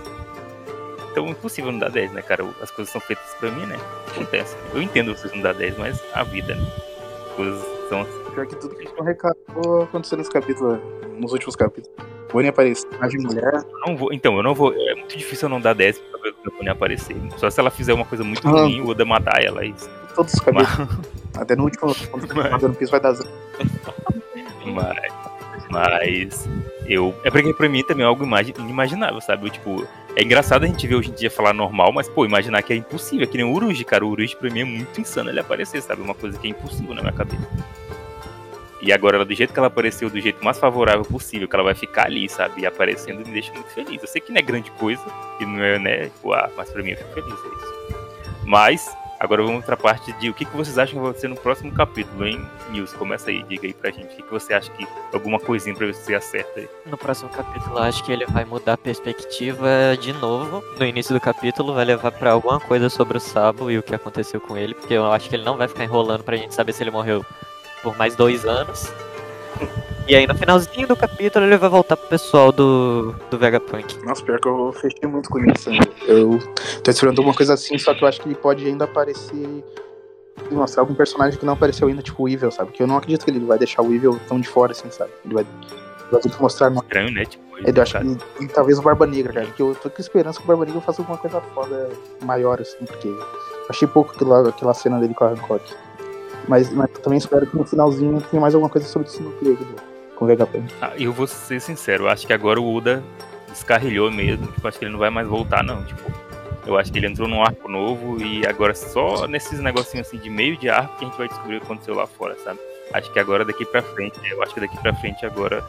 Então, 1.14 1.28
impossível 1.28 1.70
não 1.70 1.78
dar 1.78 1.90
10, 1.90 2.10
né, 2.10 2.22
cara? 2.22 2.44
As 2.60 2.72
coisas 2.72 2.90
são 2.90 3.00
feitas 3.00 3.24
pra 3.38 3.48
mim, 3.48 3.64
né? 3.66 3.78
Acontece. 4.10 4.56
Eu 4.74 4.82
entendo 4.82 5.14
vocês 5.16 5.32
não 5.32 5.40
dar 5.42 5.54
10, 5.54 5.78
mas 5.78 6.02
a 6.12 6.24
vida, 6.24 6.56
né? 6.56 6.66
As 7.30 7.36
coisas 7.36 7.64
são 7.88 8.00
assim. 8.00 8.24
Pior 8.34 8.46
que 8.48 8.56
tudo 8.56 8.74
que 8.74 8.82
a 8.82 8.84
gente 8.88 8.96
não 8.98 9.04
recatou 9.04 9.82
aconteceu 9.84 10.18
nesse 10.18 10.30
capítulo, 10.32 10.76
nos 11.16 11.30
últimos 11.32 11.54
capítulos. 11.54 11.96
Bonnie 12.32 12.48
apareceu, 12.48 12.90
de 13.08 13.18
mulher. 13.18 13.54
Eu 13.54 13.78
não 13.86 13.96
vou, 13.96 14.12
então, 14.12 14.36
eu 14.36 14.42
não 14.42 14.56
vou. 14.56 14.72
É 14.74 14.94
muito 14.96 15.16
difícil 15.16 15.46
eu 15.46 15.50
não 15.50 15.60
dar 15.60 15.72
10 15.72 16.00
pra 16.00 16.20
ver 16.20 16.34
a 16.44 16.50
Bonnie 16.50 16.68
aparecer. 16.70 17.14
Só 17.36 17.48
se 17.48 17.60
ela 17.60 17.70
fizer 17.70 17.92
uma 17.94 18.04
coisa 18.04 18.24
muito 18.24 18.44
Ah. 18.48 18.50
ruim, 18.50 18.80
o 18.80 18.88
Oda 18.88 19.04
matar 19.04 19.40
ela. 19.40 19.62
é 19.62 19.68
Isso. 19.68 19.88
Todos 20.16 20.34
os 20.34 20.40
capítulos. 20.40 20.88
Até 21.36 21.54
no 21.54 21.62
último, 21.62 21.94
quando 22.10 22.34
Mas- 22.34 22.50
tá 22.50 22.56
dando 22.56 22.74
piso, 22.74 22.90
vai 22.90 22.98
dar 22.98 23.12
zero. 23.12 23.30
Mas, 24.66 25.12
mas 25.74 26.48
eu. 26.86 27.14
É 27.24 27.30
porque 27.30 27.52
pra 27.52 27.68
mim 27.68 27.82
também 27.82 28.04
é 28.04 28.06
algo 28.06 28.24
imagi- 28.24 28.54
inimaginável, 28.58 29.20
sabe? 29.20 29.46
Eu, 29.46 29.50
tipo, 29.50 29.86
é 30.16 30.22
engraçado 30.22 30.64
a 30.64 30.66
gente 30.66 30.86
ver 30.86 30.94
hoje 30.94 31.10
em 31.10 31.14
dia 31.14 31.30
falar 31.30 31.52
normal, 31.52 31.92
mas, 31.92 32.08
pô, 32.08 32.24
imaginar 32.24 32.62
que 32.62 32.72
é 32.72 32.76
impossível. 32.76 33.24
É 33.24 33.26
que 33.26 33.36
nem 33.36 33.44
o 33.46 33.52
Uruji, 33.52 33.84
cara. 33.84 34.04
O 34.04 34.08
Uruji 34.10 34.36
pra 34.36 34.50
mim 34.50 34.60
é 34.60 34.64
muito 34.64 35.00
insano 35.00 35.30
ele 35.30 35.40
aparecer, 35.40 35.82
sabe? 35.82 36.00
Uma 36.02 36.14
coisa 36.14 36.38
que 36.38 36.46
é 36.46 36.50
impossível 36.50 36.94
na 36.94 37.02
minha 37.02 37.12
cabeça. 37.12 37.48
E 38.80 38.92
agora, 38.92 39.24
do 39.24 39.34
jeito 39.34 39.52
que 39.52 39.58
ela 39.58 39.68
apareceu, 39.68 40.10
do 40.10 40.20
jeito 40.20 40.44
mais 40.44 40.58
favorável 40.58 41.04
possível, 41.04 41.48
que 41.48 41.54
ela 41.56 41.64
vai 41.64 41.74
ficar 41.74 42.04
ali, 42.04 42.28
sabe? 42.28 42.60
E 42.62 42.66
aparecendo, 42.66 43.18
me 43.26 43.32
deixa 43.32 43.50
muito 43.52 43.68
feliz. 43.70 44.02
Eu 44.02 44.08
sei 44.08 44.20
que 44.20 44.30
não 44.30 44.38
é 44.38 44.42
grande 44.42 44.70
coisa, 44.72 45.02
que 45.38 45.46
não 45.46 45.62
é, 45.62 45.78
né? 45.78 46.04
Tipo, 46.04 46.34
ah, 46.34 46.50
mas 46.54 46.70
pra 46.70 46.82
mim 46.82 46.90
eu 46.90 46.96
fico 46.98 47.14
feliz, 47.14 47.32
é 47.32 47.32
isso. 47.32 48.44
Mas, 48.44 48.94
agora 49.18 49.42
vamos 49.42 49.64
pra 49.64 49.76
parte 49.76 50.12
de 50.14 50.30
o 50.30 50.34
que, 50.34 50.44
que 50.44 50.56
vocês 50.56 50.78
acham 50.78 50.94
que 50.94 51.00
vai 51.00 51.10
acontecer 51.10 51.28
no 51.28 51.36
próximo 51.36 51.72
capítulo, 51.72 52.26
hein? 52.26 52.40
News, 52.70 52.92
começa 52.92 53.30
aí, 53.30 53.42
diga 53.44 53.66
aí 53.66 53.74
pra 53.74 53.90
gente. 53.90 54.06
O 54.06 54.16
que, 54.16 54.22
que 54.22 54.30
você 54.30 54.54
acha 54.54 54.70
que. 54.72 54.86
Alguma 55.12 55.38
coisinha 55.38 55.74
pra 55.74 55.86
você 55.86 56.14
acerta 56.14 56.60
aí. 56.60 56.68
No 56.86 56.98
próximo 56.98 57.28
capítulo, 57.30 57.78
acho 57.78 58.04
que 58.04 58.12
ele 58.12 58.26
vai 58.26 58.44
mudar 58.44 58.74
a 58.74 58.78
perspectiva 58.78 59.68
de 60.00 60.12
novo. 60.14 60.62
No 60.78 60.84
início 60.84 61.14
do 61.14 61.20
capítulo, 61.20 61.74
vai 61.74 61.84
levar 61.84 62.10
pra 62.12 62.32
alguma 62.32 62.60
coisa 62.60 62.88
sobre 62.88 63.16
o 63.16 63.20
Sabo 63.20 63.70
e 63.70 63.78
o 63.78 63.82
que 63.82 63.94
aconteceu 63.94 64.40
com 64.40 64.56
ele, 64.56 64.74
porque 64.74 64.94
eu 64.94 65.10
acho 65.12 65.28
que 65.28 65.36
ele 65.36 65.44
não 65.44 65.56
vai 65.56 65.68
ficar 65.68 65.84
enrolando 65.84 66.24
pra 66.24 66.36
gente 66.36 66.54
saber 66.54 66.72
se 66.72 66.82
ele 66.82 66.90
morreu 66.90 67.24
por 67.82 67.96
mais 67.96 68.16
dois 68.16 68.44
anos. 68.44 68.92
E 70.06 70.14
aí, 70.14 70.26
no 70.26 70.34
finalzinho 70.34 70.86
do 70.86 70.94
capítulo, 70.94 71.46
ele 71.46 71.56
vai 71.56 71.68
voltar 71.70 71.96
pro 71.96 72.08
pessoal 72.08 72.52
do, 72.52 73.14
do 73.30 73.38
Vegapunk. 73.38 74.04
Nossa, 74.04 74.22
pior 74.22 74.38
que 74.38 74.46
eu 74.48 74.70
fechei 74.72 75.08
muito 75.08 75.30
com 75.30 75.38
isso. 75.46 75.70
né? 75.70 75.78
Eu 76.06 76.38
tô 76.82 76.90
esperando 76.90 77.18
alguma 77.18 77.34
coisa 77.34 77.54
assim, 77.54 77.78
só 77.78 77.94
que 77.94 78.04
eu 78.04 78.08
acho 78.08 78.20
que 78.20 78.28
ele 78.28 78.34
pode 78.34 78.66
ainda 78.66 78.84
aparecer. 78.84 79.64
e 80.50 80.54
mostrar 80.54 80.82
algum 80.82 80.94
personagem 80.94 81.38
que 81.38 81.46
não 81.46 81.54
apareceu 81.54 81.88
ainda, 81.88 82.02
tipo 82.02 82.22
o 82.22 82.28
Evil, 82.28 82.50
sabe? 82.50 82.68
Porque 82.70 82.82
eu 82.82 82.86
não 82.86 82.98
acredito 82.98 83.24
que 83.24 83.30
ele 83.30 83.40
vai 83.40 83.56
deixar 83.56 83.80
o 83.80 83.94
Evil 83.94 84.20
tão 84.28 84.38
de 84.38 84.46
fora 84.48 84.72
assim, 84.72 84.90
sabe? 84.90 85.10
Ele 85.24 85.32
vai, 85.34 85.46
vai 86.12 86.20
ter 86.20 86.28
que 86.30 86.42
mostrar. 86.42 86.68
no- 86.68 86.82
Estranho, 86.82 87.10
né? 87.10 87.24
Tipo, 87.24 87.42
Eu 87.64 87.82
acho 87.82 87.98
que 87.98 88.44
e 88.44 88.48
talvez 88.48 88.78
o 88.78 88.82
Barba 88.82 89.06
Negra, 89.06 89.32
cara. 89.32 89.46
Porque 89.46 89.62
eu 89.62 89.74
tô 89.74 89.88
com 89.88 90.00
esperança 90.02 90.38
que 90.38 90.44
o 90.44 90.48
Barba 90.48 90.66
Negra 90.66 90.82
faça 90.82 91.00
alguma 91.00 91.16
coisa 91.16 91.40
foda 91.54 91.88
maior, 92.22 92.60
assim, 92.60 92.84
porque 92.84 93.10
achei 93.70 93.88
pouco 93.88 94.12
aquela, 94.14 94.50
aquela 94.50 94.74
cena 94.74 95.00
dele 95.00 95.14
com 95.14 95.24
a 95.24 95.28
Hancock. 95.30 95.62
Mas, 96.48 96.70
mas 96.72 96.90
também 97.02 97.18
espero 97.18 97.46
que 97.46 97.56
no 97.56 97.64
finalzinho 97.64 98.20
tenha 98.30 98.40
mais 98.40 98.54
alguma 98.54 98.70
coisa 98.70 98.86
sobre 98.86 99.08
esse 99.08 99.22
núcleo 99.22 99.54
aqui, 99.54 99.66
com 100.14 100.24
o 100.24 100.28
Vegapunk. 100.28 100.72
Ah, 100.80 100.92
eu 100.98 101.12
vou 101.12 101.26
ser 101.26 101.60
sincero, 101.60 102.04
eu 102.04 102.08
acho 102.08 102.26
que 102.26 102.32
agora 102.32 102.60
o 102.60 102.74
Oda 102.74 103.02
descarrilhou 103.48 104.10
mesmo. 104.10 104.46
Tipo, 104.48 104.68
acho 104.68 104.78
que 104.78 104.84
ele 104.84 104.92
não 104.92 104.98
vai 104.98 105.10
mais 105.10 105.26
voltar, 105.26 105.62
não. 105.62 105.84
Tipo, 105.84 106.10
eu 106.66 106.76
acho 106.76 106.92
que 106.92 106.98
ele 106.98 107.06
entrou 107.06 107.28
num 107.28 107.42
arco 107.42 107.68
novo 107.68 108.20
e 108.22 108.46
agora 108.46 108.74
só 108.74 109.26
nesses 109.26 109.60
negocinhos 109.60 110.06
assim 110.06 110.18
de 110.18 110.30
meio 110.30 110.56
de 110.56 110.68
arco 110.68 110.98
que 110.98 111.04
a 111.04 111.08
gente 111.08 111.18
vai 111.18 111.28
descobrir 111.28 111.56
o 111.56 111.60
que 111.60 111.66
aconteceu 111.66 111.94
lá 111.94 112.06
fora, 112.06 112.36
sabe? 112.42 112.58
Acho 112.92 113.12
que 113.12 113.18
agora 113.18 113.44
daqui 113.44 113.64
pra 113.64 113.82
frente, 113.82 114.18
eu 114.30 114.42
acho 114.42 114.54
que 114.54 114.60
daqui 114.60 114.78
pra 114.80 114.94
frente 114.94 115.24
agora 115.24 115.64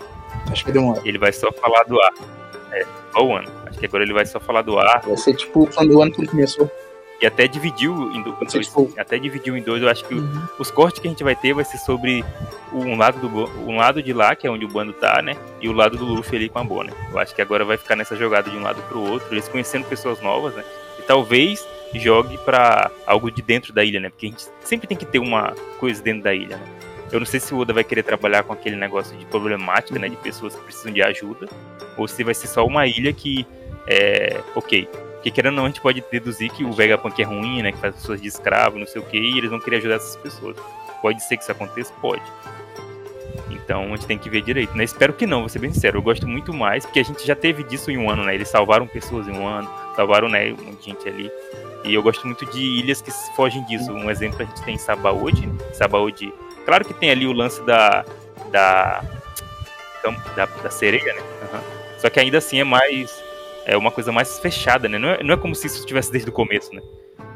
Acho 0.52 0.66
que 0.66 0.72
ele 1.08 1.18
vai 1.18 1.32
só 1.32 1.52
falar 1.52 1.84
do 1.84 2.00
arco. 2.00 2.24
É, 2.72 2.86
só 3.14 3.26
o 3.26 3.36
ano. 3.36 3.50
Acho 3.66 3.80
que 3.80 3.86
agora 3.86 4.04
ele 4.04 4.14
vai 4.14 4.26
só 4.26 4.40
falar 4.40 4.62
do 4.62 4.78
arco 4.78 5.08
Vai 5.08 5.18
ser 5.18 5.36
tipo 5.36 5.68
quando 5.74 5.92
o 5.96 6.02
ano 6.02 6.12
que 6.12 6.22
ele 6.22 6.28
começou. 6.28 6.70
E 7.22 7.26
até 7.26 7.48
dividiu 7.48 8.12
em 8.12 8.22
do- 8.22 8.30
em 8.30 8.34
Vai 8.34 8.50
ser 8.50 8.58
dois. 8.58 8.68
tipo- 8.68 8.94
Até 8.98 9.18
dividiu 9.18 9.56
em 9.58 9.62
dois. 9.62 9.82
Eu 9.82 9.90
acho 9.90 10.04
que 10.06 10.14
o- 10.16 10.24
os 10.60 10.70
cortes 10.70 11.00
que 11.00 11.08
a 11.08 11.12
gente 11.12 11.24
vai 11.24 11.36
ter 11.36 11.54
vai 11.54 11.64
ser 11.66 11.78
sobre 11.78 12.24
um 12.74 12.98
lado 12.98 13.20
do 13.28 13.46
um 13.70 13.78
lado 13.78 14.02
de 14.04 14.12
lá, 14.14 14.36
que 14.36 14.46
é 14.46 14.52
onde 14.52 14.66
o 14.66 14.68
bando 14.68 14.94
tá, 14.94 15.22
né? 15.22 15.36
E 15.62 15.70
o 15.70 15.72
lado 15.74 15.98
do 15.98 16.06
Luffy 16.06 16.38
ali 16.38 16.50
com 16.50 16.60
a 16.60 16.64
Bonnie. 16.64 16.94
Eu 17.12 17.18
acho 17.20 17.34
que 17.34 17.42
agora 17.42 17.64
vai 17.64 17.78
ficar 17.78 17.96
nessa 17.96 18.16
jogada 18.16 18.50
de 18.50 18.58
um 18.58 18.62
lado 18.64 18.82
pro 18.90 19.00
outro, 19.00 19.28
eles 19.34 19.48
conhecendo 19.48 19.86
pessoas 19.86 20.22
novas, 20.22 20.54
né? 20.56 20.64
E 21.00 21.04
talvez 21.04 21.66
jogue 21.94 22.38
pra 22.40 22.92
algo 23.08 23.32
de 23.32 23.42
dentro 23.42 23.72
da 23.72 23.84
ilha, 23.84 24.00
né? 24.02 24.10
Porque 24.10 24.26
a 24.26 24.30
gente 24.30 24.46
sempre 24.62 24.86
tem 24.88 24.98
que 24.98 25.06
ter 25.06 25.20
uma 25.20 25.54
coisa 25.80 26.02
dentro 26.04 26.24
da 26.24 26.34
ilha, 26.34 26.58
né? 26.58 26.66
Eu 27.12 27.20
não 27.20 27.26
sei 27.26 27.40
se 27.40 27.54
o 27.54 27.60
Oda 27.60 27.72
vai 27.72 27.84
querer 27.84 28.04
trabalhar 28.04 28.44
com 28.44 28.52
aquele 28.52 28.76
negócio 28.76 29.16
de 29.16 29.24
problemática, 29.26 29.98
né? 29.98 30.10
De 30.10 30.18
pessoas 30.18 30.54
que 30.56 30.62
precisam 30.64 30.92
de 30.92 31.02
ajuda. 31.02 31.48
Ou 31.96 32.08
se 32.08 32.24
vai 32.26 32.34
ser 32.34 32.48
só 32.48 32.66
uma 32.66 32.86
ilha 32.88 33.14
que 33.14 33.48
é. 33.88 34.42
Ok. 34.56 34.90
Porque 35.26 35.42
querendo 35.42 35.54
ou 35.54 35.58
não, 35.58 35.66
a 35.66 35.68
gente 35.70 35.82
pode 35.82 36.04
deduzir 36.12 36.52
que 36.52 36.64
o 36.64 36.72
Vegapunk 36.72 37.20
é 37.20 37.26
ruim, 37.26 37.64
né? 37.64 37.72
Que 37.72 37.80
faz 37.80 37.96
pessoas 37.96 38.22
de 38.22 38.28
escravo, 38.28 38.78
não 38.78 38.86
sei 38.86 39.02
o 39.02 39.06
que, 39.06 39.18
e 39.18 39.40
eles 39.40 39.50
vão 39.50 39.60
querer 39.60 39.78
ajudar 39.78 39.96
essas 39.96 40.16
pessoas. 40.18 40.56
Pode 41.02 41.20
ser 41.24 41.36
que 41.36 41.42
isso 41.42 41.52
aconteça? 41.52 41.92
Pode. 42.00 42.22
Então 43.50 43.86
a 43.86 43.88
gente 43.88 44.06
tem 44.06 44.20
que 44.20 44.30
ver 44.30 44.44
direito, 44.44 44.78
né? 44.78 44.84
Espero 44.84 45.14
que 45.14 45.26
não, 45.26 45.40
vou 45.40 45.50
ser 45.50 45.58
bem 45.58 45.74
sincero. 45.74 45.98
Eu 45.98 46.04
gosto 46.04 46.28
muito 46.28 46.54
mais, 46.54 46.86
porque 46.86 47.00
a 47.00 47.04
gente 47.04 47.26
já 47.26 47.36
teve 47.36 47.64
disso 47.64 47.90
em 47.90 47.98
um 47.98 48.08
ano, 48.08 48.24
né? 48.24 48.36
Eles 48.36 48.48
salvaram 48.48 48.86
pessoas 48.86 49.28
em 49.28 49.32
um 49.32 49.48
ano, 49.48 49.68
salvaram, 49.96 50.30
né, 50.30 50.54
um 50.54 50.64
monte 50.64 50.78
de 50.78 50.86
gente 50.92 51.10
ali. 51.10 51.32
E 51.84 51.92
eu 51.92 52.04
gosto 52.04 52.28
muito 52.28 52.46
de 52.46 52.60
ilhas 52.60 53.02
que 53.02 53.10
fogem 53.36 53.66
disso. 53.66 53.92
Um 53.92 54.12
exemplo 54.12 54.44
a 54.44 54.46
gente 54.46 54.64
tem 54.64 54.76
em 54.76 54.78
Sabaody, 54.78 55.48
né? 55.48 55.58
Sabaody. 55.74 56.32
Claro 56.66 56.86
que 56.86 56.94
tem 56.94 57.10
ali 57.10 57.26
o 57.26 57.34
lance 57.34 57.64
da. 57.64 58.06
da. 58.52 59.04
da, 60.36 60.46
da 60.46 60.70
sereia, 60.70 61.16
né? 61.16 61.22
Aham. 61.50 61.64
Só 61.98 62.12
que 62.12 62.20
ainda 62.20 62.38
assim 62.38 62.60
é 62.60 62.64
mais. 62.64 63.25
É 63.66 63.76
uma 63.78 63.92
coisa 63.92 64.12
mais 64.12 64.40
fechada, 64.40 64.88
né? 64.88 64.98
Não 64.98 65.10
é, 65.10 65.24
não 65.24 65.34
é 65.34 65.38
como 65.38 65.56
se 65.56 65.68
isso 65.68 65.80
estivesse 65.80 66.12
desde 66.12 66.30
o 66.30 66.34
começo, 66.34 66.74
né? 66.74 66.82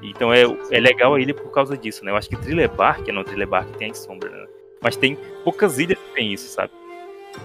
Então 0.02 0.32
é, 0.32 0.44
é 0.72 0.80
legal 0.80 1.16
a 1.16 1.20
ilha 1.22 1.34
por 1.34 1.52
causa 1.52 1.78
disso, 1.78 2.06
né? 2.06 2.12
Eu 2.12 2.16
acho 2.16 2.30
que 2.30 2.36
Trilebar, 2.38 3.02
que 3.04 3.12
não 3.12 3.24
Trilebar 3.24 3.66
que 3.66 3.78
tem 3.78 3.92
a 3.92 3.94
sombra, 3.94 4.30
né? 4.30 4.48
Mas 4.82 4.96
tem 4.96 5.18
poucas 5.44 5.78
ilhas 5.80 5.98
que 5.98 6.14
tem 6.16 6.32
isso, 6.32 6.48
sabe? 6.54 6.72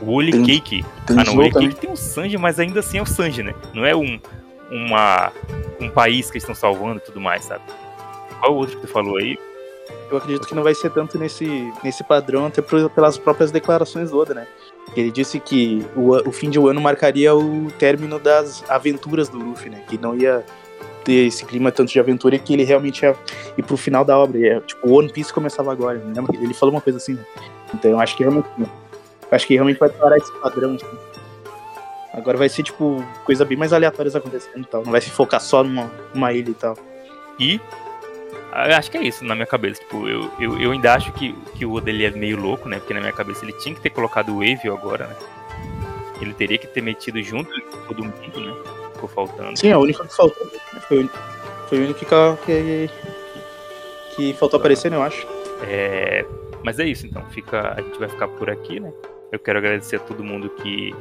O 0.01 0.11
Holy 0.13 0.33
Tem- 0.33 0.45
Cake. 0.45 0.85
Tem 1.07 1.19
Ah, 1.19 1.25
não, 1.25 1.35
o 1.35 1.39
Holy. 1.39 1.51
Cake 1.53 1.75
tem 1.77 1.91
o 1.91 1.97
Sanji, 1.97 2.37
mas 2.39 2.61
ainda 2.61 2.81
assim 2.81 2.99
é 2.99 3.03
o 3.03 3.07
Sanji, 3.07 3.43
né? 3.43 3.55
Não 3.73 3.85
é 3.85 3.95
um, 3.97 4.21
uma, 4.71 5.33
um 5.81 5.89
país 5.91 6.27
que 6.31 6.35
eles 6.37 6.43
estão 6.45 6.55
salvando 6.55 6.99
e 6.99 7.01
tudo 7.01 7.21
mais, 7.21 7.45
sabe? 7.45 7.63
Qual 8.41 8.53
o 8.53 8.57
outro 8.57 8.77
que 8.77 8.87
tu 8.87 8.93
falou 8.93 9.17
aí? 9.17 9.39
Eu 10.11 10.17
acredito 10.17 10.47
que 10.47 10.55
não 10.55 10.63
vai 10.63 10.75
ser 10.75 10.91
tanto 10.91 11.19
nesse, 11.19 11.73
nesse 11.83 12.05
padrão, 12.05 12.47
até 12.47 12.63
pelas 12.63 13.19
próprias 13.19 13.51
declarações 13.51 14.11
do 14.11 14.19
Oda, 14.19 14.35
né? 14.35 14.47
Ele 14.97 15.11
disse 15.11 15.41
que 15.41 15.85
o, 15.97 16.29
o 16.29 16.33
fim 16.33 16.51
de 16.51 16.59
um 16.59 16.67
ano 16.69 16.81
marcaria 16.81 17.35
o 17.35 17.71
término 17.79 18.19
das 18.19 18.63
aventuras 18.69 19.29
do 19.29 19.39
Luffy, 19.39 19.71
né? 19.71 19.83
Que 19.89 19.99
não 19.99 20.17
ia 20.17 20.45
ter 21.05 21.27
esse 21.27 21.45
clima 21.45 21.71
tanto 21.71 21.93
de 21.93 22.01
aventura 22.01 22.39
que 22.39 22.53
ele 22.53 22.65
realmente 22.65 23.03
ia 23.03 23.15
ir 23.57 23.63
pro 23.63 23.77
final 23.77 24.05
da 24.05 24.19
obra. 24.19 24.39
E 24.39 24.49
é, 24.49 24.61
tipo, 24.61 24.89
o 24.89 24.93
One 24.93 25.13
Piece 25.13 25.33
começava 25.33 25.73
agora, 25.73 25.99
né? 25.99 26.15
Ele 26.41 26.55
falou 26.55 26.75
uma 26.75 26.81
coisa 26.81 26.99
assim, 26.99 27.15
né? 27.15 27.25
Então 27.75 27.91
eu 27.91 28.01
acho 28.01 28.17
que 28.17 28.23
realmente. 28.23 28.49
eu 28.59 28.67
acho 29.31 29.47
que 29.47 29.55
realmente 29.55 29.79
vai 29.79 29.89
parar 29.89 30.17
esse 30.17 30.33
padrão. 30.39 30.75
assim. 30.75 30.87
Agora 32.13 32.39
vai 32.39 32.49
ser, 32.49 32.63
tipo, 32.63 33.05
coisa 33.25 33.45
bem 33.45 33.59
mais 33.59 33.73
aleatórias 33.73 34.15
acontecendo 34.15 34.63
e 34.63 34.67
tal. 34.67 34.85
Não 34.85 34.93
vai 34.93 35.01
se 35.01 35.11
focar 35.11 35.41
só 35.41 35.65
numa, 35.65 35.91
numa 36.15 36.33
ilha 36.33 36.51
e 36.51 36.55
tal. 36.55 36.77
E 37.39 37.61
acho 38.53 38.91
que 38.91 38.99
é 38.99 39.03
isso 39.03 39.25
na 39.25 39.35
minha 39.35 39.47
cabeça. 39.47 39.81
Tipo, 39.81 40.09
eu, 40.09 40.31
eu, 40.39 40.61
eu 40.61 40.71
ainda 40.73 40.95
acho 40.95 41.13
que, 41.13 41.33
que 41.55 41.65
o 41.67 41.73
Oda 41.75 41.91
ele 41.91 42.05
é 42.05 42.11
meio 42.11 42.41
louco, 42.41 42.69
né? 42.69 42.79
Porque 42.79 42.95
na 42.95 43.01
minha 43.01 43.13
cabeça 43.13 43.45
ele 43.45 43.53
tinha 43.55 43.75
que 43.75 43.81
ter 43.81 43.91
colocado 43.91 44.31
o 44.31 44.35
Wave 44.39 44.69
agora, 44.69 45.07
né? 45.09 45.17
Ele 46.21 46.33
teria 46.33 46.57
que 46.59 46.67
ter 46.67 46.81
metido 46.81 47.21
junto 47.23 47.51
todo 47.89 48.05
mundo, 48.05 48.41
né? 48.41 48.55
Ficou 48.95 49.09
faltando. 49.09 49.59
Sim, 49.59 49.73
a 49.73 49.79
única 49.79 50.05
que 50.07 50.15
faltou. 50.17 50.47
Foi, 50.89 50.97
a 50.97 51.01
única- 51.01 51.19
foi 51.69 51.79
a 51.79 51.81
única 51.83 52.39
que, 52.47 52.91
que, 54.15 54.17
que 54.17 54.35
faltou 54.35 54.59
aparecer, 54.59 54.91
né, 54.91 54.97
eu 54.97 55.03
acho. 55.03 55.27
É, 55.67 56.25
mas 56.63 56.79
é 56.79 56.85
isso, 56.87 57.07
então. 57.07 57.23
Fica, 57.31 57.75
a 57.77 57.81
gente 57.81 57.99
vai 57.99 58.09
ficar 58.09 58.29
por 58.29 58.49
aqui, 58.49 58.79
né? 58.79 58.93
Eu 59.33 59.39
quero 59.39 59.59
agradecer 59.59 59.97
a 59.97 60.01
todo 60.01 60.23
mundo 60.23 60.49
que, 60.51 60.95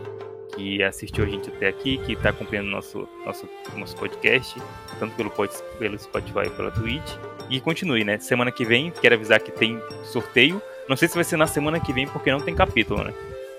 que 0.56 0.84
assistiu 0.84 1.24
a 1.24 1.28
gente 1.28 1.49
até 1.49 1.68
aqui, 1.68 1.97
que 1.97 2.14
está 2.14 2.30
acompanhando 2.30 2.68
nosso, 2.68 3.08
nosso, 3.26 3.47
nosso 3.76 3.95
podcast, 3.95 4.60
tanto 4.99 5.16
pelo, 5.16 5.32
pelo 5.78 5.99
Spotify 5.99 6.49
pela 6.56 6.72
Twitch. 6.72 7.16
E 7.49 7.60
continue, 7.60 8.04
né? 8.04 8.18
Semana 8.20 8.51
que 8.51 8.66
vem, 8.66 8.91
quero 8.91 9.16
avisar 9.16 9.39
que 9.39 9.51
tem 9.51 9.80
sorteio. 10.06 10.62
Não 10.88 10.95
sei 10.95 11.08
se 11.08 11.16
vai 11.16 11.24
ser 11.24 11.38
na 11.38 11.47
semana 11.47 11.80
que 11.80 11.93
vem, 11.93 12.08
porque 12.08 12.32
não 12.32 12.39
tem 12.39 12.56
capítulo, 12.56 13.04
né? 13.04 13.14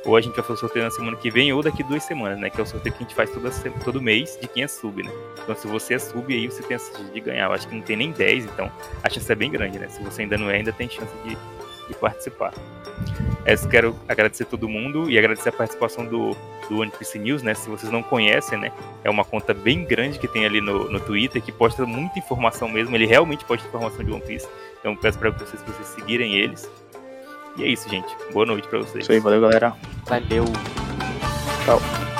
Ou 0.04 0.16
a 0.16 0.20
gente 0.20 0.34
vai 0.34 0.42
fazer 0.42 0.54
o 0.54 0.56
sorteio 0.58 0.84
na 0.84 0.90
semana 0.90 1.16
que 1.16 1.30
vem, 1.30 1.52
ou 1.52 1.62
daqui 1.62 1.82
duas 1.82 2.02
semanas, 2.02 2.38
né? 2.38 2.50
Que 2.50 2.60
é 2.60 2.62
o 2.62 2.66
sorteio 2.66 2.94
que 2.94 3.02
a 3.02 3.06
gente 3.06 3.14
faz 3.14 3.30
toda, 3.30 3.50
todo 3.82 4.02
mês 4.02 4.38
de 4.40 4.46
quem 4.46 4.62
é 4.62 4.68
sub, 4.68 5.02
né? 5.02 5.10
Então, 5.42 5.56
se 5.56 5.66
você 5.66 5.94
é 5.94 5.98
sub, 5.98 6.32
aí 6.32 6.46
você 6.46 6.62
tem 6.62 6.76
a 6.76 6.78
chance 6.78 7.04
de 7.04 7.20
ganhar. 7.20 7.46
Eu 7.46 7.52
acho 7.52 7.66
que 7.66 7.74
não 7.74 7.82
tem 7.82 7.96
nem 7.96 8.12
10, 8.12 8.44
então 8.44 8.70
a 9.02 9.08
chance 9.08 9.30
é 9.30 9.34
bem 9.34 9.50
grande, 9.50 9.78
né? 9.78 9.88
Se 9.88 10.02
você 10.02 10.22
ainda 10.22 10.36
não 10.36 10.50
é, 10.50 10.56
ainda 10.56 10.72
tem 10.72 10.90
chance 10.90 11.12
de, 11.24 11.36
de 11.88 11.94
participar. 11.94 12.52
É, 13.44 13.54
eu 13.54 13.68
quero 13.68 13.96
agradecer 14.08 14.44
todo 14.46 14.68
mundo 14.68 15.10
e 15.10 15.18
agradecer 15.18 15.50
a 15.50 15.52
participação 15.52 16.06
do, 16.06 16.36
do 16.68 16.80
One 16.80 16.90
Piece 16.90 17.18
News, 17.18 17.42
né? 17.42 17.54
Se 17.54 17.68
vocês 17.68 17.92
não 17.92 18.02
conhecem, 18.02 18.58
né? 18.58 18.72
É 19.02 19.10
uma 19.10 19.24
conta 19.24 19.52
bem 19.52 19.84
grande 19.84 20.18
que 20.18 20.26
tem 20.26 20.46
ali 20.46 20.60
no, 20.60 20.90
no 20.90 21.00
Twitter, 21.00 21.42
que 21.42 21.52
posta 21.52 21.84
muita 21.84 22.18
informação 22.18 22.68
mesmo. 22.68 22.96
Ele 22.96 23.06
realmente 23.06 23.44
posta 23.44 23.66
informação 23.66 24.04
de 24.04 24.10
One 24.10 24.22
Piece. 24.22 24.48
Então 24.80 24.96
peço 24.96 25.18
para 25.18 25.30
vocês 25.30 25.62
que 25.62 25.70
vocês 25.70 25.88
seguirem 25.88 26.34
eles. 26.34 26.70
E 27.56 27.64
é 27.64 27.68
isso, 27.68 27.88
gente. 27.88 28.14
Boa 28.32 28.46
noite 28.46 28.66
para 28.66 28.78
vocês. 28.78 29.04
Isso 29.04 29.12
aí, 29.12 29.20
valeu, 29.20 29.40
galera. 29.40 29.74
Valeu. 30.06 30.44
Tchau. 31.64 32.13